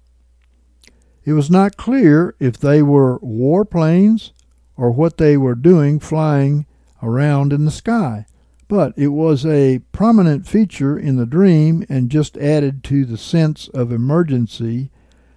It 1.25 1.33
was 1.33 1.51
not 1.51 1.77
clear 1.77 2.35
if 2.39 2.59
they 2.59 2.83
were 2.83 3.19
warplanes 3.21 4.33
or 4.77 4.91
what 4.91 5.17
they 5.17 5.37
were 5.37 5.55
doing 5.55 5.99
flying 5.99 6.67
around 7.03 7.53
in 7.53 7.65
the 7.65 7.71
sky, 7.71 8.27
but 8.69 8.93
it 8.97 9.09
was 9.09 9.47
a 9.47 9.81
prominent 9.93 10.47
feature 10.47 10.99
in 10.99 11.17
the 11.17 11.27
dream 11.27 11.85
and 11.89 12.11
just 12.11 12.37
added 12.37 12.85
to 12.85 13.05
the 13.05 13.17
sense 13.17 13.69
of 13.69 13.91
emergency 13.91 14.91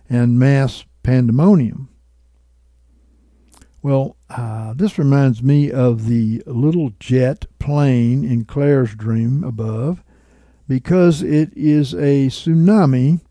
and 0.09 0.39
mass 0.39 0.84
pandemonium. 1.03 1.89
Well, 3.81 4.18
uh, 4.30 4.73
this 4.73 4.97
reminds 4.97 5.41
me 5.41 5.72
of 5.72 6.07
the 6.07 6.43
little 6.45 6.91
jet 6.99 7.45
plane 7.59 8.26
in 8.26 8.43
Claire's 8.43 8.95
dream 8.95 9.43
above 9.43 10.03
because 10.68 11.22
it 11.22 11.53
is 11.55 11.93
a 11.93 12.27
tsunami 12.27 13.22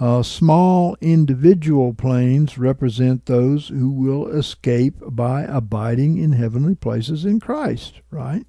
Uh, 0.00 0.22
small 0.22 0.96
individual 1.02 1.92
planes 1.92 2.56
represent 2.56 3.26
those 3.26 3.68
who 3.68 3.90
will 3.90 4.28
escape 4.28 4.94
by 5.06 5.42
abiding 5.42 6.16
in 6.16 6.32
heavenly 6.32 6.74
places 6.74 7.26
in 7.26 7.38
Christ, 7.38 8.00
right? 8.10 8.46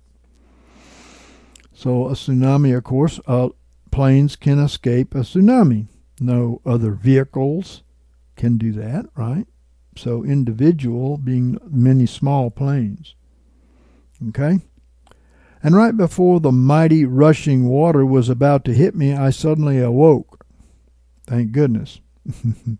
So, 1.73 2.07
a 2.07 2.13
tsunami, 2.13 2.77
of 2.77 2.85
course, 2.85 3.19
uh, 3.27 3.49
planes 3.91 4.37
can 4.37 4.59
escape 4.59 5.13
a 5.13 5.19
tsunami. 5.19 5.87
No 6.21 6.61
other 6.65 6.91
vehicles 6.91 7.83
can 8.37 8.57
do 8.57 8.71
that, 8.73 9.07
right? 9.17 9.45
So, 9.97 10.23
individual 10.23 11.17
being 11.17 11.57
many 11.69 12.05
small 12.05 12.49
planes. 12.49 13.15
Okay? 14.29 14.61
And 15.61 15.75
right 15.75 15.97
before 15.97 16.39
the 16.39 16.53
mighty 16.53 17.03
rushing 17.03 17.67
water 17.67 18.05
was 18.05 18.29
about 18.29 18.63
to 18.65 18.73
hit 18.73 18.95
me, 18.95 19.13
I 19.13 19.31
suddenly 19.31 19.79
awoke. 19.79 20.40
Thank 21.31 21.53
goodness. 21.53 22.01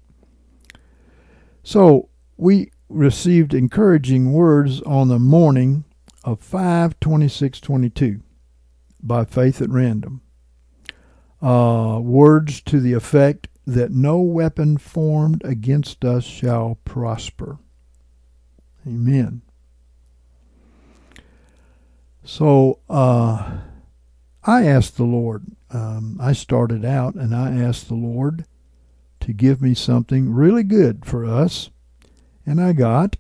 so 1.64 2.10
we 2.36 2.70
received 2.90 3.54
encouraging 3.54 4.34
words 4.34 4.82
on 4.82 5.08
the 5.08 5.20
morning 5.20 5.86
of 6.26 6.42
52622 6.42 8.20
by 9.02 9.24
faith 9.24 9.62
at 9.62 9.70
random. 9.70 10.20
Uh, 11.42 12.02
words 12.04 12.60
to 12.64 12.82
the 12.82 12.92
effect 12.92 13.48
that 13.66 13.92
no 13.92 14.20
weapon 14.20 14.78
formed 14.78 15.42
against 15.46 16.04
us 16.04 16.26
shall 16.26 16.78
prosper. 16.84 17.58
Amen. 18.86 19.44
So 22.26 22.80
uh, 22.90 23.60
I 24.44 24.66
asked 24.66 24.98
the 24.98 25.04
Lord, 25.04 25.46
um, 25.70 26.18
I 26.20 26.34
started 26.34 26.84
out 26.84 27.16
and 27.16 27.36
I 27.36 27.52
asked 27.52 27.88
the 27.88 27.96
Lord 27.96 28.46
to 29.20 29.34
give 29.34 29.62
me 29.62 29.76
something 29.76 30.34
really 30.34 30.64
good 30.64 31.06
for 31.06 31.26
us. 31.26 31.70
And 32.46 32.60
I 32.60 32.74
got 32.74 33.18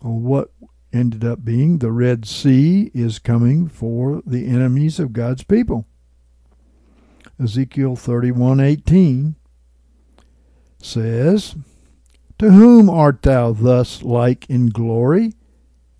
what 0.00 0.50
ended 0.92 1.24
up 1.24 1.44
being 1.44 1.78
the 1.78 1.92
Red 1.92 2.26
Sea 2.26 2.90
is 2.94 3.18
coming 3.18 3.68
for 3.68 4.22
the 4.26 4.46
enemies 4.46 4.98
of 4.98 5.12
God's 5.12 5.44
people. 5.44 5.86
Ezekiel 7.38 7.96
31:18 7.96 9.34
says, 10.78 11.56
"To 12.38 12.52
whom 12.52 12.90
art 12.90 13.22
thou 13.22 13.52
thus 13.52 14.02
like 14.02 14.48
in 14.50 14.66
glory 14.66 15.32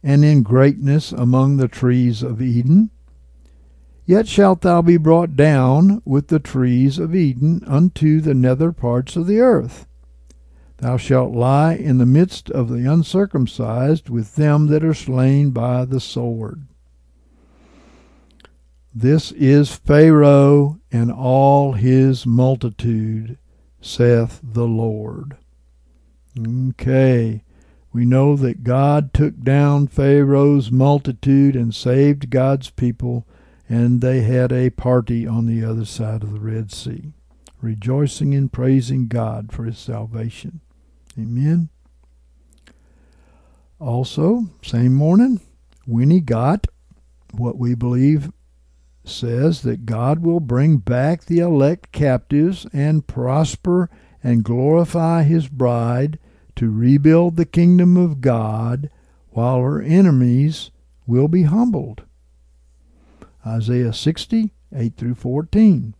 and 0.03 0.25
in 0.25 0.43
greatness 0.43 1.13
among 1.13 1.57
the 1.57 1.69
trees 1.69 2.23
of 2.23 2.43
Eden?" 2.43 2.91
Yet 4.07 4.29
shalt 4.29 4.61
thou 4.61 4.83
be 4.83 4.99
brought 4.99 5.35
down 5.35 6.03
with 6.05 6.29
the 6.29 6.39
trees 6.39 6.99
of 6.99 7.15
Eden 7.15 7.63
unto 7.67 8.21
the 8.21 8.35
nether 8.35 8.71
parts 8.71 9.17
of 9.17 9.27
the 9.27 9.41
earth. 9.41 9.87
Thou 10.79 10.99
shalt 10.99 11.33
lie 11.33 11.75
in 11.75 11.97
the 11.99 12.05
midst 12.05 12.51
of 12.51 12.69
the 12.69 12.91
uncircumcised 12.91 14.11
with 14.11 14.35
them 14.35 14.67
that 14.67 14.85
are 14.85 14.93
slain 14.93 15.51
by 15.51 15.87
the 15.87 16.01
sword. 16.01 16.67
This 18.95 19.33
is 19.33 19.75
Pharaoh 19.75 20.79
and 20.93 21.11
all 21.11 21.73
his 21.73 22.27
multitude, 22.27 23.39
saith 23.81 24.41
the 24.43 24.67
Lord. 24.67 25.37
Okay. 26.39 27.43
We 27.93 28.05
know 28.05 28.37
that 28.37 28.65
God 28.65 29.15
took 29.15 29.41
down 29.41 29.87
Pharaoh's 29.87 30.71
multitude 30.71 31.57
and 31.57 31.75
saved 31.75 32.29
God's 32.29 32.71
people 32.71 33.27
and 33.69 34.01
they 34.01 34.21
had 34.21 34.53
a 34.53 34.71
party 34.71 35.27
on 35.27 35.47
the 35.47 35.65
other 35.65 35.85
side 35.85 36.23
of 36.23 36.33
the 36.33 36.41
Red 36.41 36.71
Sea, 36.73 37.13
rejoicing 37.61 38.35
and 38.35 38.53
praising 38.53 39.09
God 39.09 39.53
for 39.53 39.65
his 39.65 39.79
salvation. 39.79 40.61
Amen. 41.19 41.69
Also, 43.79 44.51
same 44.63 44.95
morning, 44.95 45.41
Winnie 45.87 46.21
got 46.21 46.67
what 47.33 47.59
we 47.59 47.75
believe 47.75 48.31
says 49.05 49.63
that 49.63 49.87
God 49.87 50.21
will 50.21 50.41
bring 50.41 50.79
back 50.79 51.25
the 51.25 51.39
elect 51.39 51.93
captives 51.93 52.67
and 52.73 53.07
prosper 53.07 53.91
and 54.23 54.43
glorify 54.45 55.23
his 55.23 55.49
bride 55.49 56.19
to 56.57 56.71
rebuild 56.71 57.37
the 57.37 57.45
kingdom 57.45 57.97
of 57.97 58.21
God 58.21 58.89
while 59.31 59.61
her 59.61 59.83
enemies 59.83 60.71
will 61.07 61.29
be 61.29 61.43
humbled. 61.43 62.05
Isaiah 63.47 63.93
60, 63.93 64.53
8 64.75 64.97
through 64.97 65.15
14. 65.15 65.95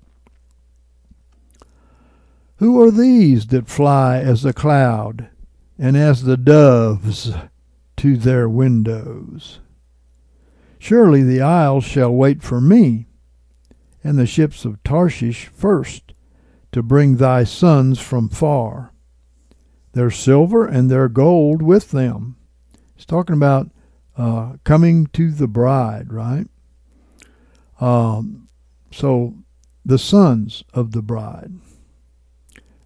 Who 2.57 2.81
are 2.81 2.91
these 2.91 3.49
that 3.49 3.69
fly 3.69 4.19
as 4.19 4.45
a 4.45 4.53
cloud 4.53 5.29
and 5.79 5.97
as 5.97 6.23
the 6.23 6.37
doves 6.37 7.33
to 7.97 8.17
their 8.17 8.49
windows? 8.49 9.61
Surely 10.79 11.23
the 11.23 11.41
isles 11.41 11.85
shall 11.85 12.13
wait 12.13 12.43
for 12.43 12.61
me, 12.61 13.07
and 14.03 14.19
the 14.19 14.27
ships 14.27 14.65
of 14.65 14.83
Tarshish 14.83 15.47
first, 15.47 16.13
to 16.73 16.83
bring 16.83 17.17
thy 17.17 17.45
sons 17.45 18.01
from 18.01 18.29
far, 18.29 18.93
their 19.93 20.11
silver 20.11 20.67
and 20.67 20.91
their 20.91 21.09
gold 21.09 21.63
with 21.63 21.91
them. 21.91 22.37
He's 22.95 23.07
talking 23.07 23.37
about 23.37 23.71
uh, 24.17 24.55
coming 24.65 25.07
to 25.09 25.31
the 25.31 25.49
bride, 25.49 26.13
right? 26.13 26.47
Um, 27.85 28.49
so 28.91 29.35
the 29.85 29.99
sons 29.99 30.65
of 30.73 30.93
the 30.93 31.03
bride, 31.03 31.53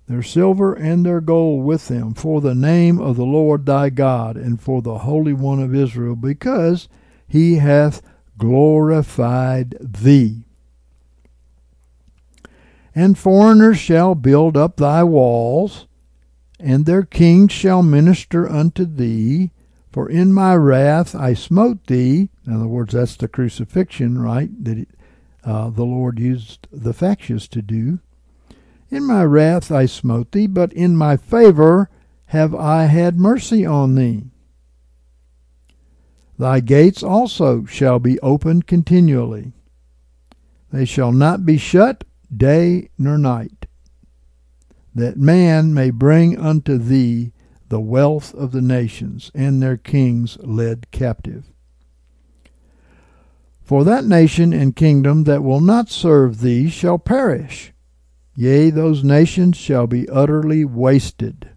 their 0.09 0.25
silver 0.25 0.75
and 0.75 1.07
their 1.07 1.21
gold 1.21 1.65
with 1.65 1.87
them, 1.87 2.15
for 2.15 2.41
the 2.41 2.57
name 2.57 3.01
of 3.01 3.15
the 3.15 3.25
Lord 3.25 3.65
thy 3.65 3.91
God, 3.91 4.37
and 4.37 4.61
for 4.61 4.83
the 4.83 4.99
Holy 4.99 5.33
One 5.33 5.61
of 5.61 5.73
Israel, 5.73 6.17
because 6.17 6.89
he 7.29 7.57
hath 7.57 8.03
glorified 8.39 9.77
thee. 9.81 10.43
And 12.93 13.17
foreigners 13.17 13.79
shall 13.79 14.17
build 14.17 14.57
up 14.57 14.79
thy 14.79 15.05
walls, 15.05 15.87
and 16.59 16.87
their 16.87 17.05
kings 17.05 17.53
shall 17.53 17.85
minister 17.85 18.51
unto 18.51 18.85
thee. 18.85 19.53
For 19.93 20.11
in 20.11 20.33
my 20.33 20.57
wrath 20.57 21.15
I 21.15 21.35
smote 21.35 21.87
thee. 21.87 22.31
In 22.49 22.55
other 22.55 22.67
words, 22.67 22.95
that's 22.95 23.15
the 23.15 23.29
crucifixion, 23.29 24.17
right? 24.17 24.49
That 24.65 24.79
it, 24.79 24.89
uh, 25.45 25.69
the 25.69 25.85
Lord 25.85 26.19
used 26.19 26.67
the 26.73 26.95
factious 26.95 27.47
to 27.49 27.61
do. 27.61 27.99
In 28.89 29.07
my 29.07 29.23
wrath 29.23 29.71
I 29.71 29.85
smote 29.85 30.33
thee, 30.33 30.47
but 30.47 30.73
in 30.73 30.97
my 30.97 31.19
favor 31.19 31.91
have 32.27 32.55
I 32.55 32.87
had 32.87 33.19
mercy 33.19 33.67
on 33.67 33.97
thee. 33.97 34.31
Thy 36.39 36.61
gates 36.61 37.03
also 37.03 37.67
shall 37.67 37.99
be 37.99 38.19
opened 38.21 38.67
continually. 38.67 39.53
They 40.73 40.87
shall 40.87 41.13
not 41.13 41.45
be 41.45 41.59
shut 41.59 42.05
day 42.35 42.89
nor 42.97 43.19
night, 43.19 43.67
that 44.95 45.19
man 45.19 45.75
may 45.75 45.91
bring 45.91 46.39
unto 46.39 46.79
thee 46.79 47.33
the 47.69 47.81
wealth 47.81 48.33
of 48.33 48.53
the 48.53 48.63
nations, 48.63 49.31
and 49.35 49.61
their 49.61 49.77
kings 49.77 50.39
led 50.41 50.91
captive. 50.91 51.53
For 53.69 53.85
that 53.85 54.07
nation 54.07 54.55
and 54.55 54.75
kingdom 54.75 55.25
that 55.25 55.45
will 55.45 55.61
not 55.61 55.91
serve 55.91 56.41
thee 56.41 56.71
shall 56.71 56.99
perish. 56.99 57.75
Yea, 58.35 58.71
those 58.71 59.05
nations 59.05 59.59
shall 59.59 59.87
be 59.87 60.09
utterly 60.09 60.65
wasted. 60.65 61.51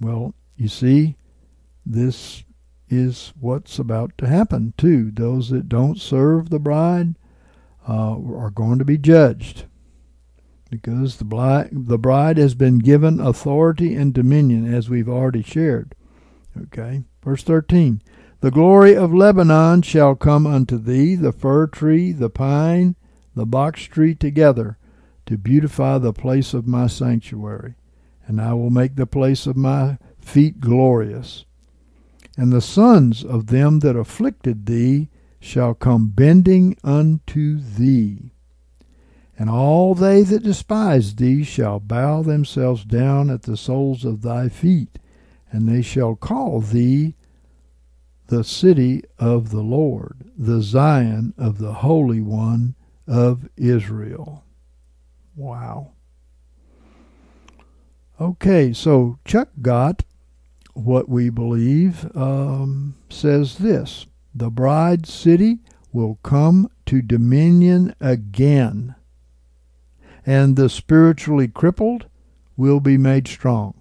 Well, 0.00 0.34
you 0.56 0.68
see, 0.68 1.16
this 1.84 2.44
is 2.88 3.34
what's 3.38 3.78
about 3.78 4.16
to 4.16 4.26
happen 4.26 4.72
too. 4.78 5.10
Those 5.10 5.50
that 5.50 5.68
don't 5.68 6.00
serve 6.00 6.48
the 6.48 6.58
bride 6.58 7.18
uh, 7.86 8.16
are 8.16 8.50
going 8.50 8.78
to 8.78 8.86
be 8.86 8.96
judged 8.96 9.66
because 10.70 11.18
the 11.18 11.26
bride, 11.26 11.68
the 11.70 11.98
bride 11.98 12.38
has 12.38 12.54
been 12.54 12.78
given 12.78 13.20
authority 13.20 13.94
and 13.94 14.14
dominion, 14.14 14.72
as 14.72 14.88
we've 14.88 15.10
already 15.10 15.42
shared. 15.42 15.94
Okay, 16.58 17.02
verse 17.22 17.42
13. 17.42 18.00
The 18.44 18.50
glory 18.50 18.94
of 18.94 19.14
Lebanon 19.14 19.80
shall 19.80 20.14
come 20.14 20.46
unto 20.46 20.76
thee, 20.76 21.14
the 21.14 21.32
fir 21.32 21.66
tree, 21.66 22.12
the 22.12 22.28
pine, 22.28 22.94
the 23.34 23.46
box 23.46 23.84
tree 23.84 24.14
together, 24.14 24.76
to 25.24 25.38
beautify 25.38 25.96
the 25.96 26.12
place 26.12 26.52
of 26.52 26.66
my 26.66 26.86
sanctuary. 26.88 27.76
And 28.26 28.42
I 28.42 28.52
will 28.52 28.68
make 28.68 28.96
the 28.96 29.06
place 29.06 29.46
of 29.46 29.56
my 29.56 29.96
feet 30.18 30.60
glorious. 30.60 31.46
And 32.36 32.52
the 32.52 32.60
sons 32.60 33.24
of 33.24 33.46
them 33.46 33.78
that 33.78 33.96
afflicted 33.96 34.66
thee 34.66 35.08
shall 35.40 35.72
come 35.72 36.08
bending 36.08 36.76
unto 36.84 37.58
thee. 37.58 38.34
And 39.38 39.48
all 39.48 39.94
they 39.94 40.20
that 40.22 40.42
despise 40.42 41.14
thee 41.14 41.44
shall 41.44 41.80
bow 41.80 42.20
themselves 42.20 42.84
down 42.84 43.30
at 43.30 43.44
the 43.44 43.56
soles 43.56 44.04
of 44.04 44.20
thy 44.20 44.50
feet, 44.50 44.98
and 45.50 45.66
they 45.66 45.80
shall 45.80 46.14
call 46.14 46.60
thee 46.60 47.14
the 48.26 48.44
city 48.44 49.02
of 49.18 49.50
the 49.50 49.62
Lord, 49.62 50.30
the 50.36 50.62
Zion 50.62 51.34
of 51.36 51.58
the 51.58 51.74
Holy 51.74 52.20
One 52.20 52.74
of 53.06 53.48
Israel. 53.56 54.44
Wow. 55.36 55.92
Okay, 58.20 58.72
so 58.72 59.18
Chuck 59.24 59.48
Gott, 59.60 60.04
what 60.72 61.08
we 61.08 61.30
believe, 61.30 62.14
um, 62.16 62.94
says 63.10 63.58
this 63.58 64.06
The 64.34 64.50
bride 64.50 65.06
city 65.06 65.58
will 65.92 66.18
come 66.22 66.70
to 66.86 67.02
dominion 67.02 67.94
again, 68.00 68.94
and 70.24 70.56
the 70.56 70.68
spiritually 70.68 71.48
crippled 71.48 72.06
will 72.56 72.80
be 72.80 72.96
made 72.96 73.26
strong. 73.26 73.80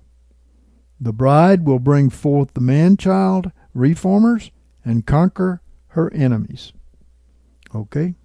The 1.00 1.14
bride 1.14 1.66
will 1.66 1.80
bring 1.80 2.10
forth 2.10 2.54
the 2.54 2.62
man 2.62 2.98
child, 2.98 3.52
reformers, 3.74 4.52
and 4.86 5.06
conquer 5.06 5.62
her 5.90 6.12
enemies. 6.14 6.74
Okay? 7.74 8.16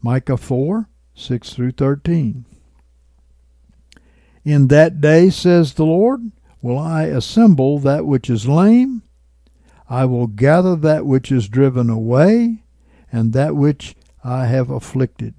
Micah 0.00 0.36
4 0.36 0.88
6 1.14 1.52
through 1.52 1.72
13. 1.72 2.44
In 4.44 4.68
that 4.68 5.00
day, 5.00 5.30
says 5.30 5.74
the 5.74 5.84
Lord, 5.84 6.30
will 6.62 6.78
I 6.78 7.04
assemble 7.04 7.78
that 7.80 8.06
which 8.06 8.30
is 8.30 8.46
lame, 8.46 9.02
I 9.88 10.04
will 10.04 10.26
gather 10.26 10.76
that 10.76 11.06
which 11.06 11.32
is 11.32 11.48
driven 11.48 11.90
away, 11.90 12.62
and 13.10 13.32
that 13.32 13.56
which 13.56 13.96
I 14.22 14.46
have 14.46 14.70
afflicted. 14.70 15.34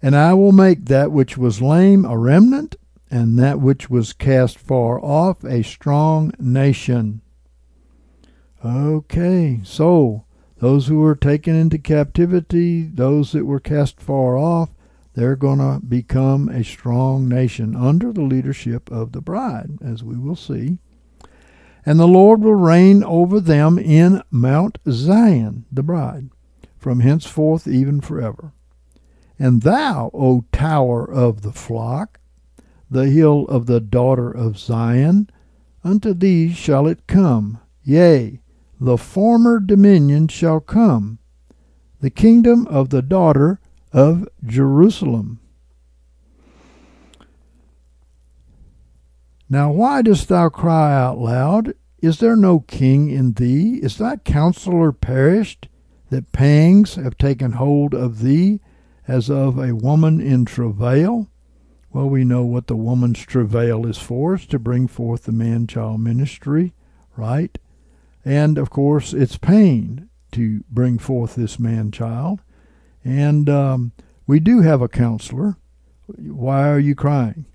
And 0.00 0.14
I 0.14 0.34
will 0.34 0.52
make 0.52 0.84
that 0.86 1.10
which 1.10 1.36
was 1.36 1.62
lame 1.62 2.04
a 2.04 2.16
remnant, 2.16 2.76
and 3.10 3.38
that 3.38 3.60
which 3.60 3.90
was 3.90 4.12
cast 4.12 4.58
far 4.58 5.00
off 5.02 5.42
a 5.44 5.64
strong 5.64 6.32
nation. 6.38 7.22
Okay, 8.64 9.60
so 9.62 10.24
those 10.58 10.88
who 10.88 10.98
were 10.98 11.14
taken 11.14 11.54
into 11.54 11.78
captivity, 11.78 12.82
those 12.82 13.30
that 13.30 13.44
were 13.44 13.60
cast 13.60 14.00
far 14.00 14.36
off, 14.36 14.70
they're 15.14 15.36
going 15.36 15.58
to 15.58 15.84
become 15.84 16.48
a 16.48 16.64
strong 16.64 17.28
nation 17.28 17.76
under 17.76 18.12
the 18.12 18.22
leadership 18.22 18.90
of 18.90 19.12
the 19.12 19.20
bride, 19.20 19.78
as 19.80 20.02
we 20.02 20.16
will 20.16 20.36
see. 20.36 20.78
And 21.86 22.00
the 22.00 22.06
Lord 22.08 22.42
will 22.42 22.54
reign 22.54 23.04
over 23.04 23.40
them 23.40 23.78
in 23.78 24.22
Mount 24.30 24.78
Zion, 24.90 25.64
the 25.70 25.84
bride, 25.84 26.30
from 26.76 27.00
henceforth 27.00 27.68
even 27.68 28.00
forever. 28.00 28.52
And 29.38 29.62
thou, 29.62 30.10
O 30.12 30.44
tower 30.50 31.08
of 31.08 31.42
the 31.42 31.52
flock, 31.52 32.18
the 32.90 33.08
hill 33.08 33.46
of 33.48 33.66
the 33.66 33.80
daughter 33.80 34.30
of 34.30 34.58
Zion, 34.58 35.30
unto 35.84 36.12
thee 36.12 36.52
shall 36.52 36.88
it 36.88 37.06
come, 37.06 37.60
yea, 37.84 38.40
the 38.80 38.96
former 38.96 39.58
dominion 39.60 40.28
shall 40.28 40.60
come, 40.60 41.18
the 42.00 42.10
kingdom 42.10 42.66
of 42.68 42.90
the 42.90 43.02
daughter 43.02 43.60
of 43.92 44.28
Jerusalem. 44.44 45.40
Now 49.50 49.72
why 49.72 50.02
dost 50.02 50.28
thou 50.28 50.48
cry 50.48 50.94
out 50.94 51.18
loud? 51.18 51.74
Is 52.00 52.18
there 52.18 52.36
no 52.36 52.60
king 52.60 53.10
in 53.10 53.32
thee? 53.32 53.80
Is 53.82 53.98
thy 53.98 54.16
counselor 54.16 54.92
perished, 54.92 55.68
that 56.10 56.32
pangs 56.32 56.94
have 56.94 57.18
taken 57.18 57.52
hold 57.52 57.94
of 57.94 58.20
thee 58.20 58.60
as 59.06 59.28
of 59.30 59.58
a 59.58 59.74
woman 59.74 60.20
in 60.20 60.44
travail? 60.44 61.28
Well, 61.92 62.08
we 62.08 62.24
know 62.24 62.44
what 62.44 62.66
the 62.66 62.76
woman's 62.76 63.24
travail 63.24 63.86
is 63.86 63.98
for, 63.98 64.34
is 64.34 64.46
to 64.46 64.58
bring 64.58 64.86
forth 64.86 65.24
the 65.24 65.32
man 65.32 65.66
child 65.66 66.00
ministry, 66.00 66.74
right? 67.16 67.58
And 68.28 68.58
of 68.58 68.68
course, 68.68 69.14
it's 69.14 69.38
pain 69.38 70.10
to 70.32 70.62
bring 70.68 70.98
forth 70.98 71.34
this 71.34 71.58
man 71.58 71.90
child. 71.90 72.42
And 73.02 73.48
um, 73.48 73.92
we 74.26 74.38
do 74.38 74.60
have 74.60 74.82
a 74.82 74.88
counselor. 74.88 75.56
Why 76.04 76.68
are 76.68 76.78
you 76.78 76.94
crying? 76.94 77.46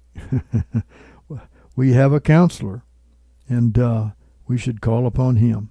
we 1.76 1.94
have 1.94 2.12
a 2.12 2.20
counselor, 2.20 2.82
and 3.48 3.78
uh, 3.78 4.10
we 4.48 4.58
should 4.58 4.82
call 4.82 5.06
upon 5.06 5.36
him. 5.36 5.70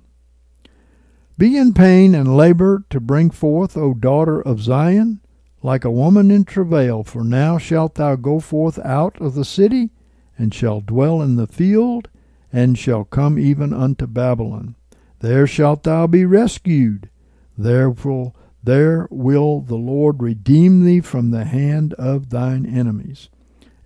Be 1.37 1.57
in 1.57 1.75
pain 1.75 2.15
and 2.15 2.37
labor 2.37 2.85
to 2.91 3.01
bring 3.01 3.31
forth, 3.31 3.77
O 3.77 3.95
daughter 3.95 4.41
of 4.41 4.63
Zion, 4.63 5.21
like 5.65 5.85
a 5.85 5.91
woman 5.91 6.31
in 6.31 6.45
travail, 6.45 7.03
for 7.03 7.25
now 7.25 7.59
shalt 7.59 7.97
thou 7.97 8.15
go 8.15 8.39
forth 8.39 8.79
out 8.79 9.21
of 9.21 9.35
the 9.35 9.45
city, 9.45 9.91
and 10.39 10.55
shall 10.55 10.81
dwell 10.81 11.21
in 11.21 11.35
the 11.35 11.49
field, 11.49 12.09
and 12.53 12.79
shall 12.79 13.03
come 13.03 13.37
even 13.37 13.73
unto 13.73 14.07
Babylon. 14.07 14.77
There 15.23 15.47
shalt 15.47 15.85
thou 15.85 16.09
be 16.09 16.25
rescued. 16.25 17.09
There 17.57 17.89
will, 17.89 18.35
there 18.63 19.07
will 19.09 19.61
the 19.61 19.77
Lord 19.77 20.21
redeem 20.21 20.85
thee 20.85 21.01
from 21.01 21.31
the 21.31 21.45
hand 21.45 21.95
of 21.95 22.31
thine 22.31 22.67
enemies. 22.67 23.29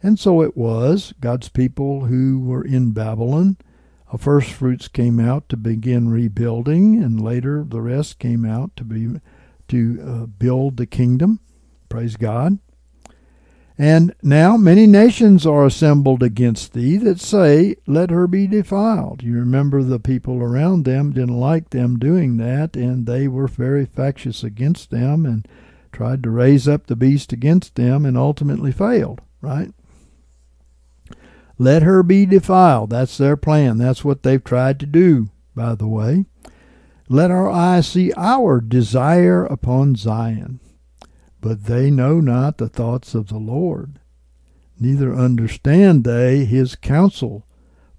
And 0.02 0.18
so 0.18 0.40
it 0.40 0.56
was, 0.56 1.12
God's 1.20 1.50
people 1.50 2.06
who 2.06 2.40
were 2.40 2.64
in 2.64 2.92
Babylon, 2.92 3.58
uh, 4.10 4.16
first 4.16 4.50
fruits 4.50 4.88
came 4.88 5.20
out 5.20 5.50
to 5.50 5.58
begin 5.58 6.08
rebuilding, 6.08 7.02
and 7.02 7.20
later 7.20 7.64
the 7.68 7.82
rest 7.82 8.18
came 8.18 8.46
out 8.46 8.74
to 8.76 8.84
be 8.84 9.20
to 9.68 10.02
uh, 10.02 10.26
build 10.26 10.78
the 10.78 10.86
kingdom. 10.86 11.40
Praise 11.90 12.16
God. 12.16 12.58
And 13.78 14.14
now 14.22 14.56
many 14.56 14.86
nations 14.86 15.44
are 15.44 15.66
assembled 15.66 16.22
against 16.22 16.72
thee 16.72 16.96
that 16.98 17.20
say, 17.20 17.76
Let 17.86 18.10
her 18.10 18.26
be 18.26 18.46
defiled. 18.46 19.22
You 19.22 19.34
remember 19.34 19.82
the 19.82 20.00
people 20.00 20.38
around 20.38 20.84
them 20.84 21.12
didn't 21.12 21.38
like 21.38 21.70
them 21.70 21.98
doing 21.98 22.38
that, 22.38 22.74
and 22.74 23.06
they 23.06 23.28
were 23.28 23.48
very 23.48 23.84
factious 23.84 24.42
against 24.42 24.90
them 24.90 25.26
and 25.26 25.46
tried 25.92 26.22
to 26.22 26.30
raise 26.30 26.66
up 26.66 26.86
the 26.86 26.96
beast 26.96 27.32
against 27.32 27.74
them 27.74 28.06
and 28.06 28.16
ultimately 28.16 28.72
failed, 28.72 29.20
right? 29.42 29.72
Let 31.58 31.82
her 31.82 32.02
be 32.02 32.24
defiled. 32.24 32.90
That's 32.90 33.18
their 33.18 33.36
plan. 33.36 33.76
That's 33.78 34.04
what 34.04 34.22
they've 34.22 34.42
tried 34.42 34.80
to 34.80 34.86
do, 34.86 35.28
by 35.54 35.74
the 35.74 35.88
way. 35.88 36.24
Let 37.08 37.30
our 37.30 37.48
eyes 37.48 37.86
see 37.86 38.12
our 38.16 38.60
desire 38.60 39.44
upon 39.44 39.96
Zion. 39.96 40.60
But 41.46 41.66
they 41.66 41.92
know 41.92 42.18
not 42.18 42.58
the 42.58 42.68
thoughts 42.68 43.14
of 43.14 43.28
the 43.28 43.38
Lord, 43.38 44.00
neither 44.80 45.14
understand 45.14 46.02
they 46.02 46.44
his 46.44 46.74
counsel, 46.74 47.46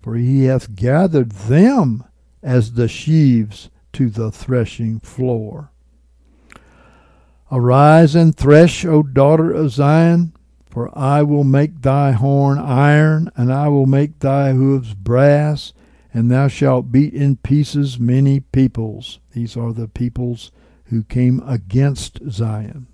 for 0.01 0.15
he 0.15 0.43
hath 0.43 0.75
gathered 0.75 1.31
them 1.31 2.03
as 2.43 2.73
the 2.73 2.89
sheaves 2.89 3.69
to 3.93 4.09
the 4.09 4.31
threshing 4.31 4.99
floor. 4.99 5.71
Arise 7.49 8.15
and 8.15 8.35
thresh, 8.35 8.83
O 8.83 9.01
daughter 9.01 9.53
of 9.53 9.71
Zion, 9.71 10.33
for 10.65 10.91
I 10.93 11.23
will 11.23 11.45
make 11.45 11.83
thy 11.83 12.11
horn 12.11 12.57
iron, 12.57 13.31
and 13.37 13.53
I 13.53 13.69
will 13.69 13.85
make 13.85 14.19
thy 14.19 14.51
hoofs 14.51 14.93
brass, 14.93 15.71
and 16.13 16.29
thou 16.29 16.49
shalt 16.49 16.91
beat 16.91 17.13
in 17.13 17.37
pieces 17.37 17.97
many 17.97 18.41
peoples. 18.41 19.19
These 19.31 19.55
are 19.55 19.71
the 19.71 19.87
peoples 19.87 20.51
who 20.87 21.03
came 21.05 21.41
against 21.47 22.19
Zion 22.29 22.87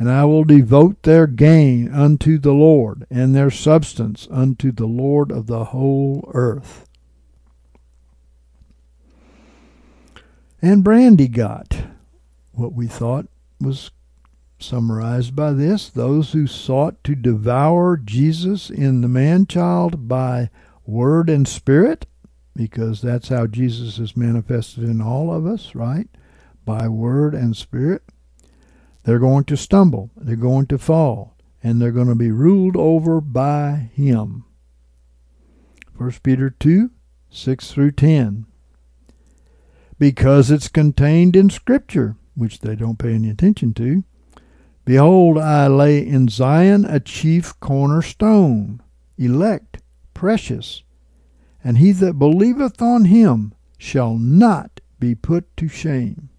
and 0.00 0.10
I 0.10 0.24
will 0.24 0.44
devote 0.44 1.02
their 1.02 1.26
gain 1.26 1.92
unto 1.92 2.38
the 2.38 2.54
Lord, 2.54 3.06
and 3.10 3.34
their 3.34 3.50
substance 3.50 4.26
unto 4.30 4.72
the 4.72 4.86
Lord 4.86 5.30
of 5.30 5.46
the 5.46 5.66
whole 5.66 6.30
earth. 6.32 6.86
And 10.62 10.82
Brandy 10.82 11.28
got 11.28 11.84
what 12.52 12.72
we 12.72 12.86
thought 12.86 13.26
was 13.60 13.90
summarized 14.58 15.36
by 15.36 15.52
this 15.52 15.90
those 15.90 16.32
who 16.32 16.46
sought 16.46 17.04
to 17.04 17.14
devour 17.14 17.98
Jesus 17.98 18.70
in 18.70 19.02
the 19.02 19.08
man 19.08 19.44
child 19.44 20.08
by 20.08 20.48
word 20.86 21.28
and 21.28 21.46
spirit, 21.46 22.06
because 22.56 23.02
that's 23.02 23.28
how 23.28 23.46
Jesus 23.46 23.98
is 23.98 24.16
manifested 24.16 24.82
in 24.82 25.02
all 25.02 25.30
of 25.30 25.44
us, 25.44 25.74
right? 25.74 26.08
By 26.64 26.88
word 26.88 27.34
and 27.34 27.54
spirit 27.54 28.02
they're 29.10 29.18
going 29.18 29.42
to 29.42 29.56
stumble, 29.56 30.08
they're 30.16 30.36
going 30.36 30.66
to 30.66 30.78
fall, 30.78 31.36
and 31.64 31.82
they're 31.82 31.90
going 31.90 32.06
to 32.06 32.14
be 32.14 32.30
ruled 32.30 32.76
over 32.76 33.20
by 33.20 33.90
him. 33.92 34.44
1 35.96 36.12
Peter 36.22 36.48
2 36.48 36.92
6 37.28 37.72
through 37.72 37.90
10. 37.90 38.46
Because 39.98 40.52
it's 40.52 40.68
contained 40.68 41.34
in 41.34 41.50
Scripture, 41.50 42.14
which 42.36 42.60
they 42.60 42.76
don't 42.76 43.00
pay 43.00 43.14
any 43.14 43.28
attention 43.28 43.74
to. 43.74 44.04
Behold, 44.84 45.38
I 45.38 45.66
lay 45.66 46.06
in 46.06 46.28
Zion 46.28 46.84
a 46.84 47.00
chief 47.00 47.58
cornerstone, 47.58 48.80
elect, 49.18 49.78
precious, 50.14 50.84
and 51.64 51.78
he 51.78 51.90
that 51.90 52.16
believeth 52.16 52.80
on 52.80 53.06
him 53.06 53.54
shall 53.76 54.16
not 54.16 54.78
be 55.00 55.16
put 55.16 55.56
to 55.56 55.66
shame. 55.66 56.29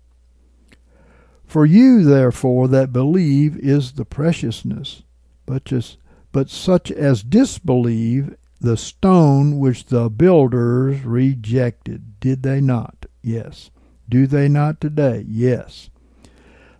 For 1.52 1.65
you, 1.65 2.06
therefore, 2.06 2.69
that 2.69 2.94
believe 2.94 3.57
is 3.57 3.91
the 3.91 4.06
preciousness, 4.06 5.03
but 5.45 5.65
just 5.65 5.98
but 6.32 6.49
such 6.49 6.90
as 6.90 7.23
disbelieve 7.23 8.38
the 8.61 8.78
stone 8.78 9.60
which 9.60 9.88
the 9.88 10.10
builders 10.10 11.03
rejected. 11.03 12.22
Did 12.22 12.44
they 12.44 12.61
not? 12.61 13.06
Yes. 13.22 13.69
Do 14.07 14.28
they 14.28 14.48
not 14.48 14.80
today? 14.80 15.26
Yes. 15.28 15.90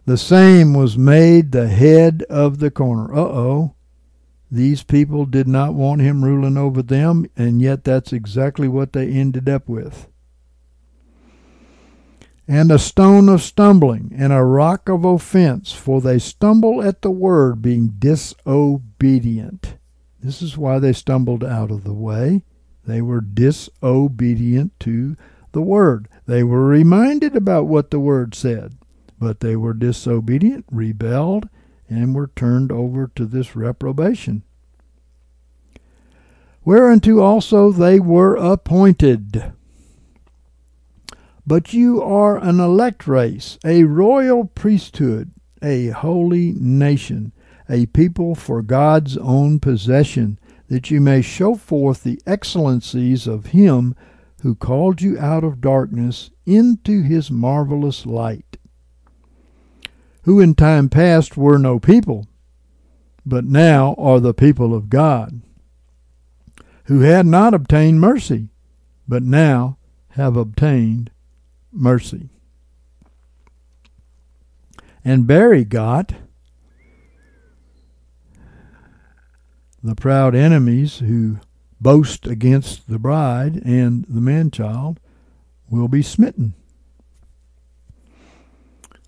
The 0.06 0.18
same 0.18 0.74
was 0.74 0.98
made 0.98 1.52
the 1.52 1.68
head 1.68 2.24
of 2.30 2.60
the 2.60 2.72
corner. 2.72 3.14
Uh 3.14 3.20
oh. 3.20 3.76
These 4.50 4.84
people 4.84 5.26
did 5.26 5.50
not 5.50 5.74
want 5.74 6.00
him 6.00 6.24
ruling 6.24 6.56
over 6.56 6.82
them, 6.82 7.26
and 7.36 7.62
yet 7.62 7.84
that's 7.84 8.14
exactly 8.14 8.70
what 8.70 8.94
they 8.94 9.10
ended 9.10 9.50
up 9.50 9.68
with. 9.68 10.08
And 12.52 12.70
a 12.70 12.78
stone 12.78 13.30
of 13.30 13.42
stumbling, 13.42 14.12
and 14.14 14.34
a 14.34 14.44
rock 14.44 14.90
of 14.90 15.06
offense, 15.06 15.72
for 15.72 16.02
they 16.02 16.20
stumble 16.20 16.84
at 16.84 17.02
the 17.02 17.10
word, 17.10 17.62
being 17.62 17.94
disobedient. 17.98 19.78
This 20.20 20.42
is 20.42 20.58
why 20.58 20.78
they 20.78 20.92
stumbled 20.92 21.46
out 21.46 21.72
of 21.72 21.86
the 21.86 21.94
way. 21.94 22.44
They 22.86 23.02
were 23.02 23.22
disobedient 23.22 24.78
to 24.82 25.16
the 25.54 25.62
word. 25.62 26.10
They 26.26 26.44
were 26.44 26.66
reminded 26.66 27.38
about 27.38 27.68
what 27.68 27.90
the 27.90 28.02
word 28.02 28.36
said, 28.36 28.76
but 29.18 29.40
they 29.40 29.56
were 29.56 29.74
disobedient, 29.74 30.66
rebelled, 30.70 31.48
and 31.90 32.14
were 32.14 32.32
turned 32.36 32.70
over 32.70 33.10
to 33.16 33.26
this 33.26 33.56
reprobation. 33.56 34.44
Whereunto 36.66 37.22
also 37.22 37.72
they 37.72 38.02
were 38.02 38.36
appointed. 38.36 39.54
But 41.52 41.74
you 41.74 42.02
are 42.02 42.38
an 42.38 42.62
elect 42.62 43.06
race, 43.10 43.60
a 43.66 43.84
royal 43.84 44.46
priesthood, 44.46 45.32
a 45.62 45.88
holy 45.88 46.54
nation, 46.54 47.34
a 47.70 47.88
people 47.88 48.36
for 48.36 48.62
God's 48.62 49.18
own 49.18 49.60
possession, 49.60 50.40
that 50.70 50.90
you 50.90 51.02
may 51.02 51.22
show 51.22 51.56
forth 51.56 52.04
the 52.04 52.22
excellencies 52.26 53.28
of 53.28 53.48
Him 53.48 53.96
who 54.44 54.56
called 54.56 55.02
you 55.02 55.20
out 55.20 55.44
of 55.44 55.60
darkness 55.60 56.32
into 56.46 57.02
His 57.02 57.30
marvelous 57.30 58.06
light 58.06 58.58
who 60.22 60.40
in 60.40 60.56
time 60.56 60.88
past 60.88 61.36
were 61.36 61.60
no 61.60 61.80
people, 61.80 62.28
but 63.26 63.44
now 63.44 63.94
are 63.98 64.22
the 64.22 64.34
people 64.34 64.74
of 64.74 64.90
God, 64.90 65.42
who 66.86 67.02
had 67.02 67.26
not 67.26 67.54
obtained 67.54 68.00
mercy, 68.00 68.48
but 69.06 69.22
now 69.22 69.78
have 70.12 70.38
obtained 70.38 71.12
mercy. 71.72 72.30
And 75.04 75.26
Barry 75.26 75.64
got 75.64 76.14
the 79.84 79.96
proud 79.96 80.36
enemies 80.36 81.00
who 81.00 81.40
boast 81.80 82.28
against 82.28 82.88
the 82.88 83.00
bride 83.00 83.62
and 83.66 84.06
the 84.08 84.22
man 84.22 84.52
child 84.52 85.00
will 85.70 85.88
be 85.88 86.04
smitten. 86.04 86.54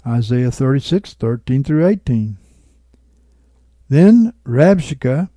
Isaiah 0.05 0.51
36, 0.51 1.13
13 1.13 1.63
through 1.63 1.87
18. 1.87 2.37
Then 3.87 4.33
Rabshakeh 4.43 5.29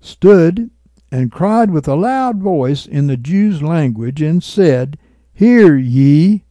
stood 0.00 0.70
and 1.10 1.32
cried 1.32 1.70
with 1.70 1.88
a 1.88 1.94
loud 1.94 2.38
voice 2.38 2.86
in 2.86 3.06
the 3.06 3.16
Jews' 3.16 3.62
language 3.62 4.20
and 4.20 4.42
said, 4.42 4.98
Hear 5.32 5.76
ye 5.76 6.44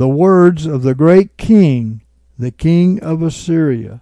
the 0.00 0.08
words 0.08 0.64
of 0.64 0.82
the 0.82 0.94
great 0.94 1.36
king, 1.36 2.00
the 2.38 2.50
king 2.50 2.98
of 3.00 3.20
Assyria. 3.20 4.00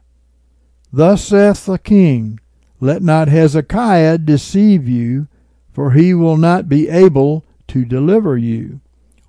Thus 0.92 1.24
saith 1.24 1.66
the 1.66 1.76
king, 1.76 2.38
Let 2.78 3.02
not 3.02 3.26
Hezekiah 3.26 4.18
deceive 4.18 4.86
you, 4.86 5.26
for 5.72 5.90
he 5.90 6.14
will 6.14 6.36
not 6.36 6.68
be 6.68 6.88
able 6.88 7.44
to 7.66 7.84
deliver 7.84 8.38
you. 8.38 8.80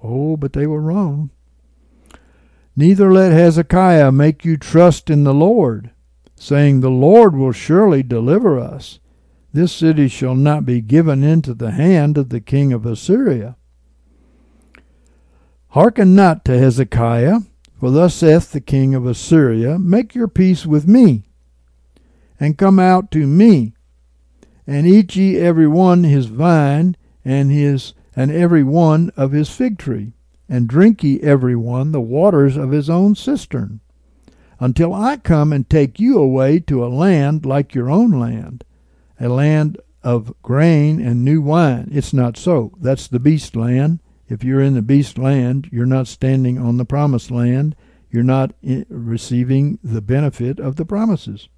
Oh, 0.03 0.37
but 0.37 0.53
they 0.53 0.67
were 0.67 0.79
wrong. 0.79 1.31
Neither 2.75 3.11
let 3.11 3.31
Hezekiah 3.31 4.11
make 4.11 4.45
you 4.45 4.55
trust 4.55 5.09
in 5.09 5.23
the 5.23 5.33
Lord, 5.33 5.89
saying, 6.35 6.81
The 6.81 6.91
Lord 6.91 7.35
will 7.35 7.51
surely 7.51 8.03
deliver 8.03 8.59
us. 8.59 8.99
This 9.51 9.71
city 9.71 10.07
shall 10.07 10.35
not 10.35 10.67
be 10.67 10.81
given 10.81 11.23
into 11.23 11.55
the 11.55 11.71
hand 11.71 12.15
of 12.15 12.29
the 12.29 12.41
king 12.41 12.71
of 12.73 12.85
Assyria. 12.85 13.55
Hearken 15.69 16.15
not 16.15 16.45
to 16.45 16.57
Hezekiah, 16.57 17.41
for 17.79 17.91
thus 17.91 18.15
saith 18.15 18.51
the 18.51 18.61
king 18.61 18.95
of 18.95 19.05
Assyria, 19.05 19.77
Make 19.79 20.15
your 20.15 20.27
peace 20.27 20.65
with 20.65 20.87
me, 20.87 21.23
and 22.39 22.57
come 22.57 22.79
out 22.79 23.11
to 23.11 23.27
me, 23.27 23.73
and 24.65 24.87
eat 24.87 25.15
ye 25.15 25.37
every 25.37 25.67
one 25.67 26.03
his 26.03 26.25
vine, 26.27 26.95
and 27.23 27.51
his 27.51 27.93
and 28.15 28.31
every 28.31 28.63
one 28.63 29.11
of 29.15 29.31
his 29.31 29.49
fig 29.49 29.77
tree 29.77 30.13
and 30.49 30.67
drink 30.67 31.03
ye 31.03 31.21
every 31.21 31.55
one 31.55 31.91
the 31.91 32.01
waters 32.01 32.57
of 32.57 32.71
his 32.71 32.89
own 32.89 33.15
cistern, 33.15 33.79
until 34.59 34.93
I 34.93 35.17
come 35.17 35.53
and 35.53 35.69
take 35.69 35.99
you 35.99 36.17
away 36.17 36.59
to 36.61 36.83
a 36.83 36.89
land 36.89 37.45
like 37.45 37.75
your 37.75 37.89
own 37.89 38.11
land, 38.11 38.63
a 39.19 39.29
land 39.29 39.77
of 40.01 40.33
grain 40.41 40.99
and 40.99 41.23
new 41.23 41.41
wine. 41.41 41.89
It's 41.91 42.13
not 42.13 42.35
so. 42.35 42.73
That's 42.81 43.07
the 43.07 43.19
beast 43.19 43.55
land. 43.55 43.99
If 44.29 44.43
you're 44.43 44.61
in 44.61 44.75
the 44.75 44.81
beast 44.81 45.17
land, 45.17 45.67
you're 45.71 45.85
not 45.85 46.07
standing 46.07 46.57
on 46.57 46.77
the 46.77 46.85
promised 46.85 47.31
land. 47.31 47.75
You're 48.09 48.23
not 48.23 48.53
eh, 48.65 48.83
receiving 48.87 49.79
the 49.83 50.01
benefit 50.01 50.59
of 50.59 50.77
the 50.77 50.85
promises. 50.85 51.49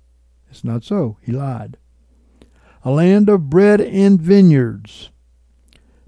It's 0.50 0.64
not 0.64 0.84
so. 0.84 1.18
He 1.22 1.32
lied. 1.32 1.78
A 2.84 2.92
land 2.92 3.30
of 3.30 3.50
bread 3.50 3.80
and 3.80 4.20
vineyards 4.20 5.12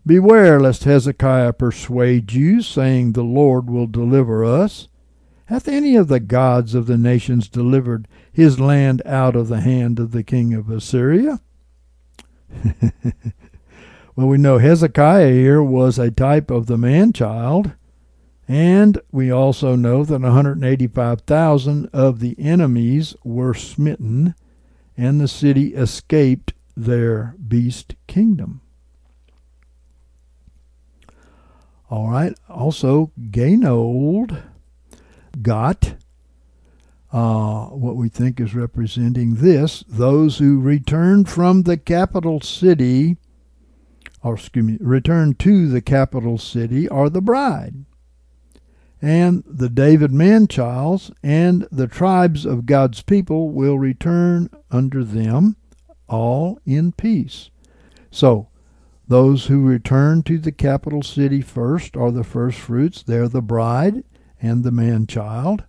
Beware 0.05 0.59
lest 0.59 0.83
Hezekiah 0.83 1.53
persuade 1.53 2.33
you, 2.33 2.61
saying, 2.61 3.13
The 3.13 3.23
Lord 3.23 3.69
will 3.69 3.87
deliver 3.87 4.43
us. 4.43 4.89
Hath 5.45 5.67
any 5.67 5.95
of 5.95 6.09
the 6.09 6.19
gods 6.19 6.75
of 6.75 6.87
the 6.87 6.97
nations 6.97 7.47
delivered 7.47 8.07
his 8.31 8.59
land 8.59 9.01
out 9.05 9.35
of 9.35 9.47
the 9.47 9.61
hand 9.61 9.99
of 9.99 10.11
the 10.11 10.23
king 10.23 10.53
of 10.53 10.69
Assyria? 10.69 11.39
well, 14.15 14.27
we 14.27 14.37
know 14.37 14.57
Hezekiah 14.57 15.31
here 15.31 15.61
was 15.61 15.97
a 15.97 16.11
type 16.11 16.51
of 16.51 16.67
the 16.67 16.77
man 16.77 17.13
child, 17.13 17.73
and 18.47 18.99
we 19.11 19.31
also 19.31 19.75
know 19.75 20.03
that 20.03 20.21
185,000 20.21 21.89
of 21.93 22.19
the 22.19 22.35
enemies 22.37 23.15
were 23.23 23.53
smitten, 23.53 24.35
and 24.95 25.19
the 25.19 25.27
city 25.27 25.73
escaped 25.73 26.53
their 26.75 27.35
beast 27.47 27.95
kingdom. 28.07 28.61
All 31.89 32.09
right. 32.09 32.37
Also, 32.49 33.11
Gainold 33.19 34.41
got 35.41 35.95
uh, 37.11 37.65
what 37.65 37.95
we 37.95 38.09
think 38.09 38.39
is 38.39 38.55
representing 38.55 39.35
this 39.35 39.83
those 39.87 40.39
who 40.39 40.59
returned 40.59 41.29
from 41.29 41.61
the 41.61 41.77
capital 41.77 42.41
city, 42.41 43.17
or 44.23 44.35
excuse 44.35 44.65
me, 44.65 44.77
return 44.79 45.33
to 45.35 45.67
the 45.67 45.81
capital 45.81 46.37
city 46.37 46.87
are 46.87 47.09
the 47.09 47.21
bride. 47.21 47.85
And 49.01 49.43
the 49.45 49.67
David 49.67 50.11
manchilds 50.11 51.11
and 51.21 51.67
the 51.69 51.87
tribes 51.87 52.45
of 52.45 52.65
God's 52.65 53.01
people 53.01 53.49
will 53.49 53.77
return 53.77 54.49
under 54.71 55.03
them, 55.03 55.57
all 56.07 56.57
in 56.65 56.93
peace. 56.93 57.49
So, 58.11 58.47
those 59.05 59.47
who 59.47 59.67
return 59.67 60.23
to 60.23 60.37
the 60.37 60.53
capital 60.53 61.03
city 61.03 61.41
first 61.41 61.97
are 61.97 62.11
the 62.11 62.23
first 62.23 62.57
fruits. 62.57 63.03
They're 63.03 63.27
the 63.27 63.41
bride 63.41 64.05
and 64.41 64.63
the 64.63 64.71
man 64.71 65.05
child. 65.05 65.65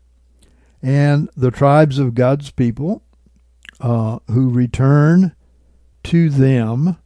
And 0.81 1.29
the 1.37 1.51
tribes 1.51 1.99
of 1.99 2.15
God's 2.15 2.53
people 2.53 3.03
uh, 3.81 4.21
who 4.31 4.51
return 4.51 5.35
to 6.05 6.31
them 6.31 6.99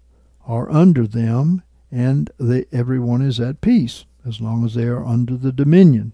are 0.49 0.71
under 0.73 1.07
them, 1.07 1.63
and 1.93 2.31
they, 2.41 2.65
everyone 2.73 3.23
is 3.23 3.39
at 3.39 3.61
peace 3.61 4.07
as 4.27 4.41
long 4.41 4.65
as 4.65 4.75
they 4.75 4.87
are 4.87 5.05
under 5.05 5.37
the 5.37 5.53
dominion. 5.53 6.13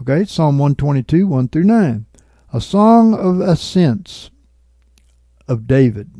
Okay, 0.00 0.24
Psalm 0.24 0.58
122, 0.58 1.26
1 1.26 1.48
through 1.48 1.64
9. 1.64 2.06
A 2.52 2.60
song 2.60 3.14
of 3.14 3.40
ascents 3.40 4.30
of 5.46 5.66
David. 5.66 6.10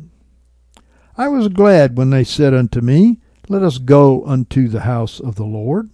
I 1.17 1.27
was 1.27 1.47
glad 1.47 1.97
when 1.97 2.11
they 2.11 2.23
said 2.23 2.53
unto 2.53 2.81
me, 2.81 3.19
Let 3.47 3.63
us 3.63 3.79
go 3.79 4.23
unto 4.25 4.67
the 4.67 4.81
house 4.81 5.19
of 5.19 5.35
the 5.35 5.45
Lord. 5.45 5.89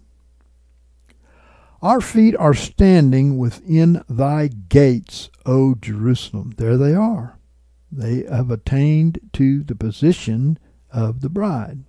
Our 1.81 2.01
feet 2.01 2.35
are 2.37 2.53
standing 2.53 3.37
within 3.37 4.03
thy 4.09 4.47
gates, 4.47 5.29
O 5.45 5.75
Jerusalem. 5.75 6.53
There 6.57 6.77
they 6.77 6.93
are. 6.93 7.37
They 7.91 8.23
have 8.23 8.51
attained 8.51 9.19
to 9.33 9.63
the 9.63 9.75
position 9.75 10.57
of 10.95 11.21
the 11.21 11.29
bride. 11.29 11.83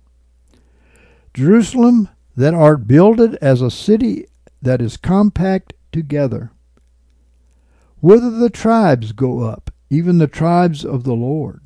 Jerusalem, 1.33 2.09
that 2.35 2.53
art 2.53 2.87
builded 2.87 3.35
as 3.41 3.61
a 3.61 3.71
city 3.71 4.27
that 4.61 4.81
is 4.81 4.97
compact 4.97 5.73
together. 5.91 6.51
Whither 7.99 8.29
the 8.29 8.49
tribes 8.49 9.11
go 9.11 9.39
up, 9.39 9.71
even 9.89 10.17
the 10.17 10.27
tribes 10.27 10.85
of 10.85 11.03
the 11.03 11.15
Lord 11.15 11.61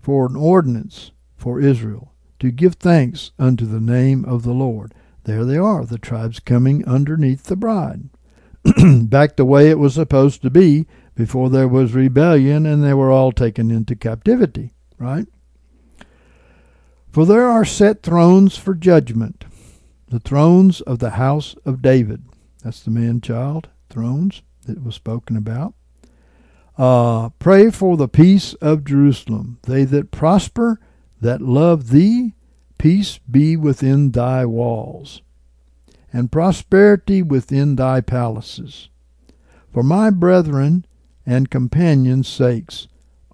for 0.00 0.26
an 0.26 0.36
ordinance 0.36 1.12
for 1.36 1.60
Israel, 1.60 2.12
to 2.38 2.50
give 2.50 2.74
thanks 2.74 3.32
unto 3.38 3.64
the 3.64 3.80
name 3.80 4.24
of 4.26 4.42
the 4.42 4.52
Lord. 4.52 4.94
There 5.24 5.44
they 5.44 5.56
are, 5.56 5.86
the 5.86 5.98
tribes 5.98 6.38
coming 6.38 6.86
underneath 6.86 7.44
the 7.44 7.56
bride. 7.56 8.10
Back 9.08 9.36
the 9.36 9.46
way 9.46 9.70
it 9.70 9.78
was 9.78 9.94
supposed 9.94 10.42
to 10.42 10.50
be 10.50 10.86
before 11.14 11.48
there 11.48 11.68
was 11.68 11.94
rebellion 11.94 12.66
and 12.66 12.84
they 12.84 12.94
were 12.94 13.10
all 13.10 13.32
taken 13.32 13.70
into 13.70 13.96
captivity, 13.96 14.72
right? 14.98 15.26
For 17.14 17.24
there 17.24 17.46
are 17.46 17.64
set 17.64 18.02
thrones 18.02 18.56
for 18.56 18.74
judgment, 18.74 19.44
the 20.08 20.18
thrones 20.18 20.80
of 20.80 20.98
the 20.98 21.10
house 21.10 21.54
of 21.64 21.80
David. 21.80 22.24
That's 22.64 22.82
the 22.82 22.90
man 22.90 23.20
child 23.20 23.68
thrones 23.88 24.42
that 24.66 24.82
was 24.82 24.96
spoken 24.96 25.36
about. 25.36 25.74
Uh, 26.76 27.28
pray 27.38 27.70
for 27.70 27.96
the 27.96 28.08
peace 28.08 28.54
of 28.54 28.84
Jerusalem. 28.84 29.58
They 29.62 29.84
that 29.84 30.10
prosper, 30.10 30.80
that 31.20 31.40
love 31.40 31.90
thee, 31.90 32.34
peace 32.78 33.20
be 33.30 33.56
within 33.56 34.10
thy 34.10 34.44
walls, 34.44 35.22
and 36.12 36.32
prosperity 36.32 37.22
within 37.22 37.76
thy 37.76 38.00
palaces. 38.00 38.88
For 39.72 39.84
my 39.84 40.10
brethren 40.10 40.84
and 41.24 41.48
companions' 41.48 42.26
sakes, 42.26 42.88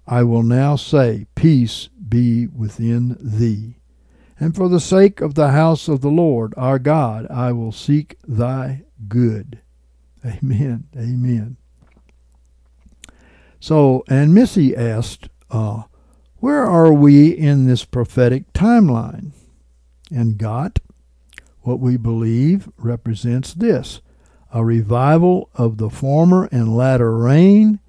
I 0.05 0.21
will 0.21 0.43
now 0.43 0.75
say, 0.75 1.25
Peace 1.33 1.89
be 2.11 2.45
within 2.45 3.17
thee. 3.19 3.77
And 4.39 4.55
for 4.55 4.69
the 4.69 4.79
sake 4.79 5.21
of 5.21 5.33
the 5.33 5.49
house 5.49 5.87
of 5.87 6.01
the 6.01 6.09
Lord 6.09 6.53
our 6.57 6.77
God, 6.77 7.25
I 7.31 7.51
will 7.53 7.71
seek 7.71 8.17
thy 8.27 8.83
good. 9.07 9.61
Amen. 10.23 10.87
Amen. 10.95 11.57
So, 13.59 14.03
and 14.07 14.33
Missy 14.33 14.75
asked, 14.75 15.29
uh, 15.49 15.83
Where 16.37 16.65
are 16.65 16.93
we 16.93 17.29
in 17.29 17.65
this 17.65 17.85
prophetic 17.85 18.51
timeline? 18.53 19.31
And 20.11 20.37
God, 20.37 20.79
what 21.61 21.79
we 21.79 21.97
believe, 21.97 22.69
represents 22.77 23.53
this 23.53 24.01
a 24.53 24.65
revival 24.65 25.49
of 25.55 25.77
the 25.77 25.89
former 25.89 26.49
and 26.51 26.75
latter 26.75 27.15
rain 27.15 27.79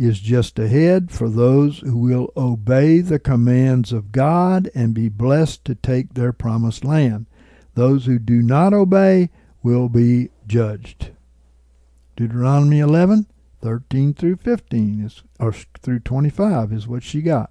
is 0.00 0.18
just 0.18 0.58
ahead 0.58 1.10
for 1.10 1.28
those 1.28 1.80
who 1.80 1.94
will 1.94 2.32
obey 2.34 3.00
the 3.00 3.18
commands 3.18 3.92
of 3.92 4.12
God 4.12 4.70
and 4.74 4.94
be 4.94 5.10
blessed 5.10 5.62
to 5.66 5.74
take 5.74 6.14
their 6.14 6.32
promised 6.32 6.86
land. 6.86 7.26
Those 7.74 8.06
who 8.06 8.18
do 8.18 8.40
not 8.40 8.72
obey 8.72 9.28
will 9.62 9.90
be 9.90 10.30
judged. 10.46 11.10
Deuteronomy 12.16 12.78
11, 12.78 13.26
13 13.60 14.14
through 14.14 14.36
15 14.36 15.04
is, 15.04 15.22
or 15.38 15.52
through 15.52 16.00
25 16.00 16.72
is 16.72 16.88
what 16.88 17.02
she 17.02 17.20
got. 17.20 17.50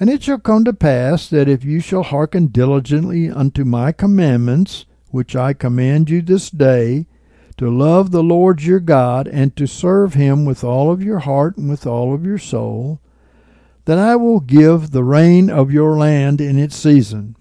And 0.00 0.08
it 0.08 0.22
shall 0.22 0.38
come 0.38 0.64
to 0.64 0.72
pass 0.72 1.28
that 1.28 1.46
if 1.46 1.62
you 1.62 1.80
shall 1.80 2.04
hearken 2.04 2.46
diligently 2.46 3.28
unto 3.28 3.66
my 3.66 3.92
commandments, 3.92 4.86
which 5.10 5.36
I 5.36 5.52
command 5.52 6.08
you 6.08 6.22
this 6.22 6.48
day, 6.48 7.06
to 7.56 7.70
love 7.70 8.10
the 8.10 8.22
Lord 8.22 8.62
your 8.62 8.80
God, 8.80 9.28
and 9.28 9.54
to 9.56 9.66
serve 9.66 10.14
him 10.14 10.44
with 10.44 10.64
all 10.64 10.90
of 10.90 11.02
your 11.02 11.20
heart 11.20 11.56
and 11.56 11.68
with 11.68 11.86
all 11.86 12.14
of 12.14 12.24
your 12.24 12.38
soul, 12.38 13.00
then 13.84 13.98
I 13.98 14.16
will 14.16 14.40
give 14.40 14.90
the 14.90 15.04
rain 15.04 15.50
of 15.50 15.72
your 15.72 15.96
land 15.96 16.40
in 16.40 16.58
its 16.58 16.76
season, 16.76 17.36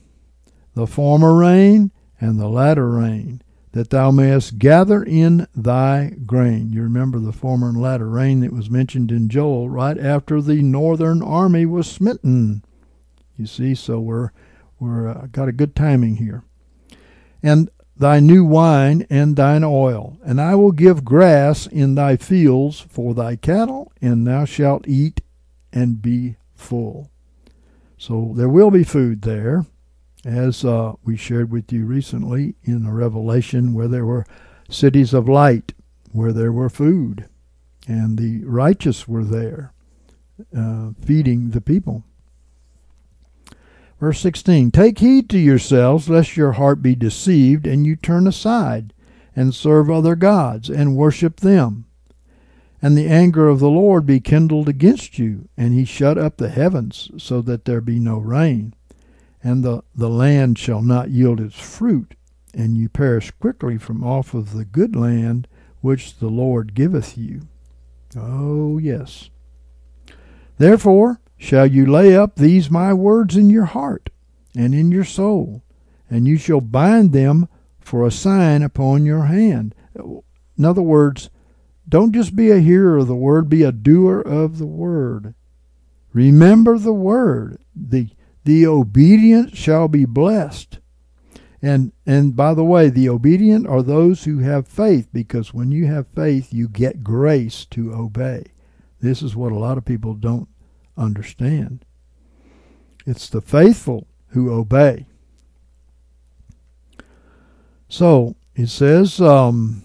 the 0.74 0.88
former 0.88 1.36
rain 1.36 1.92
and 2.20 2.40
the 2.40 2.48
latter 2.48 2.90
rain, 2.90 3.42
that 3.74 3.90
thou 3.90 4.12
mayest 4.12 4.58
gather 4.58 5.04
in 5.04 5.48
thy 5.56 6.14
grain. 6.26 6.74
You 6.74 6.82
remember 6.82 7.20
the 7.20 7.32
former 7.32 7.70
and 7.70 7.82
latter 7.82 8.08
rain 8.08 8.42
that 8.42 8.52
was 8.52 8.70
mentioned 8.70 9.12
in 9.12 9.30
Joel 9.30 9.70
right 9.70 9.98
after 9.98 10.42
the 10.42 10.62
northern 10.62 11.22
army 11.22 11.66
was 11.66 11.90
smitten. 11.90 12.64
You 13.38 13.46
see, 13.46 13.76
so 13.76 14.00
we're 14.00 14.32
we're 14.80 15.08
uh, 15.08 15.28
got 15.32 15.48
a 15.48 15.54
good 15.54 15.76
timing 15.76 16.18
here. 16.18 16.44
And 17.44 17.70
thy 17.96 18.20
new 18.20 18.44
wine 18.44 19.06
and 19.10 19.36
thine 19.36 19.64
oil, 19.64 20.18
and 20.24 20.42
I 20.42 20.56
will 20.56 20.72
give 20.72 21.06
grass 21.06 21.68
in 21.68 21.96
thy 21.96 22.18
fields 22.18 22.80
for 22.80 23.14
thy 23.14 23.36
cattle, 23.36 23.92
and 24.02 24.26
thou 24.26 24.46
shalt 24.46 24.88
eat 24.88 25.22
and 25.72 26.02
be 26.02 26.38
full. 26.56 27.10
So 27.98 28.34
there 28.36 28.50
will 28.50 28.72
be 28.72 28.84
food 28.84 29.22
there 29.22 29.66
as 30.26 30.64
uh, 30.64 30.94
we 31.04 31.18
shared 31.18 31.52
with 31.52 31.72
you 31.72 31.86
recently 31.86 32.56
in 32.64 32.84
the 32.84 32.92
Revelation, 32.92 33.74
where 33.74 33.88
there 33.88 34.06
were 34.06 34.26
cities 34.70 35.14
of 35.14 35.28
light, 35.28 35.74
where 36.12 36.34
there 36.34 36.52
were 36.52 36.70
food, 36.70 37.28
and 37.88 38.18
the 38.18 38.44
righteous 38.46 39.08
were 39.08 39.24
there 39.24 39.74
uh, 40.56 40.92
feeding 41.00 41.52
the 41.52 41.62
people. 41.62 42.04
Verse 44.02 44.20
16 44.20 44.72
Take 44.72 45.00
heed 45.00 45.30
to 45.30 45.40
yourselves, 45.40 46.10
lest 46.10 46.36
your 46.36 46.54
heart 46.54 46.82
be 46.82 46.96
deceived, 46.96 47.66
and 47.66 47.88
you 47.88 47.96
turn 47.96 48.28
aside 48.28 48.94
and 49.34 49.56
serve 49.56 49.90
other 49.90 50.18
gods 50.18 50.70
and 50.70 50.98
worship 50.98 51.40
them. 51.40 51.86
And 52.82 52.98
the 52.98 53.08
anger 53.08 53.48
of 53.48 53.60
the 53.60 53.70
Lord 53.70 54.06
be 54.06 54.20
kindled 54.20 54.68
against 54.68 55.18
you, 55.18 55.48
and 55.56 55.74
he 55.74 55.86
shut 55.86 56.18
up 56.18 56.36
the 56.36 56.50
heavens, 56.50 57.10
so 57.18 57.42
that 57.44 57.64
there 57.64 57.80
be 57.80 58.00
no 58.00 58.18
rain 58.18 58.74
and 59.44 59.64
the, 59.64 59.84
the 59.96 60.10
land 60.10 60.58
shall 60.58 60.82
not 60.82 61.10
yield 61.10 61.40
its 61.40 61.60
fruit, 61.60 62.16
and 62.54 62.78
you 62.78 62.90
perish 62.90 63.32
quickly 63.32 63.78
from 63.78 64.04
off 64.04 64.34
of 64.34 64.54
the 64.54 64.66
good 64.66 64.96
land 64.96 65.48
which 65.82 66.18
the 66.18 66.28
Lord 66.28 66.74
giveth 66.74 67.18
you. 67.18 67.42
Oh, 68.16 68.78
yes. 68.78 69.30
Therefore 70.58 71.20
shall 71.42 71.66
you 71.66 71.88
lay 71.88 72.16
up 72.16 72.36
these 72.36 72.70
my 72.70 72.94
words 72.94 73.36
in 73.36 73.50
your 73.50 73.66
heart 73.66 74.12
and 74.56 74.76
in 74.76 74.92
your 74.92 75.04
soul, 75.04 75.64
and 76.08 76.28
you 76.28 76.38
shall 76.38 76.62
bind 76.62 77.12
them 77.12 77.48
for 77.80 78.06
a 78.06 78.12
sign 78.12 78.62
upon 78.62 79.06
your 79.06 79.24
hand. 79.24 79.74
In 79.96 80.64
other 80.64 80.84
words, 80.84 81.32
don't 81.90 82.14
just 82.14 82.36
be 82.36 82.52
a 82.52 82.60
hearer 82.60 83.00
of 83.00 83.08
the 83.08 83.16
word, 83.16 83.50
be 83.50 83.64
a 83.64 83.72
doer 83.72 84.22
of 84.22 84.60
the 84.60 84.68
word. 84.68 85.34
Remember 86.14 86.78
the 86.78 86.94
word. 86.94 87.58
The 87.76 88.10
the 88.44 88.68
obedient 88.68 89.58
shall 89.58 89.88
be 89.88 90.06
blessed. 90.06 90.78
And 91.60 91.92
and 92.06 92.36
by 92.36 92.54
the 92.54 92.64
way, 92.64 92.90
the 92.90 93.10
obedient 93.10 93.66
are 93.66 93.82
those 93.82 94.26
who 94.26 94.40
have 94.40 94.68
faith 94.68 95.08
because 95.12 95.56
when 95.56 95.72
you 95.72 95.88
have 95.88 96.06
faith, 96.08 96.54
you 96.54 96.68
get 96.68 97.04
grace 97.04 97.66
to 97.72 97.94
obey. 97.94 98.52
This 99.00 99.24
is 99.24 99.36
what 99.36 99.52
a 99.52 99.58
lot 99.58 99.80
of 99.80 99.86
people 99.86 100.14
don't 100.14 100.48
understand. 101.02 101.86
It's 103.06 103.30
the 103.30 103.42
faithful 103.42 104.08
who 104.30 104.52
obey. 104.52 105.06
So 107.90 108.36
it 108.56 108.68
says, 108.68 109.20
um, 109.20 109.84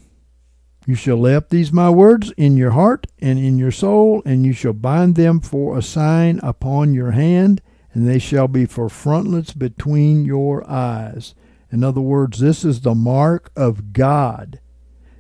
You 0.87 0.95
shall 0.95 1.17
lay 1.17 1.35
up 1.35 1.49
these 1.49 1.73
my 1.73 1.91
words 1.91 2.31
in 2.37 2.57
your 2.57 2.73
heart 2.73 3.07
and 3.21 3.39
in 3.39 3.59
your 3.59 3.73
soul, 3.73 4.23
and 4.25 4.45
you 4.45 4.53
shall 4.53 4.73
bind 4.73 5.17
them 5.17 5.41
for 5.41 5.77
a 5.77 5.83
sign 5.83 6.39
upon 6.43 6.95
your 6.95 7.13
hand, 7.13 7.63
and 7.93 8.07
they 8.07 8.19
shall 8.19 8.49
be 8.49 8.67
for 8.67 8.89
frontlets 8.89 9.53
between 9.53 10.25
your 10.25 10.69
eyes. 10.71 11.35
In 11.73 11.83
other 11.83 12.01
words, 12.01 12.39
this 12.39 12.65
is 12.65 12.83
the 12.83 12.95
mark 12.95 13.51
of 13.57 13.93
God. 13.93 14.61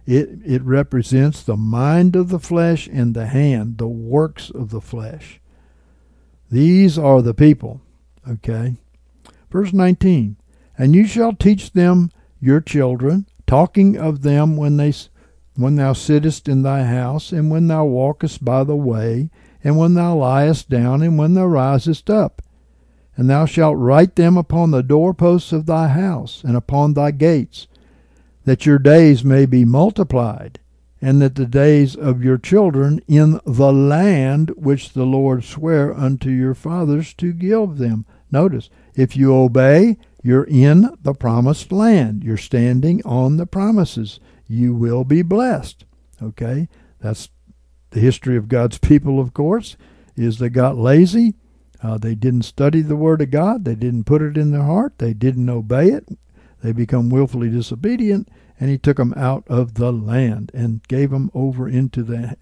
It, 0.06 0.38
it 0.44 0.62
represents 0.62 1.42
the 1.42 1.56
mind 1.56 2.14
of 2.14 2.28
the 2.28 2.38
flesh 2.38 2.86
and 2.86 3.14
the 3.14 3.26
hand, 3.26 3.78
the 3.78 3.88
works 3.88 4.50
of 4.50 4.70
the 4.70 4.80
flesh. 4.80 5.40
These 6.50 6.98
are 6.98 7.22
the 7.22 7.34
people. 7.34 7.80
Okay? 8.28 8.76
Verse 9.50 9.72
19 9.72 10.36
And 10.78 10.94
you 10.94 11.06
shall 11.06 11.32
teach 11.32 11.72
them 11.72 12.10
your 12.40 12.60
children, 12.60 13.26
talking 13.46 13.96
of 13.96 14.22
them 14.22 14.56
when 14.56 14.76
they 14.76 14.92
when 15.54 15.76
thou 15.76 15.94
sittest 15.94 16.48
in 16.48 16.62
thy 16.62 16.84
house, 16.84 17.32
and 17.32 17.50
when 17.50 17.66
thou 17.66 17.84
walkest 17.84 18.44
by 18.44 18.62
the 18.62 18.76
way, 18.76 19.30
and 19.64 19.78
when 19.78 19.94
thou 19.94 20.14
liest 20.14 20.68
down, 20.68 21.00
and 21.00 21.16
when 21.18 21.32
thou 21.32 21.46
risest 21.46 22.10
up 22.10 22.42
and 23.16 23.30
thou 23.30 23.46
shalt 23.46 23.78
write 23.78 24.16
them 24.16 24.36
upon 24.36 24.70
the 24.70 24.82
doorposts 24.82 25.52
of 25.52 25.66
thy 25.66 25.88
house 25.88 26.42
and 26.44 26.56
upon 26.56 26.92
thy 26.92 27.10
gates, 27.10 27.66
that 28.44 28.66
your 28.66 28.78
days 28.78 29.24
may 29.24 29.46
be 29.46 29.64
multiplied, 29.64 30.60
and 31.00 31.20
that 31.20 31.34
the 31.34 31.46
days 31.46 31.94
of 31.94 32.24
your 32.24 32.38
children 32.38 33.00
in 33.06 33.40
the 33.44 33.72
land 33.72 34.50
which 34.56 34.92
the 34.92 35.04
Lord 35.04 35.44
sware 35.44 35.94
unto 35.94 36.30
your 36.30 36.54
fathers 36.54 37.12
to 37.14 37.32
give 37.32 37.78
them. 37.78 38.06
Notice, 38.30 38.70
if 38.94 39.16
you 39.16 39.34
obey, 39.34 39.98
you're 40.22 40.44
in 40.44 40.96
the 41.02 41.14
promised 41.14 41.70
land. 41.70 42.24
You're 42.24 42.36
standing 42.36 43.04
on 43.04 43.36
the 43.36 43.46
promises. 43.46 44.18
You 44.48 44.74
will 44.74 45.04
be 45.04 45.22
blessed. 45.22 45.84
Okay? 46.22 46.68
That's 47.00 47.28
the 47.90 48.00
history 48.00 48.36
of 48.36 48.48
God's 48.48 48.78
people, 48.78 49.20
of 49.20 49.34
course, 49.34 49.76
is 50.16 50.38
they 50.38 50.48
got 50.48 50.76
lazy 50.76 51.34
uh, 51.82 51.98
they 51.98 52.14
didn't 52.14 52.42
study 52.42 52.80
the 52.80 52.96
Word 52.96 53.20
of 53.20 53.30
God. 53.30 53.64
They 53.64 53.74
didn't 53.74 54.04
put 54.04 54.22
it 54.22 54.36
in 54.36 54.50
their 54.50 54.62
heart. 54.62 54.98
They 54.98 55.12
didn't 55.12 55.48
obey 55.48 55.88
it. 55.90 56.08
They 56.62 56.72
become 56.72 57.10
willfully 57.10 57.50
disobedient, 57.50 58.28
and 58.58 58.70
He 58.70 58.78
took 58.78 58.96
them 58.96 59.14
out 59.16 59.44
of 59.48 59.74
the 59.74 59.92
land 59.92 60.50
and 60.54 60.86
gave 60.88 61.10
them 61.10 61.30
over 61.34 61.68
into 61.68 62.02
the 62.02 62.36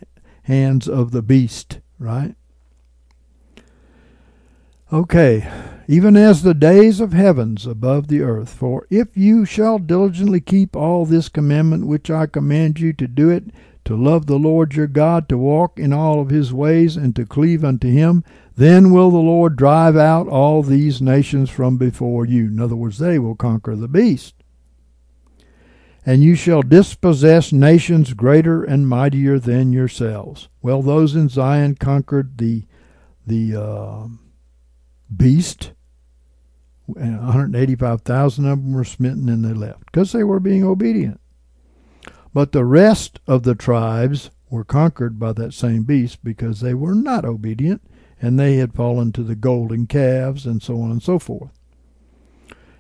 hands 0.45 0.89
of 0.89 1.11
the 1.11 1.23
beast, 1.23 1.81
right? 1.99 2.35
Okay, 4.93 5.51
even 5.89 6.17
as 6.17 6.43
the 6.43 6.55
days 6.55 7.01
of 7.01 7.13
heavens 7.13 7.67
above 7.67 8.09
the 8.09 8.21
earth. 8.21 8.51
For 8.51 8.87
if 8.91 9.17
you 9.17 9.45
shall 9.45 9.79
diligently 9.79 10.41
keep 10.41 10.77
all 10.77 11.05
this 11.05 11.29
commandment 11.29 11.87
which 11.87 12.11
I 12.11 12.27
command 12.27 12.79
you 12.79 12.93
to 12.93 13.09
do 13.09 13.29
it, 13.31 13.47
to 13.87 13.97
love 13.97 14.27
the 14.27 14.39
Lord 14.39 14.75
your 14.75 14.87
God, 14.87 15.29
to 15.31 15.37
walk 15.37 15.79
in 15.79 15.93
all 15.93 16.21
of 16.21 16.31
his 16.31 16.53
ways, 16.53 16.97
and 16.97 17.17
to 17.17 17.27
cleave 17.27 17.65
unto 17.65 17.89
him, 17.89 18.23
then 18.57 18.93
will 18.93 19.11
the 19.11 19.17
Lord 19.19 19.57
drive 19.57 19.97
out 19.97 20.29
all 20.29 20.63
these 20.63 21.03
nations 21.03 21.51
from 21.51 21.77
before 21.77 22.25
you. 22.25 22.47
In 22.47 22.61
other 22.61 22.77
words, 22.77 22.99
they 22.99 23.19
will 23.19 23.35
conquer 23.35 23.75
the 23.75 23.89
beast. 23.89 24.44
And 26.07 26.23
you 26.23 26.35
shall 26.35 26.63
dispossess 26.63 27.53
nations 27.53 28.13
greater 28.13 28.63
and 28.63 28.89
mightier 28.89 29.39
than 29.39 29.73
yourselves. 29.73 30.49
Well, 30.61 30.83
those 30.83 31.15
in 31.15 31.29
Zion 31.29 31.77
conquered 31.77 32.39
the 32.39 32.65
the 33.27 33.57
uh, 33.57 34.09
beast. 35.15 35.73
And 36.97 37.19
185,000 37.19 38.45
of 38.45 38.63
them 38.63 38.75
were 38.75 38.85
smitten 38.85 39.31
and 39.31 39.43
they 39.43 39.55
left 39.55 39.87
because 39.87 40.13
they 40.13 40.23
were 40.23 40.41
being 40.41 40.63
obedient. 40.63 41.19
But 42.35 42.53
the 42.53 42.67
rest 42.67 43.21
of 43.27 43.45
the 43.45 43.55
tribes 43.55 44.31
were 44.51 44.65
conquered 44.65 45.19
by 45.19 45.33
that 45.33 45.55
same 45.55 45.85
beast 45.85 46.23
because 46.23 46.61
they 46.61 46.75
were 46.75 46.95
not 46.95 47.25
obedient 47.25 47.81
and 48.21 48.39
they 48.39 48.57
had 48.57 48.75
fallen 48.75 49.13
to 49.13 49.23
the 49.23 49.35
golden 49.35 49.87
calves 49.87 50.45
and 50.45 50.63
so 50.63 50.81
on 50.83 50.91
and 50.91 51.03
so 51.03 51.19
forth. 51.19 51.53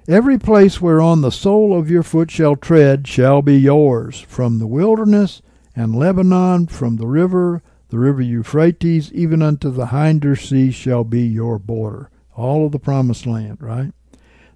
Every 0.06 0.38
place 0.38 0.82
whereon 0.82 1.22
the 1.22 1.30
sole 1.30 1.78
of 1.78 1.90
your 1.90 2.02
foot 2.02 2.30
shall 2.30 2.56
tread 2.56 3.08
shall 3.08 3.40
be 3.40 3.56
yours, 3.56 4.20
from 4.20 4.58
the 4.58 4.66
wilderness 4.66 5.40
and 5.74 5.96
Lebanon, 5.96 6.66
from 6.66 6.96
the 6.96 7.06
river, 7.06 7.62
the 7.88 7.98
river 7.98 8.20
Euphrates, 8.20 9.10
even 9.14 9.40
unto 9.40 9.70
the 9.70 9.86
hinder 9.86 10.36
sea 10.36 10.70
shall 10.70 11.04
be 11.04 11.22
your 11.22 11.58
border. 11.58 12.10
All 12.36 12.66
of 12.66 12.72
the 12.72 12.78
promised 12.78 13.24
land, 13.24 13.62
right? 13.62 13.92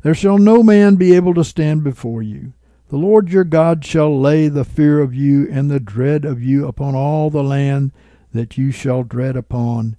There 0.03 0.15
shall 0.15 0.37
no 0.37 0.63
man 0.63 0.97
be 0.97 1.15
able 1.15 1.33
to 1.33 1.45
stand 1.45 1.83
before 1.83 2.21
you. 2.21 2.53
The 2.91 2.97
Lord 2.97 3.31
your 3.31 3.45
God 3.45 3.87
shall 3.87 4.21
lay 4.21 4.49
the 4.49 4.65
fear 4.65 5.01
of 5.01 5.15
you 5.15 5.49
and 5.51 5.71
the 5.71 5.81
dread 5.81 6.27
of 6.27 6.43
you 6.43 6.67
upon 6.67 6.95
all 6.95 7.31
the 7.31 7.43
land 7.43 7.93
that 8.35 8.59
you 8.59 8.71
shall 8.71 9.03
dread 9.03 9.35
upon, 9.35 9.97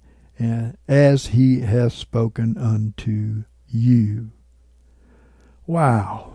as 0.88 1.26
he 1.26 1.60
has 1.60 1.92
spoken 1.92 2.56
unto 2.56 3.44
you. 3.66 4.30
Wow. 5.70 6.32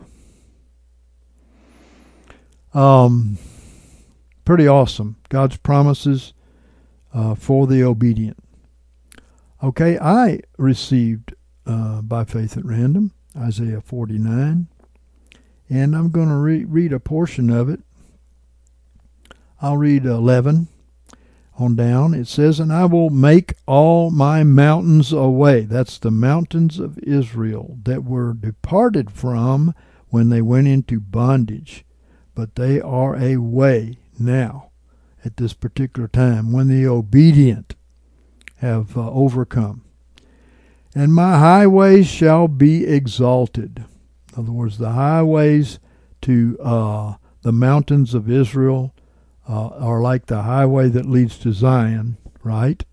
Um, 2.74 3.38
pretty 4.45 4.66
awesome. 4.66 5.18
God's 5.28 5.57
promises 5.57 6.32
uh, 7.14 7.36
for 7.36 7.68
the 7.68 7.84
obedient. 7.84 8.38
Okay, 9.62 9.99
I 9.99 10.40
received 10.57 11.36
uh, 11.66 12.02
by 12.02 12.24
faith 12.24 12.56
at 12.56 12.64
random 12.64 13.12
Isaiah 13.36 13.82
49, 13.82 14.68
and 15.70 15.95
I'm 15.98 16.12
going 16.12 16.30
to 16.30 16.36
re- 16.36 16.64
read 16.64 16.94
a 16.94 16.99
portion 17.02 17.49
of 17.49 17.68
it. 17.68 17.82
I'll 19.62 19.76
read 19.76 20.06
11 20.06 20.70
on 21.57 21.76
down, 21.76 22.14
it 22.14 22.27
says, 22.27 22.60
And 22.60 22.72
I 22.72 22.86
will 22.86 23.10
make 23.10 23.53
all 23.65 24.11
my 24.11 24.44
mountains 24.44 25.11
away. 25.11 25.61
That's 25.61 25.98
the 25.98 26.11
mountains 26.11 26.80
of 26.80 26.99
Israel 26.99 27.77
that 27.84 28.03
were 28.03 28.34
departed 28.34 29.11
from 29.11 29.73
when 30.10 30.30
they 30.30 30.41
went 30.41 30.68
into 30.68 30.99
bondage. 30.99 31.86
But 32.34 32.56
they 32.56 32.82
are 32.82 33.15
a 33.15 33.38
way 33.38 33.99
now 34.19 34.72
at 35.23 35.38
this 35.38 35.53
particular 35.53 36.07
time 36.07 36.52
when 36.52 36.68
the 36.68 36.86
obedient 36.88 37.76
have 38.57 38.98
uh, 38.98 39.10
overcome. 39.10 39.84
And 40.94 41.14
my 41.14 41.38
highways 41.40 42.07
shall 42.07 42.48
be 42.48 42.86
exalted. 42.86 43.84
In 44.34 44.44
other 44.44 44.52
words, 44.52 44.77
the 44.77 44.91
highways 44.91 45.80
to 46.22 46.57
uh, 46.61 47.15
the 47.41 47.52
mountains 47.52 48.14
of 48.14 48.30
Israel 48.30 48.95
uh, 49.48 49.68
are 49.68 50.02
like 50.02 50.26
the 50.26 50.44
highway 50.44 50.90
that 50.90 51.10
leads 51.10 51.38
to 51.40 51.54
Zion, 51.54 52.18
right? 52.44 52.84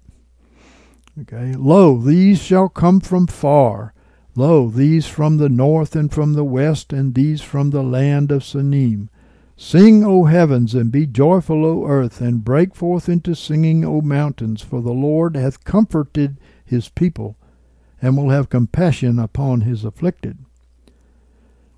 Okay. 1.20 1.54
Lo, 1.54 1.98
these 1.98 2.42
shall 2.42 2.68
come 2.68 3.00
from 3.00 3.26
far. 3.26 3.92
Lo, 4.34 4.68
these 4.68 5.06
from 5.06 5.36
the 5.36 5.50
north 5.50 5.94
and 5.94 6.10
from 6.10 6.32
the 6.32 6.44
west, 6.44 6.92
and 6.92 7.14
these 7.14 7.42
from 7.42 7.70
the 7.70 7.82
land 7.82 8.32
of 8.32 8.42
Sinim. 8.42 9.08
Sing, 9.56 10.02
O 10.02 10.24
heavens, 10.24 10.74
and 10.74 10.90
be 10.90 11.06
joyful, 11.06 11.66
O 11.66 11.86
earth, 11.86 12.20
and 12.20 12.44
break 12.44 12.74
forth 12.74 13.08
into 13.08 13.34
singing, 13.34 13.84
O 13.84 14.00
mountains, 14.00 14.62
for 14.62 14.80
the 14.80 14.92
Lord 14.92 15.36
hath 15.36 15.64
comforted 15.64 16.38
his 16.64 16.88
people, 16.88 17.36
and 18.00 18.16
will 18.16 18.30
have 18.30 18.48
compassion 18.48 19.18
upon 19.18 19.60
his 19.60 19.84
afflicted. 19.84 20.38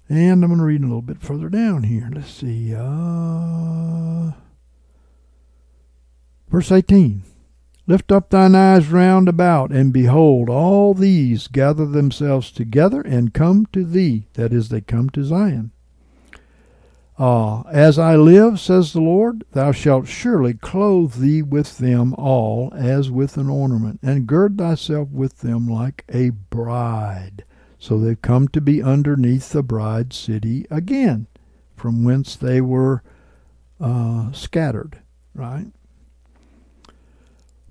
And 0.08 0.44
I'm 0.44 0.50
going 0.50 0.58
to 0.58 0.64
read 0.64 0.82
a 0.82 0.86
little 0.86 1.02
bit 1.02 1.20
further 1.20 1.48
down 1.48 1.82
here. 1.82 2.08
Let's 2.14 2.30
see. 2.30 2.74
Uh, 2.74 4.03
Verse 6.54 6.70
18 6.70 7.24
Lift 7.88 8.12
up 8.12 8.30
thine 8.30 8.54
eyes 8.54 8.86
round 8.86 9.28
about, 9.28 9.72
and 9.72 9.92
behold, 9.92 10.48
all 10.48 10.94
these 10.94 11.48
gather 11.48 11.84
themselves 11.84 12.52
together 12.52 13.00
and 13.00 13.34
come 13.34 13.66
to 13.72 13.84
thee. 13.84 14.28
That 14.34 14.52
is, 14.52 14.68
they 14.68 14.80
come 14.80 15.10
to 15.10 15.24
Zion. 15.24 15.72
Ah, 17.18 17.64
as 17.72 17.98
I 17.98 18.14
live, 18.14 18.60
says 18.60 18.92
the 18.92 19.00
Lord, 19.00 19.42
thou 19.50 19.72
shalt 19.72 20.06
surely 20.06 20.54
clothe 20.54 21.14
thee 21.14 21.42
with 21.42 21.78
them 21.78 22.14
all 22.14 22.72
as 22.72 23.10
with 23.10 23.36
an 23.36 23.50
ornament, 23.50 23.98
and 24.00 24.28
gird 24.28 24.56
thyself 24.56 25.08
with 25.10 25.38
them 25.38 25.66
like 25.66 26.04
a 26.08 26.30
bride. 26.30 27.44
So 27.80 27.98
they've 27.98 28.22
come 28.22 28.46
to 28.50 28.60
be 28.60 28.80
underneath 28.80 29.50
the 29.50 29.64
bride 29.64 30.12
city 30.12 30.66
again, 30.70 31.26
from 31.74 32.04
whence 32.04 32.36
they 32.36 32.60
were 32.60 33.02
uh, 33.80 34.30
scattered, 34.30 35.00
right? 35.34 35.66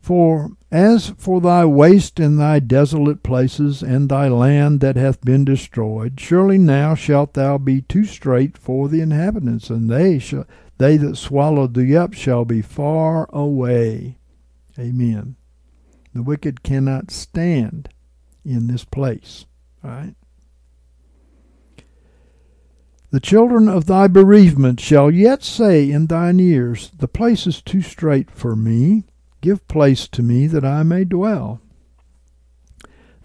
For 0.04 0.52
as 0.70 1.12
for 1.12 1.40
thy 1.40 1.64
waste 1.64 2.20
and 2.20 2.38
thy 2.38 2.60
desolate 2.60 3.24
places, 3.24 3.82
and 3.82 4.10
thy 4.10 4.28
land 4.28 4.82
that 4.82 4.98
hath 4.98 5.22
been 5.22 5.46
destroyed, 5.46 6.20
surely 6.20 6.58
now 6.58 6.94
shalt 6.94 7.36
thou 7.36 7.58
be 7.58 7.84
too 7.84 8.04
strait 8.04 8.58
for 8.58 8.90
the 8.90 9.00
inhabitants, 9.00 9.70
and 9.70 9.90
they 9.90 10.20
shall, 10.20 10.46
they 10.78 10.98
that 10.98 11.16
swallowed 11.16 11.74
thee 11.74 11.96
up 11.96 12.14
shall 12.14 12.44
be 12.44 12.62
far 12.62 13.30
away. 13.32 14.18
Amen. 14.78 15.38
The 16.14 16.22
wicked 16.22 16.64
cannot 16.64 17.10
stand 17.10 17.88
in 18.44 18.68
this 18.68 18.84
place. 18.84 19.46
Right? 19.82 20.16
The 23.12 23.22
children 23.22 23.70
of 23.70 23.86
thy 23.86 24.08
bereavement 24.08 24.82
shall 24.82 25.10
yet 25.10 25.44
say 25.44 25.90
in 25.90 26.08
thine 26.08 26.42
ears, 26.42 26.92
The 26.98 27.08
place 27.08 27.48
is 27.48 27.62
too 27.62 27.82
strait 27.82 28.30
for 28.30 28.54
me. 28.58 29.06
Give 29.44 29.68
place 29.68 30.08
to 30.08 30.24
me 30.24 30.48
that 30.48 30.64
I 30.64 30.84
may 30.84 31.04
dwell. 31.04 31.60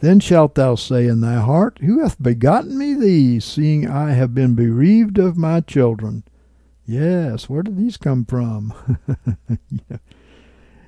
Then 0.01 0.19
shalt 0.19 0.57
thou 0.57 0.75
say 0.75 1.07
in 1.07 1.21
thy 1.21 1.37
heart, 1.37 1.79
Who 1.81 2.01
hath 2.01 2.21
begotten 2.21 2.77
me 2.77 2.95
these, 2.95 3.45
seeing 3.45 3.89
I 3.89 4.15
have 4.15 4.35
been 4.35 4.57
bereaved 4.57 5.19
of 5.19 5.37
my 5.37 5.61
children? 5.61 6.25
Yes, 6.85 7.49
where 7.49 7.63
did 7.63 7.77
these 7.79 7.97
come 7.97 8.25
from? 8.25 8.75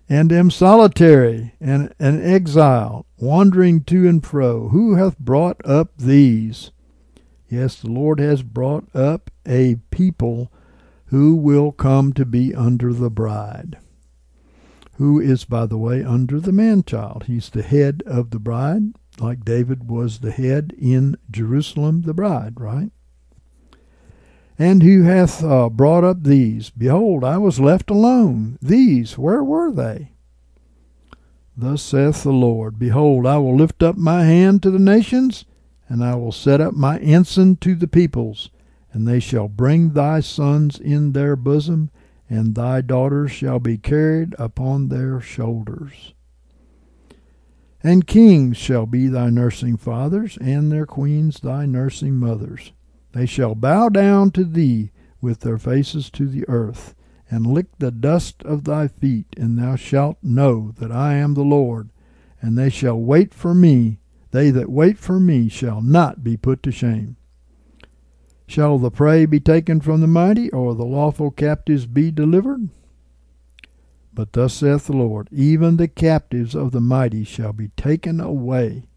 And 0.09 0.33
am 0.33 0.51
solitary 0.51 1.55
and 1.61 1.95
an 2.01 2.21
exile, 2.21 3.07
wandering 3.17 3.85
to 3.85 4.09
and 4.09 4.27
fro. 4.27 4.71
Who 4.71 4.97
hath 4.97 5.17
brought 5.21 5.65
up 5.65 5.97
these? 5.97 6.73
Yes, 7.49 7.77
the 7.77 7.91
Lord 7.93 8.19
has 8.19 8.43
brought 8.43 8.89
up 8.93 9.31
a 9.47 9.77
people 9.93 10.51
who 11.07 11.37
will 11.37 11.71
come 11.71 12.13
to 12.15 12.27
be 12.27 12.53
under 12.53 12.93
the 12.93 13.11
bride 13.11 13.79
who 15.01 15.19
is, 15.19 15.47
by 15.47 15.65
the 15.65 15.79
way, 15.79 16.05
under 16.05 16.39
the 16.39 16.53
man 16.53 16.83
child. 16.83 17.25
He's 17.27 17.49
the 17.49 17.63
head 17.63 18.03
of 18.05 18.33
the 18.33 18.39
bride, 18.39 18.93
like 19.19 19.47
David 19.47 19.89
was 19.89 20.19
the 20.19 20.31
head 20.31 20.75
in 20.77 21.17
Jerusalem, 21.31 22.03
the 22.03 22.13
bride, 22.13 22.61
right? 22.61 22.91
And 24.59 24.83
who 24.83 25.05
hath 25.05 25.43
uh, 25.43 25.71
brought 25.71 26.05
up 26.05 26.23
these? 26.23 26.69
Behold, 26.69 27.25
I 27.25 27.39
was 27.39 27.59
left 27.59 27.89
alone. 27.89 28.59
These, 28.61 29.17
where 29.17 29.43
were 29.43 29.73
they? 29.73 30.13
Thus 31.57 31.81
saith 31.81 32.23
the 32.23 32.31
Lord 32.31 32.79
Behold, 32.79 33.25
I 33.25 33.39
will 33.39 33.57
lift 33.57 33.83
up 33.83 33.97
my 33.97 34.25
hand 34.25 34.63
to 34.65 34.71
the 34.71 34.79
nations, 34.79 35.47
and 35.89 36.05
I 36.05 36.15
will 36.15 36.31
set 36.31 36.61
up 36.61 36.75
my 36.75 36.99
ensign 36.99 37.57
to 37.63 37.75
the 37.75 37.89
peoples, 37.89 38.51
and 38.93 39.09
they 39.09 39.19
shall 39.19 39.49
bring 39.49 39.95
thy 39.95 40.21
sons 40.21 40.79
in 40.79 41.13
their 41.13 41.37
bosom, 41.37 41.89
and 42.31 42.55
thy 42.55 42.81
daughters 42.81 43.33
shall 43.33 43.59
be 43.59 43.77
carried 43.77 44.37
upon 44.39 44.89
their 44.89 45.21
shoulders. 45.21 46.15
And 47.83 48.07
kings 48.07 48.57
shall 48.57 48.87
be 48.87 49.09
thy 49.09 49.31
nursing 49.31 49.77
fathers, 49.77 50.39
and 50.41 50.71
their 50.71 50.87
queens 50.87 51.41
thy 51.41 51.67
nursing 51.67 52.17
mothers. 52.17 52.73
They 53.13 53.27
shall 53.27 53.57
bow 53.57 53.89
down 53.89 54.31
to 54.33 54.45
thee 54.45 54.93
with 55.21 55.41
their 55.41 55.59
faces 55.59 56.09
to 56.11 56.29
the 56.29 56.49
earth, 56.49 56.95
and 57.29 57.47
lick 57.47 57.67
the 57.79 57.91
dust 57.91 58.43
of 58.45 58.65
thy 58.65 58.87
feet, 58.87 59.27
and 59.37 59.59
thou 59.59 59.75
shalt 59.75 60.19
know 60.23 60.73
that 60.79 60.93
I 60.93 61.15
am 61.15 61.35
the 61.35 61.43
Lord. 61.43 61.91
And 62.41 62.57
they 62.57 62.71
shall 62.71 62.99
wait 62.99 63.35
for 63.35 63.55
me. 63.55 63.99
They 64.31 64.51
that 64.51 64.71
wait 64.71 64.99
for 64.99 65.19
me 65.19 65.49
shall 65.49 65.83
not 65.83 66.23
be 66.23 66.37
put 66.37 66.63
to 66.63 66.71
shame. 66.71 67.17
Shall 68.51 68.79
the 68.79 68.91
prey 68.91 69.27
be 69.27 69.39
taken 69.39 69.81
from 69.81 70.01
the 70.01 70.09
mighty, 70.09 70.51
or 70.51 70.75
the 70.75 70.85
lawful 70.85 71.31
captives 71.31 71.87
be 71.87 72.11
delivered? 72.11 72.69
But 74.13 74.33
thus 74.33 74.55
saith 74.55 74.89
the 74.89 74.93
Lord, 74.93 75.29
even 75.31 75.77
the 75.77 75.87
captives 75.87 76.57
of 76.57 76.73
the 76.73 76.81
mighty 76.81 77.23
shall 77.23 77.53
be 77.53 77.69
taken 77.77 78.19
away, 78.19 78.89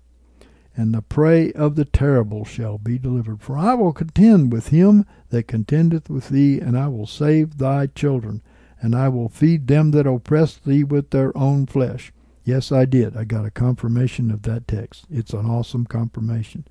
and 0.75 0.91
the 0.91 1.03
prey 1.03 1.51
of 1.51 1.75
the 1.75 1.85
terrible 1.85 2.45
shall 2.45 2.79
be 2.79 2.97
delivered. 2.97 3.43
For 3.43 3.55
I 3.55 3.75
will 3.75 3.93
contend 3.93 4.51
with 4.51 4.69
him 4.69 5.05
that 5.29 5.47
contendeth 5.47 6.09
with 6.09 6.29
thee, 6.29 6.59
and 6.59 6.75
I 6.75 6.87
will 6.87 7.05
save 7.05 7.59
thy 7.59 7.85
children, 7.85 8.41
and 8.81 8.95
I 8.95 9.07
will 9.07 9.29
feed 9.29 9.67
them 9.67 9.91
that 9.91 10.07
oppress 10.07 10.55
thee 10.57 10.83
with 10.83 11.11
their 11.11 11.31
own 11.37 11.67
flesh. 11.67 12.11
Yes, 12.43 12.71
I 12.71 12.85
did. 12.85 13.15
I 13.15 13.23
got 13.23 13.45
a 13.45 13.51
confirmation 13.51 14.31
of 14.31 14.41
that 14.41 14.67
text. 14.67 15.05
It's 15.11 15.31
an 15.31 15.45
awesome 15.45 15.85
confirmation. 15.85 16.65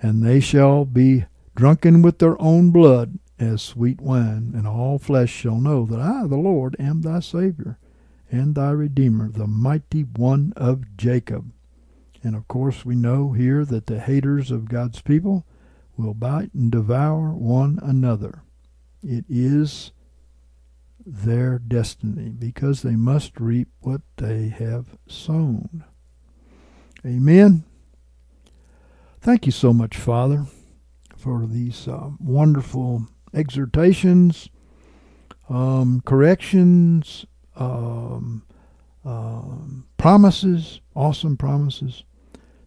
And 0.00 0.22
they 0.22 0.38
shall 0.38 0.84
be 0.84 1.24
drunken 1.56 2.02
with 2.02 2.20
their 2.20 2.40
own 2.40 2.70
blood 2.70 3.18
as 3.38 3.62
sweet 3.62 4.00
wine, 4.00 4.52
and 4.54 4.66
all 4.66 4.98
flesh 4.98 5.30
shall 5.30 5.60
know 5.60 5.84
that 5.86 5.98
I, 5.98 6.26
the 6.26 6.36
Lord, 6.36 6.76
am 6.78 7.02
thy 7.02 7.20
Savior 7.20 7.78
and 8.30 8.54
thy 8.54 8.70
Redeemer, 8.70 9.30
the 9.30 9.46
mighty 9.46 10.02
one 10.02 10.52
of 10.56 10.96
Jacob. 10.96 11.50
And 12.22 12.36
of 12.36 12.46
course, 12.48 12.84
we 12.84 12.94
know 12.94 13.32
here 13.32 13.64
that 13.64 13.86
the 13.86 14.00
haters 14.00 14.50
of 14.50 14.68
God's 14.68 15.00
people 15.00 15.44
will 15.96 16.14
bite 16.14 16.52
and 16.54 16.70
devour 16.70 17.30
one 17.32 17.78
another. 17.82 18.42
It 19.02 19.24
is 19.28 19.92
their 21.04 21.58
destiny 21.58 22.30
because 22.30 22.82
they 22.82 22.96
must 22.96 23.38
reap 23.38 23.68
what 23.80 24.02
they 24.16 24.48
have 24.48 24.98
sown. 25.06 25.84
Amen. 27.04 27.64
Thank 29.20 29.46
you 29.46 29.52
so 29.52 29.72
much, 29.72 29.96
Father, 29.96 30.46
for 31.26 31.44
these 31.44 31.88
uh, 31.88 32.10
wonderful 32.20 33.08
exhortations, 33.34 34.48
um, 35.48 36.00
corrections, 36.06 37.26
um, 37.56 38.44
um, 39.04 39.88
promises, 39.96 40.80
awesome 40.94 41.36
promises. 41.36 42.04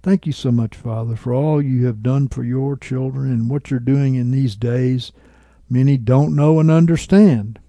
Thank 0.03 0.25
you 0.25 0.33
so 0.33 0.51
much, 0.51 0.75
Father, 0.75 1.15
for 1.15 1.33
all 1.33 1.61
you 1.61 1.85
have 1.85 2.03
done 2.03 2.27
for 2.27 2.43
your 2.43 2.75
children 2.75 3.31
and 3.31 3.49
what 3.49 3.71
you're 3.71 3.79
doing 3.79 4.15
in 4.15 4.31
these 4.31 4.57
days. 4.57 5.13
Many 5.69 5.95
don't 5.95 6.35
know 6.35 6.59
and 6.59 6.69
understand. 6.69 7.59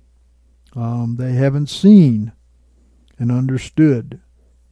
Um, 0.75 1.19
they 1.21 1.35
haven't 1.35 1.69
seen 1.69 2.33
and 3.17 3.31
understood 3.31 4.21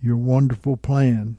your 0.00 0.16
wonderful 0.16 0.76
plan 0.76 1.36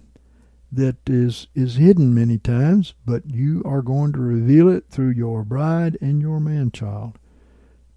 that 0.71 0.97
is 1.07 1.47
is 1.55 1.75
hidden 1.75 2.13
many 2.13 2.37
times, 2.37 2.93
but 3.05 3.29
you 3.29 3.61
are 3.65 3.81
going 3.81 4.13
to 4.13 4.19
reveal 4.19 4.69
it 4.69 4.85
through 4.89 5.11
your 5.11 5.43
bride 5.43 5.97
and 6.01 6.21
your 6.21 6.39
man 6.39 6.71
child. 6.71 7.17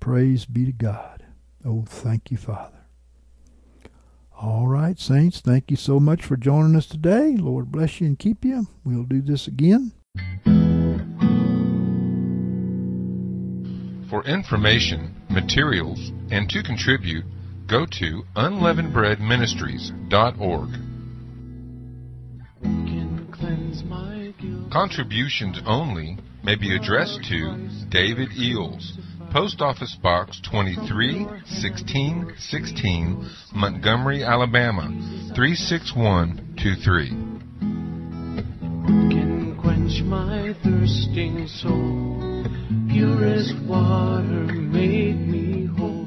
Praise 0.01 0.47
be 0.47 0.65
to 0.65 0.73
God. 0.73 1.25
Oh, 1.65 1.85
thank 1.87 2.31
you, 2.31 2.37
Father. 2.37 2.79
All 4.41 4.67
right, 4.67 4.99
saints, 4.99 5.41
thank 5.41 5.71
you 5.71 5.77
so 5.77 6.01
much 6.01 6.25
for 6.25 6.37
joining 6.37 6.75
us 6.75 6.87
today. 6.87 7.37
Lord 7.37 7.71
bless 7.71 8.01
you 8.01 8.09
and 8.09 8.19
keep 8.19 8.45
you. 8.45 8.67
We'll 8.85 9.05
do 9.05 9.23
this 9.23 9.47
again. 9.47 9.93
For 14.11 14.25
information, 14.25 15.15
materials, 15.31 16.11
and 16.31 16.51
to 16.51 16.65
contribute, 16.65 17.25
go 17.69 17.87
to 17.87 18.25
unleavenedbreadministries.org. 18.35 20.92
Contributions 24.73 25.61
only 25.67 26.19
may 26.43 26.57
be 26.57 26.75
addressed 26.75 27.21
to 27.29 27.69
David 27.89 28.31
Eells, 28.31 28.99
Post 29.33 29.61
Office 29.61 29.97
Box 30.03 30.41
231616, 30.51 33.31
Montgomery, 33.55 34.25
Alabama 34.25 34.89
36123. 35.35 37.33
can 39.11 39.57
quench 39.61 40.03
my 40.03 40.55
thirsting 40.63 41.47
soul. 41.47 42.45
Purest 42.91 43.55
water 43.67 44.53
make 44.53 45.17
me 45.17 45.67
whole. 45.79 46.07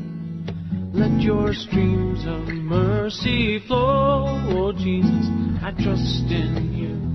Let 0.94 1.20
your 1.22 1.54
streams 1.54 2.26
of 2.28 2.48
mercy 2.48 3.60
flow. 3.68 4.26
Oh 4.50 4.72
Jesus, 4.72 5.28
I 5.64 5.72
trust 5.72 6.32
in 6.32 6.74
you. 6.74 7.05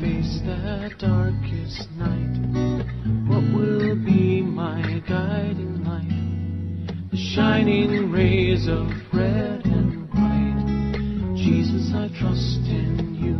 face 0.00 0.40
that 0.46 0.96
darkest 0.98 1.90
night, 1.98 2.40
what 3.28 3.42
will 3.52 3.94
be 3.96 4.40
my 4.40 5.02
guiding 5.06 5.84
light? 5.84 7.10
The 7.10 7.18
shining 7.18 8.10
rays 8.10 8.66
of 8.66 8.88
red 9.12 9.66
and 9.66 10.08
white. 10.08 11.36
Jesus, 11.36 11.92
I 11.94 12.08
trust 12.18 12.64
in 12.64 13.14
you. 13.20 13.36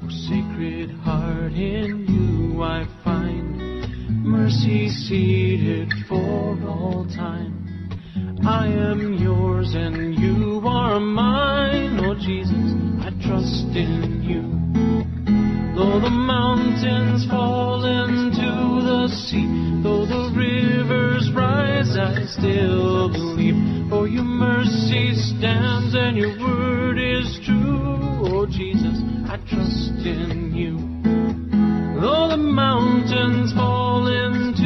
Oh, 0.00 0.08
sacred 0.28 0.92
heart, 1.00 1.52
in 1.54 2.06
you 2.06 2.62
I 2.62 2.86
find 3.02 4.24
mercy 4.24 4.90
seated 4.90 5.92
for 6.08 6.56
all 6.68 7.04
time. 7.16 7.57
I 8.44 8.66
am 8.66 9.14
yours 9.14 9.74
and 9.74 10.14
you 10.18 10.62
are 10.66 11.00
mine, 11.00 11.98
oh 12.04 12.14
Jesus, 12.14 12.72
I 13.04 13.10
trust 13.26 13.74
in 13.76 14.22
you. 14.22 14.42
Though 15.76 16.00
the 16.00 16.10
mountains 16.10 17.26
fall 17.28 17.84
into 17.84 18.82
the 18.84 19.08
sea, 19.08 19.80
though 19.82 20.06
the 20.06 20.32
rivers 20.34 21.30
rise, 21.34 21.96
I 21.96 22.24
still 22.26 23.10
believe. 23.10 23.90
For 23.90 24.06
your 24.06 24.24
mercy 24.24 25.14
stands 25.14 25.94
and 25.94 26.16
your 26.16 26.38
word 26.38 26.98
is 26.98 27.40
true, 27.44 27.96
oh 28.26 28.46
Jesus, 28.46 28.98
I 29.28 29.36
trust 29.48 30.06
in 30.06 30.52
you. 30.54 30.76
Though 32.00 32.28
the 32.28 32.36
mountains 32.36 33.52
fall 33.52 34.06
into 34.06 34.57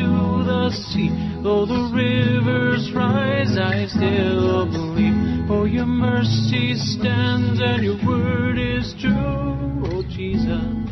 the 0.42 0.70
sea, 0.70 1.10
though 1.42 1.66
the 1.66 1.90
rivers 1.94 2.92
rise, 2.94 3.56
I 3.58 3.86
still 3.86 4.66
believe. 4.66 5.46
For 5.48 5.66
your 5.66 5.86
mercy 5.86 6.74
stands 6.76 7.60
and 7.60 7.82
your 7.82 7.98
word 8.06 8.58
is 8.58 8.94
true, 9.00 9.82
oh 9.92 10.02
Jesus. 10.08 10.82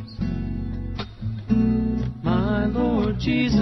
My 2.22 2.66
Lord 2.66 3.18
Jesus, 3.18 3.60